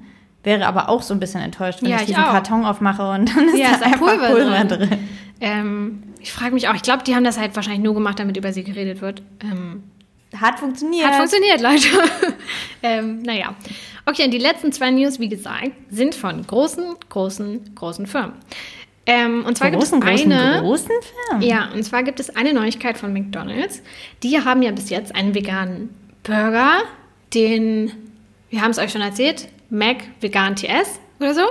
wäre 0.45 0.67
aber 0.67 0.89
auch 0.89 1.03
so 1.03 1.15
ein 1.15 1.21
bisschen 1.21 1.41
enttäuscht, 1.43 1.83
wenn 1.83 1.91
Ja, 1.91 1.97
ich 1.97 2.03
ich 2.03 2.09
diesen 2.09 2.25
auch. 2.25 2.31
Karton 2.33 2.65
aufmache 2.65 3.09
und 3.11 3.29
dann 3.37 3.49
ist 3.49 3.59
Ja, 3.59 3.69
da 3.71 3.75
ist 3.77 3.83
einfach 3.83 3.99
Pulver 3.99 4.29
Pulver, 4.31 4.65
drin. 4.65 4.89
drin. 4.89 5.09
Ähm, 5.41 6.03
ich 6.21 6.33
frage 6.33 6.55
mich 6.55 6.69
auch, 6.69 6.75
ich 6.75 6.83
glaube, 6.83 7.03
die 7.05 7.15
haben 7.15 7.25
das 7.25 7.39
halt 7.39 7.55
wahrscheinlich 7.55 7.83
nur 7.83 7.95
gemacht, 7.95 8.19
damit 8.19 8.37
über 8.37 8.53
sie 8.53 8.65
geredet 8.65 9.01
wird. 9.03 9.23
Ähm, 9.43 9.83
Hat 10.41 10.59
funktioniert. 10.59 11.07
Hat 11.07 11.17
funktioniert, 11.17 11.61
Leute. 11.61 11.87
ähm, 12.83 13.23
naja. 13.23 13.55
Okay, 14.07 14.25
und 14.25 14.31
die 14.33 14.39
letzten 14.39 14.73
zwei 14.73 14.91
News, 14.91 15.21
wie 15.21 15.29
gesagt, 15.29 15.71
sind 15.91 16.15
von 16.15 16.45
großen, 16.47 16.85
großen, 17.09 17.75
großen 17.75 18.07
Firmen. 18.07 18.33
Ähm, 19.07 19.45
und 19.45 19.59
zwar 19.59 19.71
großen, 19.73 20.01
gibt 20.01 20.13
es 20.13 20.21
großen, 20.21 20.33
eine. 20.33 20.61
großen 20.61 20.91
Firmen. 21.29 21.43
Ja, 21.49 21.71
und 21.75 21.83
zwar 21.83 22.03
gibt 22.05 22.21
es 22.21 22.35
eine 22.37 22.53
Neuigkeit 22.55 22.97
von 22.97 23.13
McDonald's. 23.13 23.83
Die 24.23 24.39
haben 24.45 24.63
ja 24.63 24.71
bis 24.71 24.91
jetzt 24.91 25.15
einen 25.15 25.35
veganen 25.35 25.89
Burger, 26.23 26.83
den, 27.35 27.91
wir 28.51 28.63
haben 28.63 28.71
es 28.71 28.79
euch 28.79 28.93
schon 28.93 29.01
erzählt, 29.03 29.49
Mac 29.71 29.97
Vegan 30.21 30.55
TS 30.55 31.01
oder 31.19 31.35
so. 31.35 31.43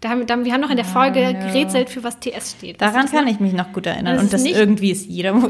Da 0.00 0.10
haben, 0.10 0.24
da, 0.28 0.44
wir 0.44 0.52
haben 0.52 0.60
noch 0.60 0.70
in 0.70 0.76
der 0.76 0.84
Folge 0.84 1.26
Ah, 1.26 1.32
no. 1.32 1.38
gerätselt, 1.52 1.90
für 1.90 2.04
was 2.04 2.20
TS 2.20 2.52
steht. 2.56 2.80
Daran 2.80 3.06
kann 3.10 3.24
das 3.26 3.34
ich 3.34 3.40
mich 3.40 3.52
noch 3.52 3.72
gut 3.72 3.84
erinnern. 3.86 4.14
Das 4.14 4.20
Und 4.20 4.26
ist 4.26 4.32
das 4.34 4.42
nicht- 4.42 4.54
irgendwie 4.56 4.92
es 4.92 5.04
jeder 5.06 5.32
noch? 5.32 5.48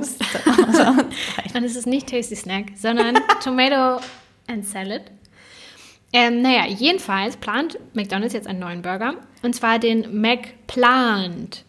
Und 1.55 1.65
es 1.65 1.77
ist 1.77 1.87
nicht 1.87 2.09
Tasty 2.09 2.37
Snack, 2.37 2.67
sondern 2.75 3.19
Tomato 3.45 4.01
and 4.47 4.65
Salad. 4.65 5.03
Ähm, 6.13 6.43
naja, 6.43 6.67
jedenfalls 6.67 7.37
plant 7.37 7.79
McDonald's 7.95 8.35
jetzt 8.35 8.47
einen 8.47 8.61
neuen 8.61 8.83
Burger. 8.83 9.15
Und 9.43 9.55
zwar 9.55 9.79
den 9.79 10.21
McPlant. 10.21 11.65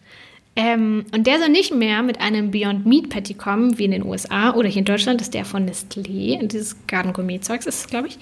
Ähm, 0.56 1.04
und 1.14 1.26
der 1.26 1.38
soll 1.38 1.48
nicht 1.48 1.72
mehr 1.72 2.02
mit 2.02 2.20
einem 2.20 2.50
Beyond 2.50 2.84
Meat 2.84 3.08
Patty 3.08 3.34
kommen, 3.34 3.78
wie 3.78 3.84
in 3.84 3.92
den 3.92 4.04
USA 4.04 4.52
oder 4.54 4.68
hier 4.68 4.80
in 4.80 4.84
Deutschland 4.84 5.20
ist 5.20 5.34
der 5.34 5.44
von 5.44 5.68
Nestlé. 5.68 6.44
Dieses 6.46 6.76
Garden 6.86 7.12
Gourmet 7.12 7.38
Zeugs 7.38 7.66
ist 7.66 7.80
es, 7.80 7.86
glaube 7.86 8.08
ich. 8.08 8.18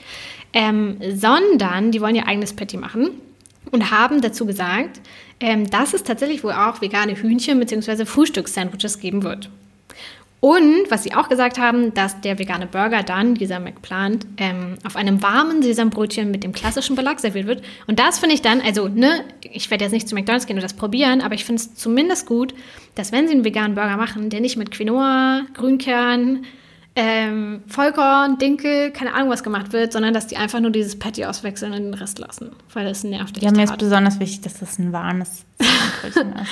Ähm, 0.53 0.99
sondern 1.15 1.91
die 1.91 2.01
wollen 2.01 2.15
ihr 2.15 2.27
eigenes 2.27 2.53
Patty 2.53 2.77
machen 2.77 3.11
und 3.71 3.91
haben 3.91 4.21
dazu 4.21 4.45
gesagt, 4.47 5.01
ähm, 5.41 5.69
dass 5.71 5.95
es 5.95 6.03
tatsächlich 6.03 6.45
wohl 6.45 6.53
auch 6.53 6.81
vegane 6.81 7.17
Hühnchen 7.17 7.59
bzw. 7.59 8.05
Frühstückssandwiches 8.05 9.01
geben 9.01 9.23
wird. 9.23 9.51
Und 10.41 10.89
was 10.89 11.03
sie 11.03 11.15
auch 11.15 11.29
gesagt 11.29 11.59
haben, 11.59 11.93
dass 11.95 12.21
der 12.21 12.39
vegane 12.39 12.67
Burger 12.67 13.03
dann, 13.03 13.35
dieser 13.35 13.59
McPlant, 13.59 14.25
ähm, 14.37 14.77
auf 14.85 14.95
einem 14.95 15.21
warmen 15.21 15.63
Sesambrötchen 15.63 16.31
mit 16.31 16.45
dem 16.45 16.53
klassischen 16.53 16.95
Belag 16.95 17.19
serviert 17.19 17.49
wird. 17.49 17.63
Und 17.89 17.99
das 17.99 18.21
finde 18.21 18.37
ich 18.37 18.43
dann, 18.43 18.61
also, 18.61 18.87
ne, 18.87 19.25
ich 19.43 19.69
werde 19.71 19.85
jetzt 19.85 19.93
nicht 19.93 20.09
zu 20.09 20.15
McDonalds 20.15 20.47
gehen 20.47 20.57
und 20.57 20.63
das 20.63 20.75
probieren, 20.75 21.23
aber 21.23 21.35
ich 21.35 21.45
finde 21.45 21.61
es 21.61 21.75
zumindest 21.75 22.27
gut, 22.27 22.55
dass 22.95 23.11
wenn 23.11 23.27
sie 23.27 23.35
einen 23.35 23.45
veganen 23.45 23.75
Burger 23.75 23.97
machen, 23.97 24.31
der 24.31 24.41
nicht 24.41 24.57
mit 24.57 24.71
Quinoa, 24.71 25.43
Grünkern, 25.55 26.45
ähm, 26.95 27.63
Vollkorn, 27.67 28.39
Dinkel, 28.39 28.91
keine 28.93 29.15
Ahnung 29.15 29.31
was 29.31 29.43
gemacht 29.43 29.73
wird, 29.73 29.93
sondern 29.93 30.15
dass 30.15 30.29
die 30.29 30.37
einfach 30.37 30.61
nur 30.61 30.71
dieses 30.71 30.99
Patty 30.99 31.25
auswechseln 31.25 31.73
und 31.73 31.83
den 31.83 31.95
Rest 31.95 32.19
lassen. 32.19 32.51
Weil 32.73 32.87
das 32.87 33.03
nervt 33.05 33.41
Ja, 33.43 33.51
mir 33.51 33.65
ist 33.65 33.79
besonders 33.79 34.19
wichtig, 34.21 34.41
dass 34.43 34.59
das 34.59 34.79
ein 34.79 34.93
warmes 34.93 35.45
Brötchen 36.01 36.33
ist. 36.33 36.51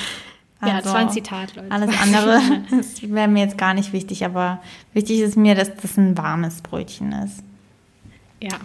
Ja, 0.63 0.69
Also, 0.69 0.85
das 0.85 0.93
war 0.95 1.01
ein 1.01 1.11
Zitat, 1.11 1.55
Leute. 1.55 1.71
Alles 1.71 1.91
andere 2.01 2.41
wäre 3.03 3.29
mir 3.29 3.45
jetzt 3.45 3.59
gar 3.59 3.75
nicht 3.75 3.93
wichtig, 3.93 4.25
aber 4.25 4.61
wichtig 4.95 5.21
ist 5.21 5.37
mir, 5.37 5.55
dass 5.55 5.75
das 5.77 5.97
ein 5.97 6.17
warmes 6.17 6.63
Brötchen 6.63 7.13
ist. 7.13 7.43
Ja. 8.43 8.59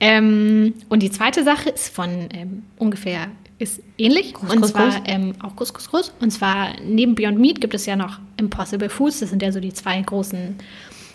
Ähm, 0.00 0.74
und 0.88 1.02
die 1.02 1.10
zweite 1.10 1.44
Sache 1.44 1.70
ist 1.70 1.88
von 1.88 2.28
ähm, 2.32 2.64
ungefähr 2.76 3.28
ist 3.58 3.82
ähnlich. 3.98 4.34
Groß, 4.34 4.50
und 4.50 4.66
zwar 4.66 4.90
groß. 4.90 5.02
Ähm, 5.06 5.34
auch 5.42 5.56
groß, 5.56 5.72
groß, 5.72 5.90
groß. 5.90 6.12
Und 6.20 6.30
zwar 6.30 6.72
neben 6.82 7.14
Beyond 7.14 7.38
Meat 7.38 7.60
gibt 7.60 7.74
es 7.74 7.86
ja 7.86 7.96
noch 7.96 8.18
Impossible 8.36 8.88
Foods. 8.88 9.20
Das 9.20 9.30
sind 9.30 9.42
ja 9.42 9.52
so 9.52 9.60
die 9.60 9.72
zwei 9.72 10.00
großen 10.00 10.56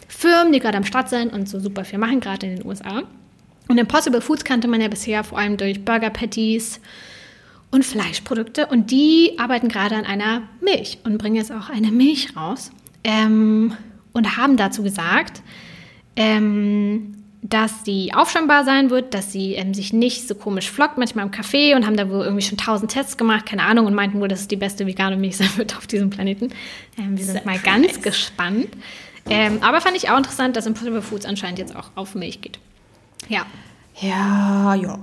Firmen, 0.07 0.53
die 0.53 0.59
gerade 0.59 0.77
am 0.77 0.85
Start 0.85 1.09
sind 1.09 1.33
und 1.33 1.47
so 1.47 1.59
super 1.59 1.85
viel 1.85 1.99
machen, 1.99 2.19
gerade 2.19 2.47
in 2.47 2.55
den 2.57 2.65
USA. 2.65 3.03
Und 3.67 3.77
Impossible 3.77 4.21
Foods 4.21 4.43
kannte 4.43 4.67
man 4.67 4.81
ja 4.81 4.87
bisher 4.87 5.23
vor 5.23 5.37
allem 5.37 5.57
durch 5.57 5.83
Burger 5.85 6.09
Patties 6.09 6.79
und 7.71 7.85
Fleischprodukte. 7.85 8.67
Und 8.67 8.91
die 8.91 9.35
arbeiten 9.37 9.69
gerade 9.69 9.95
an 9.95 10.05
einer 10.05 10.43
Milch 10.61 10.99
und 11.03 11.17
bringen 11.17 11.35
jetzt 11.35 11.51
auch 11.51 11.69
eine 11.69 11.91
Milch 11.91 12.35
raus. 12.35 12.71
Ähm, 13.03 13.73
und 14.11 14.37
haben 14.37 14.57
dazu 14.57 14.83
gesagt, 14.83 15.41
ähm, 16.15 17.15
dass 17.41 17.85
sie 17.85 18.13
aufschäumbar 18.13 18.65
sein 18.65 18.89
wird, 18.89 19.13
dass 19.13 19.31
sie 19.31 19.53
ähm, 19.53 19.73
sich 19.73 19.93
nicht 19.93 20.27
so 20.27 20.35
komisch 20.35 20.69
flockt, 20.69 20.97
manchmal 20.97 21.25
im 21.25 21.31
Café 21.31 21.75
und 21.75 21.85
haben 21.85 21.95
da 21.95 22.09
wohl 22.09 22.25
irgendwie 22.25 22.45
schon 22.45 22.57
tausend 22.57 22.91
Tests 22.91 23.17
gemacht, 23.17 23.45
keine 23.45 23.63
Ahnung, 23.63 23.85
und 23.85 23.93
meinten 23.93 24.19
wohl, 24.19 24.27
dass 24.27 24.41
es 24.41 24.47
die 24.47 24.57
beste 24.57 24.85
vegane 24.85 25.15
Milch 25.15 25.37
sein 25.37 25.49
wird 25.55 25.77
auf 25.77 25.87
diesem 25.87 26.09
Planeten. 26.09 26.49
Ähm, 26.97 27.17
wir 27.17 27.23
sind 27.23 27.45
mal 27.45 27.59
ganz 27.59 28.01
gespannt. 28.01 28.67
Ähm, 29.29 29.59
aber 29.61 29.79
fand 29.79 29.95
ich 29.95 30.09
auch 30.09 30.17
interessant, 30.17 30.55
dass 30.55 30.65
Impossible 30.65 31.01
Foods 31.01 31.25
anscheinend 31.25 31.59
jetzt 31.59 31.75
auch 31.75 31.91
auf 31.95 32.15
Milch 32.15 32.41
geht. 32.41 32.59
Ja. 33.27 33.45
Ja, 34.01 34.75
ja. 34.75 34.99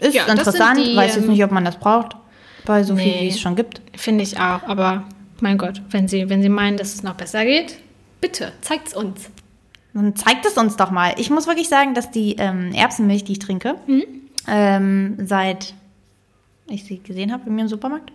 Ist 0.00 0.14
ja, 0.14 0.26
interessant. 0.26 0.78
Die, 0.78 0.96
Weiß 0.96 1.16
jetzt 1.16 1.24
ähm, 1.24 1.30
nicht, 1.30 1.44
ob 1.44 1.50
man 1.50 1.64
das 1.64 1.76
braucht, 1.76 2.16
bei 2.64 2.82
so 2.82 2.94
nee, 2.94 3.02
viel, 3.02 3.20
wie 3.22 3.28
es 3.28 3.40
schon 3.40 3.56
gibt. 3.56 3.80
Finde 3.96 4.22
ich 4.22 4.38
auch, 4.38 4.62
aber 4.64 5.04
mein 5.40 5.58
Gott, 5.58 5.82
wenn 5.90 6.08
Sie, 6.08 6.28
wenn 6.28 6.42
Sie 6.42 6.48
meinen, 6.48 6.76
dass 6.76 6.94
es 6.94 7.02
noch 7.02 7.14
besser 7.14 7.44
geht, 7.44 7.78
bitte, 8.20 8.52
zeigt 8.60 8.88
es 8.88 8.94
uns. 8.94 9.30
Dann 9.94 10.14
zeigt 10.14 10.46
es 10.46 10.56
uns 10.56 10.76
doch 10.76 10.90
mal. 10.90 11.14
Ich 11.16 11.30
muss 11.30 11.46
wirklich 11.46 11.68
sagen, 11.68 11.94
dass 11.94 12.10
die 12.10 12.36
ähm, 12.36 12.72
Erbsenmilch, 12.72 13.24
die 13.24 13.32
ich 13.32 13.38
trinke, 13.38 13.76
mhm. 13.86 14.04
ähm, 14.46 15.16
seit 15.24 15.74
ich 16.68 16.84
sie 16.84 16.98
gesehen 17.02 17.32
habe 17.32 17.44
bei 17.46 17.50
mir 17.50 17.62
im 17.62 17.68
Supermarkt, 17.68 18.12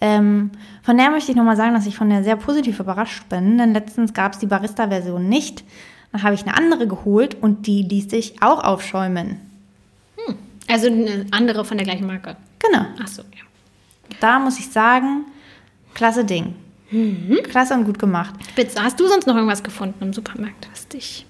ähm, 0.00 0.50
von 0.82 0.96
der 0.96 1.10
möchte 1.10 1.30
ich 1.30 1.36
nochmal 1.36 1.56
sagen, 1.56 1.74
dass 1.74 1.86
ich 1.86 1.96
von 1.96 2.08
der 2.08 2.24
sehr 2.24 2.36
positiv 2.36 2.80
überrascht 2.80 3.28
bin. 3.28 3.58
Denn 3.58 3.72
letztens 3.72 4.14
gab 4.14 4.32
es 4.32 4.38
die 4.38 4.46
Barista-Version 4.46 5.28
nicht. 5.28 5.64
Dann 6.12 6.22
habe 6.22 6.34
ich 6.34 6.42
eine 6.42 6.56
andere 6.56 6.86
geholt 6.86 7.36
und 7.40 7.66
die 7.66 7.82
ließ 7.82 8.10
sich 8.10 8.42
auch 8.42 8.64
aufschäumen. 8.64 9.40
Hm. 10.16 10.36
Also 10.70 10.86
eine 10.86 11.26
andere 11.30 11.64
von 11.64 11.76
der 11.76 11.86
gleichen 11.86 12.06
Marke. 12.06 12.36
Genau. 12.58 12.86
Ach 13.02 13.08
so, 13.08 13.22
ja. 13.22 13.44
Da 14.20 14.38
muss 14.38 14.58
ich 14.58 14.68
sagen, 14.68 15.24
klasse 15.94 16.24
Ding. 16.24 16.54
Mhm. 16.90 17.38
Klasse 17.44 17.74
und 17.74 17.84
gut 17.84 17.98
gemacht. 17.98 18.34
Spitze. 18.50 18.82
Hast 18.82 18.98
du 18.98 19.06
sonst 19.06 19.26
noch 19.26 19.34
irgendwas 19.34 19.62
gefunden 19.62 20.02
im 20.02 20.12
Supermarkt, 20.12 20.68
was 20.70 20.88
dich 20.88 21.26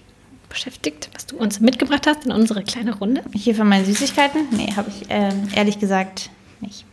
beschäftigt, 0.49 1.11
was 1.14 1.26
du 1.26 1.36
uns 1.36 1.61
mitgebracht 1.61 2.07
hast 2.07 2.26
in 2.26 2.32
unsere 2.32 2.62
kleine 2.62 2.97
Runde? 2.97 3.22
Hier 3.32 3.55
für 3.55 3.64
meine 3.64 3.84
Süßigkeiten? 3.84 4.49
Nee, 4.51 4.72
habe 4.76 4.91
ich 4.91 5.11
äh, 5.11 5.32
ehrlich 5.55 5.78
gesagt 5.78 6.30
nicht. 6.61 6.84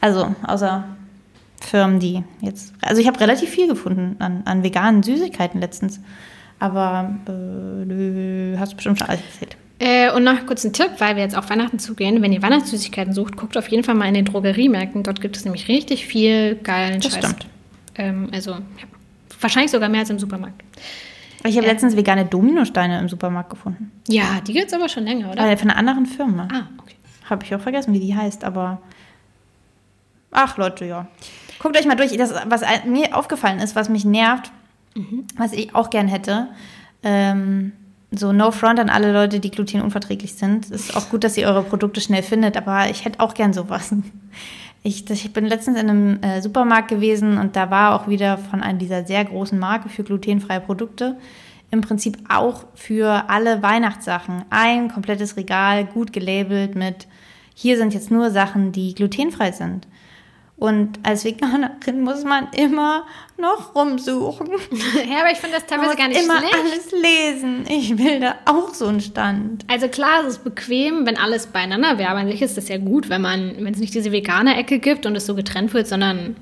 Also, 0.00 0.34
außer 0.46 0.84
Firmen, 1.60 1.98
die 1.98 2.22
jetzt. 2.40 2.74
Also, 2.82 3.00
ich 3.00 3.06
habe 3.06 3.18
relativ 3.20 3.50
viel 3.50 3.68
gefunden 3.68 4.16
an, 4.20 4.42
an 4.44 4.62
veganen 4.62 5.02
Süßigkeiten 5.02 5.60
letztens. 5.60 6.00
Aber 6.60 7.14
äh, 7.26 7.86
du 7.86 8.56
hast 8.58 8.74
bestimmt 8.74 8.98
schon 8.98 9.08
alles 9.08 9.22
erzählt. 9.32 9.56
Äh, 9.80 10.12
und 10.12 10.24
noch 10.24 10.46
kurz 10.46 10.64
ein 10.64 10.72
Tipp, 10.72 10.92
weil 10.98 11.16
wir 11.16 11.22
jetzt 11.22 11.36
auf 11.36 11.50
Weihnachten 11.50 11.78
zugehen. 11.78 12.22
Wenn 12.22 12.32
ihr 12.32 12.42
Weihnachtssüßigkeiten 12.42 13.12
sucht, 13.12 13.36
guckt 13.36 13.56
auf 13.56 13.68
jeden 13.68 13.82
Fall 13.82 13.94
mal 13.94 14.06
in 14.06 14.14
den 14.14 14.24
Drogeriemärkten. 14.24 15.02
Dort 15.02 15.20
gibt 15.20 15.36
es 15.36 15.44
nämlich 15.44 15.68
richtig 15.68 16.06
viel 16.06 16.56
geilen 16.56 17.00
das 17.00 17.12
Scheiß. 17.12 17.24
Stimmt. 17.24 17.46
Ähm, 17.96 18.28
also 18.32 18.52
ja, 18.52 18.86
wahrscheinlich 19.40 19.72
sogar 19.72 19.88
mehr 19.88 20.00
als 20.00 20.10
im 20.10 20.18
Supermarkt. 20.18 20.62
Ich 21.46 21.56
habe 21.56 21.66
äh, 21.66 21.70
letztens 21.70 21.96
vegane 21.96 22.24
Dominosteine 22.24 22.98
im 23.00 23.08
Supermarkt 23.08 23.50
gefunden. 23.50 23.90
Ja, 24.08 24.40
die 24.46 24.52
gibt 24.52 24.68
es 24.68 24.72
aber 24.72 24.88
schon 24.88 25.04
länger, 25.04 25.32
oder? 25.32 25.50
Äh, 25.50 25.56
von 25.56 25.70
einer 25.70 25.78
anderen 25.78 26.06
Firma. 26.06 26.48
Ah, 26.52 26.68
okay. 26.78 26.94
Habe 27.28 27.44
ich 27.44 27.54
auch 27.54 27.60
vergessen, 27.60 27.92
wie 27.92 28.00
die 28.00 28.14
heißt, 28.14 28.44
aber. 28.44 28.80
Ach, 30.30 30.56
Leute, 30.56 30.84
ja. 30.84 31.06
Guckt 31.58 31.76
euch 31.76 31.86
mal 31.86 31.96
durch. 31.96 32.16
Das, 32.16 32.32
was 32.46 32.62
mir 32.86 33.16
aufgefallen 33.16 33.58
ist, 33.58 33.76
was 33.76 33.88
mich 33.88 34.04
nervt, 34.04 34.50
mhm. 34.94 35.26
was 35.36 35.52
ich 35.52 35.74
auch 35.74 35.90
gern 35.90 36.08
hätte. 36.08 36.48
Ähm, 37.02 37.72
so 38.16 38.32
No 38.32 38.50
Front 38.50 38.80
an 38.80 38.90
alle 38.90 39.12
Leute, 39.12 39.40
die 39.40 39.50
glutenunverträglich 39.50 40.34
sind. 40.34 40.70
Ist 40.70 40.96
auch 40.96 41.10
gut, 41.10 41.24
dass 41.24 41.36
ihr 41.36 41.46
eure 41.46 41.62
Produkte 41.62 42.00
schnell 42.00 42.22
findet, 42.22 42.56
aber 42.56 42.90
ich 42.90 43.04
hätte 43.04 43.20
auch 43.20 43.34
gern 43.34 43.52
sowas. 43.52 43.94
Ich, 44.86 45.08
ich 45.08 45.32
bin 45.32 45.46
letztens 45.46 45.80
in 45.80 45.88
einem 45.88 46.22
äh, 46.22 46.42
Supermarkt 46.42 46.88
gewesen 46.88 47.38
und 47.38 47.56
da 47.56 47.70
war 47.70 47.94
auch 47.94 48.06
wieder 48.06 48.36
von 48.36 48.62
einer 48.62 48.78
dieser 48.78 49.06
sehr 49.06 49.24
großen 49.24 49.58
Marke 49.58 49.88
für 49.88 50.04
glutenfreie 50.04 50.60
Produkte 50.60 51.16
im 51.70 51.80
Prinzip 51.80 52.18
auch 52.28 52.64
für 52.74 53.28
alle 53.28 53.62
Weihnachtssachen 53.62 54.44
ein 54.50 54.90
komplettes 54.90 55.36
Regal 55.38 55.86
gut 55.86 56.12
gelabelt 56.12 56.74
mit 56.74 57.08
hier 57.54 57.78
sind 57.78 57.94
jetzt 57.94 58.10
nur 58.10 58.30
Sachen, 58.30 58.72
die 58.72 58.94
glutenfrei 58.94 59.52
sind. 59.52 59.86
Und 60.56 61.00
als 61.02 61.24
Veganerin 61.24 62.02
muss 62.02 62.22
man 62.24 62.48
immer 62.52 63.04
noch 63.36 63.74
rumsuchen. 63.74 64.46
ja, 65.10 65.20
aber 65.20 65.32
ich 65.32 65.38
finde 65.38 65.56
das 65.56 65.66
teilweise 65.66 65.96
gar 65.96 66.08
nicht 66.08 66.22
immer 66.22 66.38
schlecht. 66.38 66.54
alles 66.54 66.92
lesen. 66.92 67.64
Ich 67.68 67.98
will 67.98 68.20
da 68.20 68.36
auch 68.44 68.72
so 68.72 68.86
einen 68.86 69.00
Stand. 69.00 69.64
Also 69.68 69.88
klar, 69.88 70.20
es 70.22 70.34
ist 70.34 70.44
bequem, 70.44 71.06
wenn 71.06 71.16
alles 71.16 71.48
beieinander 71.48 71.98
wäre. 71.98 72.10
Aber 72.10 72.20
an 72.20 72.28
sich 72.28 72.40
ist 72.40 72.56
das 72.56 72.68
ja 72.68 72.78
gut, 72.78 73.08
wenn 73.08 73.20
man, 73.20 73.54
wenn 73.58 73.74
es 73.74 73.80
nicht 73.80 73.94
diese 73.94 74.12
vegane 74.12 74.56
Ecke 74.56 74.78
gibt 74.78 75.06
und 75.06 75.16
es 75.16 75.26
so 75.26 75.34
getrennt 75.34 75.74
wird, 75.74 75.88
sondern 75.88 76.36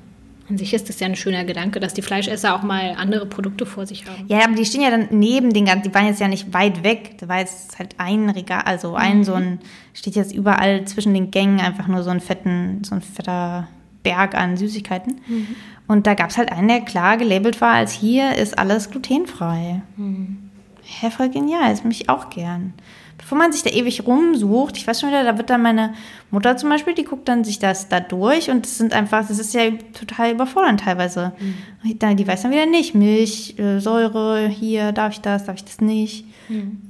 an 0.51 0.59
sich 0.59 0.75
ist 0.75 0.91
das 0.91 1.01
ja 1.01 1.07
ein 1.07 1.17
schöner 1.17 1.45
Gedanke, 1.45 1.81
dass 1.81 1.95
die 1.95 2.03
Fleischesser 2.03 2.55
auch 2.55 2.63
mal 2.63 2.95
andere 2.99 3.25
Produkte 3.25 3.65
vor 3.65 3.87
sich 3.87 4.05
haben. 4.07 4.27
Ja, 4.29 4.45
aber 4.45 4.55
die 4.55 4.67
stehen 4.67 4.83
ja 4.83 4.91
dann 4.91 5.09
neben 5.11 5.55
den 5.55 5.65
ganzen, 5.65 5.85
die 5.85 5.95
waren 5.95 6.07
jetzt 6.07 6.21
ja 6.21 6.29
nicht 6.29 6.53
weit 6.53 6.85
weg. 6.85 7.17
Da 7.19 7.29
war 7.29 7.39
jetzt 7.39 7.79
halt 7.79 7.95
ein 7.97 8.29
Regal, 8.29 8.63
also 8.67 8.95
ein 8.95 9.19
mhm. 9.19 9.25
so 9.25 9.33
ein, 9.33 9.61
steht 9.95 10.17
jetzt 10.17 10.35
überall 10.35 10.85
zwischen 10.85 11.15
den 11.15 11.31
Gängen 11.31 11.61
einfach 11.61 11.87
nur 11.89 12.03
so 12.03 12.11
ein 12.11 12.21
fetten, 12.21 12.83
so 12.85 12.95
ein 12.95 13.01
fetter 13.01 13.69
Berg 14.03 14.35
an 14.35 14.57
Süßigkeiten. 14.57 15.21
Mhm. 15.27 15.49
Und 15.89 16.07
da 16.07 16.15
gab 16.15 16.31
es 16.31 16.39
halt 16.39 16.51
einen, 16.53 16.69
der 16.69 16.81
klar 16.81 17.17
gelabelt 17.17 17.61
war, 17.61 17.73
als 17.73 17.93
hier 17.93 18.37
ist 18.37 18.59
alles 18.59 18.91
glutenfrei. 18.91 19.83
Mhm. 19.97 20.51
Hä, 20.83 21.11
voll 21.11 21.29
genial, 21.29 21.71
das 21.71 21.85
möchte 21.85 22.05
ich 22.05 22.09
auch 22.09 22.31
gern. 22.31 22.75
Bevor 23.19 23.39
man 23.39 23.53
sich 23.53 23.63
da 23.63 23.71
ewig 23.71 24.05
rumsucht, 24.07 24.77
ich 24.77 24.87
weiß 24.87 25.01
schon 25.01 25.11
wieder, 25.11 25.23
da 25.23 25.39
wird 25.39 25.49
dann 25.49 25.63
meine 25.63 25.95
Mutter 26.33 26.57
zum 26.57 26.71
Beispiel, 26.71 26.95
die 26.95 27.05
guckt 27.05 27.29
dann 27.29 27.45
sich 27.45 27.61
das 27.61 27.89
da 27.89 28.01
durch 28.01 28.51
und 28.51 28.65
das 28.65 28.79
sind 28.79 28.93
einfach, 28.93 29.27
das 29.27 29.39
ist 29.39 29.55
ja 29.55 29.71
total 29.97 30.33
überfordernd 30.33 30.81
teilweise. 30.81 31.33
Mhm. 31.39 32.17
Die 32.17 32.27
weiß 32.27 32.43
dann 32.43 32.51
wieder 32.51 32.67
nicht, 32.67 32.97
Milch, 32.97 33.59
äh, 33.59 33.79
Säure, 33.79 34.49
hier 34.49 34.91
darf 34.91 35.13
ich 35.13 35.21
das, 35.21 35.45
darf 35.45 35.57
ich 35.57 35.65
das 35.65 35.81
nicht. 35.81 36.27
Mhm. 36.49 36.81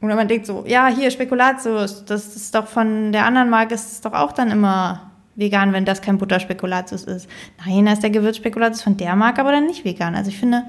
Oder 0.00 0.14
man 0.14 0.28
denkt 0.28 0.46
so, 0.46 0.64
ja, 0.66 0.88
hier 0.88 1.10
Spekulatius, 1.10 2.04
das 2.04 2.36
ist 2.36 2.54
doch 2.54 2.66
von 2.66 3.12
der 3.12 3.26
anderen 3.26 3.50
Marke, 3.50 3.74
ist 3.74 3.92
es 3.92 4.00
doch 4.00 4.12
auch 4.12 4.32
dann 4.32 4.50
immer 4.50 5.10
vegan, 5.36 5.72
wenn 5.72 5.84
das 5.84 6.02
kein 6.02 6.18
Butterspekulatius 6.18 7.04
ist. 7.04 7.28
Nein, 7.64 7.86
da 7.86 7.92
ist 7.92 8.02
der 8.02 8.10
Gewürzspekulatius 8.10 8.82
von 8.82 8.96
der 8.96 9.14
Marke 9.14 9.40
aber 9.40 9.52
dann 9.52 9.66
nicht 9.66 9.84
vegan. 9.84 10.14
Also 10.14 10.30
ich 10.30 10.38
finde, 10.38 10.64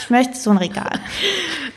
ich 0.00 0.10
möchte 0.10 0.36
so 0.36 0.50
ein 0.50 0.58
Regal. 0.58 0.92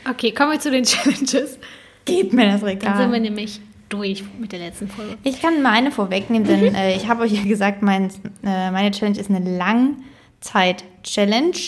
Okay, 0.08 0.32
kommen 0.32 0.52
wir 0.52 0.60
zu 0.60 0.70
den 0.70 0.84
Challenges. 0.84 1.58
Gib 2.06 2.32
mir 2.32 2.46
das 2.46 2.62
Regal. 2.62 2.92
Dann 2.92 3.02
sind 3.02 3.12
wir 3.12 3.20
nämlich 3.20 3.60
durch 3.90 4.24
mit 4.38 4.52
der 4.52 4.60
letzten 4.60 4.88
Folge. 4.88 5.18
Ich 5.22 5.42
kann 5.42 5.60
meine 5.60 5.90
vorwegnehmen, 5.90 6.48
denn 6.48 6.70
mhm. 6.70 6.74
äh, 6.74 6.96
ich 6.96 7.08
habe 7.08 7.24
euch 7.24 7.32
ja 7.32 7.42
gesagt, 7.42 7.82
mein, 7.82 8.08
äh, 8.42 8.70
meine 8.70 8.90
Challenge 8.90 9.18
ist 9.18 9.28
eine 9.28 9.58
Langzeit-Challenge. 9.58 11.58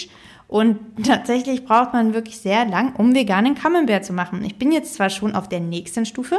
Und 0.48 0.78
tatsächlich 1.06 1.66
braucht 1.66 1.92
man 1.92 2.14
wirklich 2.14 2.38
sehr 2.38 2.64
lang, 2.64 2.96
um 2.96 3.14
veganen 3.14 3.54
Camembert 3.54 4.06
zu 4.06 4.14
machen. 4.14 4.42
Ich 4.44 4.56
bin 4.56 4.72
jetzt 4.72 4.94
zwar 4.94 5.10
schon 5.10 5.34
auf 5.34 5.48
der 5.48 5.60
nächsten 5.60 6.06
Stufe, 6.06 6.38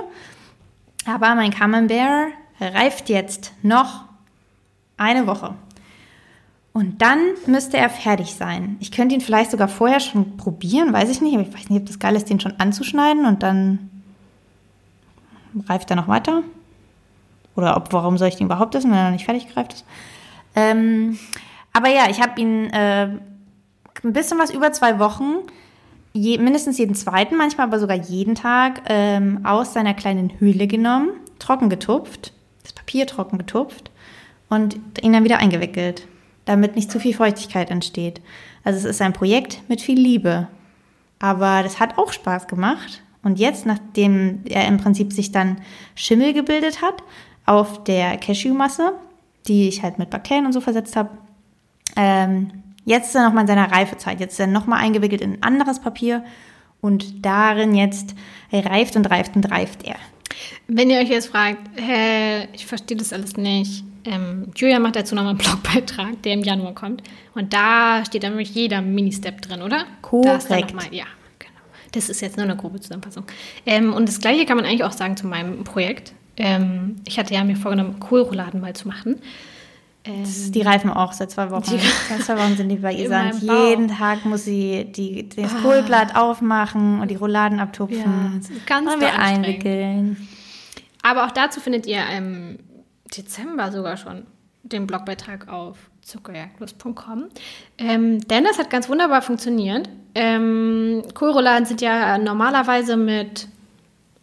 aber 1.06 1.36
mein 1.36 1.52
Camembert 1.52 2.34
reift 2.68 3.10
jetzt 3.10 3.54
noch 3.62 4.06
eine 4.98 5.28
Woche. 5.28 5.56
Und 6.74 7.02
dann 7.02 7.20
müsste 7.48 7.78
er 7.78 7.90
fertig 7.90 8.34
sein. 8.34 8.78
Ich 8.80 8.92
könnte 8.92 9.14
ihn 9.14 9.22
vielleicht 9.22 9.52
sogar 9.52 9.68
vorher 9.68 10.00
schon 10.00 10.38
probieren, 10.38 10.94
weiß 10.94 11.10
ich 11.10 11.22
nicht, 11.22 11.34
aber 11.34 11.44
ich 11.44 11.54
weiß 11.54 11.70
nicht, 11.70 11.82
ob 11.82 11.88
das 11.88 12.00
geil 12.00 12.16
ist, 12.16 12.30
den 12.30 12.40
schon 12.40 12.60
anzuschneiden 12.60 13.26
und 13.26 13.44
dann 13.44 13.90
reift 15.68 15.90
er 15.90 15.98
noch 15.98 16.08
weiter. 16.08 16.44
Oder 17.58 17.76
ob, 17.76 17.92
warum 17.92 18.18
soll 18.18 18.30
ich 18.30 18.38
den 18.38 18.46
überhaupt 18.46 18.74
essen, 18.76 18.90
wenn 18.90 18.98
er 18.98 19.06
noch 19.06 19.12
nicht 19.12 19.26
fertig 19.26 19.50
gereift 19.50 19.74
ist. 19.74 19.86
Ähm, 20.56 21.20
aber 21.74 21.90
ja, 21.90 22.10
ich 22.10 22.22
habe 22.22 22.40
ihn 22.40 22.70
äh, 22.70 23.08
ein 24.04 24.14
bisschen 24.14 24.40
was 24.40 24.52
über 24.52 24.72
zwei 24.72 24.98
Wochen, 25.00 25.40
je, 26.14 26.38
mindestens 26.38 26.78
jeden 26.78 26.96
zweiten, 26.96 27.36
manchmal 27.36 27.68
aber 27.68 27.80
sogar 27.80 27.98
jeden 27.98 28.36
Tag, 28.36 28.84
ähm, 28.88 29.46
aus 29.46 29.74
seiner 29.74 29.94
kleinen 29.94 30.40
Höhle 30.40 30.68
genommen, 30.68 31.10
trocken 31.38 31.70
getupft 31.70 32.32
das 32.72 32.74
Papier 32.74 33.06
trocken 33.08 33.38
getupft 33.38 33.92
und 34.50 34.80
ihn 35.02 35.14
dann 35.14 35.24
wieder 35.24 35.38
eingewickelt, 35.38 36.08
damit 36.46 36.76
nicht 36.76 36.92
zu 36.92 37.00
viel 37.00 37.14
Feuchtigkeit 37.14 37.70
entsteht. 37.70 38.22
Also 38.64 38.80
es 38.80 38.86
ist 38.86 39.02
ein 39.02 39.14
Projekt 39.14 39.62
mit 39.68 39.82
viel 39.82 40.00
Liebe. 40.00 40.48
Aber 41.20 41.62
das 41.64 41.80
hat 41.80 41.98
auch 41.98 42.14
Spaß 42.14 42.48
gemacht. 42.48 43.04
Und 43.24 43.38
jetzt, 43.38 43.66
nachdem 43.66 44.42
er 44.46 44.68
im 44.68 44.78
Prinzip 44.78 45.14
sich 45.14 45.32
dann 45.32 45.62
Schimmel 45.94 46.34
gebildet 46.34 46.82
hat 46.82 47.04
auf 47.46 47.84
der 47.84 48.18
Cashewmasse, 48.18 48.94
die 49.48 49.68
ich 49.68 49.84
halt 49.84 50.00
mit 50.00 50.10
Bakterien 50.10 50.46
und 50.46 50.54
so 50.54 50.62
versetzt 50.62 50.96
habe, 50.96 51.10
ähm, 51.96 52.52
jetzt 52.86 53.10
ist 53.10 53.16
er 53.16 53.26
nochmal 53.26 53.44
in 53.44 53.48
seiner 53.48 53.72
Reifezeit. 53.72 54.20
Jetzt 54.20 54.34
ist 54.34 54.40
er 54.40 54.48
nochmal 54.48 54.80
eingewickelt 54.80 55.22
in 55.22 55.34
ein 55.34 55.44
anderes 55.44 55.80
Papier 55.80 56.24
und 56.80 57.24
darin 57.24 57.76
jetzt 57.76 58.16
reift 58.52 58.96
und 58.96 59.10
reift 59.10 59.36
und 59.36 59.52
reift 59.52 59.84
er. 59.86 59.98
Wenn 60.68 60.90
ihr 60.90 61.00
euch 61.00 61.10
jetzt 61.10 61.28
fragt, 61.30 61.60
hä, 61.80 62.48
ich 62.54 62.66
verstehe 62.66 62.98
das 62.98 63.14
alles 63.14 63.38
nicht, 63.38 63.84
Ähm, 64.04 64.48
Julia 64.56 64.80
macht 64.80 64.96
dazu 64.96 65.14
nochmal 65.14 65.32
einen 65.32 65.38
Blogbeitrag, 65.38 66.22
der 66.24 66.34
im 66.34 66.42
Januar 66.42 66.74
kommt. 66.74 67.04
Und 67.36 67.54
da 67.54 68.04
steht 68.06 68.24
dann 68.24 68.34
wirklich 68.34 68.56
jeder 68.56 68.82
Mini-Step 68.82 69.42
drin, 69.42 69.62
oder? 69.62 69.86
Korrekt. 70.02 70.50
Da 70.50 70.84
ja, 70.92 71.06
genau. 71.38 71.62
Das 71.92 72.10
ist 72.10 72.22
jetzt 72.22 72.38
nur 72.38 72.46
eine 72.46 72.56
grobe 72.56 72.80
Zusammenfassung. 72.80 73.26
Ähm, 73.66 73.94
und 73.94 74.10
das 74.10 74.20
Gleiche 74.20 74.46
kann 74.46 74.58
man 74.58 74.66
eigentlich 74.66 74.84
auch 74.84 74.92
sagen 74.92 75.18
zu 75.18 75.28
meinem 75.28 75.64
Projekt. 75.64 76.14
Ähm, 76.38 76.96
ich 77.06 77.20
hatte 77.20 77.34
ja 77.34 77.44
mir 77.44 77.56
vorgenommen, 77.56 78.00
Kohlrouladen 78.00 78.60
mal 78.60 78.74
zu 78.74 78.88
machen. 78.88 79.22
Ähm, 80.04 80.24
die 80.52 80.62
reifen 80.62 80.90
auch 80.90 81.14
seit 81.14 81.30
zwei 81.30 81.52
Wochen. 81.52 81.64
seit 82.10 82.24
zwei 82.24 82.38
Wochen 82.38 82.58
sind 82.58 82.70
die 82.70 82.78
bei 82.78 82.94
ihr. 82.94 83.32
Jeden 83.40 83.88
Tag 83.88 84.26
muss 84.26 84.46
sie 84.46 84.86
die, 84.86 85.30
das 85.30 85.54
ah. 85.54 85.62
Kohlblatt 85.62 86.16
aufmachen 86.16 87.00
und 87.00 87.12
die 87.12 87.16
Rouladen 87.16 87.60
abtupfen. 87.60 88.00
Ja, 88.00 88.58
ganz 88.66 88.94
und 88.94 89.02
wir 89.02 89.20
einwickeln. 89.20 90.28
Aber 91.04 91.26
auch 91.26 91.32
dazu 91.32 91.60
findet 91.60 91.86
ihr 91.86 92.02
im 92.16 92.60
Dezember 93.16 93.72
sogar 93.72 93.98
schon 93.98 94.26
den 94.64 94.88
Blogbeitrag 94.88 95.48
auf 95.48 95.78
zuckerjagdlust.com. 96.02 97.26
Ähm, 97.78 98.28
denn 98.28 98.44
das 98.44 98.58
hat 98.58 98.70
ganz 98.70 98.90
wunderbar 98.90 99.22
funktioniert. 99.22 99.88
Ähm, 100.16 101.04
Kohlrouladen 101.14 101.66
sind 101.66 101.82
ja 101.82 102.18
normalerweise 102.18 102.98
mit 102.98 103.48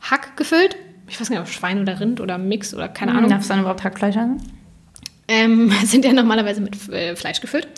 Hack 0.01 0.37
gefüllt. 0.37 0.77
Ich 1.09 1.21
weiß 1.21 1.31
nicht, 1.31 1.39
ob 1.39 1.49
Schwein 1.49 1.81
oder 1.81 2.01
Rind 2.01 2.21
oder 2.21 2.37
Mix 2.37 2.75
oder 2.75 2.89
keine 2.89 3.13
hm, 3.13 3.19
Ahnung. 3.19 3.31
Darf 3.31 3.43
es 3.43 3.49
dann 3.49 3.61
überhaupt 3.61 3.85
Hackfleisch 3.85 4.17
haben? 4.17 4.39
Ähm, 5.29 5.71
sind 5.85 6.05
ja 6.05 6.13
normalerweise 6.13 6.61
mit 6.61 6.89
äh, 6.89 7.15
Fleisch 7.15 7.41
gefüllt. 7.41 7.69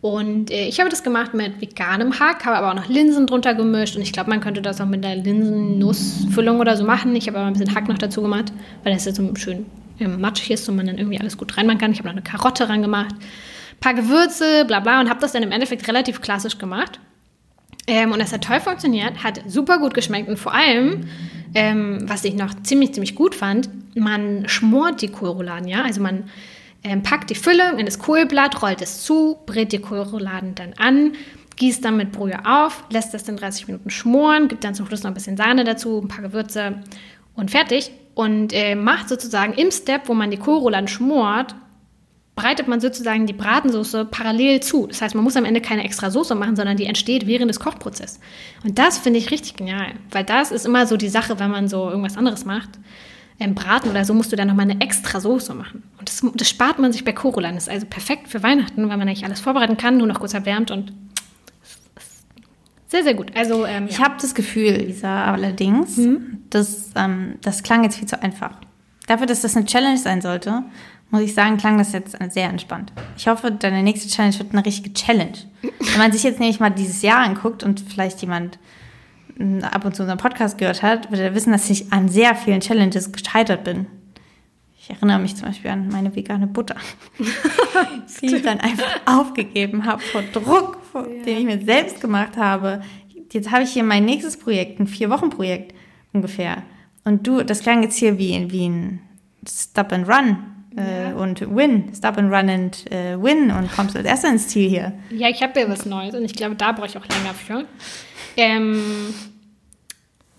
Und 0.00 0.50
äh, 0.50 0.68
ich 0.68 0.80
habe 0.80 0.90
das 0.90 1.02
gemacht 1.02 1.32
mit 1.32 1.60
veganem 1.62 2.18
Hack, 2.18 2.44
habe 2.44 2.56
aber 2.56 2.70
auch 2.70 2.74
noch 2.74 2.88
Linsen 2.88 3.26
drunter 3.26 3.54
gemischt. 3.54 3.96
Und 3.96 4.02
ich 4.02 4.12
glaube, 4.12 4.28
man 4.28 4.40
könnte 4.40 4.60
das 4.60 4.80
auch 4.80 4.86
mit 4.86 5.04
einer 5.04 5.22
Linsennussfüllung 5.22 6.60
oder 6.60 6.76
so 6.76 6.84
machen. 6.84 7.16
Ich 7.16 7.26
habe 7.26 7.38
aber 7.38 7.46
ein 7.46 7.54
bisschen 7.54 7.74
Hack 7.74 7.88
noch 7.88 7.96
dazu 7.96 8.20
gemacht, 8.20 8.52
weil 8.82 8.92
das 8.92 9.06
jetzt 9.06 9.16
so 9.16 9.34
schön 9.36 9.64
ähm, 10.00 10.20
matschig 10.20 10.50
ist 10.50 10.68
und 10.68 10.76
man 10.76 10.86
dann 10.86 10.98
irgendwie 10.98 11.18
alles 11.18 11.36
gut 11.36 11.56
reinmachen 11.56 11.78
kann. 11.78 11.92
Ich 11.92 11.98
habe 11.98 12.08
noch 12.08 12.14
eine 12.14 12.22
Karotte 12.22 12.68
ran 12.68 12.82
gemacht, 12.82 13.14
ein 13.14 13.80
paar 13.80 13.94
Gewürze, 13.94 14.64
bla 14.66 14.80
bla 14.80 15.00
und 15.00 15.08
habe 15.08 15.20
das 15.20 15.32
dann 15.32 15.42
im 15.42 15.52
Endeffekt 15.52 15.86
relativ 15.88 16.20
klassisch 16.20 16.58
gemacht. 16.58 17.00
Ähm, 17.86 18.12
und 18.12 18.18
das 18.18 18.32
hat 18.32 18.44
toll 18.44 18.60
funktioniert, 18.60 19.22
hat 19.22 19.40
super 19.46 19.78
gut 19.78 19.94
geschmeckt 19.94 20.28
und 20.28 20.38
vor 20.38 20.54
allem, 20.54 21.06
ähm, 21.54 21.98
was 22.08 22.24
ich 22.24 22.34
noch 22.34 22.54
ziemlich, 22.62 22.92
ziemlich 22.92 23.14
gut 23.14 23.34
fand, 23.34 23.68
man 23.94 24.48
schmort 24.48 25.02
die 25.02 25.08
Kohlrouladen, 25.08 25.68
ja. 25.68 25.82
Also 25.82 26.00
man 26.00 26.24
ähm, 26.84 27.02
packt 27.02 27.30
die 27.30 27.34
Füllung 27.34 27.78
in 27.78 27.86
das 27.86 27.98
Kohlblatt, 27.98 28.62
rollt 28.62 28.82
es 28.82 29.02
zu, 29.02 29.38
brät 29.46 29.72
die 29.72 29.78
Kohlrouladen 29.78 30.54
dann 30.54 30.74
an, 30.74 31.14
gießt 31.56 31.84
dann 31.84 31.96
mit 31.96 32.12
Brühe 32.12 32.38
auf, 32.44 32.84
lässt 32.90 33.14
das 33.14 33.24
dann 33.24 33.38
30 33.38 33.66
Minuten 33.68 33.90
schmoren, 33.90 34.48
gibt 34.48 34.64
dann 34.64 34.74
zum 34.74 34.86
Schluss 34.86 35.02
noch 35.02 35.10
ein 35.10 35.14
bisschen 35.14 35.36
Sahne 35.36 35.64
dazu, 35.64 36.00
ein 36.00 36.08
paar 36.08 36.22
Gewürze 36.22 36.82
und 37.34 37.50
fertig. 37.50 37.90
Und 38.14 38.52
äh, 38.52 38.76
macht 38.76 39.08
sozusagen 39.08 39.54
im 39.54 39.72
Step, 39.72 40.08
wo 40.08 40.14
man 40.14 40.30
die 40.30 40.36
Kohlrouladen 40.36 40.86
schmort, 40.86 41.56
breitet 42.36 42.68
man 42.68 42.80
sozusagen 42.80 43.26
die 43.26 43.32
Bratensoße 43.32 44.04
parallel 44.04 44.60
zu. 44.60 44.86
Das 44.86 45.02
heißt, 45.02 45.16
man 45.16 45.24
muss 45.24 45.36
am 45.36 45.44
Ende 45.44 45.60
keine 45.60 45.84
extra 45.84 46.10
Soße 46.10 46.36
machen, 46.36 46.54
sondern 46.54 46.76
die 46.76 46.84
entsteht 46.84 47.26
während 47.26 47.50
des 47.50 47.58
Kochprozesses. 47.58 48.20
Und 48.62 48.78
das 48.78 48.98
finde 48.98 49.18
ich 49.18 49.32
richtig 49.32 49.56
genial, 49.56 49.94
weil 50.12 50.22
das 50.22 50.52
ist 50.52 50.64
immer 50.64 50.86
so 50.86 50.96
die 50.96 51.08
Sache, 51.08 51.40
wenn 51.40 51.50
man 51.50 51.66
so 51.66 51.88
irgendwas 51.88 52.16
anderes 52.16 52.44
macht 52.44 52.70
ähm, 53.40 53.54
Braten 53.54 53.90
oder 53.90 54.04
so 54.04 54.14
musst 54.14 54.32
du 54.32 54.36
dann 54.36 54.48
nochmal 54.48 54.70
eine 54.70 54.80
extra 54.80 55.20
Soße 55.20 55.54
machen. 55.54 55.82
Und 56.04 56.10
das, 56.10 56.32
das 56.34 56.50
spart 56.50 56.78
man 56.78 56.92
sich 56.92 57.02
bei 57.02 57.12
Korulan. 57.12 57.54
Das 57.54 57.64
ist 57.64 57.72
also 57.72 57.86
perfekt 57.86 58.28
für 58.28 58.42
Weihnachten, 58.42 58.88
weil 58.88 58.96
man 58.98 59.08
eigentlich 59.08 59.24
alles 59.24 59.40
vorbereiten 59.40 59.78
kann, 59.78 59.96
nur 59.96 60.06
noch 60.06 60.20
kurz 60.20 60.34
erwärmt 60.34 60.70
und 60.70 60.92
sehr, 62.88 63.02
sehr 63.02 63.14
gut. 63.14 63.32
Also, 63.34 63.64
ähm, 63.64 63.86
ich 63.88 63.98
ja. 63.98 64.04
habe 64.04 64.16
das 64.20 64.34
Gefühl, 64.34 64.72
Lisa, 64.72 65.32
allerdings, 65.32 65.96
mhm. 65.96 66.42
dass, 66.50 66.90
ähm, 66.94 67.36
das 67.40 67.62
klang 67.62 67.82
jetzt 67.82 67.96
viel 67.96 68.06
zu 68.06 68.22
einfach. 68.22 68.52
Dafür, 69.06 69.26
dass 69.26 69.40
das 69.40 69.56
eine 69.56 69.64
Challenge 69.64 69.98
sein 69.98 70.20
sollte, 70.20 70.62
muss 71.10 71.22
ich 71.22 71.34
sagen, 71.34 71.56
klang 71.56 71.78
das 71.78 71.92
jetzt 71.92 72.16
sehr 72.30 72.48
entspannt. 72.50 72.92
Ich 73.16 73.26
hoffe, 73.26 73.50
deine 73.50 73.82
nächste 73.82 74.08
Challenge 74.08 74.38
wird 74.38 74.52
eine 74.52 74.64
richtige 74.64 74.92
Challenge. 74.92 75.38
Wenn 75.62 75.98
man 75.98 76.12
sich 76.12 76.22
jetzt 76.22 76.38
nämlich 76.38 76.60
mal 76.60 76.70
dieses 76.70 77.02
Jahr 77.02 77.20
anguckt 77.20 77.62
und 77.62 77.80
vielleicht 77.80 78.20
jemand 78.20 78.58
ab 79.62 79.84
und 79.84 79.96
zu 79.96 80.02
unseren 80.02 80.18
Podcast 80.18 80.58
gehört 80.58 80.82
hat, 80.82 81.10
wird 81.10 81.20
er 81.20 81.34
wissen, 81.34 81.52
dass 81.52 81.70
ich 81.70 81.92
an 81.92 82.08
sehr 82.08 82.34
vielen 82.34 82.60
Challenges 82.60 83.10
gescheitert 83.10 83.64
bin. 83.64 83.86
Ich 84.84 84.90
erinnere 84.90 85.18
mich 85.18 85.34
zum 85.34 85.46
Beispiel 85.46 85.70
an 85.70 85.88
meine 85.88 86.14
vegane 86.14 86.46
Butter, 86.46 86.76
die 88.20 88.26
ich 88.26 88.42
dann 88.42 88.60
einfach 88.60 89.00
aufgegeben 89.06 89.86
habe 89.86 90.02
vor 90.02 90.22
Druck, 90.32 90.78
vor, 90.92 91.08
ja. 91.08 91.22
den 91.24 91.38
ich 91.38 91.44
mir 91.44 91.64
selbst 91.64 92.02
gemacht 92.02 92.36
habe. 92.36 92.82
Jetzt 93.32 93.50
habe 93.50 93.62
ich 93.62 93.70
hier 93.70 93.82
mein 93.82 94.04
nächstes 94.04 94.36
Projekt, 94.36 94.78
ein 94.80 94.86
Vier-Wochen-Projekt 94.86 95.74
ungefähr. 96.12 96.62
Und 97.04 97.26
du, 97.26 97.42
das 97.42 97.60
klang 97.60 97.82
jetzt 97.82 97.96
hier 97.96 98.18
wie, 98.18 98.50
wie 98.52 98.68
ein 98.68 99.00
Stop 99.48 99.90
and 99.92 100.06
Run 100.06 100.36
äh, 100.76 101.10
ja. 101.10 101.16
und 101.16 101.40
Win, 101.40 101.90
Stop 101.96 102.18
and 102.18 102.30
Run 102.30 102.50
and 102.50 102.92
äh, 102.92 103.20
Win 103.20 103.50
und 103.50 103.72
kommst 103.72 103.96
als 103.96 104.04
erster 104.04 104.28
ins 104.28 104.48
Ziel 104.48 104.68
hier. 104.68 104.92
Ja, 105.10 105.30
ich 105.30 105.42
habe 105.42 105.58
ja 105.60 105.68
was 105.68 105.86
Neues 105.86 106.14
und 106.14 106.24
ich 106.24 106.34
glaube, 106.34 106.56
da 106.56 106.72
brauche 106.72 106.88
ich 106.88 106.98
auch 106.98 107.06
länger 107.06 107.32
für. 107.34 107.64
Ähm, 108.36 109.14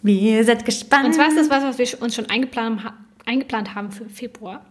wir 0.04 0.44
sind 0.46 0.66
gespannt. 0.66 1.06
Und 1.06 1.14
zwar 1.14 1.30
ist 1.30 1.38
das 1.38 1.50
was, 1.50 1.64
was 1.64 1.78
wir 1.80 2.02
uns 2.02 2.14
schon 2.14 2.30
eingeplant, 2.30 2.84
eingeplant 3.26 3.76
haben 3.76 3.92
für 3.92 4.10
Februar. 4.10 4.66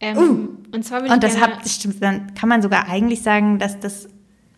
Ähm, 0.00 0.18
uh, 0.18 0.74
und 0.74 0.84
zwar 0.84 1.02
und 1.02 1.22
das, 1.22 1.40
hab, 1.40 1.62
das 1.62 1.76
stimmt, 1.76 2.02
dann 2.02 2.34
kann 2.34 2.48
man 2.48 2.62
sogar 2.62 2.88
eigentlich 2.88 3.22
sagen, 3.22 3.58
dass 3.58 3.78
das 3.80 4.08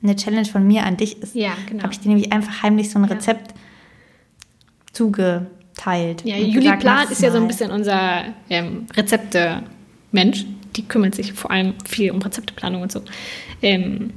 eine 0.03 0.17
Challenge 0.17 0.47
von 0.47 0.67
mir 0.67 0.85
an 0.85 0.97
dich 0.97 1.23
ist. 1.23 1.35
Ja, 1.35 1.53
genau. 1.69 1.83
Habe 1.83 1.93
ich 1.93 2.01
dir 2.01 2.09
nämlich 2.09 2.33
einfach 2.33 2.63
heimlich 2.63 2.91
so 2.91 2.99
ein 2.99 3.05
Rezept 3.05 3.53
ja. 3.53 3.57
zugeteilt. 4.93 6.25
Ja, 6.25 6.37
Juli 6.37 6.77
Plan 6.77 7.09
ist 7.11 7.23
ja 7.23 7.31
so 7.31 7.39
ein 7.39 7.47
bisschen 7.47 7.71
unser 7.71 8.25
ähm, 8.51 8.87
Rezepte-Mensch. 8.95 10.47
Die 10.77 10.87
kümmert 10.87 11.15
sich 11.15 11.33
vor 11.33 11.51
allem 11.51 11.75
viel 11.87 12.11
um 12.11 12.21
Rezepteplanung 12.21 12.83
und 12.83 12.93
so. 12.93 13.03
Ähm, 13.63 14.13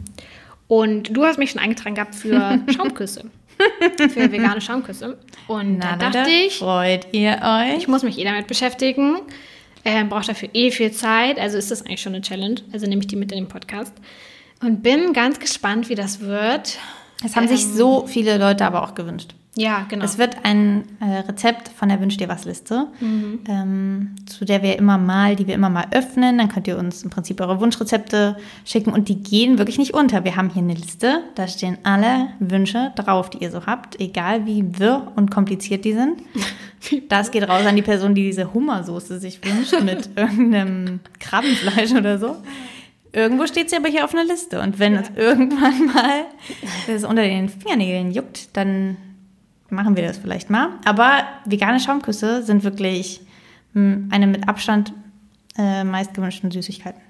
und 0.67 1.15
du 1.15 1.23
hast 1.23 1.39
mich 1.39 1.51
schon 1.51 1.61
eingetragen 1.61 1.95
gehabt 1.95 2.15
für 2.15 2.59
Schaumküsse 2.75 3.25
für 4.09 4.31
vegane 4.31 4.61
Schaumküsse. 4.61 5.17
Und 5.47 5.77
Na, 5.79 5.95
da 5.97 6.09
dachte 6.09 6.29
ich, 6.29 6.57
freut 6.57 7.07
ihr 7.11 7.39
euch? 7.43 7.77
Ich 7.77 7.87
muss 7.87 8.03
mich 8.03 8.17
eh 8.17 8.23
damit 8.23 8.47
beschäftigen. 8.47 9.19
Ähm, 9.85 10.09
braucht 10.09 10.27
dafür 10.27 10.49
eh 10.53 10.71
viel 10.71 10.91
Zeit. 10.91 11.39
Also 11.39 11.57
ist 11.57 11.71
das 11.71 11.85
eigentlich 11.85 12.01
schon 12.01 12.13
eine 12.13 12.21
Challenge. 12.21 12.61
Also 12.71 12.85
nehme 12.85 13.01
ich 13.01 13.07
die 13.07 13.15
mit 13.15 13.31
in 13.31 13.39
den 13.39 13.47
Podcast. 13.47 13.93
Und 14.61 14.83
bin 14.83 15.13
ganz 15.13 15.39
gespannt, 15.39 15.89
wie 15.89 15.95
das 15.95 16.19
wird. 16.19 16.77
Es 17.23 17.35
haben 17.35 17.43
ähm, 17.43 17.49
sich 17.49 17.65
so 17.65 18.05
viele 18.07 18.37
Leute 18.37 18.65
aber 18.65 18.83
auch 18.83 18.95
gewünscht. 18.95 19.35
Ja, 19.59 19.85
genau. 19.89 20.05
Es 20.05 20.17
wird 20.17 20.37
ein 20.43 20.85
äh, 21.01 21.17
Rezept 21.19 21.67
von 21.67 21.89
der 21.89 21.99
Wünsch 21.99 22.15
dir 22.15 22.29
was 22.29 22.45
Liste, 22.45 22.87
mhm. 23.01 23.39
ähm, 23.45 24.15
zu 24.25 24.45
der 24.45 24.63
wir 24.63 24.77
immer 24.77 24.97
mal, 24.97 25.35
die 25.35 25.47
wir 25.47 25.53
immer 25.53 25.69
mal 25.69 25.87
öffnen. 25.91 26.37
Dann 26.37 26.47
könnt 26.47 26.65
ihr 26.69 26.77
uns 26.77 27.03
im 27.03 27.09
Prinzip 27.09 27.41
eure 27.41 27.59
Wunschrezepte 27.59 28.37
schicken 28.63 28.93
und 28.93 29.09
die 29.09 29.21
gehen 29.21 29.57
wirklich 29.57 29.77
nicht 29.77 29.93
unter. 29.93 30.23
Wir 30.23 30.37
haben 30.37 30.49
hier 30.49 30.61
eine 30.61 30.75
Liste, 30.75 31.23
da 31.35 31.45
stehen 31.49 31.77
alle 31.83 32.29
Wünsche 32.39 32.93
drauf, 32.95 33.29
die 33.29 33.39
ihr 33.39 33.51
so 33.51 33.65
habt, 33.65 33.99
egal 33.99 34.45
wie 34.45 34.79
wirr 34.79 35.11
und 35.17 35.29
kompliziert 35.29 35.83
die 35.85 35.93
sind. 35.93 36.21
Das 37.09 37.31
geht 37.31 37.43
raus 37.43 37.65
an 37.65 37.75
die 37.75 37.81
Person, 37.81 38.15
die 38.15 38.23
diese 38.23 38.53
Hummersoße 38.53 39.19
sich 39.19 39.41
wünscht 39.43 39.75
mit 39.83 40.11
irgendeinem 40.15 41.01
Krabbenfleisch 41.19 41.91
oder 41.91 42.17
so. 42.17 42.37
Irgendwo 43.11 43.47
steht 43.47 43.69
sie 43.69 43.75
aber 43.75 43.89
hier 43.89 44.05
auf 44.05 44.13
einer 44.13 44.23
Liste. 44.23 44.61
Und 44.61 44.79
wenn 44.79 44.93
ja. 44.93 44.99
uns 44.99 45.11
irgendwann 45.17 45.87
mal 45.87 46.23
das 46.87 47.03
unter 47.03 47.23
den 47.23 47.49
Fingernägeln 47.49 48.11
juckt, 48.11 48.55
dann 48.55 48.95
machen 49.69 49.95
wir 49.95 50.03
das 50.03 50.17
vielleicht 50.17 50.49
mal. 50.49 50.69
Aber 50.85 51.23
vegane 51.45 51.79
Schaumküsse 51.79 52.43
sind 52.43 52.63
wirklich 52.63 53.21
hm, 53.73 54.09
eine 54.11 54.27
mit 54.27 54.47
Abstand 54.47 54.93
äh, 55.57 55.83
meist 55.83 56.13
gewünschten 56.13 56.51
Süßigkeiten. 56.51 57.01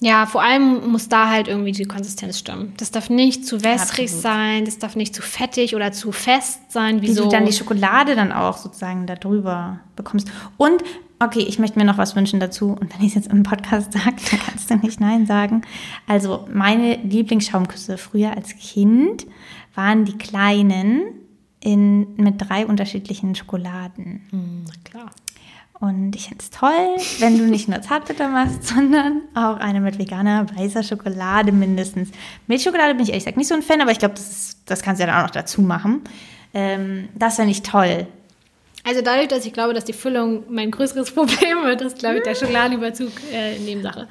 Ja, 0.00 0.26
vor 0.26 0.42
allem 0.42 0.90
muss 0.90 1.08
da 1.08 1.28
halt 1.28 1.48
irgendwie 1.48 1.72
die 1.72 1.84
Konsistenz 1.84 2.38
stimmen. 2.38 2.72
Das 2.76 2.92
darf 2.92 3.10
nicht 3.10 3.44
zu 3.44 3.64
wässrig 3.64 4.06
Absolut. 4.06 4.22
sein, 4.22 4.64
das 4.64 4.78
darf 4.78 4.94
nicht 4.94 5.12
zu 5.12 5.22
fettig 5.22 5.74
oder 5.74 5.90
zu 5.90 6.12
fest 6.12 6.70
sein. 6.70 7.02
Wie, 7.02 7.12
du 7.12 7.28
dann 7.28 7.46
die 7.46 7.52
Schokolade 7.52 8.14
dann 8.14 8.30
auch 8.30 8.58
sozusagen 8.58 9.06
da 9.06 9.16
drüber 9.16 9.80
bekommst. 9.96 10.30
Und, 10.56 10.84
okay, 11.18 11.40
ich 11.40 11.58
möchte 11.58 11.80
mir 11.80 11.84
noch 11.84 11.98
was 11.98 12.14
wünschen 12.14 12.38
dazu. 12.38 12.76
Und 12.80 12.94
wenn 12.94 13.04
ich 13.04 13.08
es 13.08 13.14
jetzt 13.16 13.32
im 13.32 13.42
Podcast 13.42 13.92
sage, 13.94 14.16
dann 14.30 14.40
kannst 14.46 14.70
du 14.70 14.76
nicht 14.76 15.00
Nein 15.00 15.26
sagen. 15.26 15.62
Also 16.06 16.46
meine 16.52 16.98
Lieblingsschaumküsse 16.98 17.98
früher 17.98 18.36
als 18.36 18.54
Kind 18.56 19.26
waren 19.74 20.04
die 20.04 20.16
kleinen 20.16 21.02
in, 21.60 22.16
mit 22.16 22.34
drei 22.38 22.66
unterschiedlichen 22.66 23.34
Schokoladen. 23.34 24.26
Mhm, 24.30 24.64
klar. 24.84 25.10
Und 25.80 26.16
ich 26.16 26.28
finde 26.28 26.42
es 26.42 26.50
toll, 26.50 26.96
wenn 27.20 27.38
du 27.38 27.44
nicht 27.44 27.68
nur 27.68 27.80
Zartbitter 27.80 28.28
machst, 28.28 28.64
sondern 28.66 29.22
auch 29.34 29.58
eine 29.58 29.80
mit 29.80 29.98
veganer 29.98 30.46
weißer 30.56 30.82
Schokolade 30.82 31.52
mindestens. 31.52 32.10
Milchschokolade 32.48 32.94
bin 32.94 33.04
ich 33.04 33.10
ehrlich 33.10 33.24
gesagt 33.24 33.36
nicht 33.36 33.48
so 33.48 33.54
ein 33.54 33.62
Fan, 33.62 33.80
aber 33.80 33.92
ich 33.92 33.98
glaube, 33.98 34.14
das, 34.14 34.56
das 34.66 34.82
kannst 34.82 35.00
du 35.00 35.06
ja 35.06 35.12
dann 35.12 35.20
auch 35.20 35.28
noch 35.28 35.34
dazu 35.34 35.62
machen. 35.62 36.02
Ähm, 36.52 37.08
das 37.14 37.36
finde 37.36 37.52
ich 37.52 37.62
toll. 37.62 38.06
Also 38.84 39.02
dadurch, 39.02 39.28
dass 39.28 39.44
ich 39.46 39.52
glaube, 39.52 39.74
dass 39.74 39.84
die 39.84 39.92
Füllung 39.92 40.44
mein 40.48 40.70
größeres 40.70 41.10
Problem 41.14 41.62
wird, 41.64 41.80
ist, 41.82 41.98
glaube 41.98 42.18
ich, 42.18 42.22
der 42.24 42.34
Schokoladenüberzug 42.34 43.12
äh, 43.32 43.58
Nebensache. 43.58 44.08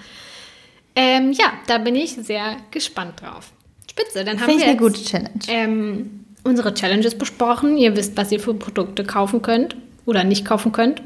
Ähm, 0.96 1.32
ja, 1.34 1.52
da 1.68 1.80
bin 1.80 1.96
ich 1.96 2.14
sehr 2.14 2.58
gespannt 2.72 3.22
drauf. 3.22 3.52
Spitze, 3.90 4.24
dann 4.24 4.40
haben 4.40 4.46
Find 4.46 4.60
wir 4.60 4.66
ich 4.66 4.72
eine 4.72 4.80
gute 4.80 5.04
Challenge. 5.04 5.40
Ähm, 5.48 6.26
unsere 6.48 6.74
Challenges 6.74 7.16
besprochen. 7.18 7.78
Ihr 7.78 7.96
wisst, 7.96 8.18
was 8.18 8.32
ihr 8.32 8.40
für 8.40 8.54
Produkte 8.54 9.04
kaufen 9.04 9.42
könnt 9.42 9.76
oder 10.06 10.24
nicht 10.24 10.46
kaufen 10.46 10.72
könnt. 10.72 11.02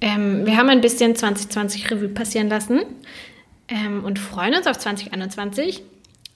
Ähm, 0.00 0.46
wir 0.46 0.56
haben 0.56 0.68
ein 0.68 0.80
bisschen 0.80 1.16
2020 1.16 1.90
Revue 1.90 2.08
passieren 2.08 2.48
lassen 2.48 2.80
ähm, 3.68 4.04
und 4.04 4.18
freuen 4.18 4.54
uns 4.54 4.66
auf 4.66 4.78
2021. 4.78 5.82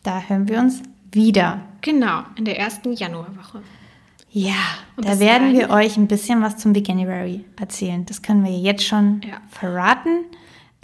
Da 0.03 0.21
hören 0.27 0.49
wir 0.49 0.59
uns 0.59 0.83
wieder. 1.13 1.61
Genau, 1.83 2.23
in 2.37 2.45
der 2.45 2.59
ersten 2.59 2.93
Januarwoche. 2.93 3.61
Ja, 4.35 4.55
Und 4.97 5.07
da 5.07 5.21
werden 5.21 5.53
wir 5.53 5.69
euch 5.71 5.97
ein 5.99 6.09
bisschen 6.09 6.41
was 6.43 6.57
zum 6.57 6.75
Veganuary 6.75 7.45
erzählen. 7.61 8.05
Das 8.07 8.23
können 8.23 8.43
wir 8.45 8.51
jetzt 8.59 8.83
schon 8.85 9.21
Ja. 9.29 9.37
verraten. 9.51 10.25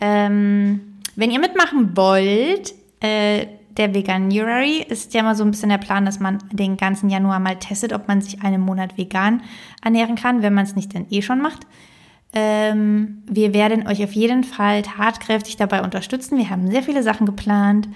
Ähm, 0.00 0.80
wenn 1.16 1.30
ihr 1.30 1.40
mitmachen 1.40 1.96
wollt, 1.96 2.74
äh, 3.00 3.46
der 3.78 3.94
Veganuary 3.94 4.84
ist 4.88 5.14
ja 5.14 5.22
mal 5.22 5.36
so 5.36 5.44
ein 5.44 5.50
bisschen 5.50 5.70
der 5.70 5.78
Plan, 5.78 6.04
dass 6.04 6.20
man 6.20 6.38
den 6.52 6.76
ganzen 6.76 7.08
Januar 7.08 7.38
mal 7.38 7.56
testet, 7.56 7.92
ob 7.92 8.08
man 8.08 8.20
sich 8.20 8.42
einen 8.42 8.60
Monat 8.60 8.98
vegan 8.98 9.42
ernähren 9.82 10.16
kann, 10.16 10.42
wenn 10.42 10.54
man 10.54 10.64
es 10.64 10.76
nicht 10.76 10.94
dann 10.94 11.06
eh 11.10 11.22
schon 11.22 11.40
macht. 11.40 11.66
Ähm, 12.32 13.22
wir 13.26 13.54
werden 13.54 13.86
euch 13.86 14.02
auf 14.04 14.12
jeden 14.12 14.44
Fall 14.44 14.82
tatkräftig 14.82 15.56
dabei 15.56 15.82
unterstützen. 15.82 16.36
Wir 16.36 16.50
haben 16.50 16.70
sehr 16.70 16.82
viele 16.82 17.02
Sachen 17.02 17.24
geplant. 17.24 17.88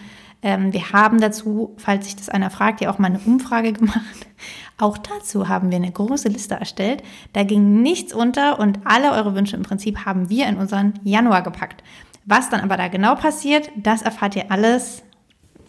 Ähm, 0.42 0.72
wir 0.72 0.92
haben 0.92 1.20
dazu, 1.20 1.74
falls 1.76 2.06
sich 2.06 2.16
das 2.16 2.28
einer 2.28 2.50
fragt, 2.50 2.80
ja 2.80 2.90
auch 2.90 2.98
mal 2.98 3.08
eine 3.08 3.20
Umfrage 3.20 3.72
gemacht. 3.72 4.00
Auch 4.78 4.98
dazu 4.98 5.48
haben 5.48 5.70
wir 5.70 5.76
eine 5.76 5.92
große 5.92 6.28
Liste 6.28 6.54
erstellt. 6.56 7.04
Da 7.34 7.44
ging 7.44 7.82
nichts 7.82 8.12
unter 8.12 8.58
und 8.58 8.80
alle 8.84 9.12
eure 9.12 9.36
Wünsche 9.36 9.54
im 9.54 9.62
Prinzip 9.62 10.04
haben 10.06 10.28
wir 10.28 10.48
in 10.48 10.56
unseren 10.56 10.94
Januar 11.04 11.42
gepackt. 11.42 11.84
Was 12.24 12.50
dann 12.50 12.60
aber 12.60 12.76
da 12.76 12.88
genau 12.88 13.14
passiert, 13.14 13.70
das 13.76 14.02
erfahrt 14.02 14.34
ihr 14.34 14.50
alles 14.50 15.04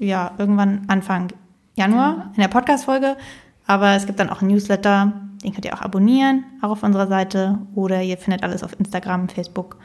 ja 0.06 0.32
irgendwann 0.38 0.84
Anfang 0.88 1.30
Januar 1.76 2.32
in 2.36 2.42
der 2.42 2.48
Podcast-Folge. 2.48 3.18
Aber 3.66 3.96
es 3.96 4.06
gibt 4.06 4.20
dann 4.20 4.30
auch 4.30 4.42
einen 4.42 4.52
Newsletter, 4.52 5.14
den 5.44 5.54
könnt 5.54 5.66
ihr 5.66 5.74
auch 5.74 5.82
abonnieren, 5.82 6.44
auch 6.62 6.70
auf 6.70 6.84
unserer 6.84 7.08
Seite. 7.08 7.60
Oder 7.76 8.02
ihr 8.02 8.18
findet 8.18 8.44
alles 8.44 8.64
auf 8.64 8.78
Instagram, 8.80 9.30
Facebook 9.30 9.78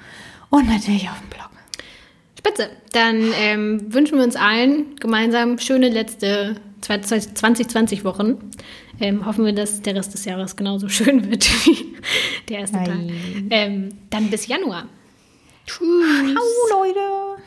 und 0.51 0.69
natürlich 0.69 1.09
auf 1.09 1.19
dem 1.21 1.31
Blog. 1.31 1.51
Spitze. 2.39 2.71
Dann 2.93 3.33
ähm, 3.37 3.93
wünschen 3.93 4.19
wir 4.19 4.25
uns 4.25 4.37
allen 4.37 4.97
gemeinsam 4.97 5.59
schöne 5.59 5.89
letzte 5.89 6.57
2020-Wochen. 6.83 8.37
Ähm, 9.01 9.27
hoffen 9.27 9.45
wir, 9.45 9.53
dass 9.53 9.83
der 9.83 9.95
Rest 9.95 10.15
des 10.15 10.25
Jahres 10.25 10.57
genauso 10.57 10.89
schön 10.89 11.31
wird 11.31 11.49
wie 11.67 11.97
der 12.49 12.61
erste 12.61 12.79
Tag. 12.79 12.89
Nein. 12.89 13.49
Ähm, 13.51 13.89
dann 14.11 14.31
bis 14.31 14.47
Januar. 14.47 14.85
Ciao, 15.67 15.85
Leute! 16.71 17.43